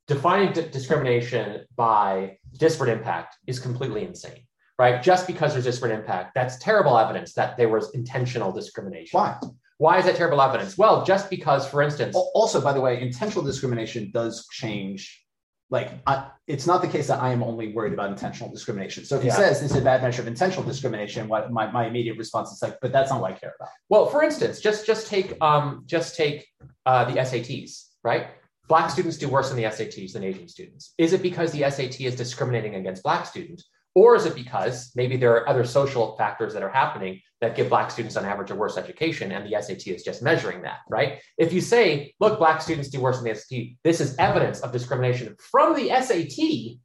defining 0.08 0.52
di- 0.54 0.68
discrimination 0.68 1.66
by 1.76 2.38
disparate 2.56 2.90
impact 2.96 3.36
is 3.46 3.58
completely 3.58 4.04
insane. 4.04 4.45
Right? 4.78 5.02
Just 5.02 5.26
because 5.26 5.52
there's 5.52 5.64
disparate 5.64 5.92
impact, 5.92 6.34
that's 6.34 6.58
terrible 6.58 6.98
evidence 6.98 7.32
that 7.34 7.56
there 7.56 7.68
was 7.70 7.90
intentional 7.94 8.52
discrimination. 8.52 9.18
why. 9.18 9.38
Why 9.78 9.98
is 9.98 10.06
that 10.06 10.16
terrible 10.16 10.40
evidence? 10.40 10.78
Well, 10.78 11.04
just 11.04 11.28
because, 11.28 11.68
for 11.68 11.82
instance, 11.82 12.14
Also, 12.34 12.60
by 12.60 12.72
the 12.72 12.80
way, 12.80 13.00
intentional 13.00 13.44
discrimination 13.44 14.10
does 14.10 14.46
change. 14.50 15.22
Like, 15.68 15.90
I, 16.06 16.28
it's 16.46 16.66
not 16.66 16.80
the 16.80 16.88
case 16.88 17.08
that 17.08 17.20
I 17.22 17.30
am 17.32 17.42
only 17.42 17.72
worried 17.74 17.92
about 17.92 18.08
intentional 18.10 18.50
discrimination. 18.50 19.04
So 19.04 19.16
if 19.16 19.22
he 19.22 19.28
Yeah. 19.28 19.34
says 19.36 19.60
this 19.60 19.72
is 19.72 19.76
a 19.76 19.82
bad 19.82 20.02
measure 20.02 20.22
of 20.22 20.28
intentional 20.28 20.62
discrimination, 20.64 21.28
what 21.28 21.50
my, 21.50 21.70
my 21.70 21.86
immediate 21.86 22.16
response 22.16 22.52
is 22.52 22.62
like, 22.62 22.78
but 22.80 22.92
that's 22.92 23.10
not 23.10 23.20
what 23.20 23.32
I 23.32 23.34
care 23.34 23.54
about. 23.58 23.68
Well, 23.88 24.06
for 24.06 24.22
instance, 24.22 24.60
just 24.60 24.86
just 24.86 25.08
take 25.08 25.36
um, 25.42 25.82
just 25.86 26.16
take 26.16 26.46
uh, 26.86 27.04
the 27.10 27.18
SATs, 27.20 27.88
right? 28.04 28.28
Black 28.68 28.90
students 28.90 29.16
do 29.18 29.28
worse 29.28 29.50
in 29.50 29.56
the 29.56 29.64
SATs 29.64 30.12
than 30.12 30.22
Asian 30.24 30.48
students. 30.48 30.94
Is 30.98 31.12
it 31.12 31.20
because 31.22 31.50
the 31.52 31.68
SAT 31.70 32.00
is 32.00 32.14
discriminating 32.16 32.76
against 32.76 33.02
Black 33.02 33.26
students, 33.26 33.68
or 33.96 34.14
is 34.14 34.26
it 34.26 34.34
because 34.34 34.92
maybe 34.94 35.16
there 35.16 35.32
are 35.32 35.48
other 35.48 35.64
social 35.64 36.18
factors 36.18 36.52
that 36.52 36.62
are 36.62 36.68
happening 36.68 37.18
that 37.40 37.56
give 37.56 37.70
Black 37.70 37.90
students 37.90 38.14
on 38.14 38.26
average 38.26 38.50
a 38.50 38.54
worse 38.54 38.76
education, 38.76 39.32
and 39.32 39.50
the 39.50 39.58
SAT 39.58 39.86
is 39.86 40.02
just 40.02 40.22
measuring 40.22 40.60
that, 40.62 40.80
right? 40.90 41.22
If 41.38 41.50
you 41.50 41.62
say, 41.62 42.12
look, 42.20 42.38
Black 42.38 42.60
students 42.60 42.90
do 42.90 43.00
worse 43.00 43.18
in 43.18 43.24
the 43.24 43.34
SAT, 43.34 43.78
this 43.84 44.02
is 44.02 44.14
evidence 44.18 44.60
of 44.60 44.70
discrimination 44.70 45.34
from 45.38 45.74
the 45.74 45.88
SAT, 45.88 46.76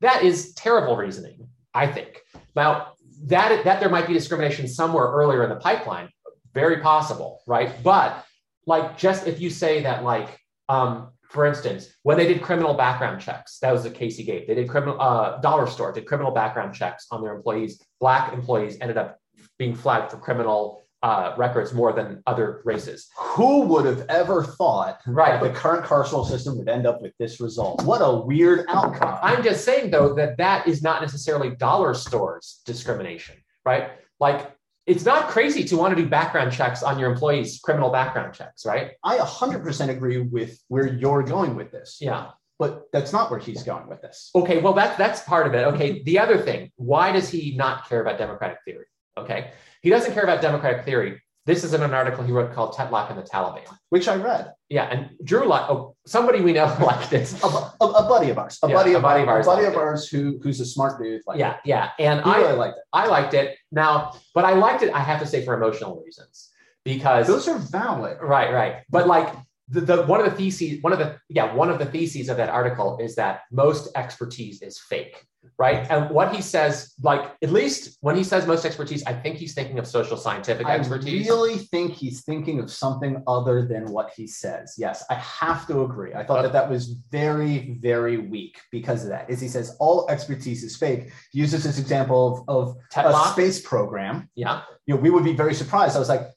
that 0.00 0.24
is 0.24 0.52
terrible 0.54 0.96
reasoning, 0.96 1.46
I 1.74 1.86
think. 1.86 2.22
Now, 2.56 2.94
that 3.26 3.64
that 3.64 3.78
there 3.78 3.88
might 3.88 4.08
be 4.08 4.12
discrimination 4.12 4.66
somewhere 4.66 5.06
earlier 5.06 5.44
in 5.44 5.50
the 5.50 5.56
pipeline, 5.56 6.08
very 6.54 6.80
possible, 6.80 7.40
right? 7.46 7.72
But 7.84 8.24
like 8.66 8.98
just 8.98 9.28
if 9.28 9.40
you 9.40 9.48
say 9.48 9.84
that 9.84 10.02
like 10.02 10.40
um, 10.68 11.12
for 11.30 11.44
instance, 11.46 11.88
when 12.02 12.16
they 12.16 12.26
did 12.26 12.42
criminal 12.42 12.74
background 12.74 13.20
checks, 13.20 13.58
that 13.60 13.72
was 13.72 13.82
the 13.82 13.90
case 13.90 14.16
he 14.16 14.24
gave. 14.24 14.46
They 14.46 14.54
did 14.54 14.68
criminal 14.68 15.00
uh, 15.00 15.38
dollar 15.40 15.66
store 15.66 15.92
did 15.92 16.06
criminal 16.06 16.32
background 16.32 16.74
checks 16.74 17.06
on 17.10 17.22
their 17.22 17.34
employees. 17.34 17.82
Black 18.00 18.32
employees 18.32 18.78
ended 18.80 18.96
up 18.96 19.18
being 19.58 19.74
flagged 19.74 20.10
for 20.10 20.16
criminal 20.18 20.82
uh, 21.02 21.34
records 21.36 21.72
more 21.72 21.92
than 21.92 22.22
other 22.26 22.60
races. 22.64 23.08
Who 23.16 23.62
would 23.62 23.84
have 23.86 24.04
ever 24.08 24.42
thought 24.42 25.00
Right. 25.06 25.40
that 25.40 25.46
the 25.52 25.56
current 25.56 25.84
carceral 25.84 26.26
system 26.26 26.58
would 26.58 26.68
end 26.68 26.86
up 26.86 27.00
with 27.02 27.12
this 27.18 27.40
result? 27.40 27.84
What 27.84 27.98
a 27.98 28.16
weird 28.24 28.64
outcome. 28.68 29.18
I'm 29.22 29.42
just 29.44 29.64
saying 29.64 29.90
though 29.90 30.14
that 30.14 30.38
that 30.38 30.66
is 30.66 30.82
not 30.82 31.00
necessarily 31.02 31.50
dollar 31.50 31.94
stores 31.94 32.62
discrimination, 32.64 33.36
right? 33.64 33.90
Like 34.18 34.50
it's 34.88 35.04
not 35.04 35.28
crazy 35.28 35.62
to 35.64 35.76
want 35.76 35.94
to 35.94 36.02
do 36.02 36.08
background 36.08 36.50
checks 36.50 36.82
on 36.82 36.98
your 36.98 37.12
employees' 37.12 37.60
criminal 37.62 37.90
background 37.90 38.32
checks, 38.34 38.64
right? 38.64 38.92
I 39.04 39.18
100% 39.18 39.90
agree 39.90 40.18
with 40.18 40.58
where 40.68 40.86
you're 40.86 41.22
going 41.22 41.56
with 41.56 41.70
this, 41.70 41.98
Yeah. 42.00 42.30
but 42.58 42.84
that's 42.90 43.12
not 43.12 43.30
where 43.30 43.38
he's 43.38 43.62
going 43.62 43.86
with 43.86 44.00
this. 44.00 44.30
Okay, 44.34 44.60
well 44.62 44.72
that 44.72 44.96
that's 44.96 45.20
part 45.22 45.46
of 45.46 45.54
it. 45.54 45.64
Okay, 45.74 46.02
the 46.04 46.18
other 46.18 46.38
thing, 46.38 46.72
why 46.76 47.12
does 47.12 47.28
he 47.28 47.54
not 47.54 47.86
care 47.88 48.00
about 48.00 48.16
democratic 48.18 48.58
theory? 48.64 48.86
Okay, 49.18 49.50
he 49.82 49.90
doesn't 49.90 50.14
care 50.14 50.22
about 50.24 50.40
democratic 50.40 50.84
theory. 50.86 51.20
This 51.48 51.64
is 51.64 51.72
in 51.72 51.82
an 51.82 51.94
article 51.94 52.22
he 52.24 52.30
wrote 52.30 52.52
called 52.52 52.74
Tetlock 52.74 53.08
and 53.08 53.18
the 53.18 53.22
Taliban. 53.22 53.62
Which 53.88 54.06
I 54.06 54.16
read. 54.16 54.52
Yeah, 54.68 54.84
and 54.84 55.08
Drew, 55.24 55.44
li- 55.50 55.66
oh, 55.72 55.96
somebody 56.06 56.42
we 56.42 56.52
know 56.52 56.66
liked 56.90 57.14
it. 57.14 57.32
A, 57.42 57.46
a, 57.46 57.86
a 58.02 58.08
buddy 58.08 58.28
of 58.28 58.36
ours, 58.36 58.58
a 58.62 58.68
Yeah, 58.68 58.74
buddy 58.74 58.92
a 58.92 58.96
of 58.98 59.02
buddy 59.02 59.22
of 59.22 59.28
ours 59.28 59.46
a 59.46 59.50
buddy 59.50 59.64
of 59.66 59.72
it. 59.72 59.78
ours 59.78 60.06
who 60.08 60.38
who's 60.42 60.60
a 60.60 60.66
smart 60.66 61.00
dude. 61.02 61.22
Like, 61.26 61.38
Yeah, 61.38 61.56
yeah, 61.64 61.90
and 61.98 62.20
he 62.22 62.30
I 62.30 62.36
really 62.42 62.52
liked 62.64 62.76
it. 62.76 62.84
I 62.92 63.06
liked 63.06 63.32
it. 63.32 63.56
Now, 63.72 64.12
but 64.34 64.44
I 64.44 64.52
liked 64.52 64.82
it. 64.82 64.92
I 64.92 65.00
have 65.00 65.20
to 65.20 65.26
say 65.26 65.42
for 65.42 65.54
emotional 65.54 66.02
reasons 66.04 66.50
because 66.84 67.26
Those 67.26 67.48
are 67.48 67.58
valid. 67.58 68.18
Right, 68.20 68.52
right. 68.52 68.74
But 68.90 69.06
like 69.06 69.34
the, 69.70 69.80
the 69.80 70.02
one 70.04 70.20
of 70.20 70.26
the 70.30 70.36
theses, 70.36 70.82
one 70.82 70.92
of 70.92 70.98
the 70.98 71.18
yeah, 71.30 71.54
one 71.54 71.70
of 71.70 71.78
the 71.78 71.86
theses 71.86 72.28
of 72.28 72.36
that 72.36 72.50
article 72.50 72.98
is 73.00 73.14
that 73.16 73.40
most 73.50 73.88
expertise 73.96 74.60
is 74.60 74.78
fake. 74.78 75.24
Right? 75.58 75.86
And 75.90 76.10
what 76.10 76.34
he 76.34 76.42
says, 76.42 76.94
like 77.02 77.32
at 77.42 77.50
least 77.50 77.98
when 78.00 78.16
he 78.16 78.24
says 78.24 78.46
most 78.46 78.64
expertise, 78.64 79.02
I 79.04 79.12
think 79.12 79.36
he's 79.36 79.54
thinking 79.54 79.78
of 79.78 79.86
social 79.86 80.16
scientific 80.16 80.66
I 80.66 80.76
expertise. 80.76 81.28
I 81.28 81.32
really 81.32 81.58
think 81.58 81.92
he's 81.92 82.22
thinking 82.22 82.60
of 82.60 82.70
something 82.70 83.22
other 83.26 83.66
than 83.66 83.90
what 83.90 84.12
he 84.16 84.26
says. 84.26 84.74
Yes, 84.78 85.04
I 85.10 85.14
have 85.14 85.66
to 85.68 85.82
agree. 85.82 86.14
I 86.14 86.24
thought 86.24 86.42
that 86.42 86.52
that 86.52 86.68
was 86.68 86.94
very, 87.10 87.78
very 87.80 88.16
weak 88.16 88.58
because 88.70 89.04
of 89.04 89.10
that. 89.10 89.30
Is 89.30 89.40
he 89.40 89.48
says 89.48 89.76
all 89.78 90.08
expertise 90.10 90.62
is 90.62 90.76
fake. 90.76 91.10
He 91.32 91.40
uses 91.40 91.64
this 91.64 91.78
example 91.78 92.44
of, 92.48 92.76
of 92.96 93.04
a 93.04 93.30
space 93.32 93.60
program. 93.60 94.28
Yeah. 94.34 94.62
You 94.86 94.94
know, 94.94 95.00
we 95.00 95.10
would 95.10 95.24
be 95.24 95.34
very 95.34 95.54
surprised. 95.54 95.96
I 95.96 95.98
was 95.98 96.08
like, 96.08 96.28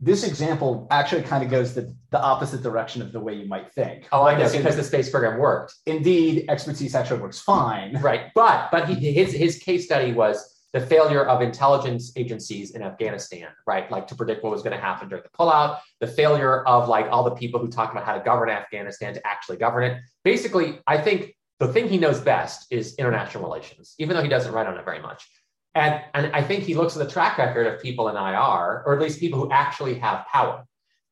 this 0.00 0.24
example 0.24 0.86
actually 0.90 1.22
kind 1.22 1.44
of 1.44 1.50
goes 1.50 1.74
the, 1.74 1.94
the 2.10 2.20
opposite 2.20 2.62
direction 2.62 3.02
of 3.02 3.12
the 3.12 3.20
way 3.20 3.34
you 3.34 3.46
might 3.46 3.72
think. 3.74 4.08
Oh, 4.12 4.22
I 4.22 4.34
guess 4.34 4.56
Because 4.56 4.76
the 4.76 4.84
space 4.84 5.10
program 5.10 5.38
worked. 5.38 5.74
indeed, 5.86 6.46
expertise 6.48 6.94
actually 6.94 7.20
works 7.20 7.40
fine. 7.40 7.98
Right. 8.00 8.26
But 8.34 8.70
but 8.70 8.88
he, 8.88 9.12
his 9.12 9.32
his 9.32 9.58
case 9.58 9.84
study 9.84 10.12
was 10.12 10.56
the 10.72 10.80
failure 10.80 11.24
of 11.26 11.42
intelligence 11.42 12.12
agencies 12.16 12.70
in 12.76 12.82
Afghanistan, 12.82 13.48
right? 13.66 13.90
Like 13.90 14.06
to 14.06 14.14
predict 14.14 14.44
what 14.44 14.52
was 14.52 14.62
going 14.62 14.74
to 14.76 14.80
happen 14.80 15.08
during 15.08 15.24
the 15.24 15.30
pullout, 15.36 15.80
the 15.98 16.06
failure 16.06 16.62
of 16.66 16.88
like 16.88 17.06
all 17.10 17.24
the 17.24 17.32
people 17.32 17.58
who 17.60 17.68
talk 17.68 17.90
about 17.90 18.04
how 18.04 18.14
to 18.16 18.20
govern 18.24 18.48
Afghanistan 18.48 19.12
to 19.14 19.26
actually 19.26 19.56
govern 19.56 19.82
it. 19.84 20.00
Basically, 20.24 20.78
I 20.86 20.98
think 20.98 21.34
the 21.58 21.68
thing 21.68 21.88
he 21.88 21.98
knows 21.98 22.20
best 22.20 22.66
is 22.70 22.94
international 22.94 23.42
relations, 23.44 23.94
even 23.98 24.16
though 24.16 24.22
he 24.22 24.28
doesn't 24.28 24.52
write 24.52 24.66
on 24.66 24.78
it 24.78 24.84
very 24.84 25.00
much. 25.02 25.28
And, 25.74 26.02
and 26.14 26.32
I 26.34 26.42
think 26.42 26.64
he 26.64 26.74
looks 26.74 26.96
at 26.96 27.06
the 27.06 27.10
track 27.12 27.38
record 27.38 27.66
of 27.66 27.80
people 27.80 28.08
in 28.08 28.16
IR, 28.16 28.82
or 28.84 28.94
at 28.94 29.00
least 29.00 29.20
people 29.20 29.38
who 29.38 29.50
actually 29.52 29.94
have 30.00 30.26
power 30.26 30.64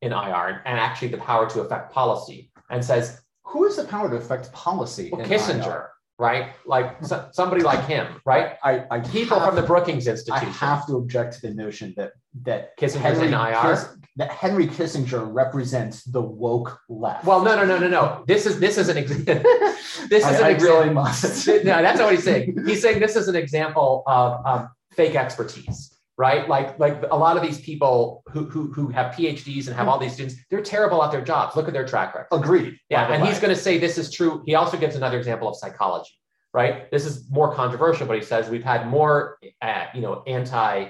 in 0.02 0.12
IR 0.12 0.62
and 0.64 0.78
actually 0.78 1.08
the 1.08 1.18
power 1.18 1.48
to 1.50 1.60
affect 1.60 1.92
policy, 1.92 2.50
and 2.70 2.84
says, 2.84 3.20
Who 3.44 3.64
has 3.64 3.76
the 3.76 3.84
power 3.84 4.10
to 4.10 4.16
affect 4.16 4.52
policy? 4.52 5.10
well, 5.12 5.20
in 5.20 5.28
Kissinger, 5.28 5.66
IR? 5.66 5.90
right? 6.18 6.52
Like 6.66 7.04
so, 7.04 7.28
somebody 7.32 7.62
like 7.62 7.84
him, 7.86 8.20
right? 8.26 8.56
I, 8.64 8.84
I 8.90 9.00
People 9.00 9.38
have- 9.38 9.48
from 9.48 9.56
the 9.56 9.62
Brookings 9.66 10.06
Institute. 10.08 10.42
I 10.42 10.44
have 10.46 10.86
to 10.88 10.96
object 10.96 11.34
to 11.34 11.40
the 11.42 11.54
notion 11.54 11.94
that 11.96 12.12
that 12.42 12.76
Kissinger's 12.78 13.18
in 13.20 13.34
IR. 13.34 13.62
Kiss- 13.62 13.88
that 14.18 14.32
Henry 14.32 14.66
Kissinger 14.66 15.32
represents 15.32 16.02
the 16.02 16.20
woke 16.20 16.80
left. 16.88 17.24
Well, 17.24 17.42
no, 17.42 17.54
no, 17.54 17.64
no, 17.64 17.78
no, 17.78 17.88
no. 17.88 18.24
This 18.26 18.46
is 18.46 18.58
this 18.58 18.76
is 18.76 18.88
an 18.88 18.98
ex- 18.98 19.10
this 20.08 20.24
I, 20.24 20.32
is 20.32 20.38
an 20.40 20.44
I 20.44 20.50
example. 20.50 20.80
really 20.80 20.90
must. 20.90 21.46
no, 21.46 21.62
that's 21.62 21.98
not 21.98 22.06
what 22.06 22.14
he's 22.14 22.24
saying. 22.24 22.58
He's 22.66 22.82
saying 22.82 22.98
this 22.98 23.14
is 23.14 23.28
an 23.28 23.36
example 23.36 24.02
of 24.06 24.44
um, 24.44 24.70
fake 24.92 25.14
expertise, 25.14 25.96
right? 26.16 26.48
Like 26.48 26.80
like 26.80 27.00
a 27.12 27.16
lot 27.16 27.36
of 27.36 27.44
these 27.44 27.60
people 27.60 28.24
who 28.28 28.44
who 28.44 28.72
who 28.72 28.88
have 28.88 29.14
PhDs 29.14 29.68
and 29.68 29.76
have 29.76 29.86
all 29.86 30.00
these 30.00 30.14
students, 30.14 30.34
they're 30.50 30.62
terrible 30.62 31.02
at 31.04 31.12
their 31.12 31.22
jobs. 31.22 31.54
Look 31.54 31.68
at 31.68 31.72
their 31.72 31.86
track 31.86 32.12
record. 32.16 32.36
Agreed. 32.36 32.76
Yeah, 32.90 33.12
and 33.12 33.24
he's 33.24 33.38
going 33.38 33.54
to 33.54 33.60
say 33.60 33.78
this 33.78 33.98
is 33.98 34.10
true. 34.10 34.42
He 34.46 34.56
also 34.56 34.76
gives 34.76 34.96
another 34.96 35.16
example 35.16 35.48
of 35.48 35.56
psychology, 35.56 36.10
right? 36.52 36.90
This 36.90 37.06
is 37.06 37.30
more 37.30 37.54
controversial, 37.54 38.08
but 38.08 38.16
he 38.16 38.24
says 38.24 38.50
we've 38.50 38.64
had 38.64 38.88
more, 38.88 39.38
uh, 39.62 39.86
you 39.94 40.00
know, 40.00 40.24
anti. 40.26 40.88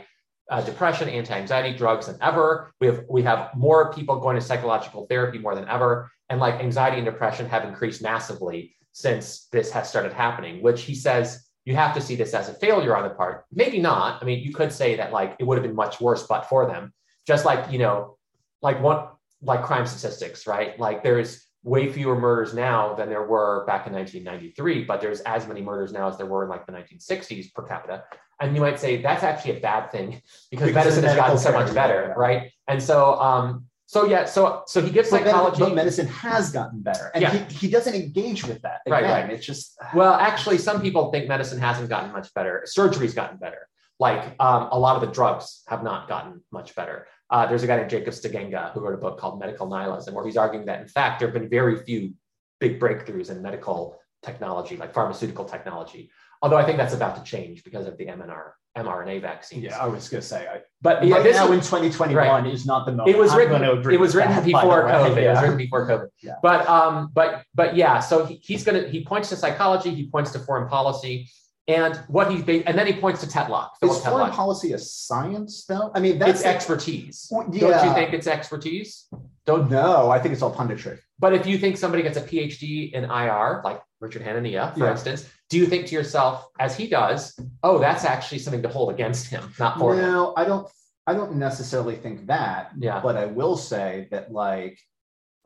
Uh, 0.51 0.63
depression, 0.63 1.11
anti-anxiety 1.11 1.77
drugs 1.77 2.07
than 2.07 2.17
ever. 2.23 2.73
We 2.81 2.87
have 2.87 3.05
we 3.09 3.23
have 3.23 3.55
more 3.55 3.93
people 3.93 4.19
going 4.19 4.37
to 4.37 4.41
psychological 4.41 5.07
therapy 5.07 5.39
more 5.39 5.55
than 5.55 5.69
ever, 5.69 6.11
and 6.31 6.41
like 6.41 6.55
anxiety 6.55 6.97
and 6.97 7.05
depression 7.05 7.47
have 7.47 7.65
increased 7.65 8.01
massively 8.01 8.75
since 8.93 9.49
this 9.53 9.71
has 9.73 9.91
started 9.91 10.13
happening. 10.15 10.63
Which 10.63 10.83
he 10.83 10.95
says 10.95 11.47
you 11.67 11.75
have 11.75 11.95
to 11.95 12.01
see 12.01 12.17
this 12.17 12.33
as 12.33 12.49
a 12.49 12.55
failure 12.55 12.97
on 12.97 13.03
the 13.03 13.11
part. 13.11 13.45
Maybe 13.53 13.79
not. 13.79 14.23
I 14.23 14.25
mean, 14.25 14.43
you 14.43 14.55
could 14.55 14.73
say 14.73 14.97
that 14.97 15.13
like 15.13 15.37
it 15.39 15.45
would 15.45 15.59
have 15.59 15.67
been 15.67 15.77
much 15.77 16.01
worse, 16.01 16.27
but 16.27 16.47
for 16.49 16.67
them, 16.67 16.95
just 17.27 17.45
like 17.45 17.71
you 17.71 17.79
know, 17.79 18.17
like 18.63 18.81
one 18.83 19.07
like 19.43 19.63
crime 19.63 19.87
statistics, 19.87 20.47
right? 20.47 20.81
Like 20.81 21.03
there's 21.03 21.47
way 21.63 21.93
fewer 21.93 22.19
murders 22.19 22.55
now 22.55 22.95
than 22.95 23.09
there 23.09 23.27
were 23.27 23.67
back 23.67 23.87
in 23.87 23.93
1993, 23.93 24.85
but 24.85 25.01
there's 25.01 25.21
as 25.21 25.47
many 25.47 25.61
murders 25.61 25.93
now 25.93 26.09
as 26.09 26.17
there 26.17 26.27
were 26.27 26.45
in 26.45 26.49
like 26.49 26.67
the 26.67 26.73
1960s 26.73 27.53
per 27.53 27.65
capita. 27.65 28.05
And 28.41 28.55
you 28.55 28.61
might 28.61 28.79
say 28.79 29.03
that's 29.03 29.25
actually 29.25 29.57
a 29.59 29.61
bad 29.61 29.91
thing 29.91 30.23
because, 30.51 30.69
Because 30.69 30.75
medicine 30.75 31.05
has 31.05 31.17
gotten 31.17 31.39
so 31.39 31.53
much 31.53 31.75
better, 31.75 32.15
right? 32.17 32.53
And 32.69 32.83
so, 32.83 33.19
um, 33.21 33.65
so 33.87 34.05
yeah, 34.05 34.27
so 34.27 34.65
so 34.67 34.83
he 34.83 34.91
gives 34.91 35.11
but, 35.11 35.25
psychology. 35.25 35.61
but 35.61 35.75
medicine 35.75 36.07
has 36.09 36.53
gotten 36.53 36.81
better, 36.83 37.11
and 37.15 37.23
Yeah. 37.23 37.31
he, 37.35 37.55
he 37.55 37.71
doesn't 37.71 37.95
engage 37.95 38.45
with 38.45 38.61
that. 38.61 38.81
Right, 38.87 39.03
right. 39.03 39.31
It's 39.31 39.47
just 39.47 39.79
Well, 39.95 40.13
actually, 40.13 40.59
some 40.59 40.83
people 40.83 41.11
think 41.11 41.27
medicine 41.27 41.59
hasn't 41.59 41.89
gotten 41.89 42.13
much 42.13 42.33
better. 42.35 42.63
Surgery's 42.67 43.15
gotten 43.15 43.39
better. 43.39 43.67
Like 43.99 44.37
um, 44.39 44.69
a 44.71 44.79
lot 44.79 44.95
of 44.97 45.01
the 45.01 45.13
drugs 45.13 45.63
have 45.69 45.83
not 45.83 46.07
gotten 46.07 46.43
much 46.53 46.75
better. 46.75 47.07
Uh, 47.31 47.47
there's 47.47 47.63
a 47.63 47.67
guy 47.67 47.77
named 47.79 47.91
Jacob 47.91 48.13
Stegenga 48.13 48.73
who 48.73 48.81
wrote 48.81 48.95
a 48.95 48.99
book 48.99 49.19
called 49.19 49.41
Medical 49.41 49.67
Nihilism, 49.69 50.15
where 50.15 50.25
he's 50.25 50.37
arguing 50.37 50.67
that 50.67 50.81
in 50.81 50.87
fact 50.89 51.19
there 51.19 51.29
have 51.29 51.35
been 51.35 51.49
very 51.49 51.77
few 51.83 52.13
big 52.61 52.79
breakthroughs 52.79 53.31
in 53.31 53.41
medical 53.43 53.99
technology, 54.23 54.77
like 54.77 54.93
pharmaceutical 54.95 55.45
technology. 55.45 56.11
Although 56.43 56.57
I 56.57 56.65
think 56.65 56.79
that's 56.79 56.95
about 56.95 57.17
to 57.17 57.23
change 57.23 57.65
because 57.65 57.87
of 57.87 57.97
the 57.99 58.07
MNR, 58.07 58.51
mRNA 58.77 59.21
vaccines. 59.23 59.65
yeah. 59.65 59.79
I 59.79 59.87
was 59.87 60.09
gonna 60.09 60.23
say, 60.23 60.47
I, 60.47 60.61
But 60.81 60.99
right 60.99 61.09
yeah, 61.09 61.23
this 61.23 61.37
now 61.37 61.51
in 61.53 61.59
2021 61.61 62.47
is 62.47 62.65
not 62.65 62.87
the 62.87 62.93
moment. 62.93 63.15
it 63.15 63.19
was 63.19 63.33
I'm 63.33 63.39
written. 63.39 63.63
It 63.93 63.99
was 63.99 64.15
written 64.15 64.33
that, 64.33 64.45
before. 64.45 64.85
COVID. 64.85 65.07
It 65.07 65.15
was 65.15 65.17
Yeah. 65.17 65.41
written 65.41 65.57
before 65.57 65.89
COVID. 65.89 66.09
Yeah. 66.23 66.35
But 66.43 66.69
um, 66.69 67.11
but 67.13 67.43
but 67.55 67.75
yeah. 67.77 67.99
So 68.01 68.25
he, 68.27 68.37
he's 68.43 68.63
gonna 68.65 68.87
he 68.89 69.05
points 69.05 69.31
to 69.31 69.37
psychology. 69.37 69.95
He 69.95 70.09
points 70.09 70.31
to 70.33 70.39
foreign 70.39 70.69
policy, 70.69 71.29
and 71.69 71.97
what 72.09 72.31
he's 72.31 72.43
ba- 72.43 72.67
and 72.67 72.77
then 72.79 72.87
he 72.87 72.95
points 72.95 73.21
to 73.21 73.27
Tetlock. 73.27 73.71
Philip 73.79 73.97
Is 73.99 74.05
foreign 74.05 74.31
Tetlock. 74.31 74.35
policy 74.35 74.73
a 74.73 74.79
science 74.79 75.65
though? 75.67 75.91
I 75.95 76.01
mean, 76.01 76.19
that's 76.19 76.41
It's 76.41 76.47
expertise. 76.47 77.29
Well, 77.31 77.43
Don't 77.49 77.87
you 77.87 77.95
think 77.95 78.13
it's 78.15 78.27
expertise? 78.27 79.07
Don't 79.45 79.71
know. 79.71 80.11
I 80.11 80.19
think 80.19 80.33
it's 80.33 80.43
all 80.43 80.55
punditry. 80.55 80.99
But 81.19 81.35
if 81.35 81.47
you 81.47 81.59
think 81.59 81.77
somebody 81.77 82.03
gets 82.03 82.17
a 82.17 82.23
PhD 82.23 82.93
in 82.93 83.05
IR, 83.05 83.61
like 83.65 83.81
Richard 84.01 84.23
Hanania, 84.23 84.73
for 84.75 84.85
Yeah. 84.85 84.93
instance, 84.93 85.29
do 85.51 85.57
you 85.59 85.67
think 85.67 85.87
to 85.89 85.95
yourself, 85.95 86.47
as 86.59 86.77
he 86.77 86.87
does, 86.89 87.39
oh, 87.63 87.79
that's 87.79 88.05
actually 88.05 88.39
something 88.39 88.63
to 88.63 88.69
hold 88.69 88.91
against 88.91 89.27
him, 89.29 89.53
not 89.59 89.79
for 89.79 89.95
him? 89.95 90.01
No, 90.03 90.35
I 90.37 90.45
don't. 90.45 90.69
I 91.07 91.15
don't 91.15 91.37
necessarily 91.37 91.97
think 91.97 92.27
that. 92.27 92.71
Yeah. 92.79 93.01
But 93.01 93.17
I 93.17 93.25
will 93.27 93.57
say 93.57 94.09
that 94.11 94.31
like 94.31 94.79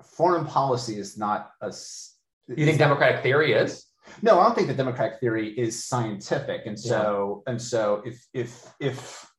foreign 0.02 0.44
policy 0.46 0.98
is 0.98 1.16
not 1.16 1.50
a. 1.60 1.72
You 2.48 2.66
think 2.66 2.78
democratic 2.78 3.22
theory 3.22 3.52
is? 3.52 3.86
No, 4.20 4.40
I 4.40 4.44
don't 4.44 4.54
think 4.54 4.68
that 4.68 4.76
democratic 4.76 5.20
theory 5.20 5.50
is 5.58 5.84
scientific, 5.84 6.66
and 6.66 6.78
so 6.78 7.42
and 7.46 7.60
so 7.60 8.02
if 8.04 8.26
if 8.34 8.72
if 8.80 9.31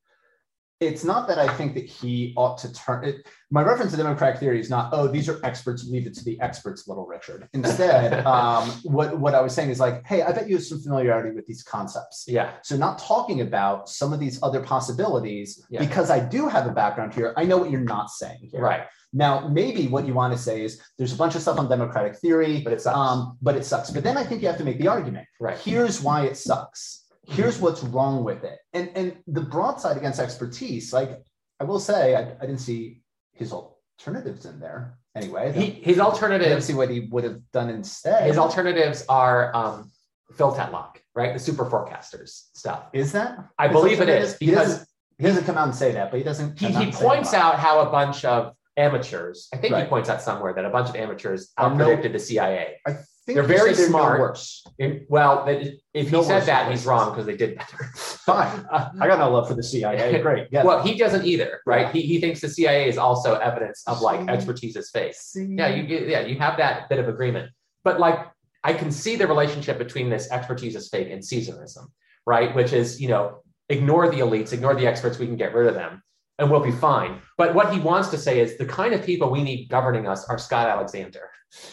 it's 0.87 1.03
not 1.03 1.27
that 1.27 1.37
I 1.39 1.47
think 1.55 1.73
that 1.75 1.85
he 1.85 2.33
ought 2.37 2.57
to 2.59 2.71
turn 2.73 3.03
it. 3.05 3.27
My 3.51 3.61
reference 3.61 3.91
to 3.91 3.97
democratic 3.97 4.39
theory 4.39 4.59
is 4.59 4.69
not, 4.69 4.89
oh, 4.93 5.07
these 5.07 5.29
are 5.29 5.39
experts, 5.43 5.87
leave 5.87 6.07
it 6.07 6.13
to 6.15 6.23
the 6.23 6.39
experts, 6.41 6.87
little 6.87 7.05
Richard. 7.05 7.47
Instead, 7.53 8.25
um, 8.25 8.69
what, 8.83 9.17
what 9.19 9.35
I 9.35 9.41
was 9.41 9.53
saying 9.53 9.69
is 9.69 9.79
like, 9.79 10.05
hey, 10.07 10.21
I 10.23 10.31
bet 10.31 10.49
you 10.49 10.55
have 10.55 10.65
some 10.65 10.81
familiarity 10.81 11.35
with 11.35 11.45
these 11.45 11.61
concepts. 11.63 12.25
Yeah. 12.27 12.53
So 12.63 12.75
not 12.77 12.97
talking 12.99 13.41
about 13.41 13.89
some 13.89 14.11
of 14.13 14.19
these 14.19 14.41
other 14.41 14.61
possibilities, 14.61 15.63
Yeah. 15.69 15.79
because 15.79 16.09
I 16.09 16.19
do 16.19 16.47
have 16.47 16.67
a 16.67 16.71
background 16.71 17.13
here, 17.13 17.33
I 17.37 17.43
know 17.43 17.57
what 17.57 17.69
you're 17.71 17.81
not 17.81 18.09
saying 18.09 18.49
here. 18.51 18.61
Right. 18.61 18.83
Now, 19.15 19.47
maybe 19.47 19.87
what 19.87 20.07
you 20.07 20.13
want 20.15 20.33
to 20.33 20.39
say 20.39 20.63
is 20.63 20.81
there's 20.97 21.13
a 21.13 21.15
bunch 21.15 21.35
of 21.35 21.41
stuff 21.43 21.59
on 21.59 21.69
democratic 21.69 22.15
theory, 22.17 22.61
But 22.61 22.73
it 22.73 22.81
sucks. 22.81 22.97
um, 22.97 23.37
but 23.43 23.55
it 23.55 23.63
sucks. 23.63 23.91
But 23.91 24.03
then 24.03 24.17
I 24.17 24.23
think 24.23 24.41
you 24.41 24.47
have 24.47 24.57
to 24.57 24.63
make 24.63 24.79
the 24.79 24.87
argument. 24.87 25.27
Right. 25.39 25.57
Here's 25.59 26.01
why 26.01 26.25
it 26.25 26.35
sucks. 26.37 27.02
Here's 27.27 27.59
what's 27.59 27.83
wrong 27.83 28.23
with 28.23 28.43
it. 28.43 28.59
And 28.73 28.89
and 28.95 29.17
the 29.27 29.41
broadside 29.41 29.97
against 29.97 30.19
expertise, 30.19 30.91
like 30.91 31.23
I 31.59 31.63
will 31.63 31.79
say, 31.79 32.15
I, 32.15 32.21
I 32.21 32.45
didn't 32.45 32.59
see 32.59 33.01
his 33.31 33.53
alternatives 33.53 34.45
in 34.45 34.59
there 34.59 34.97
anyway. 35.15 35.51
He, 35.53 35.67
his 35.67 35.99
alternatives 35.99 36.65
see 36.65 36.73
what 36.73 36.89
he 36.89 37.01
would 37.01 37.23
have 37.23 37.39
done 37.51 37.69
instead. 37.69 38.27
His 38.27 38.37
alternatives 38.37 39.05
are 39.07 39.55
um, 39.55 39.91
Phil 40.35 40.53
Tetlock, 40.53 40.97
right? 41.15 41.33
The 41.33 41.39
super 41.39 41.65
forecasters 41.65 42.47
stuff. 42.53 42.85
is 42.93 43.11
that? 43.13 43.37
I 43.57 43.67
his 43.67 43.73
believe 43.73 44.01
it 44.01 44.09
is? 44.09 44.37
He 44.37 44.47
because 44.47 44.67
doesn't, 44.67 44.87
he 45.17 45.23
doesn't 45.25 45.45
come 45.45 45.57
out 45.57 45.67
and 45.67 45.75
say 45.75 45.91
that, 45.93 46.11
but 46.11 46.17
he 46.17 46.23
doesn't. 46.23 46.59
he, 46.59 46.67
he 46.67 46.91
points 46.91 47.33
out 47.33 47.59
how 47.59 47.79
a 47.81 47.89
bunch 47.89 48.25
of 48.25 48.53
amateurs, 48.77 49.47
I 49.53 49.57
think 49.57 49.75
he 49.75 49.83
points 49.83 50.09
out 50.09 50.21
somewhere 50.21 50.53
that 50.53 50.65
a 50.65 50.69
bunch 50.69 50.89
of 50.89 50.95
amateurs 50.95 51.51
Are 51.57 51.73
no- 51.73 51.85
outpredicted 51.85 52.11
the 52.11 52.19
CIA. 52.19 52.79
I 52.85 52.97
think 53.25 53.35
They're 53.35 53.43
very 53.43 53.71
no 53.71 53.75
smart. 53.75 54.19
worse. 54.19 54.65
Well, 55.09 55.45
if 55.47 56.09
he 56.09 56.23
said 56.23 56.43
that, 56.45 56.69
he's 56.71 56.85
wrong 56.85 57.11
because 57.11 57.25
they 57.25 57.37
did 57.37 57.57
better. 57.57 57.77
Fine. 57.95 58.65
Uh, 58.71 58.89
I 58.99 59.07
got 59.07 59.19
no 59.19 59.29
love 59.31 59.47
for 59.47 59.53
the 59.53 59.63
CIA. 59.63 60.21
Great. 60.21 60.47
Yeah. 60.51 60.63
Well, 60.63 60.83
he 60.83 60.97
doesn't 60.97 61.25
either, 61.25 61.61
right? 61.65 61.87
Yeah. 61.87 61.91
He, 61.93 62.01
he 62.01 62.19
thinks 62.21 62.41
the 62.41 62.49
CIA 62.49 62.87
is 62.89 62.97
also 62.97 63.35
evidence 63.35 63.83
of 63.87 64.01
like 64.01 64.27
expertise 64.29 64.75
is 64.75 64.89
fake. 64.89 65.15
Yeah, 65.35 65.67
you 65.69 65.83
you- 65.83 66.05
yeah, 66.07 66.21
you 66.21 66.37
have 66.39 66.57
that 66.57 66.89
bit 66.89 66.99
of 66.99 67.07
agreement. 67.07 67.51
But 67.83 67.99
like 67.99 68.19
I 68.63 68.73
can 68.73 68.91
see 68.91 69.15
the 69.15 69.27
relationship 69.27 69.77
between 69.77 70.09
this 70.09 70.29
expertise 70.31 70.75
is 70.75 70.89
fake 70.89 71.09
and 71.11 71.21
Caesarism, 71.21 71.87
right? 72.25 72.53
Which 72.55 72.71
is, 72.73 73.01
you 73.01 73.09
know, 73.09 73.43
ignore 73.69 74.09
the 74.09 74.19
elites, 74.19 74.53
ignore 74.53 74.75
the 74.75 74.87
experts, 74.87 75.19
we 75.19 75.25
can 75.27 75.35
get 75.37 75.53
rid 75.53 75.67
of 75.67 75.73
them 75.75 76.01
and 76.39 76.49
we'll 76.49 76.61
be 76.63 76.71
fine. 76.71 77.19
But 77.37 77.53
what 77.53 77.73
he 77.73 77.79
wants 77.79 78.09
to 78.09 78.17
say 78.17 78.39
is 78.39 78.57
the 78.57 78.65
kind 78.65 78.93
of 78.93 79.05
people 79.05 79.29
we 79.29 79.43
need 79.43 79.67
governing 79.69 80.07
us 80.07 80.27
are 80.29 80.37
Scott 80.37 80.67
Alexander, 80.67 81.29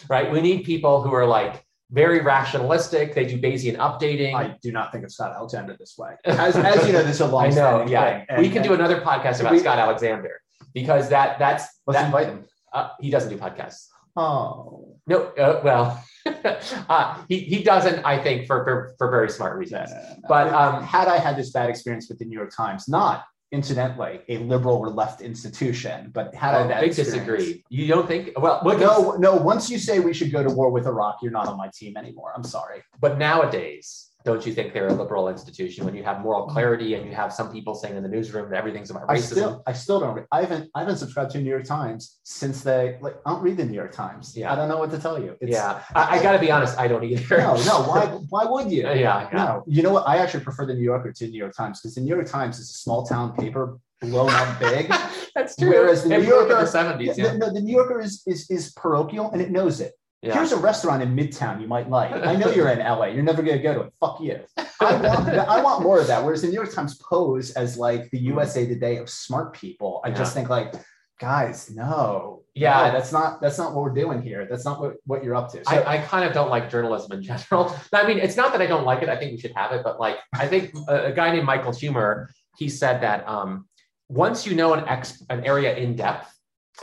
right? 0.09 0.31
We 0.31 0.41
need 0.41 0.63
people 0.63 1.01
who 1.01 1.13
are 1.13 1.25
like 1.25 1.65
very 1.91 2.21
rationalistic, 2.21 3.13
they 3.13 3.25
do 3.25 3.37
Bayesian 3.37 3.75
updating. 3.77 4.33
I 4.33 4.55
do 4.61 4.71
not 4.71 4.91
think 4.91 5.03
of 5.03 5.11
Scott 5.11 5.33
Alexander 5.35 5.75
this 5.77 5.97
way. 5.97 6.15
As, 6.25 6.55
as 6.55 6.87
you 6.87 6.93
know, 6.93 7.03
this 7.03 7.15
is 7.15 7.21
a 7.21 7.27
long 7.27 7.45
I 7.45 7.49
know, 7.49 7.85
yeah. 7.87 8.23
and- 8.29 8.41
we 8.41 8.49
can 8.49 8.63
do 8.63 8.73
another 8.73 9.01
podcast 9.01 9.41
about 9.41 9.51
we- 9.51 9.59
Scott 9.59 9.77
Alexander 9.77 10.39
because 10.73 11.09
that 11.09 11.37
that's 11.37 11.67
Let's 11.85 11.99
that, 11.99 12.05
invite 12.05 12.27
him. 12.27 12.45
uh, 12.71 12.89
he 13.01 13.09
doesn't 13.09 13.29
do 13.29 13.37
podcasts. 13.37 13.87
Oh. 14.15 14.97
No, 15.07 15.23
uh, 15.37 15.61
well, 15.63 16.03
uh, 16.89 17.17
he, 17.27 17.39
he 17.39 17.63
doesn't, 17.63 18.05
I 18.05 18.21
think, 18.21 18.45
for, 18.45 18.63
for, 18.63 18.95
for 18.97 19.09
very 19.09 19.29
smart 19.29 19.57
reasons. 19.57 19.89
But, 20.27 20.53
um, 20.53 20.83
had 20.83 21.07
I 21.07 21.17
had 21.17 21.35
this 21.37 21.51
bad 21.51 21.69
experience 21.69 22.07
with 22.07 22.19
the 22.19 22.25
New 22.25 22.37
York 22.37 22.53
Times, 22.55 22.87
not 22.87 23.25
incidentally 23.51 24.21
a 24.29 24.37
liberal 24.39 24.77
or 24.77 24.89
left 24.89 25.21
institution, 25.21 26.09
but 26.13 26.33
had 26.33 26.55
I 26.55 26.63
Oh, 26.63 26.67
that 26.69 26.81
big 26.81 26.95
disagree. 26.95 27.63
You 27.69 27.87
don't 27.87 28.07
think? 28.07 28.31
Well, 28.37 28.61
No, 28.63 29.11
no. 29.17 29.35
Once 29.35 29.69
you 29.69 29.77
say 29.77 29.99
we 29.99 30.13
should 30.13 30.31
go 30.31 30.43
to 30.43 30.49
war 30.49 30.71
with 30.71 30.85
Iraq, 30.87 31.17
you're 31.21 31.31
not 31.31 31.47
on 31.47 31.57
my 31.57 31.69
team 31.73 31.97
anymore. 31.97 32.31
I'm 32.35 32.43
sorry. 32.43 32.83
but 32.99 33.17
nowadays, 33.17 34.10
don't 34.23 34.45
you 34.45 34.53
think 34.53 34.73
they're 34.73 34.87
a 34.87 34.93
liberal 34.93 35.29
institution 35.29 35.85
when 35.85 35.95
you 35.95 36.03
have 36.03 36.21
moral 36.21 36.47
mm. 36.47 36.51
clarity 36.51 36.93
and 36.95 37.05
you 37.05 37.13
have 37.13 37.33
some 37.33 37.51
people 37.51 37.73
saying 37.75 37.95
in 37.95 38.03
the 38.03 38.09
newsroom 38.09 38.49
that 38.49 38.57
everything's 38.57 38.89
about 38.89 39.03
I 39.09 39.15
racism? 39.15 39.31
still, 39.31 39.63
I 39.67 39.73
still 39.73 39.99
don't. 39.99 40.25
I 40.31 40.41
haven't, 40.41 40.69
I 40.75 40.79
haven't 40.79 40.97
subscribed 40.97 41.31
to 41.31 41.41
New 41.41 41.49
York 41.49 41.63
Times 41.63 42.19
since 42.23 42.61
they 42.61 42.97
like. 43.01 43.15
I 43.25 43.31
don't 43.31 43.41
read 43.41 43.57
the 43.57 43.65
New 43.65 43.73
York 43.73 43.91
Times. 43.91 44.35
Yeah. 44.35 44.51
I 44.51 44.55
don't 44.55 44.69
know 44.69 44.77
what 44.77 44.91
to 44.91 44.99
tell 44.99 45.21
you. 45.21 45.35
It's, 45.41 45.51
yeah, 45.51 45.83
I, 45.95 46.17
I 46.17 46.23
got 46.23 46.33
to 46.33 46.39
be 46.39 46.51
honest. 46.51 46.77
I 46.77 46.87
don't 46.87 47.03
either. 47.03 47.37
No, 47.37 47.55
no. 47.63 47.81
Why, 47.91 48.05
why 48.29 48.45
would 48.45 48.71
you? 48.71 48.83
yeah, 48.83 48.93
yeah. 48.93 49.29
No, 49.33 49.63
you 49.67 49.83
know 49.83 49.93
what? 49.93 50.07
I 50.07 50.17
actually 50.17 50.43
prefer 50.43 50.65
the 50.65 50.73
New 50.73 50.83
Yorker 50.83 51.11
to 51.11 51.25
the 51.25 51.31
New 51.31 51.37
York 51.37 51.55
Times 51.55 51.81
because 51.81 51.95
the 51.95 52.01
New 52.01 52.13
York 52.15 52.27
Times 52.27 52.59
is 52.59 52.69
a 52.69 52.73
small 52.73 53.05
town 53.05 53.35
paper 53.35 53.79
blown 54.01 54.29
up 54.29 54.59
big. 54.59 54.87
That's 55.35 55.55
true. 55.55 55.69
Whereas 55.69 56.03
the 56.03 56.09
New 56.09 56.23
Yorker- 56.23 56.55
the 56.55 56.65
seventies, 56.65 57.17
Yeah, 57.17 57.25
yeah, 57.25 57.31
the, 57.33 57.37
no, 57.37 57.53
the 57.53 57.61
New 57.61 57.75
Yorker 57.75 58.01
is, 58.01 58.23
is 58.25 58.49
is 58.49 58.71
parochial 58.73 59.31
and 59.31 59.41
it 59.41 59.51
knows 59.51 59.79
it. 59.79 59.93
Yeah. 60.21 60.35
Here's 60.35 60.51
a 60.51 60.57
restaurant 60.57 61.01
in 61.01 61.15
Midtown 61.15 61.59
you 61.61 61.67
might 61.67 61.89
like. 61.89 62.11
I 62.11 62.35
know 62.35 62.51
you're 62.51 62.69
in 62.69 62.77
LA. 62.79 63.05
You're 63.05 63.23
never 63.23 63.41
going 63.41 63.57
to 63.57 63.63
go 63.63 63.73
to 63.73 63.81
it. 63.81 63.93
Fuck 63.99 64.21
you. 64.21 64.39
I 64.79 64.95
want, 64.95 65.29
I 65.29 65.63
want 65.63 65.81
more 65.81 65.99
of 65.99 66.07
that. 66.07 66.23
Whereas 66.23 66.43
the 66.43 66.47
New 66.47 66.53
York 66.53 66.71
Times 66.73 66.95
pose 66.99 67.51
as 67.51 67.75
like 67.77 68.09
the 68.11 68.19
USA 68.19 68.67
Today 68.67 68.97
of 68.97 69.09
smart 69.09 69.53
people. 69.53 69.99
I 70.03 70.11
just 70.11 70.35
think 70.35 70.47
like, 70.49 70.73
guys, 71.19 71.71
no, 71.71 72.43
Yeah. 72.53 72.87
no, 72.87 72.91
that's 72.91 73.11
not 73.11 73.41
that's 73.41 73.57
not 73.57 73.73
what 73.73 73.83
we're 73.83 73.93
doing 73.93 74.21
here. 74.21 74.47
That's 74.49 74.63
not 74.65 74.79
what, 74.79 74.95
what 75.05 75.23
you're 75.23 75.35
up 75.35 75.51
to. 75.53 75.63
So, 75.63 75.71
I, 75.71 75.95
I 75.95 75.97
kind 75.99 76.23
of 76.25 76.33
don't 76.33 76.49
like 76.49 76.69
journalism 76.69 77.11
in 77.13 77.23
general. 77.23 77.75
I 77.93 78.07
mean, 78.07 78.19
it's 78.19 78.37
not 78.37 78.51
that 78.51 78.61
I 78.61 78.67
don't 78.67 78.85
like 78.85 79.01
it. 79.01 79.09
I 79.09 79.17
think 79.17 79.31
we 79.31 79.39
should 79.39 79.53
have 79.55 79.71
it, 79.71 79.81
but 79.83 79.99
like, 79.99 80.17
I 80.35 80.47
think 80.47 80.71
a, 80.87 81.05
a 81.05 81.11
guy 81.13 81.31
named 81.31 81.45
Michael 81.45 81.71
Huemer, 81.71 82.27
he 82.57 82.69
said 82.69 83.01
that 83.01 83.27
um, 83.27 83.67
once 84.09 84.45
you 84.45 84.55
know 84.55 84.73
an 84.73 84.87
ex, 84.87 85.23
an 85.29 85.43
area 85.45 85.75
in 85.75 85.95
depth 85.95 86.31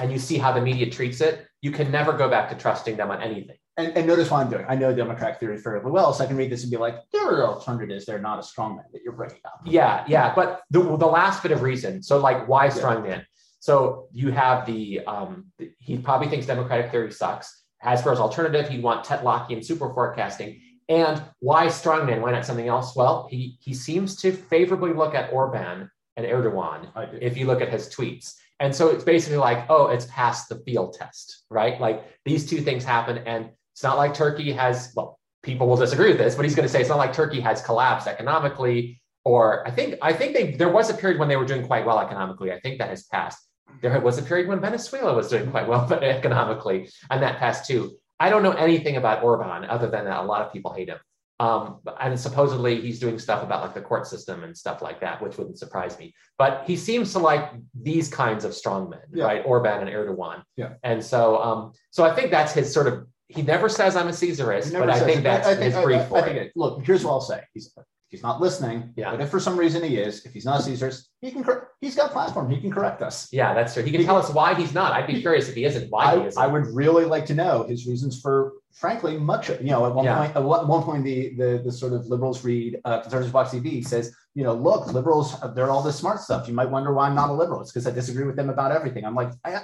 and 0.01 0.13
you 0.13 0.19
see 0.19 0.39
how 0.39 0.53
the 0.53 0.61
media 0.61 0.89
treats 0.91 1.21
it, 1.21 1.48
you 1.61 1.71
can 1.71 1.91
never 1.91 2.13
go 2.13 2.29
back 2.29 2.49
to 2.51 2.55
trusting 2.55 2.97
them 2.97 3.11
on 3.11 3.23
anything. 3.23 3.57
and, 3.79 3.97
and 3.97 4.07
notice 4.07 4.31
what 4.31 4.45
I'm 4.45 4.51
doing. 4.51 4.67
I 4.69 4.75
know 4.75 4.95
Democratic 4.95 5.39
theory 5.39 5.57
fairly 5.57 5.91
well, 5.91 6.13
so 6.13 6.25
I 6.25 6.27
can 6.27 6.37
read 6.37 6.51
this 6.51 6.63
and 6.63 6.71
be 6.71 6.77
like, 6.77 6.97
there 7.13 7.29
are 7.29 7.47
alternatives. 7.47 8.05
They're 8.05 8.19
not 8.19 8.39
a 8.39 8.43
strongman 8.43 8.91
that 8.93 9.03
you're 9.05 9.13
bringing 9.13 9.41
up. 9.45 9.61
Yeah, 9.65 10.05
yeah. 10.09 10.35
But 10.35 10.63
the, 10.71 10.81
the 10.83 11.07
last 11.07 11.43
bit 11.43 11.53
of 11.53 11.63
reason. 11.63 12.03
So, 12.03 12.19
like, 12.19 12.49
why 12.49 12.69
strongman? 12.69 13.25
So 13.61 14.09
you 14.13 14.31
have 14.31 14.67
the 14.67 15.01
um, 15.07 15.47
he 15.79 15.99
probably 15.99 16.29
thinks 16.29 16.47
democratic 16.47 16.91
theory 16.91 17.13
sucks. 17.13 17.65
As 17.83 18.03
for 18.03 18.11
his 18.11 18.21
alternative, 18.21 18.69
he'd 18.69 18.83
want 18.83 19.05
Tetlockian 19.05 19.65
super 19.65 19.93
forecasting. 19.95 20.61
And 20.89 21.23
why 21.41 21.67
strongman? 21.67 22.21
Why 22.21 22.33
not 22.33 22.47
something 22.47 22.69
else? 22.69 22.97
Well, 22.97 23.29
he 23.31 23.59
he 23.61 23.75
seems 23.75 24.17
to 24.23 24.33
favorably 24.33 24.93
look 24.93 25.15
at 25.15 25.33
Orban 25.33 25.91
and 26.17 26.27
Erdogan 26.27 26.89
if 27.21 27.37
you 27.37 27.47
look 27.47 27.61
at 27.61 27.69
his 27.69 27.89
tweets. 27.89 28.35
And 28.61 28.75
so 28.75 28.89
it's 28.89 29.05
basically 29.05 29.39
like, 29.39 29.67
oh, 29.69 29.87
it's 29.87 30.07
past 30.07 30.49
the 30.49 30.57
field 30.67 30.95
test, 30.99 31.45
right? 31.51 31.81
Like 31.81 32.05
these 32.25 32.49
two 32.49 32.61
things 32.61 32.85
happen, 32.85 33.19
and 33.19 33.51
it's 33.73 33.83
not 33.83 33.97
like 33.97 34.15
Turkey 34.15 34.53
has. 34.53 34.93
Well, 34.97 35.19
people 35.43 35.69
will 35.69 35.77
disagree 35.77 36.09
with 36.09 36.19
this, 36.19 36.35
but 36.35 36.45
he's 36.45 36.57
going 36.57 36.67
to 36.67 36.73
say 36.73 36.81
it's 36.81 36.89
not 36.89 36.99
like 36.99 37.13
Turkey 37.13 37.41
has 37.41 37.63
collapsed 37.63 38.09
economically 38.09 39.01
or 39.29 39.67
I 39.69 39.71
think 39.71 39.97
I 40.01 40.15
think 40.15 40.33
they 40.33 40.53
there 40.53 40.71
was 40.71 40.89
a 40.89 40.95
period 40.95 41.19
when 41.19 41.29
they 41.29 41.37
were 41.37 41.45
doing 41.45 41.67
quite 41.67 41.85
well 41.85 42.01
economically. 42.01 42.51
I 42.51 42.61
think 42.61 42.79
that 42.79 42.89
has 42.89 43.05
passed. 43.05 43.39
There 43.83 44.01
was 44.01 44.17
a 44.17 44.23
period 44.23 44.49
when 44.49 44.61
Venezuela 44.61 45.15
was 45.15 45.29
doing 45.29 45.51
quite 45.51 45.69
well 45.69 45.93
economically, 46.03 46.89
and 47.11 47.23
that 47.23 47.39
passed 47.39 47.67
too. 47.67 47.99
I 48.19 48.31
don't 48.31 48.43
know 48.43 48.53
anything 48.53 48.97
about 48.97 49.23
Orban 49.23 49.65
other 49.65 49.91
than 49.91 50.07
that 50.07 50.21
a 50.21 50.23
lot 50.23 50.41
of 50.43 50.53
people 50.53 50.73
hate 50.73 50.89
him. 50.89 50.99
Um, 51.41 51.79
and 52.01 52.19
supposedly 52.19 52.81
he's 52.81 52.99
doing 52.99 53.19
stuff 53.19 53.45
about 53.45 53.63
like 53.63 53.73
the 53.75 53.81
court 53.81 54.07
system 54.09 54.43
and 54.43 54.57
stuff 54.57 54.83
like 54.83 55.01
that, 55.01 55.23
which 55.23 55.39
wouldn't 55.39 55.59
surprise 55.59 55.97
me. 55.99 56.13
But 56.37 56.65
he 56.67 56.75
seems 56.77 57.13
to 57.13 57.21
like 57.21 57.53
these 57.81 58.09
kinds 58.09 58.45
of 58.45 58.51
strongmen, 58.53 59.03
Yeah. 59.13 59.25
right? 59.25 59.43
Orban 59.47 59.81
and 59.87 59.89
Erdogan. 59.89 60.43
Yeah. 60.57 60.75
And 60.83 61.03
so, 61.05 61.41
um, 61.41 61.73
so 61.91 62.05
I 62.05 62.13
think 62.15 62.31
that's 62.33 62.53
his 62.53 62.73
sort 62.75 62.89
of. 62.89 63.07
He 63.29 63.43
never 63.43 63.69
says 63.69 63.95
I'm 63.95 64.09
a 64.09 64.13
Caesarist, 64.13 64.73
but 64.73 64.89
I 64.91 64.99
think 65.01 65.21
it. 65.21 65.23
that's 65.25 65.47
I 65.47 65.53
think, 65.55 65.65
his 65.67 65.75
I- 65.77 65.85
brief 65.85 66.01
I, 66.01 66.05
for 66.07 66.19
I 66.19 66.23
think 66.23 66.37
it. 66.39 66.47
it. 66.47 66.53
Look, 66.57 66.85
here's 66.85 67.05
what 67.05 67.13
I'll 67.13 67.21
say. 67.21 67.43
He's 67.55 67.73
he's 68.09 68.23
not 68.23 68.41
listening. 68.41 68.93
Yeah. 68.97 69.11
But 69.13 69.21
if 69.21 69.31
for 69.31 69.41
some 69.41 69.57
reason 69.59 69.83
he 69.83 69.97
is, 69.99 70.25
if 70.25 70.33
he's 70.33 70.45
not 70.45 70.61
a 70.61 70.63
Caesar's, 70.63 71.09
he 71.21 71.31
can. 71.31 71.45
cor- 71.45 71.65
He's 71.81 71.95
got 71.95 72.11
a 72.11 72.13
platform. 72.13 72.51
He 72.51 72.61
can 72.61 72.73
correct 72.73 73.03
us. 73.03 73.29
Yeah, 73.33 73.55
that's 73.55 73.73
true. 73.75 73.85
He 73.85 73.93
can 73.93 74.01
He- 74.01 74.07
tell 74.07 74.17
us 74.17 74.31
why 74.31 74.55
he's 74.55 74.75
not. 74.75 74.93
I'd 74.93 75.07
be 75.07 75.21
curious 75.21 75.49
if 75.49 75.55
he 75.55 75.65
isn't. 75.65 75.89
Why 75.91 76.17
he 76.17 76.23
I, 76.23 76.27
isn't. 76.27 76.43
I 76.43 76.47
would 76.49 76.67
really 76.67 77.05
like 77.05 77.25
to 77.27 77.35
know 77.35 77.63
his 77.69 77.87
reasons 77.87 78.21
for, 78.21 78.55
frankly, 78.73 79.17
much 79.17 79.49
of 79.49 79.61
you 79.61 79.69
know. 79.71 79.87
At 79.87 79.95
one 79.95 80.05
Yeah. 80.05 80.19
point, 80.19 80.37
at 80.37 80.43
one 80.43 80.83
point, 80.83 81.05
the 81.05 81.35
the 81.37 81.63
the 81.65 81.71
sort 81.73 81.93
of 81.93 82.07
liberals 82.07 82.43
read 82.45 82.81
uh, 82.85 83.01
conservatives 83.03 83.33
box 83.33 83.51
TV 83.51 83.87
says, 83.87 84.13
you 84.35 84.43
know, 84.43 84.55
look, 84.55 84.93
liberals, 84.93 85.37
they're 85.55 85.71
all 85.71 85.83
this 85.83 85.97
smart 85.97 86.21
stuff. 86.21 86.49
You 86.49 86.55
might 86.55 86.71
wonder 86.71 86.93
why 86.93 87.07
I'm 87.07 87.15
not 87.15 87.31
a 87.31 87.33
liberal. 87.33 87.61
It's 87.61 87.71
because 87.73 87.87
I 87.87 87.93
disagree 87.93 88.25
with 88.27 88.35
them 88.37 88.51
about 88.51 88.73
everything. 88.73 89.05
I'm 89.05 89.15
like, 89.15 89.31
I 89.45 89.61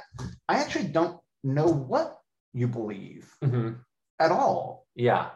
I 0.48 0.54
actually 0.62 0.88
don't 0.88 1.18
know 1.42 1.66
what 1.66 2.18
you 2.52 2.68
believe 2.68 3.34
Mhm. 3.42 3.78
at 4.20 4.30
all, 4.30 4.86
Yeah. 4.94 5.30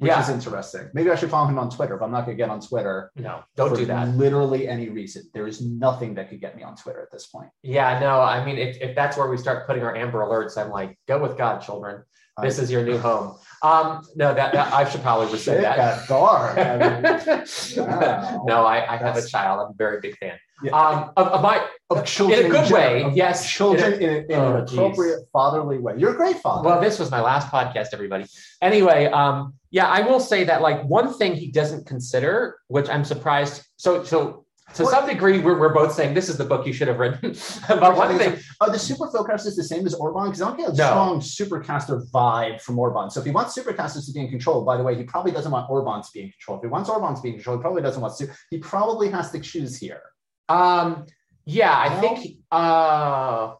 Which 0.00 0.08
Yeah. 0.08 0.20
is 0.22 0.30
interesting. 0.30 0.88
Maybe 0.94 1.10
I 1.10 1.14
should 1.14 1.28
follow 1.30 1.46
him 1.46 1.58
on 1.58 1.68
Twitter, 1.68 1.98
but 1.98 2.06
I'm 2.06 2.10
not 2.10 2.24
going 2.24 2.36
to 2.36 2.42
get 2.42 2.48
on 2.48 2.60
Twitter. 2.60 3.12
No, 3.16 3.42
don't 3.54 3.76
do 3.76 3.84
that. 3.84 4.08
Literally 4.16 4.66
any 4.66 4.88
reason. 4.88 5.24
There 5.34 5.46
is 5.46 5.60
nothing 5.60 6.14
that 6.14 6.30
could 6.30 6.40
get 6.40 6.56
me 6.56 6.62
on 6.62 6.74
Twitter 6.74 7.02
at 7.02 7.12
this 7.12 7.26
point. 7.26 7.50
Yeah, 7.62 7.98
no, 8.00 8.18
I 8.18 8.42
mean, 8.42 8.56
if, 8.56 8.78
if 8.80 8.96
that's 8.96 9.18
where 9.18 9.28
we 9.28 9.36
start 9.36 9.66
putting 9.66 9.82
our 9.82 9.94
Amber 9.94 10.20
Alerts, 10.20 10.56
I'm 10.56 10.70
like, 10.70 10.98
go 11.06 11.20
with 11.20 11.36
God, 11.36 11.60
children. 11.60 12.02
This 12.40 12.58
is 12.58 12.70
your 12.70 12.82
new 12.82 12.96
home. 12.96 13.36
Um, 13.62 14.02
no, 14.16 14.32
that, 14.34 14.52
that 14.54 14.72
I 14.72 14.88
should 14.88 15.02
probably 15.02 15.38
say 15.38 15.60
that. 15.60 15.76
got 15.76 16.08
dark. 16.08 16.56
I 16.58 16.76
mean, 16.78 17.44
wow. 17.86 18.42
no, 18.46 18.64
I, 18.64 18.94
I 18.94 18.96
have 18.96 19.16
a 19.16 19.26
child. 19.26 19.60
I'm 19.60 19.72
a 19.72 19.74
very 19.76 20.00
big 20.00 20.16
fan. 20.18 20.38
Yeah. 20.62 20.72
Um, 20.72 21.10
of, 21.16 21.26
of 21.28 21.42
my, 21.42 21.66
of 21.90 22.04
children 22.06 22.40
in 22.40 22.46
a 22.46 22.48
good 22.48 22.68
general, 22.68 22.92
way, 22.94 23.02
of 23.04 23.16
yes. 23.16 23.50
Children 23.50 23.94
in 23.94 24.02
in, 24.02 24.10
a, 24.10 24.18
in 24.18 24.32
Oh, 24.32 24.56
an 24.56 24.66
geez. 24.66 24.72
appropriate 24.78 25.20
fatherly 25.32 25.78
way. 25.78 25.94
You're 25.96 26.12
a 26.12 26.16
great 26.16 26.36
father. 26.38 26.66
well, 26.66 26.80
this 26.80 26.98
was 26.98 27.10
my 27.10 27.20
last 27.20 27.48
podcast, 27.48 27.88
everybody. 27.92 28.26
Anyway, 28.62 29.06
um, 29.06 29.54
yeah, 29.70 29.86
I 29.86 30.02
will 30.02 30.20
say 30.20 30.44
that 30.44 30.60
like 30.62 30.82
one 30.84 31.12
thing 31.14 31.34
he 31.34 31.50
doesn't 31.50 31.86
consider, 31.86 32.58
which 32.68 32.88
I'm 32.88 33.04
surprised. 33.04 33.62
So, 33.76 34.04
so 34.04 34.44
to 34.74 34.86
some 34.86 35.06
degree, 35.08 35.40
we're, 35.40 35.58
we're 35.58 35.72
both 35.74 35.92
saying 35.92 36.14
this 36.14 36.28
is 36.28 36.36
the 36.36 36.44
book 36.44 36.66
you 36.66 36.72
should 36.72 36.88
have 36.88 36.98
written. 36.98 37.34
but 37.68 37.96
one 37.96 38.16
thing, 38.18 38.38
Are 38.60 38.70
the 38.70 38.78
super 38.78 39.08
forecasters 39.08 39.56
the 39.56 39.64
same 39.64 39.84
as 39.86 39.94
Orban? 39.94 40.26
Because 40.26 40.42
I 40.42 40.48
don't 40.48 40.56
get 40.58 40.68
a 40.68 40.74
No. 40.76 40.86
strong 40.86 41.20
supercaster 41.20 42.08
vibe 42.10 42.60
from 42.60 42.78
Orban. 42.78 43.10
So 43.10 43.20
if 43.20 43.26
he 43.26 43.32
wants 43.32 43.56
supercasters 43.58 44.06
to 44.06 44.12
be 44.12 44.20
in 44.20 44.28
control, 44.28 44.64
by 44.64 44.76
the 44.76 44.82
way, 44.82 44.94
he 44.94 45.02
probably 45.04 45.32
doesn't 45.32 45.50
want 45.50 45.68
Orban 45.68 46.02
to 46.02 46.08
be 46.14 46.20
in 46.22 46.30
control. 46.30 46.58
If 46.58 46.62
he 46.62 46.68
wants 46.68 46.88
Orban 46.88 47.14
to 47.14 47.22
be 47.22 47.30
in 47.30 47.34
control, 47.36 47.56
he 47.56 47.60
probably 47.62 47.82
doesn't 47.82 48.00
want 48.00 48.16
to. 48.18 48.28
He 48.50 48.58
probably 48.58 49.10
has 49.10 49.30
to 49.32 49.40
choose 49.40 49.76
here. 49.76 50.02
Um, 50.48 51.06
yeah, 51.46 51.76
I 51.76 51.88
No? 51.94 52.00
think 52.00 52.36
uh 52.52 53.54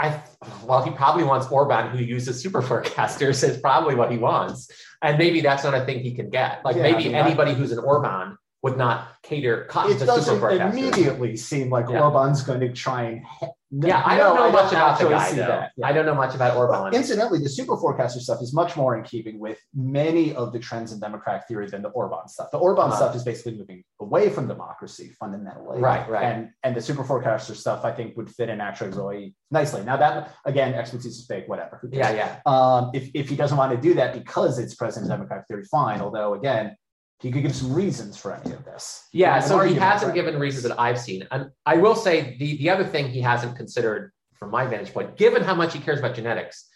I 0.00 0.22
well, 0.64 0.82
he 0.84 0.90
probably 0.92 1.24
wants 1.24 1.48
Orban, 1.48 1.90
who 1.90 1.98
uses 2.04 2.40
super 2.40 2.62
forecasters, 2.62 3.42
is 3.48 3.58
probably 3.60 3.94
what 3.96 4.12
he 4.12 4.18
wants. 4.18 4.70
And 5.02 5.16
maybe 5.18 5.40
that's 5.40 5.64
not 5.64 5.74
a 5.74 5.84
thing 5.84 6.00
he 6.00 6.14
can 6.14 6.28
get. 6.30 6.64
Like 6.64 6.76
Yeah, 6.76 6.82
I 6.82 6.92
maybe 6.92 7.04
mean, 7.04 7.14
I- 7.16 7.18
anybody 7.20 7.54
who's 7.54 7.72
an 7.72 7.78
Orban 7.80 8.36
would 8.62 8.76
not 8.76 9.08
cater 9.22 9.64
cotton 9.70 9.92
It 9.94 9.98
to 10.00 10.06
doesn't 10.06 10.42
immediately 10.60 11.36
seem 11.36 11.70
like 11.70 11.86
Yeah. 11.88 12.02
Orban's 12.02 12.42
going 12.42 12.60
to 12.60 12.72
try 12.72 13.02
and. 13.04 13.22
Yeah, 13.70 14.02
I 14.04 14.16
don't 14.16 14.34
No, 14.34 14.46
know 14.46 14.50
much 14.52 14.72
about 14.72 14.98
the 14.98 15.08
guy 15.10 15.28
see 15.30 15.36
though. 15.36 15.46
that. 15.46 15.72
Yeah. 15.76 15.86
I 15.86 15.92
don't 15.92 16.06
know 16.06 16.14
much 16.14 16.34
about 16.34 16.56
Orban. 16.56 16.94
Incidentally, 16.94 17.38
the 17.40 17.50
super 17.50 17.76
forecaster 17.76 18.18
stuff 18.18 18.40
is 18.40 18.54
much 18.54 18.76
more 18.78 18.96
in 18.96 19.04
keeping 19.04 19.38
with 19.38 19.58
many 19.74 20.34
of 20.34 20.54
the 20.54 20.58
trends 20.58 20.90
in 20.90 20.98
democratic 21.00 21.46
theory 21.46 21.68
than 21.68 21.82
the 21.82 21.90
Orban 21.90 22.26
stuff. 22.28 22.50
The 22.50 22.56
Orban 22.58 22.86
Uh-huh. 22.86 22.96
stuff 22.96 23.14
is 23.14 23.24
basically 23.24 23.58
moving 23.58 23.84
away 24.00 24.30
from 24.30 24.48
democracy 24.48 25.12
fundamentally. 25.20 25.80
Right, 25.80 26.08
right. 26.08 26.24
And 26.24 26.50
and 26.64 26.74
the 26.74 26.80
super 26.80 27.04
forecaster 27.04 27.54
stuff 27.54 27.84
I 27.84 27.92
think 27.92 28.16
would 28.16 28.30
fit 28.30 28.48
in 28.48 28.60
actually 28.60 28.90
really 28.90 29.34
nicely. 29.50 29.84
Now 29.84 29.98
that 29.98 30.32
again, 30.46 30.72
expertise 30.74 31.18
is 31.18 31.26
fake, 31.26 31.44
whatever. 31.46 31.78
Yeah, 31.92 32.12
yeah. 32.12 32.40
Um, 32.46 32.90
if, 32.94 33.10
if 33.14 33.28
he 33.28 33.36
doesn't 33.36 33.58
want 33.58 33.72
to 33.72 33.78
do 33.80 33.92
that 33.94 34.14
because 34.14 34.58
it's 34.58 34.74
present 34.74 35.04
in 35.04 35.10
democratic 35.10 35.46
theory, 35.46 35.64
fine. 35.70 36.00
Although 36.00 36.32
again, 36.34 36.74
he 37.20 37.30
could 37.32 37.42
give 37.42 37.54
some 37.54 37.72
reasons 37.72 38.16
for 38.16 38.34
any 38.34 38.54
of 38.54 38.64
this. 38.64 39.08
Yeah, 39.12 39.38
Give 39.38 39.48
so 39.48 39.60
he 39.60 39.74
hasn't 39.74 40.14
given 40.14 40.38
reasons 40.38 40.62
that 40.64 40.78
I've 40.78 41.00
seen. 41.00 41.26
And 41.30 41.50
I 41.66 41.76
will 41.76 41.96
say 41.96 42.36
the, 42.38 42.56
the 42.58 42.70
other 42.70 42.84
thing 42.84 43.08
he 43.08 43.20
hasn't 43.20 43.56
considered 43.56 44.12
from 44.34 44.50
my 44.50 44.66
vantage 44.66 44.94
point, 44.94 45.16
given 45.16 45.42
how 45.42 45.54
much 45.54 45.74
he 45.74 45.80
cares 45.80 45.98
about 45.98 46.14
genetics, 46.14 46.68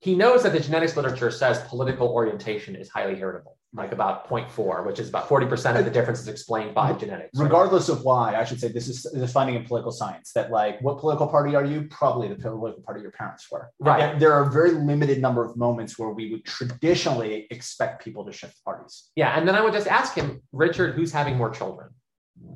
he 0.00 0.14
knows 0.14 0.42
that 0.42 0.52
the 0.52 0.60
genetics 0.60 0.96
literature 0.96 1.30
says 1.30 1.60
political 1.68 2.08
orientation 2.08 2.76
is 2.76 2.88
highly 2.88 3.16
heritable, 3.16 3.57
like 3.74 3.92
about 3.92 4.28
0.4, 4.28 4.86
which 4.86 4.98
is 4.98 5.10
about 5.10 5.28
40% 5.28 5.78
of 5.78 5.84
the 5.84 5.90
difference 5.90 6.20
is 6.20 6.28
explained 6.28 6.74
by 6.74 6.92
genetics. 6.94 7.38
right? 7.38 7.44
regardless 7.44 7.90
of 7.90 8.02
why, 8.02 8.34
I 8.34 8.44
should 8.44 8.58
say 8.58 8.68
this 8.68 8.88
is 8.88 9.02
the 9.02 9.28
finding 9.28 9.56
in 9.56 9.64
political 9.64 9.92
science 9.92 10.32
that 10.32 10.50
like 10.50 10.80
what 10.80 10.98
political 10.98 11.26
party 11.26 11.54
are 11.54 11.64
you? 11.64 11.86
Probably 11.90 12.28
the 12.28 12.36
political 12.36 12.82
party 12.82 13.02
your 13.02 13.10
parents 13.10 13.46
were. 13.50 13.70
Right. 13.78 14.00
And 14.00 14.22
there 14.22 14.32
are 14.32 14.44
a 14.44 14.50
very 14.50 14.70
limited 14.70 15.20
number 15.20 15.44
of 15.44 15.56
moments 15.56 15.98
where 15.98 16.08
we 16.10 16.30
would 16.30 16.46
traditionally 16.46 17.46
expect 17.50 18.02
people 18.02 18.24
to 18.24 18.32
shift 18.32 18.56
parties. 18.64 19.10
Yeah, 19.16 19.38
and 19.38 19.46
then 19.46 19.54
I 19.54 19.60
would 19.60 19.74
just 19.74 19.86
ask 19.86 20.14
him, 20.14 20.40
Richard, 20.52 20.94
who's 20.94 21.12
having 21.12 21.36
more 21.36 21.50
children, 21.50 21.90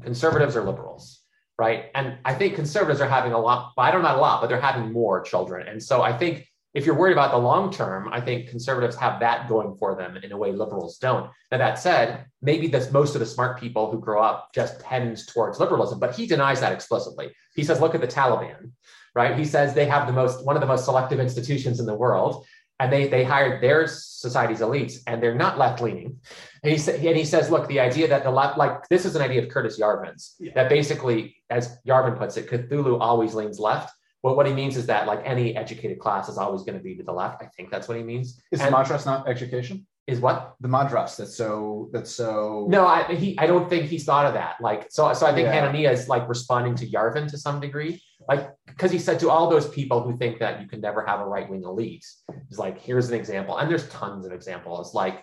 conservatives 0.03 0.57
or 0.57 0.65
liberals, 0.65 1.21
right? 1.59 1.87
And 1.95 2.17
I 2.25 2.35
think 2.35 2.55
conservatives 2.55 3.03
are 3.03 3.09
having 3.09 3.33
a 3.33 3.39
lot. 3.39 3.73
I 3.77 3.91
don't 3.91 4.03
know 4.03 4.17
a 4.17 4.19
lot, 4.19 4.41
but 4.41 4.47
they're 4.47 4.61
having 4.61 4.93
more 4.93 5.21
children, 5.21 5.69
and 5.69 5.83
so 5.83 6.01
I 6.01 6.17
think 6.17 6.47
if 6.75 6.87
you're 6.87 6.95
worried 6.95 7.13
about 7.13 7.33
the 7.33 7.39
long 7.39 7.71
term, 7.71 8.09
I 8.13 8.21
think 8.21 8.49
conservatives 8.49 8.97
have 8.97 9.21
that 9.21 9.49
going 9.49 9.77
for 9.77 9.95
them 9.95 10.17
in 10.17 10.33
a 10.33 10.37
way 10.37 10.53
liberals 10.53 10.99
don't. 10.99 11.31
Now 11.51 11.59
that 11.59 11.79
said, 11.79 12.27
maybe 12.41 12.67
this 12.67 12.91
most 12.93 13.15
of 13.15 13.21
the 13.21 13.27
smart 13.27 13.61
people 13.61 13.91
who 13.91 14.01
grow 14.01 14.23
up 14.23 14.53
just 14.55 14.81
tends 14.81 15.27
towards 15.27 15.61
liberalism, 15.61 15.99
but 15.99 16.15
he 16.15 16.27
denies 16.27 16.61
that 16.61 16.73
explicitly. 16.73 17.33
He 17.55 17.63
says, 17.65 17.81
look 17.81 17.95
at 17.95 18.01
the 18.01 18.07
Taliban, 18.07 18.71
right? 19.15 19.39
He 19.39 19.45
says 19.45 19.75
they 19.75 19.85
have 19.87 20.07
the 20.07 20.13
most 20.15 20.45
one 20.47 20.57
of 20.57 20.61
the 20.61 20.67
most 20.67 20.85
selective 20.87 21.21
institutions 21.21 21.79
in 21.79 21.87
the 21.87 21.95
world, 21.95 22.47
and 22.81 22.91
they 22.93 23.07
they 23.07 23.23
hired 23.23 23.63
their 23.63 23.87
society's 23.87 24.61
elites, 24.61 24.95
and 25.07 25.23
they're 25.23 25.35
not 25.35 25.59
left 25.59 25.83
leaning. 25.83 26.21
And 26.63 26.73
he 26.73 26.79
sa- 26.79 26.93
and 26.93 27.17
he 27.17 27.25
says, 27.25 27.51
look, 27.51 27.69
the 27.69 27.81
idea 27.81 28.09
that 28.09 28.23
the 28.25 28.31
left, 28.31 28.57
like 28.57 28.89
this 28.89 29.05
is 29.05 29.15
an 29.15 29.21
idea 29.23 29.43
of 29.43 29.49
Curtis 29.51 29.79
Yarvin's, 29.79 30.37
Yeah. 30.41 30.53
that 30.55 30.69
basically, 30.71 31.37
as 31.51 31.77
Yarvin 31.87 32.17
puts 32.17 32.37
it, 32.39 32.49
Cthulhu 32.49 32.99
always 33.01 33.35
leans 33.35 33.59
left. 33.59 33.93
Well, 34.23 34.37
what 34.37 34.47
he 34.47 34.53
means 34.53 34.77
is 34.77 34.87
that 34.87 35.07
like 35.07 35.21
any 35.25 35.57
educated 35.57 35.99
class 35.99 36.29
is 36.29 36.39
always 36.39 36.63
going 36.63 36.79
to 36.79 36.83
be 36.83 36.95
to 36.97 37.03
the 37.03 37.13
left. 37.13 37.43
I 37.43 37.47
think 37.57 37.71
that's 37.71 37.89
what 37.89 37.97
he 37.97 38.03
means. 38.05 38.41
Is 38.53 38.61
And- 38.61 38.69
the 38.69 38.79
madras 38.79 39.05
not 39.05 39.29
education? 39.29 39.87
Is 40.09 40.19
what? 40.19 40.55
The 40.61 40.67
madras 40.69 41.17
that's 41.17 41.37
so 41.37 41.89
that's 41.93 42.11
so 42.11 42.67
No, 42.69 42.85
I 42.87 43.05
he 43.15 43.39
I 43.39 43.47
don't 43.47 43.69
think 43.71 43.85
he's 43.87 44.05
thought 44.05 44.27
of 44.27 44.35
that. 44.35 44.57
Like 44.61 44.91
so 44.91 45.13
so 45.15 45.27
I 45.27 45.33
think 45.35 45.47
Yeah. 45.47 45.71
Hanania 45.73 45.93
is 45.93 46.09
like 46.09 46.29
responding 46.29 46.75
to 46.77 46.87
Yarvin 46.87 47.29
to 47.31 47.39
some 47.39 47.61
degree. 47.61 48.03
Like 48.29 48.51
because 48.67 48.91
he 48.91 48.99
said 48.99 49.21
to 49.21 49.31
all 49.31 49.49
those 49.49 49.69
people 49.69 50.01
who 50.03 50.17
think 50.17 50.41
that 50.41 50.61
you 50.61 50.67
can 50.67 50.81
never 50.81 51.07
have 51.07 51.21
a 51.21 51.25
right-wing 51.25 51.63
elite, 51.63 52.05
he's 52.49 52.59
like, 52.59 52.81
here's 52.81 53.09
an 53.11 53.15
example. 53.15 53.59
And 53.59 53.71
there's 53.71 53.89
tons 53.91 54.27
of 54.27 54.33
examples. 54.33 54.93
Like 54.93 55.23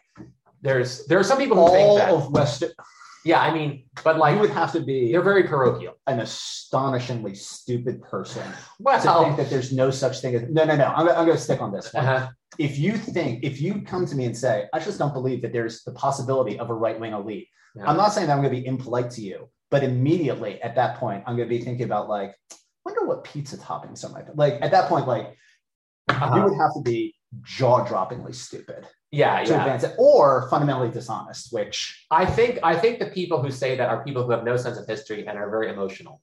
there's 0.61 1.05
there 1.07 1.19
are 1.19 1.23
some 1.25 1.37
people 1.37 1.57
who 1.57 1.73
think 1.73 1.87
all 1.89 1.97
that 1.97 2.09
of 2.09 2.31
Western. 2.31 2.71
Yeah, 3.25 3.39
I 3.41 3.53
mean, 3.53 3.85
but 4.03 4.17
like 4.17 4.35
you 4.35 4.41
would 4.41 4.49
have 4.51 4.71
to 4.73 4.81
be 4.81 5.11
they're 5.11 5.21
very 5.21 5.43
parochial. 5.43 5.93
an 6.07 6.19
astonishingly 6.19 7.35
stupid 7.35 8.01
person 8.01 8.43
to 9.03 9.09
think 9.25 9.37
that 9.37 9.49
there's 9.49 9.71
no 9.73 9.91
such 9.91 10.19
thing 10.21 10.35
as 10.35 10.43
no, 10.49 10.63
no, 10.65 10.75
no. 10.75 10.85
I'm, 10.85 11.07
I'm 11.09 11.25
going 11.25 11.37
to 11.37 11.43
stick 11.43 11.61
on 11.61 11.71
this 11.71 11.93
one. 11.93 12.05
uh-huh. 12.05 12.29
If 12.57 12.77
you 12.79 12.97
think, 12.97 13.43
if 13.43 13.61
you 13.61 13.81
come 13.81 14.05
to 14.05 14.15
me 14.15 14.25
and 14.25 14.35
say, 14.35 14.67
I 14.73 14.79
just 14.79 14.99
don't 14.99 15.13
believe 15.13 15.41
that 15.43 15.53
there's 15.53 15.83
the 15.83 15.91
possibility 15.93 16.59
of 16.59 16.69
a 16.69 16.73
right 16.73 16.99
wing 16.99 17.13
elite, 17.13 17.47
Yeah. 17.75 17.85
I'm 17.89 17.97
not 17.97 18.13
saying 18.13 18.27
that 18.27 18.33
I'm 18.33 18.41
going 18.43 18.53
to 18.55 18.61
be 18.61 18.65
impolite 18.67 19.11
to 19.11 19.21
you, 19.21 19.49
but 19.69 19.83
immediately 19.83 20.61
at 20.61 20.75
that 20.75 20.97
point, 20.97 21.23
I'm 21.27 21.35
going 21.37 21.47
to 21.47 21.55
be 21.57 21.63
thinking 21.63 21.85
about 21.85 22.09
like, 22.09 22.35
wonder 22.85 23.05
what 23.05 23.23
pizza 23.23 23.57
toppings 23.57 24.03
are 24.03 24.09
my 24.09 24.23
like 24.35 24.57
at 24.61 24.71
that 24.71 24.89
point, 24.89 25.07
like 25.07 25.25
you 26.09 26.15
Uh-huh. 26.15 26.41
would 26.43 26.57
have 26.57 26.73
to 26.73 26.81
be 26.83 27.13
jaw 27.41 27.85
droppingly 27.85 28.33
stupid 28.33 28.87
yeah, 29.11 29.43
to 29.43 29.51
yeah. 29.51 29.59
advance 29.59 29.83
it, 29.83 29.95
or 29.97 30.49
fundamentally 30.49 30.91
dishonest, 30.91 31.51
which 31.51 32.05
I 32.11 32.25
think 32.25 32.59
I 32.63 32.75
think 32.75 32.99
the 32.99 33.07
people 33.07 33.41
who 33.41 33.51
say 33.51 33.75
that 33.75 33.89
are 33.89 34.03
people 34.03 34.23
who 34.23 34.31
have 34.31 34.43
no 34.43 34.57
sense 34.57 34.77
of 34.77 34.87
history 34.87 35.27
and 35.27 35.37
are 35.37 35.49
very 35.49 35.69
emotional. 35.69 36.21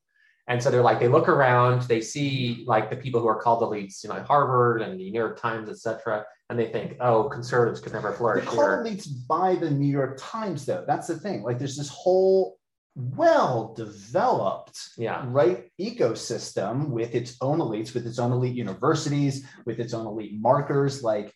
And 0.49 0.63
so 0.63 0.71
they're 0.71 0.83
like 0.83 1.01
they 1.01 1.09
look 1.09 1.29
around, 1.29 1.83
they 1.83 2.01
see 2.01 2.65
like 2.67 2.89
the 2.89 2.97
people 2.97 3.21
who 3.21 3.27
are 3.27 3.41
called 3.41 3.63
elites, 3.63 4.05
you 4.05 4.11
know, 4.11 4.23
Harvard 4.23 4.83
and 4.83 4.93
the 4.93 5.11
New 5.11 5.19
York 5.19 5.41
Times, 5.41 5.69
et 5.69 5.79
cetera, 5.79 6.25
and 6.49 6.59
they 6.59 6.67
think, 6.67 6.97
oh, 7.01 7.25
conservatives 7.25 7.81
could 7.81 7.93
never 7.93 8.11
They're 8.11 8.19
flourish 8.19 8.45
called 8.45 8.87
elites 8.87 9.09
by 9.29 9.57
the 9.57 9.71
New 9.71 9.91
York 9.91 10.19
Times, 10.21 10.65
though. 10.65 10.85
That's 10.87 11.09
the 11.09 11.19
thing. 11.19 11.43
Like, 11.43 11.59
there's 11.59 11.77
this 11.77 11.89
whole 11.89 12.56
well 12.97 13.75
developed 13.75 14.91
Yeah, 14.97 15.23
right 15.27 15.71
ecosystem 15.79 16.89
with 16.89 17.15
its 17.15 17.37
own 17.41 17.59
elites, 17.59 17.95
with 17.95 18.07
its 18.07 18.19
own 18.19 18.33
elite 18.33 18.55
universities, 18.55 19.45
with 19.67 19.79
its 19.79 19.93
own 19.93 20.07
elite 20.07 20.41
markers. 20.41 21.03
Like, 21.03 21.33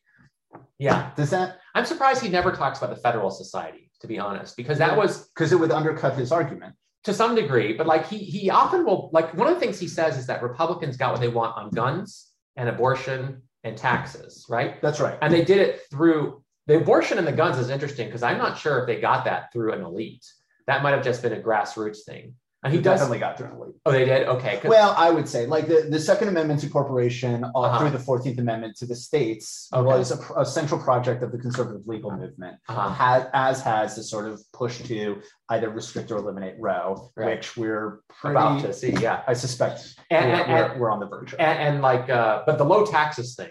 yeah. 0.78 1.10
does 1.16 1.30
that 1.30 1.58
I'm 1.74 1.84
surprised 1.84 2.22
he 2.22 2.30
never 2.30 2.50
talks 2.50 2.78
about 2.78 2.90
the 2.90 3.00
Federal 3.00 3.30
Society, 3.30 3.90
to 4.00 4.06
be 4.06 4.18
honest, 4.18 4.56
because 4.56 4.78
that 4.78 4.96
was 4.96 5.28
because 5.28 5.52
it 5.52 5.60
would 5.60 5.70
undercut 5.70 6.14
his 6.14 6.32
argument? 6.32 6.74
to 7.04 7.14
some 7.14 7.34
degree, 7.34 7.72
but 7.72 7.86
like 7.86 8.06
he 8.06 8.18
he 8.18 8.50
often 8.50 8.84
will 8.84 9.10
like 9.12 9.34
one 9.34 9.48
of 9.48 9.54
the 9.54 9.60
things 9.60 9.78
he 9.78 9.88
says 9.88 10.18
is 10.18 10.26
that 10.26 10.42
Republicans 10.42 10.96
got 10.96 11.12
what 11.12 11.20
they 11.20 11.28
want 11.28 11.56
on 11.56 11.70
guns 11.70 12.28
and 12.56 12.68
abortion 12.68 13.42
and 13.64 13.76
taxes, 13.76 14.46
right? 14.48 14.80
That's 14.82 15.00
right. 15.00 15.18
and 15.22 15.32
they 15.32 15.44
did 15.44 15.58
it 15.58 15.80
through 15.90 16.42
the 16.66 16.76
abortion 16.76 17.18
and 17.18 17.26
the 17.26 17.32
guns 17.32 17.58
is 17.58 17.70
interesting 17.70 18.06
because 18.06 18.22
I'm 18.22 18.38
not 18.38 18.58
sure 18.58 18.80
if 18.80 18.86
they 18.86 19.00
got 19.00 19.24
that 19.24 19.52
through 19.52 19.72
an 19.72 19.82
elite. 19.82 20.26
That 20.70 20.82
might 20.84 20.92
have 20.92 21.02
just 21.04 21.20
been 21.22 21.32
a 21.32 21.40
grassroots 21.40 22.04
thing. 22.06 22.34
And 22.62 22.74
he 22.74 22.78
does. 22.78 22.98
definitely 23.00 23.20
got 23.20 23.38
through 23.38 23.46
an 23.46 23.52
elite. 23.56 23.74
Oh, 23.86 23.90
they 23.90 24.04
did. 24.04 24.28
Okay. 24.28 24.60
Well, 24.64 24.94
I 24.94 25.08
would 25.10 25.26
say 25.26 25.46
like 25.46 25.66
the, 25.66 25.86
the 25.88 25.98
Second 25.98 26.28
Amendment 26.28 26.60
to 26.60 26.68
corporation 26.68 27.42
uh, 27.42 27.48
Uh-huh. 27.54 27.78
through 27.78 27.90
the 27.98 27.98
Fourteenth 27.98 28.38
Amendment 28.38 28.76
to 28.80 28.84
the 28.86 28.94
states 28.94 29.66
Okay. 29.72 29.82
was 29.92 30.10
a, 30.12 30.18
a 30.42 30.44
central 30.44 30.78
project 30.78 31.22
of 31.22 31.32
the 31.32 31.38
conservative 31.38 31.86
legal 31.86 32.10
movement. 32.10 32.56
uh-huh. 32.68 32.90
has, 32.90 33.26
as 33.32 33.62
has 33.62 33.96
the 33.96 34.02
sort 34.02 34.26
of 34.30 34.42
push 34.52 34.76
to 34.82 35.22
either 35.48 35.70
restrict 35.70 36.10
or 36.12 36.18
eliminate 36.18 36.56
Roe, 36.58 37.10
Right. 37.16 37.36
which 37.38 37.56
we're 37.56 38.02
pretty, 38.20 38.36
about 38.36 38.60
to 38.60 38.74
see. 38.74 38.92
Yeah. 38.92 39.22
I 39.26 39.32
suspect 39.32 39.78
And- 40.10 40.30
we're, 40.30 40.36
and- 40.44 40.52
we're, 40.52 40.78
we're 40.80 40.90
on 40.90 41.00
the 41.00 41.06
verge 41.06 41.32
of. 41.32 41.40
And, 41.40 41.58
and 41.66 41.74
like, 41.90 42.10
uh, 42.10 42.42
but 42.44 42.58
the 42.58 42.64
low 42.64 42.84
taxes 42.84 43.36
thing, 43.36 43.48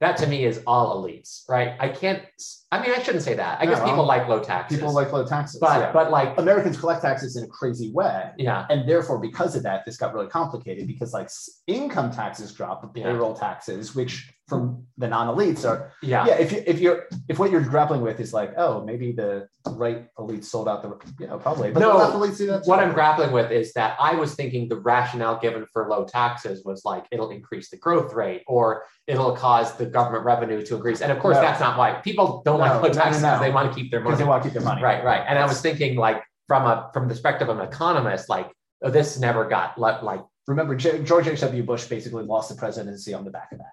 that 0.00 0.16
to 0.18 0.26
me 0.26 0.44
is 0.44 0.62
all 0.66 1.02
elites, 1.02 1.42
right? 1.48 1.74
I 1.80 1.88
can't. 1.88 2.22
I 2.70 2.80
mean, 2.80 2.92
I 2.92 3.02
shouldn't 3.02 3.24
say 3.24 3.34
that. 3.34 3.60
I 3.60 3.66
guess 3.66 3.82
people 3.82 4.04
like 4.04 4.28
low 4.28 4.40
taxes. 4.42 4.78
People 4.78 4.94
like 4.94 5.10
low 5.12 5.26
taxes, 5.26 5.58
but 5.60 5.80
yeah. 5.80 5.92
but 5.92 6.10
like, 6.12 6.38
Americans 6.38 6.78
collect 6.78 7.02
taxes 7.02 7.36
in 7.36 7.44
a 7.44 7.48
crazy 7.48 7.90
way. 7.92 8.30
yeah, 8.38 8.66
And 8.70 8.88
therefore, 8.88 9.18
because 9.18 9.56
of 9.56 9.62
that, 9.64 9.84
this 9.86 9.96
got 9.96 10.14
really 10.14 10.28
complicated 10.28 10.86
because 10.86 11.12
like 11.12 11.28
income 11.66 12.10
taxes 12.12 12.52
drop, 12.52 12.82
but 12.82 12.90
Yeah. 12.94 13.06
payroll 13.10 13.34
taxes, 13.34 13.94
which 13.94 14.32
from 14.48 14.86
the 14.96 15.06
non-elites 15.06 15.68
are 15.68 15.92
yeah. 16.02 16.26
yeah. 16.26 16.34
If 16.38 16.52
you 16.52 16.62
if 16.66 16.80
you're 16.80 17.06
if 17.28 17.38
what 17.38 17.50
you're 17.50 17.60
grappling 17.60 18.00
with 18.00 18.18
is 18.18 18.32
like 18.32 18.54
oh 18.56 18.82
maybe 18.82 19.12
the 19.12 19.46
right 19.68 20.06
elites 20.16 20.46
sold 20.46 20.68
out 20.68 20.82
the 20.82 20.98
you 21.20 21.26
know 21.28 21.38
probably 21.38 21.70
but 21.70 21.80
No, 21.80 21.96
elites 21.98 22.38
do 22.38 22.46
that. 22.46 22.64
What 22.64 22.78
I'm 22.80 22.94
grappling 22.94 23.30
with 23.30 23.50
is 23.52 23.72
that 23.74 23.96
I 24.00 24.14
was 24.14 24.34
thinking 24.34 24.68
the 24.68 24.76
rationale 24.76 25.38
given 25.38 25.66
for 25.72 25.88
low 25.88 26.04
taxes 26.04 26.64
was 26.64 26.84
like 26.84 27.04
it'll 27.10 27.30
increase 27.30 27.68
the 27.68 27.76
growth 27.76 28.14
rate 28.14 28.42
or 28.46 28.84
it'll 29.06 29.36
cause 29.36 29.76
the 29.76 29.86
government 29.86 30.24
revenue 30.24 30.64
to 30.64 30.74
increase. 30.76 31.02
And 31.02 31.12
of 31.12 31.18
course, 31.18 31.36
No. 31.36 31.42
that's 31.42 31.60
not 31.60 31.76
why 31.76 31.92
people 32.02 32.42
don't 32.44 32.58
like 32.58 32.70
No, 32.72 32.76
low 32.76 32.82
no, 32.82 32.88
no, 32.88 32.94
taxes 32.94 33.22
no. 33.22 33.28
because 33.28 33.40
they 33.42 33.50
want 33.52 33.72
to 33.72 33.78
keep 33.78 33.90
their 33.90 34.00
because 34.00 34.12
money. 34.14 34.24
they 34.24 34.28
want 34.28 34.42
to 34.42 34.48
keep 34.48 34.54
their 34.54 34.62
money 34.62 34.82
Right, 34.82 35.04
right. 35.04 35.24
And 35.28 35.38
I 35.38 35.46
was 35.46 35.60
thinking 35.60 35.96
like 35.96 36.22
from 36.46 36.64
a 36.64 36.90
from 36.94 37.04
the 37.06 37.14
perspective 37.14 37.50
of 37.50 37.58
an 37.58 37.66
economist, 37.68 38.28
like 38.30 38.50
oh, 38.82 38.90
this 38.90 39.18
never 39.18 39.44
got 39.46 39.78
like 39.78 40.22
remember 40.46 40.74
George 40.74 41.28
H.W. 41.28 41.62
Bush 41.62 41.84
basically 41.84 42.24
lost 42.24 42.48
the 42.48 42.54
presidency 42.56 43.12
on 43.12 43.24
the 43.26 43.30
back 43.30 43.52
of 43.52 43.58
that. 43.58 43.72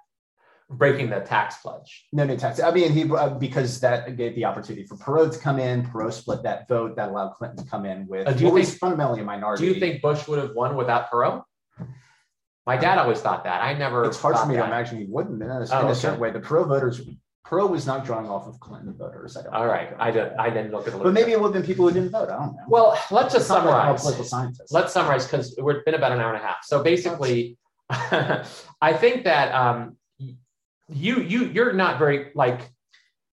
Breaking 0.69 1.09
the 1.09 1.19
tax 1.19 1.57
pledge. 1.57 2.07
No 2.11 2.23
new 2.25 2.37
tax. 2.37 2.59
I 2.59 2.71
mean, 2.71 2.91
he 2.91 3.09
uh, 3.11 3.29
because 3.29 3.79
that 3.81 4.17
gave 4.17 4.35
the 4.35 4.45
opportunity 4.45 4.85
for 4.85 4.95
Perot 4.97 5.33
to 5.33 5.39
come 5.39 5.59
in. 5.59 5.83
Perot 5.85 6.13
split 6.13 6.43
that 6.43 6.67
vote 6.67 6.95
that 6.95 7.09
allowed 7.09 7.29
Clinton 7.33 7.63
to 7.63 7.69
come 7.69 7.85
in 7.85 8.07
with 8.07 8.27
Uh, 8.27 8.33
do 8.33 8.45
you 8.45 8.51
think- 8.53 8.79
fundamentally 8.79 9.21
a 9.21 9.23
minority? 9.23 9.67
Do 9.67 9.73
you 9.73 9.79
think 9.79 10.01
Bush 10.01 10.27
would 10.27 10.39
have 10.39 10.53
won 10.55 10.75
without 10.75 11.09
Perot? 11.11 11.43
My 12.65 12.77
dad 12.77 12.97
always 12.97 13.21
thought 13.21 13.43
that. 13.43 13.61
I 13.63 13.73
never. 13.73 14.05
it's 14.05 14.19
hard 14.19 14.37
for 14.37 14.47
me 14.47 14.55
to 14.55 14.65
imagine 14.65 14.97
he 14.97 15.05
wouldn't 15.05 15.41
in 15.41 15.49
a, 15.49 15.53
Oh, 15.53 15.61
in 15.61 15.85
a 15.85 15.89
okay. 15.89 15.93
certain 15.93 16.19
way? 16.19 16.31
The 16.31 16.39
Perot 16.39 16.67
voters, 16.67 16.99
Perot 17.45 17.69
was 17.69 17.85
not 17.85 18.03
drawing 18.05 18.27
off 18.27 18.47
of 18.47 18.59
Clinton 18.59 18.95
voters. 18.97 19.37
I 19.37 19.43
don't. 19.43 19.53
All 19.53 19.67
right. 19.67 19.95
I 19.99 20.09
did. 20.09 20.33
I 20.33 20.49
didn't 20.49 20.71
look 20.71 20.87
at 20.87 20.93
the. 20.93 20.99
But 20.99 21.13
maybe 21.13 21.31
it 21.31 21.39
would 21.39 21.53
have 21.53 21.61
been 21.61 21.63
people 21.63 21.87
who 21.87 21.93
didn't 21.93 22.09
vote. 22.09 22.27
I 22.29 22.37
don't 22.37 22.55
know. 22.55 22.63
Well, 22.67 22.99
let's 23.11 23.35
just 23.35 23.47
summarize. 23.47 24.01
political 24.01 24.25
scientist. 24.25 24.73
let's 24.73 24.91
summarize 24.91 25.25
because 25.27 25.55
we've 25.61 25.85
been 25.85 25.93
about 25.93 26.11
an 26.11 26.19
hour 26.19 26.33
and 26.33 26.41
a 26.43 26.45
half. 26.47 26.63
So 26.63 26.81
basically, 26.81 27.55
I 27.89 28.93
think 28.93 29.25
that 29.25 29.53
um, 29.53 29.95
you 30.89 31.21
you 31.21 31.45
you're 31.45 31.73
not 31.73 31.99
very 31.99 32.31
like 32.35 32.69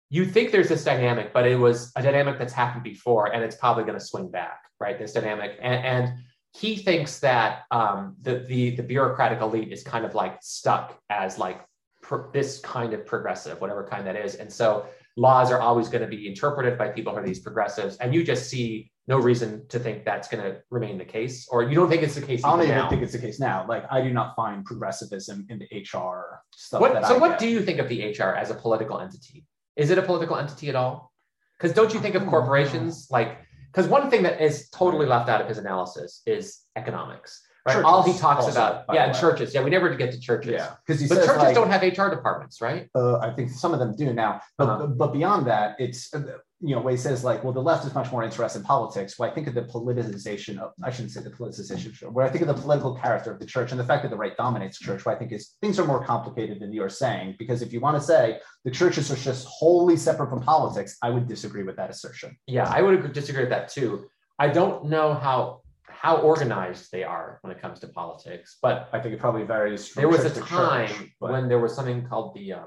you 0.09 0.25
think 0.25 0.51
there's 0.51 0.69
this 0.69 0.83
dynamic, 0.83 1.33
but 1.33 1.45
it 1.45 1.55
was 1.55 1.91
a 1.95 2.01
dynamic 2.01 2.39
that's 2.39 2.53
happened 2.53 2.83
before, 2.83 3.31
and 3.31 3.43
it's 3.43 3.55
probably 3.55 3.83
going 3.83 3.97
to 3.97 4.03
swing 4.03 4.29
back, 4.29 4.61
right? 4.79 4.97
This 4.97 5.13
dynamic, 5.13 5.57
and, 5.61 5.85
and 5.85 6.13
he 6.53 6.75
thinks 6.77 7.19
that 7.19 7.63
um, 7.71 8.15
the 8.21 8.39
the 8.39 8.71
the 8.71 8.83
bureaucratic 8.83 9.41
elite 9.41 9.71
is 9.71 9.83
kind 9.83 10.05
of 10.05 10.15
like 10.15 10.37
stuck 10.41 10.99
as 11.09 11.37
like 11.37 11.63
pr- 12.01 12.31
this 12.33 12.59
kind 12.59 12.93
of 12.93 13.05
progressive, 13.05 13.61
whatever 13.61 13.83
kind 13.83 14.05
that 14.07 14.15
is, 14.15 14.35
and 14.35 14.51
so 14.51 14.87
laws 15.15 15.51
are 15.51 15.59
always 15.59 15.89
going 15.89 16.01
to 16.01 16.07
be 16.07 16.27
interpreted 16.27 16.77
by 16.77 16.87
people 16.87 17.13
who 17.13 17.19
are 17.19 17.25
these 17.25 17.39
progressives, 17.39 17.97
and 17.97 18.13
you 18.13 18.23
just 18.23 18.49
see 18.49 18.91
no 19.09 19.17
reason 19.17 19.67
to 19.69 19.79
think 19.79 20.05
that's 20.05 20.27
going 20.27 20.43
to 20.43 20.61
remain 20.69 20.99
the 20.99 21.03
case, 21.03 21.47
or 21.49 21.63
you 21.63 21.73
don't 21.73 21.89
think 21.89 22.03
it's 22.03 22.13
the 22.13 22.21
case 22.21 22.43
I 22.43 22.51
don't 22.51 22.61
even 22.61 22.75
now. 22.75 22.89
think 22.89 23.01
it's 23.01 23.11
the 23.11 23.17
case 23.17 23.39
now. 23.39 23.65
Like 23.67 23.83
I 23.91 24.01
do 24.01 24.11
not 24.13 24.35
find 24.35 24.63
progressivism 24.63 25.47
in 25.49 25.57
the 25.57 25.65
HR 25.81 26.41
stuff. 26.53 26.79
What, 26.79 26.93
that 26.93 27.07
so 27.07 27.15
I 27.15 27.17
what 27.17 27.31
get. 27.31 27.39
do 27.39 27.47
you 27.49 27.63
think 27.63 27.79
of 27.79 27.89
the 27.89 28.11
HR 28.11 28.35
as 28.35 28.51
a 28.51 28.53
political 28.53 28.99
entity? 28.99 29.47
Is 29.75 29.89
it 29.89 29.97
a 29.97 30.03
political 30.03 30.35
entity 30.37 30.69
at 30.69 30.75
all? 30.75 31.11
Because 31.57 31.73
don't 31.73 31.91
you 31.91 31.99
think 31.99 32.13
of 32.13 32.21
hmm. 32.21 32.29
corporations 32.29 33.07
like 33.09 33.39
because 33.71 33.87
one 33.87 34.11
thing 34.11 34.21
that 34.23 34.39
is 34.41 34.69
totally 34.69 35.07
left 35.07 35.27
out 35.27 35.41
of 35.41 35.47
his 35.47 35.57
analysis 35.57 36.21
is 36.27 36.59
economics, 36.75 37.41
right? 37.65 37.73
Churches 37.73 37.85
all 37.85 38.03
he 38.03 38.17
talks 38.17 38.45
also, 38.45 38.51
about, 38.51 38.85
yeah, 38.93 39.11
churches. 39.11 39.53
Yeah, 39.53 39.63
we 39.63 39.69
never 39.69 39.93
get 39.95 40.11
to 40.11 40.19
churches. 40.19 40.51
Yeah, 40.51 40.75
because 40.85 41.01
he 41.01 41.07
But 41.07 41.25
churches 41.25 41.37
like, 41.37 41.55
don't 41.55 41.69
have 41.69 41.81
HR 41.81 42.09
departments, 42.09 42.61
right? 42.61 42.89
Uh, 42.95 43.17
I 43.19 43.31
think 43.31 43.49
some 43.49 43.73
of 43.73 43.79
them 43.79 43.95
do 43.95 44.13
now, 44.13 44.41
but 44.57 44.69
Uh-huh. 44.69 44.87
but 44.87 45.13
beyond 45.13 45.47
that, 45.47 45.75
it's 45.79 46.13
uh, 46.13 46.21
you 46.61 46.75
know, 46.75 46.81
where 46.81 46.91
he 46.91 46.97
says 46.97 47.23
like, 47.23 47.43
well, 47.43 47.53
the 47.53 47.61
left 47.61 47.85
is 47.85 47.95
much 47.95 48.11
more 48.11 48.21
interested 48.21 48.59
in 48.59 48.65
politics. 48.65 49.17
Well, 49.17 49.31
I 49.31 49.33
think 49.33 49.47
of 49.47 49.53
the 49.53 49.61
politicization 49.61 50.59
of, 50.59 50.73
I 50.83 50.91
shouldn't 50.91 51.11
say 51.11 51.21
the 51.21 51.29
politicization, 51.29 52.11
where 52.11 52.25
I 52.25 52.29
think 52.29 52.41
of 52.41 52.49
the 52.49 52.61
political 52.61 52.95
character 52.95 53.31
of 53.31 53.39
the 53.39 53.45
church 53.45 53.71
and 53.71 53.79
the 53.79 53.85
fact 53.85 54.03
that 54.03 54.09
the 54.09 54.17
right 54.17 54.35
dominates 54.35 54.77
church, 54.77 55.05
where 55.05 55.15
I 55.15 55.17
think 55.17 55.31
is 55.31 55.55
things 55.61 55.79
are 55.79 55.85
more 55.85 56.03
complicated 56.03 56.59
than 56.59 56.73
you're 56.73 56.89
saying. 56.89 57.35
Because 57.39 57.61
if 57.61 57.71
you 57.71 57.79
want 57.79 57.95
to 57.95 58.01
say 58.01 58.39
the 58.65 58.71
churches 58.71 59.09
are 59.09 59.15
just 59.15 59.47
wholly 59.47 59.95
separate 59.95 60.29
from 60.29 60.41
politics, 60.41 60.97
I 61.01 61.09
would 61.11 61.27
disagree 61.27 61.63
with 61.63 61.77
that 61.77 61.89
assertion. 61.89 62.37
Yeah, 62.45 62.67
I 62.69 62.81
would 62.81 63.13
disagree 63.13 63.43
with 63.43 63.51
that 63.51 63.69
too. 63.69 64.09
I 64.37 64.49
don't 64.49 64.85
know 64.85 65.13
how 65.13 65.61
how 66.01 66.15
organized 66.17 66.91
they 66.93 67.03
are 67.03 67.39
when 67.41 67.51
it 67.51 67.61
comes 67.61 67.77
to 67.81 67.87
politics. 67.89 68.57
But 68.61 68.87
I 68.93 68.99
think 69.01 69.13
it 69.15 69.19
probably 69.19 69.43
varies. 69.43 69.87
From 69.89 70.01
there 70.01 70.09
was 70.09 70.23
a 70.23 70.41
time 70.41 70.87
church, 70.87 71.09
but- 71.19 71.31
when 71.33 71.49
there 71.49 71.59
was 71.59 71.75
something 71.75 72.05
called 72.07 72.35
the 72.35 72.53
uh, 72.53 72.59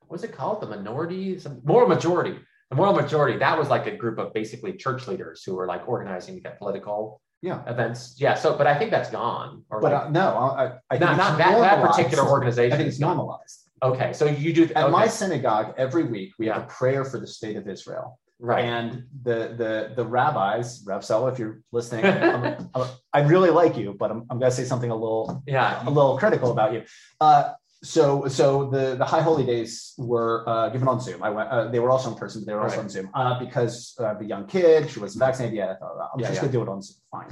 what 0.00 0.10
was 0.16 0.24
it 0.24 0.32
called 0.32 0.60
the 0.60 0.66
minority 0.66 1.38
some 1.38 1.54
moral 1.64 1.88
majority 1.88 2.34
the 2.70 2.76
moral 2.76 2.92
majority 3.02 3.38
that 3.38 3.54
was 3.60 3.68
like 3.74 3.86
a 3.86 3.96
group 4.02 4.18
of 4.18 4.26
basically 4.34 4.72
church 4.84 5.06
leaders 5.10 5.42
who 5.44 5.54
were 5.54 5.66
like 5.66 5.82
organizing 5.88 6.34
to 6.34 6.40
get 6.46 6.58
political 6.58 6.98
Yeah. 7.40 7.60
events 7.74 8.00
yeah 8.24 8.34
so 8.42 8.48
but 8.60 8.66
i 8.66 8.74
think 8.78 8.90
that's 8.90 9.10
gone 9.10 9.50
or 9.70 9.80
but 9.80 9.92
like, 9.92 10.02
uh, 10.06 10.08
no, 10.20 10.26
I, 10.62 10.64
I 10.90 10.98
think 10.98 11.00
not, 11.02 11.10
it's 11.12 11.18
not 11.24 11.38
that, 11.38 11.58
that 11.60 11.78
particular 11.88 12.24
I 12.24 12.30
organization 12.36 12.76
think 12.78 12.88
it's 12.92 13.00
normalized. 13.08 13.56
okay 13.90 14.10
so 14.12 14.24
you 14.26 14.50
do 14.58 14.64
At 14.64 14.84
okay, 14.84 14.92
my 15.00 15.06
synagogue, 15.20 15.68
every 15.86 16.04
week 16.14 16.30
we 16.40 16.44
have 16.52 16.62
a 16.64 16.66
prayer 16.66 17.02
for 17.10 17.18
the 17.24 17.26
state 17.38 17.56
of 17.60 17.64
Israel. 17.76 18.06
Right 18.50 18.64
And 18.64 18.88
the 19.28 19.38
the 19.60 19.72
the 19.98 20.04
rabbis, 20.16 20.66
Rav 20.88 21.02
Sella, 21.08 21.26
if 21.32 21.38
you're 21.40 21.56
listening, 21.76 22.04
I'm, 22.06 22.42
I'm, 22.74 22.84
I 23.18 23.20
really 23.32 23.50
like 23.60 23.74
you, 23.80 23.88
but 24.00 24.08
I'm, 24.12 24.20
I'm 24.28 24.38
going 24.40 24.50
to 24.50 24.56
say 24.60 24.64
something 24.72 24.90
a 24.90 25.00
little 25.04 25.26
yeah 25.46 25.70
a 25.86 25.90
little 25.98 26.14
critical 26.22 26.50
about 26.56 26.70
you. 26.74 26.82
Uh, 27.26 27.42
so 27.84 28.04
so 28.38 28.46
the 28.74 28.84
the 29.00 29.04
high 29.12 29.22
holy 29.28 29.44
days 29.54 29.94
were 30.12 30.36
uh, 30.52 30.68
given 30.74 30.86
on 30.88 30.98
Zoom. 31.06 31.20
I 31.28 31.30
went. 31.36 31.48
Uh, 31.54 31.68
they 31.72 31.80
were 31.84 31.90
also 31.94 32.08
in 32.12 32.16
person, 32.22 32.36
but 32.42 32.46
they 32.48 32.54
were 32.56 32.62
also 32.66 32.76
Right. 32.76 32.84
on 32.84 32.90
Zoom 32.94 33.06
uh, 33.20 33.34
because 33.44 33.74
uh, 34.02 34.14
the 34.20 34.24
young 34.32 34.44
kid 34.54 34.90
she 34.90 34.98
wasn't 35.04 35.20
vaccinated 35.26 35.56
yet. 35.56 35.68
I 35.70 35.74
thought 35.78 36.10
I'm 36.14 36.20
Yeah, 36.20 36.28
just 36.28 36.36
yeah. 36.36 36.40
going 36.42 36.52
to 36.52 36.58
do 36.58 36.62
it 36.66 36.68
on 36.74 36.80
Zoom. 36.82 36.96
Fine. 37.14 37.30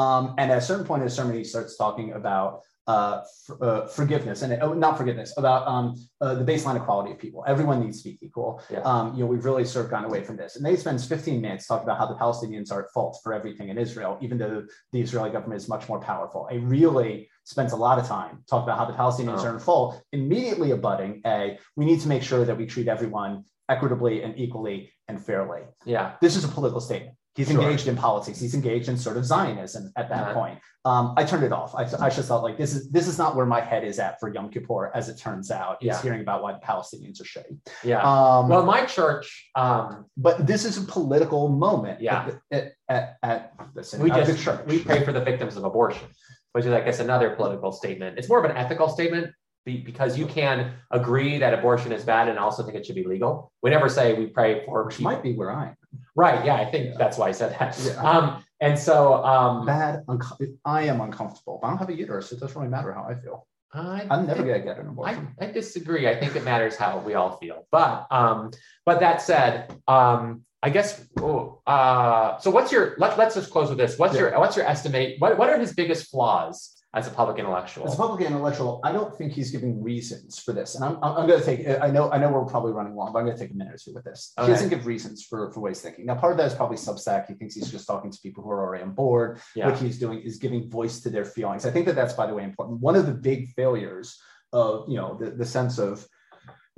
Um, 0.00 0.22
and 0.38 0.46
at 0.52 0.58
a 0.58 0.66
certain 0.70 0.86
point 0.86 1.02
in 1.02 1.06
the 1.08 1.14
sermon, 1.18 1.36
he 1.36 1.44
starts 1.44 1.76
talking 1.76 2.08
about 2.20 2.62
uh, 2.88 3.20
f- 3.22 3.56
uh, 3.62 3.86
forgiveness 3.86 4.42
and 4.42 4.60
oh, 4.60 4.72
not 4.72 4.98
forgiveness 4.98 5.32
about 5.36 5.66
um, 5.68 5.94
uh, 6.20 6.34
the 6.34 6.44
baseline 6.44 6.76
equality 6.76 7.12
of 7.12 7.18
people. 7.18 7.44
Everyone 7.46 7.78
needs 7.84 8.02
to 8.02 8.08
be 8.10 8.18
equal. 8.20 8.60
Yeah. 8.70 8.80
Um, 8.80 9.14
you 9.14 9.20
know, 9.20 9.26
we've 9.26 9.44
really 9.44 9.64
sort 9.64 9.84
of 9.84 9.90
gone 9.90 10.04
away 10.04 10.22
from 10.24 10.36
this. 10.36 10.56
And 10.56 10.64
they 10.66 10.74
spends 10.76 11.06
15 11.06 11.40
minutes 11.40 11.66
talking 11.66 11.84
about 11.84 11.98
how 11.98 12.06
the 12.06 12.14
Palestinians 12.16 12.72
are 12.72 12.82
at 12.84 12.90
fault 12.90 13.18
for 13.22 13.32
everything 13.32 13.68
in 13.68 13.78
Israel, 13.78 14.18
even 14.20 14.36
though 14.36 14.64
the 14.92 15.00
Israeli 15.00 15.30
government 15.30 15.60
is 15.62 15.68
much 15.68 15.88
more 15.88 16.00
powerful. 16.00 16.48
It 16.48 16.58
really 16.58 17.28
spends 17.44 17.72
a 17.72 17.76
lot 17.76 17.98
of 18.00 18.06
time 18.08 18.42
talking 18.50 18.64
about 18.64 18.78
how 18.78 18.84
the 18.86 18.94
Palestinians 18.94 19.40
Oh. 19.40 19.46
are 19.46 19.54
in 19.54 19.60
fault, 19.60 20.02
immediately 20.12 20.72
abutting 20.72 21.20
a 21.26 21.58
we 21.76 21.84
need 21.84 22.00
to 22.00 22.08
make 22.08 22.22
sure 22.22 22.44
that 22.44 22.56
we 22.56 22.66
treat 22.66 22.88
everyone 22.88 23.44
equitably 23.68 24.22
and 24.24 24.36
equally 24.38 24.90
and 25.08 25.24
fairly. 25.24 25.62
yeah 25.84 26.14
This 26.20 26.34
is 26.36 26.44
a 26.44 26.48
political 26.48 26.80
statement. 26.80 27.16
He's 27.34 27.50
Sure. 27.50 27.62
engaged 27.62 27.88
in 27.88 27.96
politics. 27.96 28.38
He's 28.38 28.54
engaged 28.54 28.88
in 28.90 28.98
sort 28.98 29.16
of 29.16 29.24
Zionism 29.24 29.90
at 29.96 30.10
that 30.10 30.22
Uh-huh. 30.22 30.34
point. 30.34 30.58
Um, 30.84 31.14
I 31.16 31.24
turned 31.24 31.44
it 31.44 31.52
off. 31.52 31.74
I, 31.74 31.82
I 32.04 32.10
just 32.10 32.28
thought 32.28 32.42
like 32.42 32.58
this 32.58 32.74
is 32.74 32.90
this 32.90 33.06
is 33.06 33.16
not 33.16 33.36
where 33.36 33.46
my 33.46 33.60
head 33.60 33.84
is 33.84 33.98
at 33.98 34.18
for 34.20 34.28
Yom 34.34 34.50
Kippur, 34.50 34.90
as 34.94 35.08
it 35.08 35.16
turns 35.16 35.50
out. 35.50 35.78
Is 35.82 36.00
hearing 36.02 36.20
about 36.20 36.42
why 36.42 36.52
the 36.52 36.58
Palestinians 36.58 37.20
are 37.20 37.24
shitty. 37.24 37.56
yeah 37.84 38.00
Um, 38.02 38.48
well 38.48 38.64
my 38.66 38.84
church 38.84 39.50
um 39.54 40.06
but 40.16 40.46
this 40.46 40.64
is 40.64 40.76
a 40.76 40.82
political 40.82 41.48
moment. 41.48 42.00
Yeah. 42.02 42.30
At, 42.50 42.72
at, 42.88 43.16
at 43.22 43.52
the 43.74 43.80
we 43.80 43.82
synagogue, 43.84 44.26
just 44.26 44.66
we 44.66 44.80
pray 44.80 45.04
for 45.04 45.12
the 45.12 45.24
victims 45.24 45.56
of 45.56 45.64
abortion 45.64 46.08
which 46.52 46.66
is 46.66 46.72
i 46.72 46.80
guess 46.82 46.98
another 47.00 47.30
political 47.30 47.72
statement 47.72 48.18
it's 48.18 48.28
more 48.28 48.44
of 48.44 48.50
an 48.50 48.54
ethical 48.56 48.88
statement 48.90 49.26
be- 49.64 49.78
because 49.80 50.18
you 50.18 50.26
can 50.26 50.72
agree 50.90 51.38
that 51.38 51.54
abortion 51.54 51.92
is 51.92 52.04
bad 52.04 52.28
and 52.28 52.38
also 52.38 52.62
think 52.62 52.76
it 52.76 52.84
should 52.86 52.94
be 52.94 53.04
legal 53.04 53.52
we 53.62 53.70
never 53.70 53.88
say 53.88 54.14
we 54.14 54.26
pray 54.26 54.64
for 54.64 54.84
which 54.84 54.96
people- 54.98 55.12
might 55.12 55.22
be 55.22 55.32
where 55.34 55.50
I 55.50 55.66
am. 55.68 55.76
right 56.16 56.44
yeah 56.44 56.56
i 56.56 56.64
think 56.70 56.96
that's 56.98 57.16
why 57.18 57.28
i 57.28 57.32
said 57.32 57.56
that 57.58 57.78
Yeah. 57.84 58.02
um 58.10 58.44
and 58.60 58.78
so 58.78 59.24
um 59.24 59.66
Bad. 59.66 60.04
Unco- 60.08 60.36
I 60.64 60.82
am 60.82 61.00
uncomfortable. 61.00 61.58
I 61.64 61.68
don't 61.70 61.78
have 61.78 61.88
a 61.88 61.94
uterus. 61.96 62.30
It 62.32 62.38
doesn't 62.40 62.56
really 62.56 62.70
matter 62.70 62.92
how 62.92 63.02
I 63.10 63.14
feel. 63.16 63.44
I, 63.74 64.06
I'm 64.08 64.24
never 64.26 64.42
gonna 64.44 64.60
get 64.60 64.78
an 64.78 64.86
abortion. 64.86 65.34
I 65.40 65.46
disagree. 65.46 66.06
I 66.08 66.14
think 66.20 66.36
it 66.36 66.44
matters 66.44 66.76
how 66.76 66.98
we 66.98 67.14
all 67.14 67.38
feel. 67.38 67.66
But 67.72 68.06
um, 68.12 68.52
but 68.86 69.00
that 69.00 69.20
said, 69.20 69.74
um, 69.88 70.42
I 70.62 70.70
guess. 70.70 71.04
oh, 71.20 71.60
Uh, 71.66 72.38
so 72.38 72.50
what's 72.52 72.70
your? 72.70 72.94
Let, 72.98 73.18
let's 73.18 73.34
just 73.34 73.50
close 73.50 73.68
with 73.68 73.78
this. 73.78 73.98
What's 73.98 74.16
your? 74.16 74.30
What's 74.38 74.56
your 74.56 74.66
estimate? 74.66 75.16
What 75.18 75.38
What 75.38 75.48
are 75.50 75.58
his 75.58 75.72
biggest 75.74 76.08
flaws 76.12 76.76
as 76.94 77.06
a 77.06 77.10
public 77.10 77.38
intellectual? 77.38 77.86
As 77.86 77.94
a 77.94 77.96
public 77.96 78.26
intellectual, 78.26 78.80
I 78.84 78.92
don't 78.92 79.16
think 79.16 79.32
he's 79.32 79.50
giving 79.50 79.82
reasons 79.82 80.38
for 80.38 80.52
this. 80.52 80.74
And 80.74 80.84
I'm, 80.84 80.98
I'm, 81.02 81.26
going 81.26 81.40
to 81.40 81.44
take, 81.46 81.66
I 81.80 81.88
know, 81.88 82.10
I 82.10 82.18
know 82.18 82.30
we're 82.30 82.44
probably 82.44 82.72
running 82.72 82.94
long, 82.94 83.12
but 83.12 83.20
I'm 83.20 83.24
going 83.24 83.36
to 83.36 83.42
take 83.42 83.50
a 83.52 83.56
minute 83.56 83.72
or 83.74 83.78
two 83.78 83.94
with 83.94 84.04
this. 84.04 84.32
Okay. 84.38 84.46
He 84.48 84.52
doesn't 84.52 84.68
give 84.68 84.84
reasons 84.86 85.24
for, 85.24 85.50
for 85.52 85.66
he's 85.68 85.80
thinking. 85.80 86.04
Now, 86.04 86.16
part 86.16 86.32
of 86.32 86.38
that 86.38 86.46
is 86.48 86.54
probably 86.54 86.76
Substack. 86.76 87.28
He 87.28 87.34
thinks 87.34 87.54
he's 87.54 87.70
just 87.70 87.86
talking 87.86 88.10
to 88.10 88.18
people 88.22 88.44
who 88.44 88.50
are 88.50 88.60
already 88.60 88.82
on 88.84 88.92
board. 88.92 89.40
yeah. 89.56 89.68
What 89.70 89.78
he's 89.78 89.98
doing 89.98 90.20
is 90.20 90.36
giving 90.36 90.68
voice 90.68 91.00
to 91.00 91.08
their 91.10 91.24
feelings. 91.24 91.64
I 91.64 91.70
think 91.70 91.86
that 91.86 91.94
that's, 91.94 92.12
by 92.12 92.26
the 92.26 92.34
way, 92.34 92.44
important. 92.44 92.80
One 92.80 92.94
of 92.96 93.06
the 93.06 93.14
big 93.14 93.48
failures 93.54 94.20
of, 94.52 94.86
you 94.88 94.96
know, 94.98 95.16
the, 95.18 95.30
the 95.30 95.46
sense 95.46 95.78
of, 95.78 96.06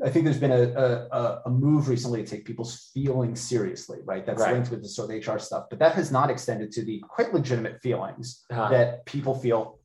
I 0.05 0.11
think 0.11 0.24
there's 0.24 0.39
been 0.41 0.53
a, 0.53 0.62
a, 0.74 1.09
a- 1.19 1.43
a 1.47 1.51
move 1.51 1.89
recently 1.89 2.23
to 2.23 2.28
take 2.28 2.45
people's 2.45 2.91
feelings 2.95 3.41
seriously, 3.41 3.99
right? 4.05 4.24
That's 4.27 4.41
Right. 4.43 4.53
linked 4.55 4.70
with 4.70 4.82
the 4.82 4.89
sort 4.89 5.11
of 5.11 5.27
HR 5.27 5.39
stuff, 5.39 5.65
but 5.70 5.78
that 5.81 5.95
has 5.95 6.12
not 6.12 6.31
extended 6.31 6.70
to 6.73 6.85
the 6.85 7.01
quite 7.09 7.32
legitimate 7.35 7.81
feelings 7.81 8.45
Uh-huh. 8.51 8.69
that 8.70 9.07
people 9.07 9.35
feel 9.36 9.78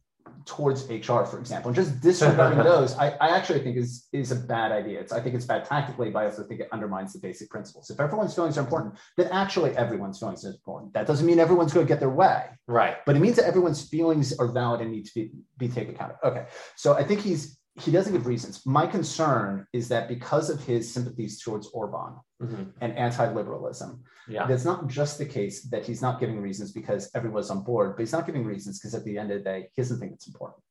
towards 0.46 0.90
HR, 0.90 1.24
for 1.24 1.40
example, 1.40 1.70
and 1.70 1.76
just 1.76 2.02
disregarding 2.02 2.60
those, 2.60 2.96
I, 3.04 3.10
I 3.22 3.30
actually 3.30 3.60
think 3.60 3.78
is 3.78 4.08
is 4.14 4.32
a 4.32 4.36
bad 4.36 4.72
idea. 4.72 5.00
It's 5.00 5.12
I 5.12 5.20
think 5.22 5.36
it's 5.36 5.46
bad 5.46 5.66
tactically, 5.66 6.10
but 6.10 6.20
I 6.20 6.26
also 6.26 6.44
think 6.44 6.62
it 6.62 6.70
undermines 6.72 7.14
the 7.14 7.20
basic 7.20 7.50
principles. 7.50 7.90
If 7.90 8.00
everyone's 8.00 8.36
feelings 8.36 8.58
are 8.58 8.62
important, 8.62 8.96
then 9.18 9.28
actually 9.32 9.76
everyone's 9.78 10.20
feelings 10.20 10.46
are 10.46 10.50
important. 10.50 10.94
That 10.94 11.08
doesn't 11.08 11.26
mean 11.26 11.40
everyone's 11.40 11.74
going 11.74 11.86
to 11.86 11.92
get 11.92 12.00
their 12.00 12.10
way, 12.10 12.46
right. 12.68 12.98
but 13.06 13.16
it 13.16 13.20
means 13.20 13.36
that 13.36 13.46
everyone's 13.46 13.88
feelings 13.88 14.38
are 14.38 14.48
valid 14.48 14.82
and 14.82 14.92
need 14.92 15.06
to 15.06 15.14
be, 15.14 15.32
be 15.58 15.68
taken 15.68 15.96
account 15.96 16.14
of. 16.14 16.32
Okay, 16.32 16.46
so 16.76 16.94
I 16.94 17.04
think 17.04 17.22
he's 17.22 17.60
he 17.80 17.92
doesn't 17.92 18.14
give 18.14 18.26
reasons. 18.26 18.66
My 18.66 18.86
concern 18.86 19.66
is 19.74 19.88
that 19.90 20.08
because 20.08 20.50
of 20.50 20.64
his 20.64 20.92
sympathies 20.92 21.42
towards 21.42 21.68
Orban 21.68 22.16
Mhm. 22.41 22.72
and 22.82 22.98
anti-liberalism, 22.98 24.02
Yeah. 24.28 24.48
it's 24.49 24.64
not 24.66 24.88
just 24.88 25.18
the 25.18 25.26
case 25.26 25.64
that 25.64 25.86
he's 25.86 26.02
not 26.02 26.20
giving 26.20 26.40
reasons 26.41 26.72
because 26.72 27.10
everyone's 27.14 27.49
on 27.49 27.64
board, 27.64 27.95
but 27.95 28.02
he's 28.02 28.14
not 28.14 28.26
giving 28.26 28.45
reasons 28.45 28.80
because 28.80 28.95
at 28.95 29.03
the 29.03 29.18
end 29.18 29.32
of 29.32 29.40
the 29.40 29.44
day, 29.44 29.70
he 29.74 29.82
doesn't 29.82 29.99
think 29.99 30.14
it's 30.14 30.28
important. 30.28 30.61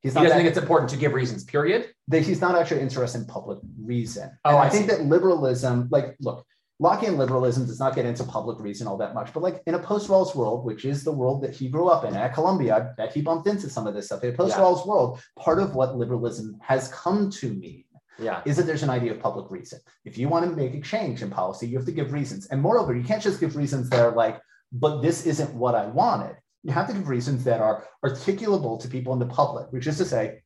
He's 0.00 0.12
He 0.12 0.14
not, 0.14 0.22
doesn't 0.22 0.36
that- 0.38 0.42
think 0.44 0.48
it's 0.48 0.58
important 0.62 0.90
to 0.90 0.96
give 0.96 1.12
reasons. 1.12 1.44
Period. 1.44 1.86
that 2.08 2.22
he's 2.22 2.40
not 2.40 2.54
actually 2.54 2.80
interested 2.80 3.20
in 3.20 3.26
public 3.26 3.58
reason. 3.82 4.30
Oh, 4.46 4.50
And 4.50 4.58
I 4.58 4.62
I 4.66 4.68
think 4.70 4.86
that 4.88 5.04
liberalism, 5.04 5.88
like, 5.90 6.16
look, 6.20 6.46
Lockean 6.80 7.16
liberalism 7.18 7.66
does 7.66 7.80
not 7.80 7.94
get 7.96 8.06
into 8.06 8.22
public 8.22 8.60
reason 8.60 8.86
all 8.86 8.96
that 8.98 9.12
much, 9.12 9.32
but 9.34 9.42
like 9.42 9.60
in 9.66 9.74
a 9.74 9.78
post-Rawls 9.80 10.34
world, 10.36 10.64
which 10.64 10.84
is 10.84 11.02
the 11.02 11.10
world 11.12 11.42
that 11.42 11.50
he 11.50 11.68
grew 11.68 11.88
up 11.88 12.04
in 12.04 12.14
at 12.14 12.32
Columbia, 12.32 12.76
I 12.76 12.80
bet 12.96 13.12
he 13.12 13.20
bumped 13.20 13.48
into 13.48 13.68
some 13.68 13.86
of 13.88 13.94
this 13.94 14.06
stuff. 14.06 14.22
In 14.22 14.32
a 14.32 14.36
post-Rawls 14.36 14.86
world, 14.86 15.20
part 15.36 15.58
of 15.58 15.74
what 15.74 15.96
liberalism 15.96 16.56
has 16.62 16.86
come 16.88 17.28
to 17.30 17.52
mean 17.52 17.82
Yeah. 18.18 18.42
is 18.44 18.56
that 18.56 18.66
there's 18.66 18.82
an 18.82 18.90
idea 18.90 19.12
of 19.12 19.20
public 19.20 19.50
reason. 19.50 19.80
If 20.04 20.18
you 20.18 20.28
want 20.28 20.44
to 20.44 20.56
make 20.56 20.74
a 20.74 20.80
change 20.80 21.22
in 21.22 21.30
policy, 21.30 21.68
you 21.68 21.76
have 21.76 21.86
to 21.86 21.92
give 21.92 22.12
reasons. 22.12 22.46
And 22.46 22.60
moreover, 22.60 22.94
you 22.96 23.04
can't 23.04 23.22
just 23.22 23.40
give 23.40 23.56
reasons 23.56 23.88
that 23.90 24.00
are 24.00 24.14
like, 24.14 24.40
but 24.72 25.00
this 25.00 25.26
isn't 25.26 25.54
what 25.54 25.74
I 25.74 25.86
wanted. 25.86 26.36
You 26.64 26.72
have 26.72 26.88
to 26.88 26.92
give 26.94 27.08
reasons 27.08 27.44
that 27.44 27.60
are 27.60 27.86
articulable 28.04 28.80
to 28.80 28.88
people 28.88 29.12
in 29.12 29.18
the 29.18 29.26
public, 29.26 29.72
which 29.72 29.86
is 29.86 29.98
to 29.98 30.04
say, 30.04 30.42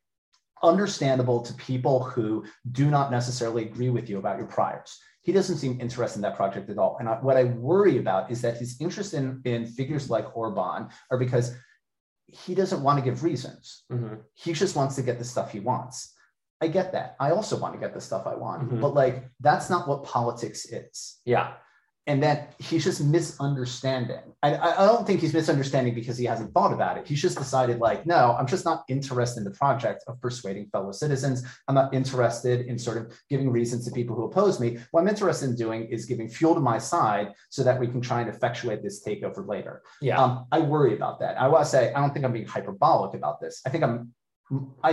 understandable 0.62 1.40
to 1.42 1.52
people 1.54 2.04
who 2.04 2.44
do 2.70 2.90
not 2.90 3.10
necessarily 3.10 3.64
agree 3.64 3.90
with 3.90 4.08
you 4.08 4.18
about 4.18 4.38
your 4.38 4.46
priors. 4.46 4.98
He 5.22 5.32
doesn't 5.32 5.58
seem 5.58 5.80
interested 5.80 6.18
in 6.18 6.22
that 6.22 6.36
project 6.36 6.70
at 6.70 6.78
all. 6.78 6.96
And 7.00 7.08
I, 7.08 7.14
what 7.14 7.36
I 7.36 7.44
worry 7.44 7.98
about 7.98 8.30
is 8.30 8.40
that 8.42 8.58
his 8.58 8.80
interest 8.80 9.14
in, 9.14 9.40
in 9.44 9.66
figures 9.66 10.10
like 10.10 10.36
Orban 10.36 10.88
are 11.10 11.18
because 11.18 11.54
he 12.26 12.54
doesn't 12.54 12.82
want 12.82 12.98
to 12.98 13.04
give 13.04 13.22
reasons. 13.22 13.84
Mhm. 13.90 14.20
He 14.34 14.52
just 14.52 14.76
wants 14.76 14.94
to 14.96 15.02
get 15.02 15.18
the 15.18 15.24
stuff 15.24 15.52
he 15.52 15.60
wants. 15.60 16.14
I 16.62 16.68
get 16.68 16.92
that. 16.92 17.08
I 17.26 17.28
also 17.32 17.54
want 17.62 17.74
to 17.74 17.80
get 17.84 17.92
the 17.92 18.00
stuff 18.08 18.24
I 18.26 18.36
want, 18.44 18.60
Mhm. 18.70 18.80
but 18.80 18.94
like 18.94 19.16
that's 19.40 19.68
not 19.68 19.82
what 19.88 20.04
politics 20.04 20.60
is. 20.66 21.18
Yeah. 21.24 21.48
And 22.08 22.20
that 22.24 22.38
he's 22.58 22.82
just 22.84 23.00
misunderstanding. 23.04 24.24
I, 24.42 24.54
I 24.54 24.82
I 24.82 24.86
don't 24.86 25.06
think 25.06 25.20
he's 25.20 25.34
misunderstanding 25.40 25.94
because 25.94 26.18
he 26.18 26.24
hasn't 26.32 26.52
thought 26.54 26.72
about 26.72 26.94
it. 26.98 27.06
He's 27.06 27.22
just 27.22 27.38
decided, 27.38 27.78
like, 27.78 28.00
no, 28.06 28.22
I'm 28.38 28.46
just 28.54 28.64
not 28.64 28.78
interested 28.88 29.38
in 29.42 29.44
the 29.50 29.56
project 29.62 30.00
of 30.08 30.20
persuading 30.20 30.66
fellow 30.72 30.92
citizens. 30.92 31.44
I'm 31.68 31.76
not 31.76 31.94
interested 31.94 32.58
in 32.70 32.76
sort 32.78 32.96
of 33.00 33.04
giving 33.30 33.48
reasons 33.60 33.84
to 33.84 33.90
people 33.92 34.14
who 34.16 34.24
oppose 34.24 34.58
me. 34.64 34.68
What 34.90 35.00
I'm 35.02 35.08
interested 35.14 35.46
in 35.50 35.56
doing 35.56 35.80
is 35.94 36.06
giving 36.06 36.28
fuel 36.28 36.54
to 36.54 36.60
my 36.60 36.78
side 36.78 37.28
so 37.50 37.62
that 37.62 37.78
we 37.78 37.86
can 37.92 38.00
try 38.00 38.20
and 38.22 38.28
effectuate 38.34 38.80
this 38.82 38.96
takeover 39.06 39.46
later. 39.54 39.74
Yeah. 40.00 40.20
Um, 40.20 40.46
I 40.50 40.58
worry 40.74 40.94
about 40.98 41.20
that. 41.20 41.40
I 41.40 41.46
want 41.52 41.62
to 41.64 41.70
say 41.70 41.82
I 41.94 42.00
don't 42.00 42.12
think 42.12 42.24
I'm 42.26 42.32
being 42.38 42.46
hyperbolic 42.56 43.12
about 43.20 43.36
this. 43.40 43.54
I 43.66 43.68
think 43.70 43.84
I'm 43.84 44.12
I 44.82 44.92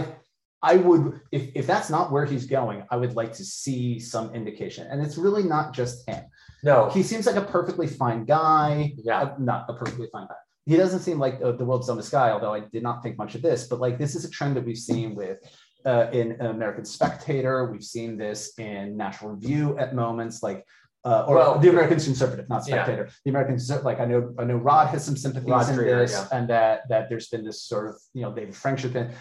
I 0.62 0.76
would 0.76 1.22
if 1.32 1.52
if 1.56 1.68
that's 1.68 1.90
not 1.90 2.12
where 2.12 2.26
he's 2.26 2.46
going, 2.46 2.84
I 2.90 2.98
would 2.98 3.16
like 3.16 3.34
to 3.34 3.46
see 3.46 4.00
some 4.00 4.34
indication. 4.36 4.88
And 4.88 5.02
it's 5.02 5.18
really 5.18 5.44
not 5.44 5.74
just 5.74 6.08
him. 6.08 6.24
no. 6.64 6.90
He 6.90 7.02
seems 7.04 7.26
like 7.26 7.38
a 7.38 7.42
perfectly 7.42 7.88
fine 7.88 8.26
guy. 8.26 8.94
Yeah. 8.98 9.22
Uh, 9.22 9.36
not 9.40 9.66
a 9.70 9.74
perfectly 9.74 10.08
fine 10.12 10.28
guy. 10.28 10.36
He 10.66 10.76
doesn't 10.78 11.00
seem 11.00 11.18
like 11.18 11.40
uh, 11.44 11.54
the 11.54 11.66
world's 11.66 11.88
dumbest 11.88 12.12
guy, 12.12 12.30
although 12.32 12.54
I 12.54 12.60
did 12.60 12.84
not 12.84 13.02
think 13.02 13.18
much 13.18 13.36
of 13.36 13.42
this. 13.42 13.68
But 13.68 13.80
like 13.80 13.98
this 13.98 14.16
is 14.16 14.26
a 14.26 14.30
trend 14.30 14.56
that 14.58 14.66
we've 14.66 14.78
seen 14.78 15.16
with 15.16 15.38
uh, 15.86 16.08
in 16.12 16.40
American 16.42 16.84
Spectator. 16.86 17.72
We've 17.72 17.84
seen 17.84 18.18
this 18.18 18.54
in 18.60 18.98
National 18.98 19.32
Review 19.32 19.78
at 19.80 19.96
moments, 19.96 20.44
like 20.44 20.66
uh, 21.06 21.24
or 21.28 21.36
Well- 21.36 21.60
the 21.60 21.70
American 21.70 22.00
Conservative, 22.00 22.50
not 22.50 22.68
Yeah. 22.68 22.84
Spectator. 22.84 23.10
The 23.24 23.30
American 23.32 23.58
like 23.84 24.02
I 24.02 24.06
know 24.06 24.36
I 24.38 24.44
know 24.44 24.58
Rod 24.58 24.88
has 24.90 25.06
some 25.06 25.16
sympathies 25.16 25.50
Rod 25.50 25.70
in 25.70 25.76
Dreher, 25.78 26.00
this, 26.02 26.12
yeah. 26.12 26.38
and 26.38 26.50
that 26.50 26.90
that 26.90 27.08
there's 27.10 27.30
been 27.30 27.46
this 27.46 27.64
sort 27.64 27.88
of 27.88 27.96
you 28.14 28.22
know 28.24 28.34
David 28.34 28.54
Friendship. 28.56 28.94
And 28.96 29.12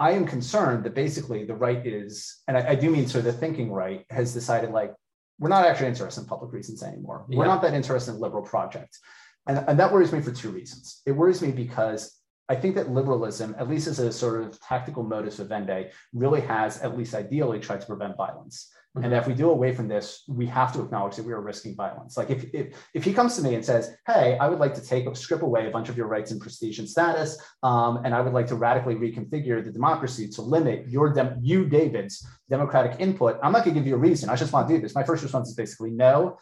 I 0.00 0.12
am 0.12 0.24
concerned 0.26 0.84
that 0.84 0.94
basically 0.94 1.44
the 1.44 1.54
right 1.54 1.86
is, 1.86 2.40
and 2.48 2.56
I, 2.56 2.70
I 2.70 2.74
do 2.74 2.88
mean 2.90 3.06
sort 3.06 3.26
of 3.26 3.32
the 3.32 3.38
thinking 3.38 3.70
right 3.70 4.04
has 4.10 4.32
decided 4.32 4.70
like 4.70 4.94
we're 5.38 5.50
not 5.50 5.66
actually 5.66 5.88
interested 5.88 6.22
in 6.22 6.26
public 6.26 6.52
reasons 6.52 6.82
anymore. 6.82 7.26
We're 7.28 7.44
Yeah. 7.44 7.52
not 7.52 7.62
that 7.62 7.74
interested 7.74 8.12
in 8.14 8.18
liberal 8.18 8.42
projects. 8.42 8.98
And, 9.46 9.62
and 9.68 9.78
that 9.78 9.92
worries 9.92 10.12
me 10.12 10.20
for 10.20 10.32
two 10.32 10.50
reasons. 10.50 11.02
It 11.06 11.12
worries 11.12 11.42
me 11.42 11.50
because 11.50 12.20
I 12.48 12.56
think 12.56 12.74
that 12.76 12.90
liberalism, 12.90 13.54
at 13.58 13.68
least 13.68 13.86
as 13.86 13.98
a 14.00 14.10
sort 14.12 14.42
of 14.42 14.60
tactical 14.60 15.02
modus 15.02 15.36
vivendi, 15.36 15.90
really 16.12 16.40
has, 16.42 16.80
at 16.80 16.96
least 16.98 17.14
ideally, 17.14 17.60
tried 17.60 17.80
to 17.82 17.86
prevent 17.86 18.16
violence. 18.16 18.72
Mm-hmm. 18.96 19.04
And 19.04 19.14
if 19.14 19.28
we 19.28 19.34
do 19.34 19.50
away 19.50 19.72
from 19.72 19.86
this, 19.86 20.24
we 20.26 20.46
have 20.46 20.72
to 20.72 20.82
acknowledge 20.82 21.14
that 21.14 21.24
we 21.24 21.32
are 21.32 21.40
risking 21.40 21.76
violence. 21.76 22.16
Like 22.16 22.28
if, 22.28 22.44
if, 22.52 22.74
if 22.92 23.04
he 23.04 23.12
comes 23.12 23.36
to 23.36 23.42
me 23.42 23.54
and 23.54 23.64
says, 23.64 23.94
hey, 24.04 24.36
I 24.40 24.48
would 24.48 24.58
like 24.58 24.74
to 24.74 24.84
take 24.84 25.14
strip 25.16 25.42
away 25.42 25.68
a 25.68 25.70
bunch 25.70 25.88
of 25.88 25.96
your 25.96 26.08
rights 26.08 26.32
and 26.32 26.40
prestige 26.40 26.80
and 26.80 26.88
status, 26.88 27.40
um, 27.62 28.04
and 28.04 28.12
I 28.12 28.20
would 28.20 28.32
like 28.32 28.48
to 28.48 28.56
radically 28.56 28.96
reconfigure 28.96 29.64
the 29.64 29.70
democracy 29.70 30.28
to 30.30 30.42
limit 30.42 30.88
your 30.88 31.12
dem- 31.12 31.38
you, 31.40 31.66
David's 31.66 32.26
democratic 32.48 32.98
input, 32.98 33.38
I'm 33.44 33.52
not 33.52 33.64
gonna 33.64 33.74
give 33.74 33.86
you 33.86 33.94
a 33.94 33.98
reason. 33.98 34.28
I 34.28 34.34
just 34.34 34.52
want 34.52 34.66
to 34.66 34.74
do 34.74 34.80
this. 34.80 34.92
My 34.92 35.04
first 35.04 35.22
response 35.22 35.48
is 35.48 35.54
basically 35.54 35.92
no. 35.92 36.38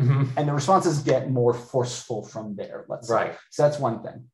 Mm-hmm. 0.00 0.36
And 0.36 0.48
the 0.48 0.54
responses 0.54 1.00
get 1.00 1.30
more 1.30 1.54
forceful 1.54 2.26
from 2.26 2.56
there, 2.56 2.84
let's 2.88 3.08
right. 3.10 3.34
say. 3.34 3.38
So 3.50 3.62
that's 3.62 3.78
one 3.78 4.02
thing. 4.02 4.24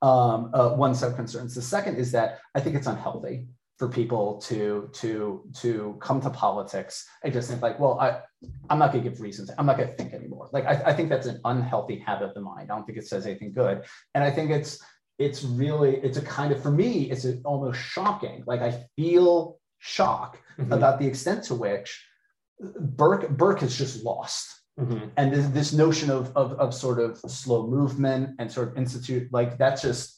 Um, 0.00 0.50
uh, 0.52 0.70
one 0.70 0.94
set 0.94 1.10
of 1.10 1.16
concerns. 1.16 1.54
The 1.54 1.62
second 1.62 1.96
is 1.96 2.10
that 2.12 2.38
I 2.54 2.60
think 2.60 2.74
it's 2.74 2.86
unhealthy 2.86 3.48
for 3.78 3.88
people 3.88 4.38
to 4.38 4.90
to 4.92 5.42
to 5.54 5.96
come 6.00 6.20
to 6.20 6.30
politics 6.30 7.06
and 7.22 7.32
just 7.32 7.48
think 7.48 7.62
like, 7.62 7.78
well, 7.78 7.98
I 8.00 8.20
I'm 8.68 8.78
not 8.78 8.92
going 8.92 9.04
to 9.04 9.10
give 9.10 9.20
reasons. 9.20 9.50
I'm 9.56 9.66
not 9.66 9.76
going 9.76 9.88
to 9.88 9.94
think 9.94 10.12
anymore. 10.12 10.48
Like 10.52 10.66
I, 10.66 10.82
I 10.86 10.92
think 10.92 11.08
that's 11.08 11.26
an 11.26 11.40
unhealthy 11.44 11.98
habit 11.98 12.28
of 12.28 12.34
the 12.34 12.40
mind. 12.40 12.70
I 12.70 12.74
don't 12.74 12.84
think 12.84 12.98
it 12.98 13.06
says 13.06 13.26
anything 13.26 13.52
good. 13.52 13.84
And 14.14 14.24
I 14.24 14.30
think 14.30 14.50
it's 14.50 14.80
it's 15.18 15.44
really 15.44 15.96
it's 15.96 16.18
a 16.18 16.22
kind 16.22 16.52
of 16.52 16.62
for 16.62 16.70
me 16.70 17.10
it's 17.10 17.26
almost 17.44 17.78
shocking. 17.78 18.42
Like 18.46 18.62
I 18.62 18.84
feel 18.96 19.58
shock 19.78 20.38
mm-hmm. 20.58 20.72
about 20.72 20.98
the 20.98 21.06
extent 21.06 21.44
to 21.44 21.54
which 21.54 22.04
Burke 22.60 23.30
Burke 23.30 23.60
has 23.60 23.78
just 23.78 24.02
lost. 24.04 24.54
Mm-hmm. 24.78 25.08
And 25.16 25.32
this, 25.32 25.46
this 25.48 25.72
notion 25.72 26.10
of, 26.10 26.36
of 26.36 26.52
of 26.52 26.74
sort 26.74 26.98
of 26.98 27.18
slow 27.18 27.68
movement 27.68 28.36
and 28.40 28.50
sort 28.50 28.68
of 28.68 28.76
institute 28.76 29.28
like 29.32 29.56
that's 29.56 29.82
just 29.82 30.17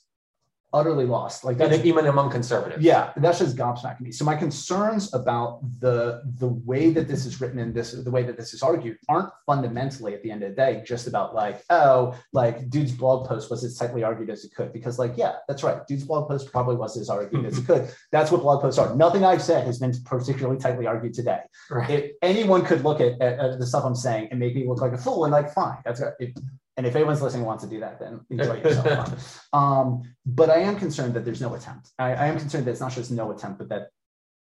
utterly 0.72 1.06
lost. 1.06 1.44
Like 1.44 1.56
that's, 1.56 1.84
even 1.84 2.06
among 2.06 2.30
conservatives. 2.30 2.82
Yeah, 2.82 3.12
that's 3.16 3.38
just 3.38 3.56
gobsmacking 3.56 4.02
me. 4.02 4.12
So 4.12 4.24
my 4.24 4.36
concerns 4.36 5.12
about 5.14 5.60
the 5.80 6.22
the 6.38 6.48
way 6.48 6.90
that 6.90 7.08
this 7.08 7.26
is 7.26 7.40
written 7.40 7.58
and 7.58 7.74
this 7.74 7.92
the 7.92 8.10
way 8.10 8.22
that 8.22 8.36
this 8.36 8.54
is 8.54 8.62
argued 8.62 8.98
aren't 9.08 9.30
fundamentally 9.46 10.14
at 10.14 10.22
the 10.22 10.30
end 10.30 10.42
of 10.42 10.50
the 10.50 10.56
day 10.56 10.82
just 10.86 11.06
about 11.06 11.34
like 11.34 11.62
oh 11.70 12.14
like 12.32 12.68
dude's 12.70 12.92
blog 12.92 13.26
post 13.28 13.50
was 13.50 13.64
as 13.64 13.76
tightly 13.76 14.02
argued 14.02 14.30
as 14.30 14.44
it 14.44 14.54
could 14.54 14.72
because 14.72 14.98
like 14.98 15.12
yeah 15.16 15.36
that's 15.48 15.62
right 15.62 15.86
dude's 15.86 16.04
blog 16.04 16.28
post 16.28 16.50
probably 16.52 16.76
was 16.76 16.96
as 16.96 17.08
argued 17.08 17.44
as 17.44 17.58
it 17.58 17.66
could. 17.66 17.90
That's 18.12 18.30
what 18.30 18.42
blog 18.42 18.60
posts 18.60 18.78
are. 18.78 18.94
Nothing 18.96 19.24
I've 19.24 19.42
said 19.42 19.64
has 19.66 19.78
been 19.78 19.92
particularly 20.04 20.58
tightly 20.58 20.86
argued 20.86 21.14
today. 21.14 21.40
Right. 21.70 21.90
If 21.90 22.10
anyone 22.22 22.64
could 22.64 22.82
look 22.82 23.00
at, 23.00 23.20
at, 23.20 23.38
at, 23.38 23.58
the 23.58 23.66
stuff 23.66 23.84
I'm 23.84 23.94
saying 23.94 24.28
and 24.30 24.40
make 24.40 24.54
me 24.54 24.66
look 24.66 24.80
like 24.80 24.92
a 24.92 24.98
fool 24.98 25.24
and 25.24 25.32
like 25.32 25.52
fine 25.52 25.78
that's 25.84 26.00
it, 26.18 26.36
and 26.80 26.86
if 26.86 26.96
anyone's 26.96 27.20
listening 27.20 27.44
wants 27.44 27.62
to 27.62 27.68
do 27.68 27.78
that, 27.80 28.00
then 28.00 28.20
enjoy 28.30 28.54
yourself. 28.64 29.46
um, 29.52 30.02
but 30.24 30.48
I 30.48 30.60
am 30.60 30.76
concerned 30.76 31.12
that 31.12 31.26
there's 31.26 31.42
no 31.42 31.54
attempt. 31.54 31.90
I, 31.98 32.14
I 32.14 32.26
am 32.28 32.38
concerned 32.38 32.64
that 32.64 32.70
it's 32.70 32.80
not 32.80 32.92
just 32.92 33.10
no 33.10 33.32
attempt, 33.32 33.58
but 33.58 33.68
that 33.68 33.88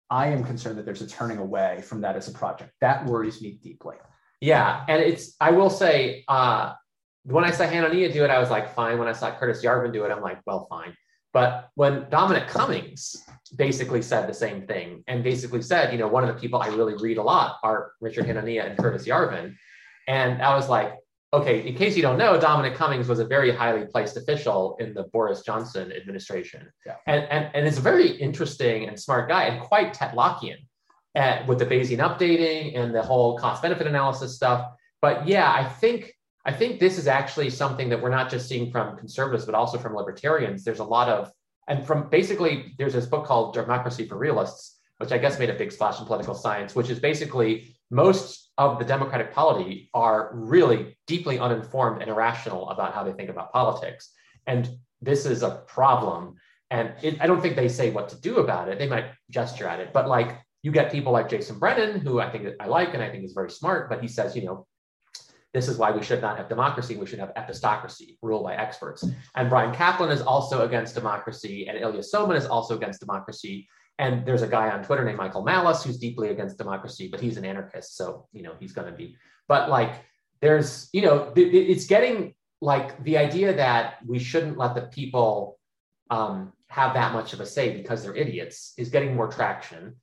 I 0.09 0.29
am 0.29 0.45
concerned 0.45 0.79
that 0.79 0.85
there's 0.85 1.03
a 1.03 1.09
turning 1.09 1.39
away 1.39 1.83
from 1.83 2.03
that 2.03 2.15
as 2.15 2.29
a 2.29 2.31
project. 2.31 2.71
That 2.81 3.07
worries 3.07 3.43
me 3.43 3.59
deeply. 3.61 3.97
Yeah, 4.41 4.85
and 4.87 5.03
it's 5.03 5.35
I 5.41 5.51
will 5.51 5.69
say 5.69 6.23
uh, 6.29 6.75
when 7.25 7.43
I 7.43 7.51
saw 7.51 7.65
Hanania 7.65 8.13
do 8.13 8.23
it, 8.23 8.31
I 8.31 8.39
was 8.39 8.51
like 8.51 8.73
fine. 8.73 9.01
When 9.01 9.09
I 9.09 9.15
saw 9.15 9.37
Curtis 9.37 9.65
Yarvin 9.65 9.93
do 9.93 10.05
it, 10.05 10.13
I'm 10.13 10.23
like 10.23 10.39
well 10.47 10.69
fine. 10.71 10.95
But 11.33 11.71
when 11.75 12.09
Dominic 12.09 12.47
Cummings 12.47 13.17
basically 13.57 14.01
said 14.01 14.29
the 14.29 14.35
same 14.35 14.65
thing 14.65 15.03
and 15.09 15.25
basically 15.25 15.63
said, 15.63 15.93
you 15.93 15.99
know, 15.99 16.07
one 16.07 16.23
of 16.23 16.33
the 16.33 16.41
people 16.41 16.63
I 16.63 16.69
really 16.69 16.95
read 16.95 17.19
a 17.19 17.23
lot 17.25 17.57
are 17.65 17.95
Richard 18.01 18.27
Hanania 18.27 18.65
and 18.65 18.79
Curtis 18.79 19.09
Yarvin, 19.09 19.57
and 20.07 20.41
I 20.41 20.55
was 20.55 20.69
like, 20.69 20.95
okay, 21.33 21.67
in 21.67 21.75
case 21.75 21.97
you 21.97 22.03
don't 22.03 22.19
know, 22.19 22.41
Dominic 22.41 22.75
Cummings 22.75 23.09
was 23.09 23.19
a 23.19 23.27
very 23.27 23.55
highly 23.55 23.85
placed 23.87 24.17
official 24.17 24.77
in 24.81 24.95
the 24.95 25.05
Boris 25.05 25.43
Johnson 25.43 25.93
administration. 25.93 26.69
Yeah. 26.87 26.97
And, 27.07 27.25
and, 27.25 27.51
and 27.55 27.67
is 27.67 27.79
a 27.79 27.83
very 27.83 28.09
interesting 28.09 28.89
and 28.89 28.99
smart 28.99 29.29
guy 29.29 29.45
and 29.45 29.63
quite 29.63 29.93
Tetlockian 29.93 30.57
at, 31.15 31.43
uh, 31.43 31.45
with 31.47 31.59
the 31.59 31.67
Bayesian 31.67 31.99
updating 31.99 32.79
and 32.79 32.95
the 32.95 33.03
whole 33.03 33.39
cost 33.39 33.63
benefit 33.63 33.87
analysis 33.87 34.35
stuff. 34.35 34.71
But 35.03 35.29
yeah, 35.29 35.53
I 35.53 35.65
think 35.65 36.15
I 36.45 36.53
think 36.53 36.81
this 36.81 36.97
is 36.97 37.07
actually 37.07 37.51
something 37.51 37.91
that 37.91 38.01
we're 38.01 38.09
not 38.09 38.31
just 38.31 38.49
seeing 38.49 38.71
from 38.71 38.97
conservatives, 38.97 39.45
but 39.45 39.55
also 39.55 39.77
from 39.77 39.95
libertarians. 39.95 40.65
There's 40.65 40.79
a 40.79 40.85
lot 40.85 41.11
of, 41.11 41.31
and 41.69 41.87
from 41.87 42.09
basically, 42.09 42.73
there's 42.79 42.95
this 42.95 43.05
book 43.05 43.27
called 43.27 43.53
Democracy 43.53 44.09
for 44.09 44.17
Realists, 44.17 44.79
which 44.97 45.13
I 45.13 45.19
guess 45.19 45.39
made 45.39 45.51
a 45.51 45.55
big 45.55 45.73
splash 45.73 46.01
in 46.01 46.07
political 46.07 46.35
science, 46.35 46.75
which 46.75 46.89
is 46.89 47.01
basically 47.01 47.77
most 47.91 48.48
of 48.59 48.79
the 48.79 48.85
Democratic 48.85 49.33
polity 49.33 49.89
are 49.95 50.31
really 50.35 50.99
deeply 51.07 51.39
uninformed 51.39 52.03
and 52.03 52.11
irrational 52.11 52.69
about 52.71 52.93
how 52.93 53.05
they 53.05 53.13
think 53.13 53.31
about 53.31 53.53
politics. 53.53 54.11
And 54.47 54.69
this 55.01 55.25
is 55.25 55.43
a 55.43 55.63
problem. 55.69 56.35
And 56.71 56.93
it, 57.03 57.21
I 57.21 57.27
don't 57.29 57.41
think 57.41 57.55
they 57.55 57.69
say 57.69 57.91
what 57.91 58.09
to 58.11 58.21
do 58.21 58.39
about 58.39 58.69
it. 58.69 58.79
They 58.79 58.89
might 58.89 59.07
gesture 59.31 59.67
at 59.67 59.79
it, 59.79 59.93
but 59.93 60.09
like 60.09 60.37
you 60.63 60.73
get 60.73 60.91
people 60.91 61.13
like 61.13 61.29
Jason 61.29 61.59
Brennan, 61.59 62.01
who 62.01 62.21
I 62.21 62.31
think 62.31 62.49
I 62.61 62.67
like 62.67 62.95
and 62.95 63.03
I 63.03 63.11
think 63.11 63.25
is 63.25 63.33
very 63.33 63.51
smart, 63.51 63.89
but 63.89 64.03
he 64.03 64.09
says, 64.09 64.35
you 64.35 64.45
know, 64.45 64.67
this 65.55 65.69
is 65.69 65.79
why 65.79 65.93
we 65.93 66.03
should 66.03 66.21
not 66.21 66.37
have 66.37 66.49
democracy. 66.49 66.97
We 66.97 67.07
should 67.07 67.21
have 67.21 67.33
epistocracy, 67.35 68.19
ruled 68.21 68.45
by 68.45 68.55
experts. 68.57 69.09
And 69.35 69.49
Bryan 69.49 69.75
Caplan 69.75 70.11
is 70.11 70.21
also 70.21 70.67
against 70.67 70.95
democracy, 70.95 71.69
and 71.69 71.79
Ilya 71.79 72.03
Somin 72.03 72.37
is 72.37 72.45
also 72.45 72.77
against 72.77 73.01
democracy. 73.01 73.69
And 73.99 74.25
there's 74.25 74.43
a 74.43 74.49
guy 74.49 74.71
on 74.71 74.85
Twitter 74.85 75.05
named 75.05 75.19
Michael 75.19 75.43
Malice 75.43 75.83
who's 75.83 75.99
deeply 75.99 76.29
against 76.29 76.57
democracy, 76.57 77.09
but 77.11 77.21
he's 77.21 77.37
an 77.37 77.45
anarchist. 77.45 77.97
So, 77.97 78.29
you 78.33 78.43
know, 78.43 78.53
he's 78.61 78.73
going 78.73 78.91
to 78.91 78.97
be. 78.97 79.17
But 79.49 79.69
like, 79.69 80.05
there's, 80.41 80.89
you 80.93 81.03
know, 81.03 81.33
it's 81.35 81.87
getting 81.87 82.35
like 82.61 83.03
the 83.03 83.19
idea 83.19 83.55
that 83.57 83.97
we 84.07 84.19
shouldn't 84.19 84.57
let 84.57 84.75
the 84.75 84.83
people 84.83 85.59
um, 86.11 86.53
have 86.69 86.95
that 86.95 87.13
much 87.13 87.33
of 87.33 87.41
a 87.41 87.47
say 87.47 87.77
because 87.77 88.03
they're 88.03 88.15
idiots 88.15 88.75
is 88.79 88.89
getting 88.89 89.17
more 89.17 89.29
traction. 89.29 89.97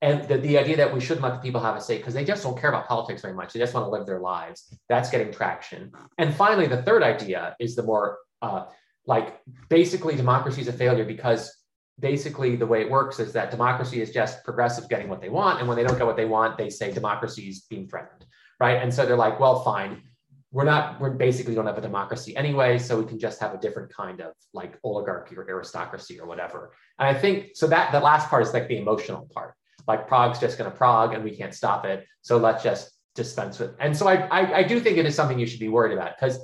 And 0.00 0.26
the, 0.28 0.38
the 0.38 0.58
idea 0.58 0.76
that 0.76 0.92
we 0.92 1.00
shouldn't 1.00 1.22
let 1.22 1.34
the 1.34 1.40
people 1.40 1.60
have 1.60 1.76
a 1.76 1.80
say 1.80 1.96
because 1.98 2.14
they 2.14 2.24
just 2.24 2.42
don't 2.42 2.58
care 2.58 2.70
about 2.70 2.86
politics 2.86 3.22
very 3.22 3.34
much. 3.34 3.52
They 3.52 3.60
just 3.60 3.74
want 3.74 3.86
to 3.86 3.90
live 3.90 4.06
their 4.06 4.20
lives. 4.20 4.74
That's 4.88 5.10
getting 5.10 5.32
traction. 5.32 5.92
And 6.18 6.34
finally, 6.34 6.66
the 6.66 6.82
third 6.82 7.02
idea 7.02 7.56
is 7.58 7.74
the 7.74 7.82
more 7.82 8.18
uh, 8.42 8.66
like 9.06 9.40
basically 9.68 10.16
democracy 10.16 10.60
is 10.60 10.68
a 10.68 10.72
failure 10.72 11.04
because 11.04 11.54
basically 12.00 12.56
the 12.56 12.66
way 12.66 12.80
it 12.80 12.90
works 12.90 13.20
is 13.20 13.32
that 13.32 13.50
democracy 13.50 14.00
is 14.00 14.10
just 14.10 14.42
progressives 14.44 14.88
getting 14.88 15.08
what 15.08 15.20
they 15.20 15.28
want 15.28 15.60
and 15.60 15.68
when 15.68 15.76
they 15.76 15.84
don't 15.84 15.96
get 15.96 16.06
what 16.06 16.16
they 16.16 16.24
want 16.24 16.58
they 16.58 16.68
say 16.68 16.92
democracy 16.92 17.48
is 17.48 17.60
being 17.70 17.86
threatened 17.88 18.24
right? 18.60 18.82
And 18.82 18.92
so 18.92 19.06
they're 19.06 19.16
like 19.16 19.40
well 19.40 19.62
fine. 19.62 20.02
We're 20.52 20.64
not 20.64 21.00
we're 21.00 21.10
basically 21.10 21.54
don't 21.54 21.66
have 21.66 21.78
a 21.78 21.82
democracy 21.82 22.36
anyway 22.36 22.78
so 22.78 23.00
we 23.00 23.06
can 23.06 23.18
just 23.18 23.40
have 23.40 23.54
a 23.54 23.58
different 23.58 23.92
kind 23.92 24.20
of 24.20 24.32
like 24.52 24.78
oligarchy 24.84 25.36
or 25.36 25.48
aristocracy 25.48 26.20
or 26.20 26.26
whatever. 26.26 26.72
And 26.98 27.08
i 27.08 27.18
think 27.18 27.56
so 27.56 27.66
that 27.68 27.92
the 27.92 28.00
last 28.00 28.28
part 28.28 28.42
is 28.46 28.52
like 28.52 28.68
the 28.68 28.78
emotional 28.78 29.28
part. 29.34 29.54
Like 29.86 30.08
prog's 30.08 30.38
just 30.38 30.56
going 30.56 30.70
to 30.70 30.76
prog 30.76 31.12
and 31.12 31.22
we 31.22 31.36
can't 31.36 31.54
stop 31.54 31.84
it 31.84 32.06
so 32.22 32.38
let's 32.38 32.62
just 32.62 32.92
dispense 33.14 33.58
with 33.60 33.72
and 33.78 33.96
so 33.96 34.08
I, 34.08 34.14
I 34.38 34.58
i 34.60 34.62
do 34.62 34.80
think 34.80 34.96
it 34.98 35.06
is 35.06 35.14
something 35.14 35.38
you 35.38 35.46
should 35.46 35.60
be 35.60 35.68
worried 35.68 35.92
about 35.92 36.12
because 36.16 36.36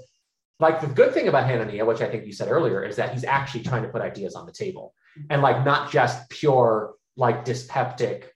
like 0.60 0.80
the 0.80 0.86
good 0.86 1.12
thing 1.14 1.28
about 1.28 1.48
Hanania, 1.48 1.86
which 1.86 2.00
I 2.00 2.08
think 2.08 2.26
you 2.26 2.32
said 2.32 2.48
earlier, 2.48 2.84
is 2.84 2.96
that 2.96 3.12
he's 3.12 3.24
actually 3.24 3.62
trying 3.64 3.82
to 3.82 3.88
put 3.88 4.02
ideas 4.02 4.34
on 4.34 4.46
the 4.46 4.52
table 4.52 4.94
and 5.28 5.42
like 5.42 5.64
not 5.64 5.90
just 5.90 6.28
pure 6.28 6.94
like 7.16 7.44
dyspeptic 7.44 8.34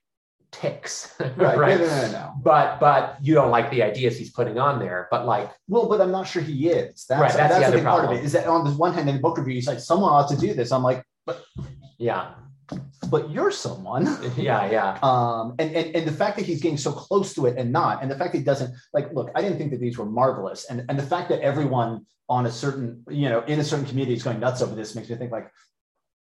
ticks, 0.51 1.13
right? 1.19 1.57
right? 1.57 1.79
No, 1.79 1.85
no, 1.85 2.01
no, 2.01 2.11
no, 2.11 2.33
But 2.41 2.79
but 2.79 3.17
you 3.21 3.33
don't 3.33 3.51
like 3.51 3.69
the 3.71 3.83
ideas 3.83 4.17
he's 4.17 4.31
putting 4.31 4.57
on 4.57 4.79
there. 4.79 5.07
But 5.11 5.25
like, 5.25 5.51
well, 5.67 5.87
but 5.87 6.01
I'm 6.01 6.11
not 6.11 6.27
sure 6.27 6.41
he 6.41 6.69
is. 6.69 7.05
That's, 7.05 7.21
right, 7.21 7.33
that's, 7.33 7.53
that's 7.53 7.65
the, 7.65 7.71
the 7.71 7.77
big 7.77 7.83
problem. 7.83 8.05
part 8.07 8.17
of 8.17 8.23
it. 8.23 8.25
Is 8.25 8.31
that 8.33 8.47
on 8.47 8.65
this 8.65 8.75
one 8.75 8.93
hand 8.93 9.07
in 9.09 9.15
the 9.15 9.21
book 9.21 9.37
review, 9.37 9.53
he's 9.53 9.67
like, 9.67 9.79
someone 9.79 10.11
ought 10.11 10.29
to 10.29 10.37
do 10.37 10.53
this. 10.53 10.71
I'm 10.71 10.83
like, 10.83 11.03
but 11.25 11.43
yeah. 11.97 12.33
But 13.09 13.29
you're 13.29 13.51
someone. 13.51 14.05
yeah, 14.37 14.69
yeah. 14.69 14.99
Um, 15.03 15.55
and, 15.59 15.75
and 15.75 15.95
and 15.95 16.07
the 16.07 16.11
fact 16.11 16.37
that 16.37 16.45
he's 16.45 16.61
getting 16.61 16.77
so 16.77 16.91
close 16.91 17.33
to 17.35 17.45
it 17.45 17.57
and 17.57 17.71
not, 17.71 18.01
and 18.01 18.09
the 18.09 18.17
fact 18.17 18.31
that 18.31 18.39
he 18.39 18.43
doesn't 18.43 18.73
like 18.93 19.13
look, 19.13 19.29
I 19.35 19.41
didn't 19.41 19.57
think 19.57 19.71
that 19.71 19.79
these 19.79 19.97
were 19.97 20.05
marvelous. 20.05 20.65
And 20.69 20.85
and 20.89 20.97
the 20.97 21.03
fact 21.03 21.29
that 21.29 21.41
everyone 21.41 22.05
on 22.27 22.45
a 22.45 22.51
certain, 22.51 23.03
you 23.09 23.29
know, 23.29 23.41
in 23.43 23.59
a 23.59 23.63
certain 23.63 23.85
community 23.85 24.15
is 24.15 24.23
going 24.23 24.39
nuts 24.39 24.61
over 24.61 24.73
this 24.73 24.95
makes 24.95 25.09
me 25.09 25.15
think 25.15 25.31
like, 25.31 25.51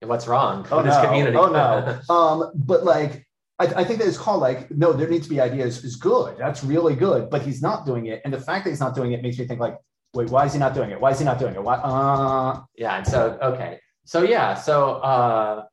what's 0.01 0.27
wrong 0.27 0.67
oh, 0.71 0.79
with 0.79 0.87
no. 0.87 0.93
this 0.93 1.05
community? 1.05 1.37
Oh 1.37 1.51
no. 1.51 2.01
um, 2.15 2.53
but 2.55 2.85
like 2.85 3.27
I, 3.59 3.67
I, 3.67 3.85
think 3.85 3.99
that 3.99 4.09
it's 4.09 4.17
called 4.17 4.41
like, 4.41 4.71
no, 4.71 4.95
there 4.95 5.09
needs 5.09 5.27
to 5.27 5.31
be 5.31 5.39
ideas 5.39 5.85
is 5.85 5.97
good. 5.97 6.39
That's 6.39 6.65
really 6.65 6.95
good. 6.95 7.29
But 7.29 7.43
he's 7.43 7.61
not 7.61 7.85
doing 7.85 8.07
it. 8.07 8.23
And 8.25 8.33
the 8.33 8.41
fact 8.41 8.65
that 8.65 8.71
he's 8.71 8.81
not 8.81 8.95
doing 8.95 9.12
it 9.12 9.23
makes 9.23 9.39
me 9.39 9.47
think 9.47 9.61
like, 9.61 9.77
wait, 10.15 10.31
why 10.31 10.47
is 10.47 10.55
he 10.55 10.59
not 10.59 10.73
doing 10.73 10.91
it? 10.91 11.01
Why 11.01 11.11
is 11.11 11.19
he 11.19 11.25
not 11.27 11.39
doing 11.39 11.55
it? 11.55 11.62
Why 11.62 11.75
uh 11.75 12.62
yeah, 12.77 12.97
and 12.97 13.07
so 13.07 13.39
okay. 13.43 13.79
So 14.07 14.23
yeah, 14.23 14.55
so 14.55 14.95
uh 14.95 15.65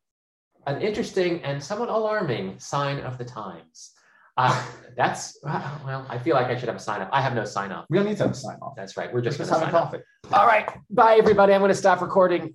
an 0.68 0.81
interesting 0.81 1.41
and 1.44 1.64
somewhat 1.64 1.89
alarming 1.89 2.60
sign 2.60 2.99
of 2.99 3.18
the 3.18 3.26
times. 3.26 3.94
Uh, 4.35 4.64
that's 4.98 5.39
well. 5.44 6.06
I 6.10 6.18
feel 6.19 6.35
like 6.35 6.48
I 6.48 6.57
should 6.57 6.68
have 6.68 6.76
a 6.76 6.80
sign 6.80 7.02
up. 7.02 7.10
I 7.11 7.22
have 7.22 7.34
no 7.34 7.45
sign 7.45 7.72
up. 7.72 7.85
We 7.89 7.98
don't 7.98 8.06
need 8.06 8.18
to 8.18 8.23
have 8.23 8.31
a 8.31 8.35
sign 8.35 8.57
off. 8.61 8.73
That's 8.76 8.98
right. 8.98 9.11
We're 9.11 9.22
just, 9.22 9.38
to 9.38 9.45
have 9.45 9.68
a 9.68 9.72
coffee. 9.72 9.99
All 10.31 10.45
right. 10.45 10.69
Bye, 10.89 11.15
everybody. 11.15 11.53
I'm 11.53 11.61
going 11.61 11.69
to 11.69 11.76
stop 11.76 12.02
recording. 12.02 12.53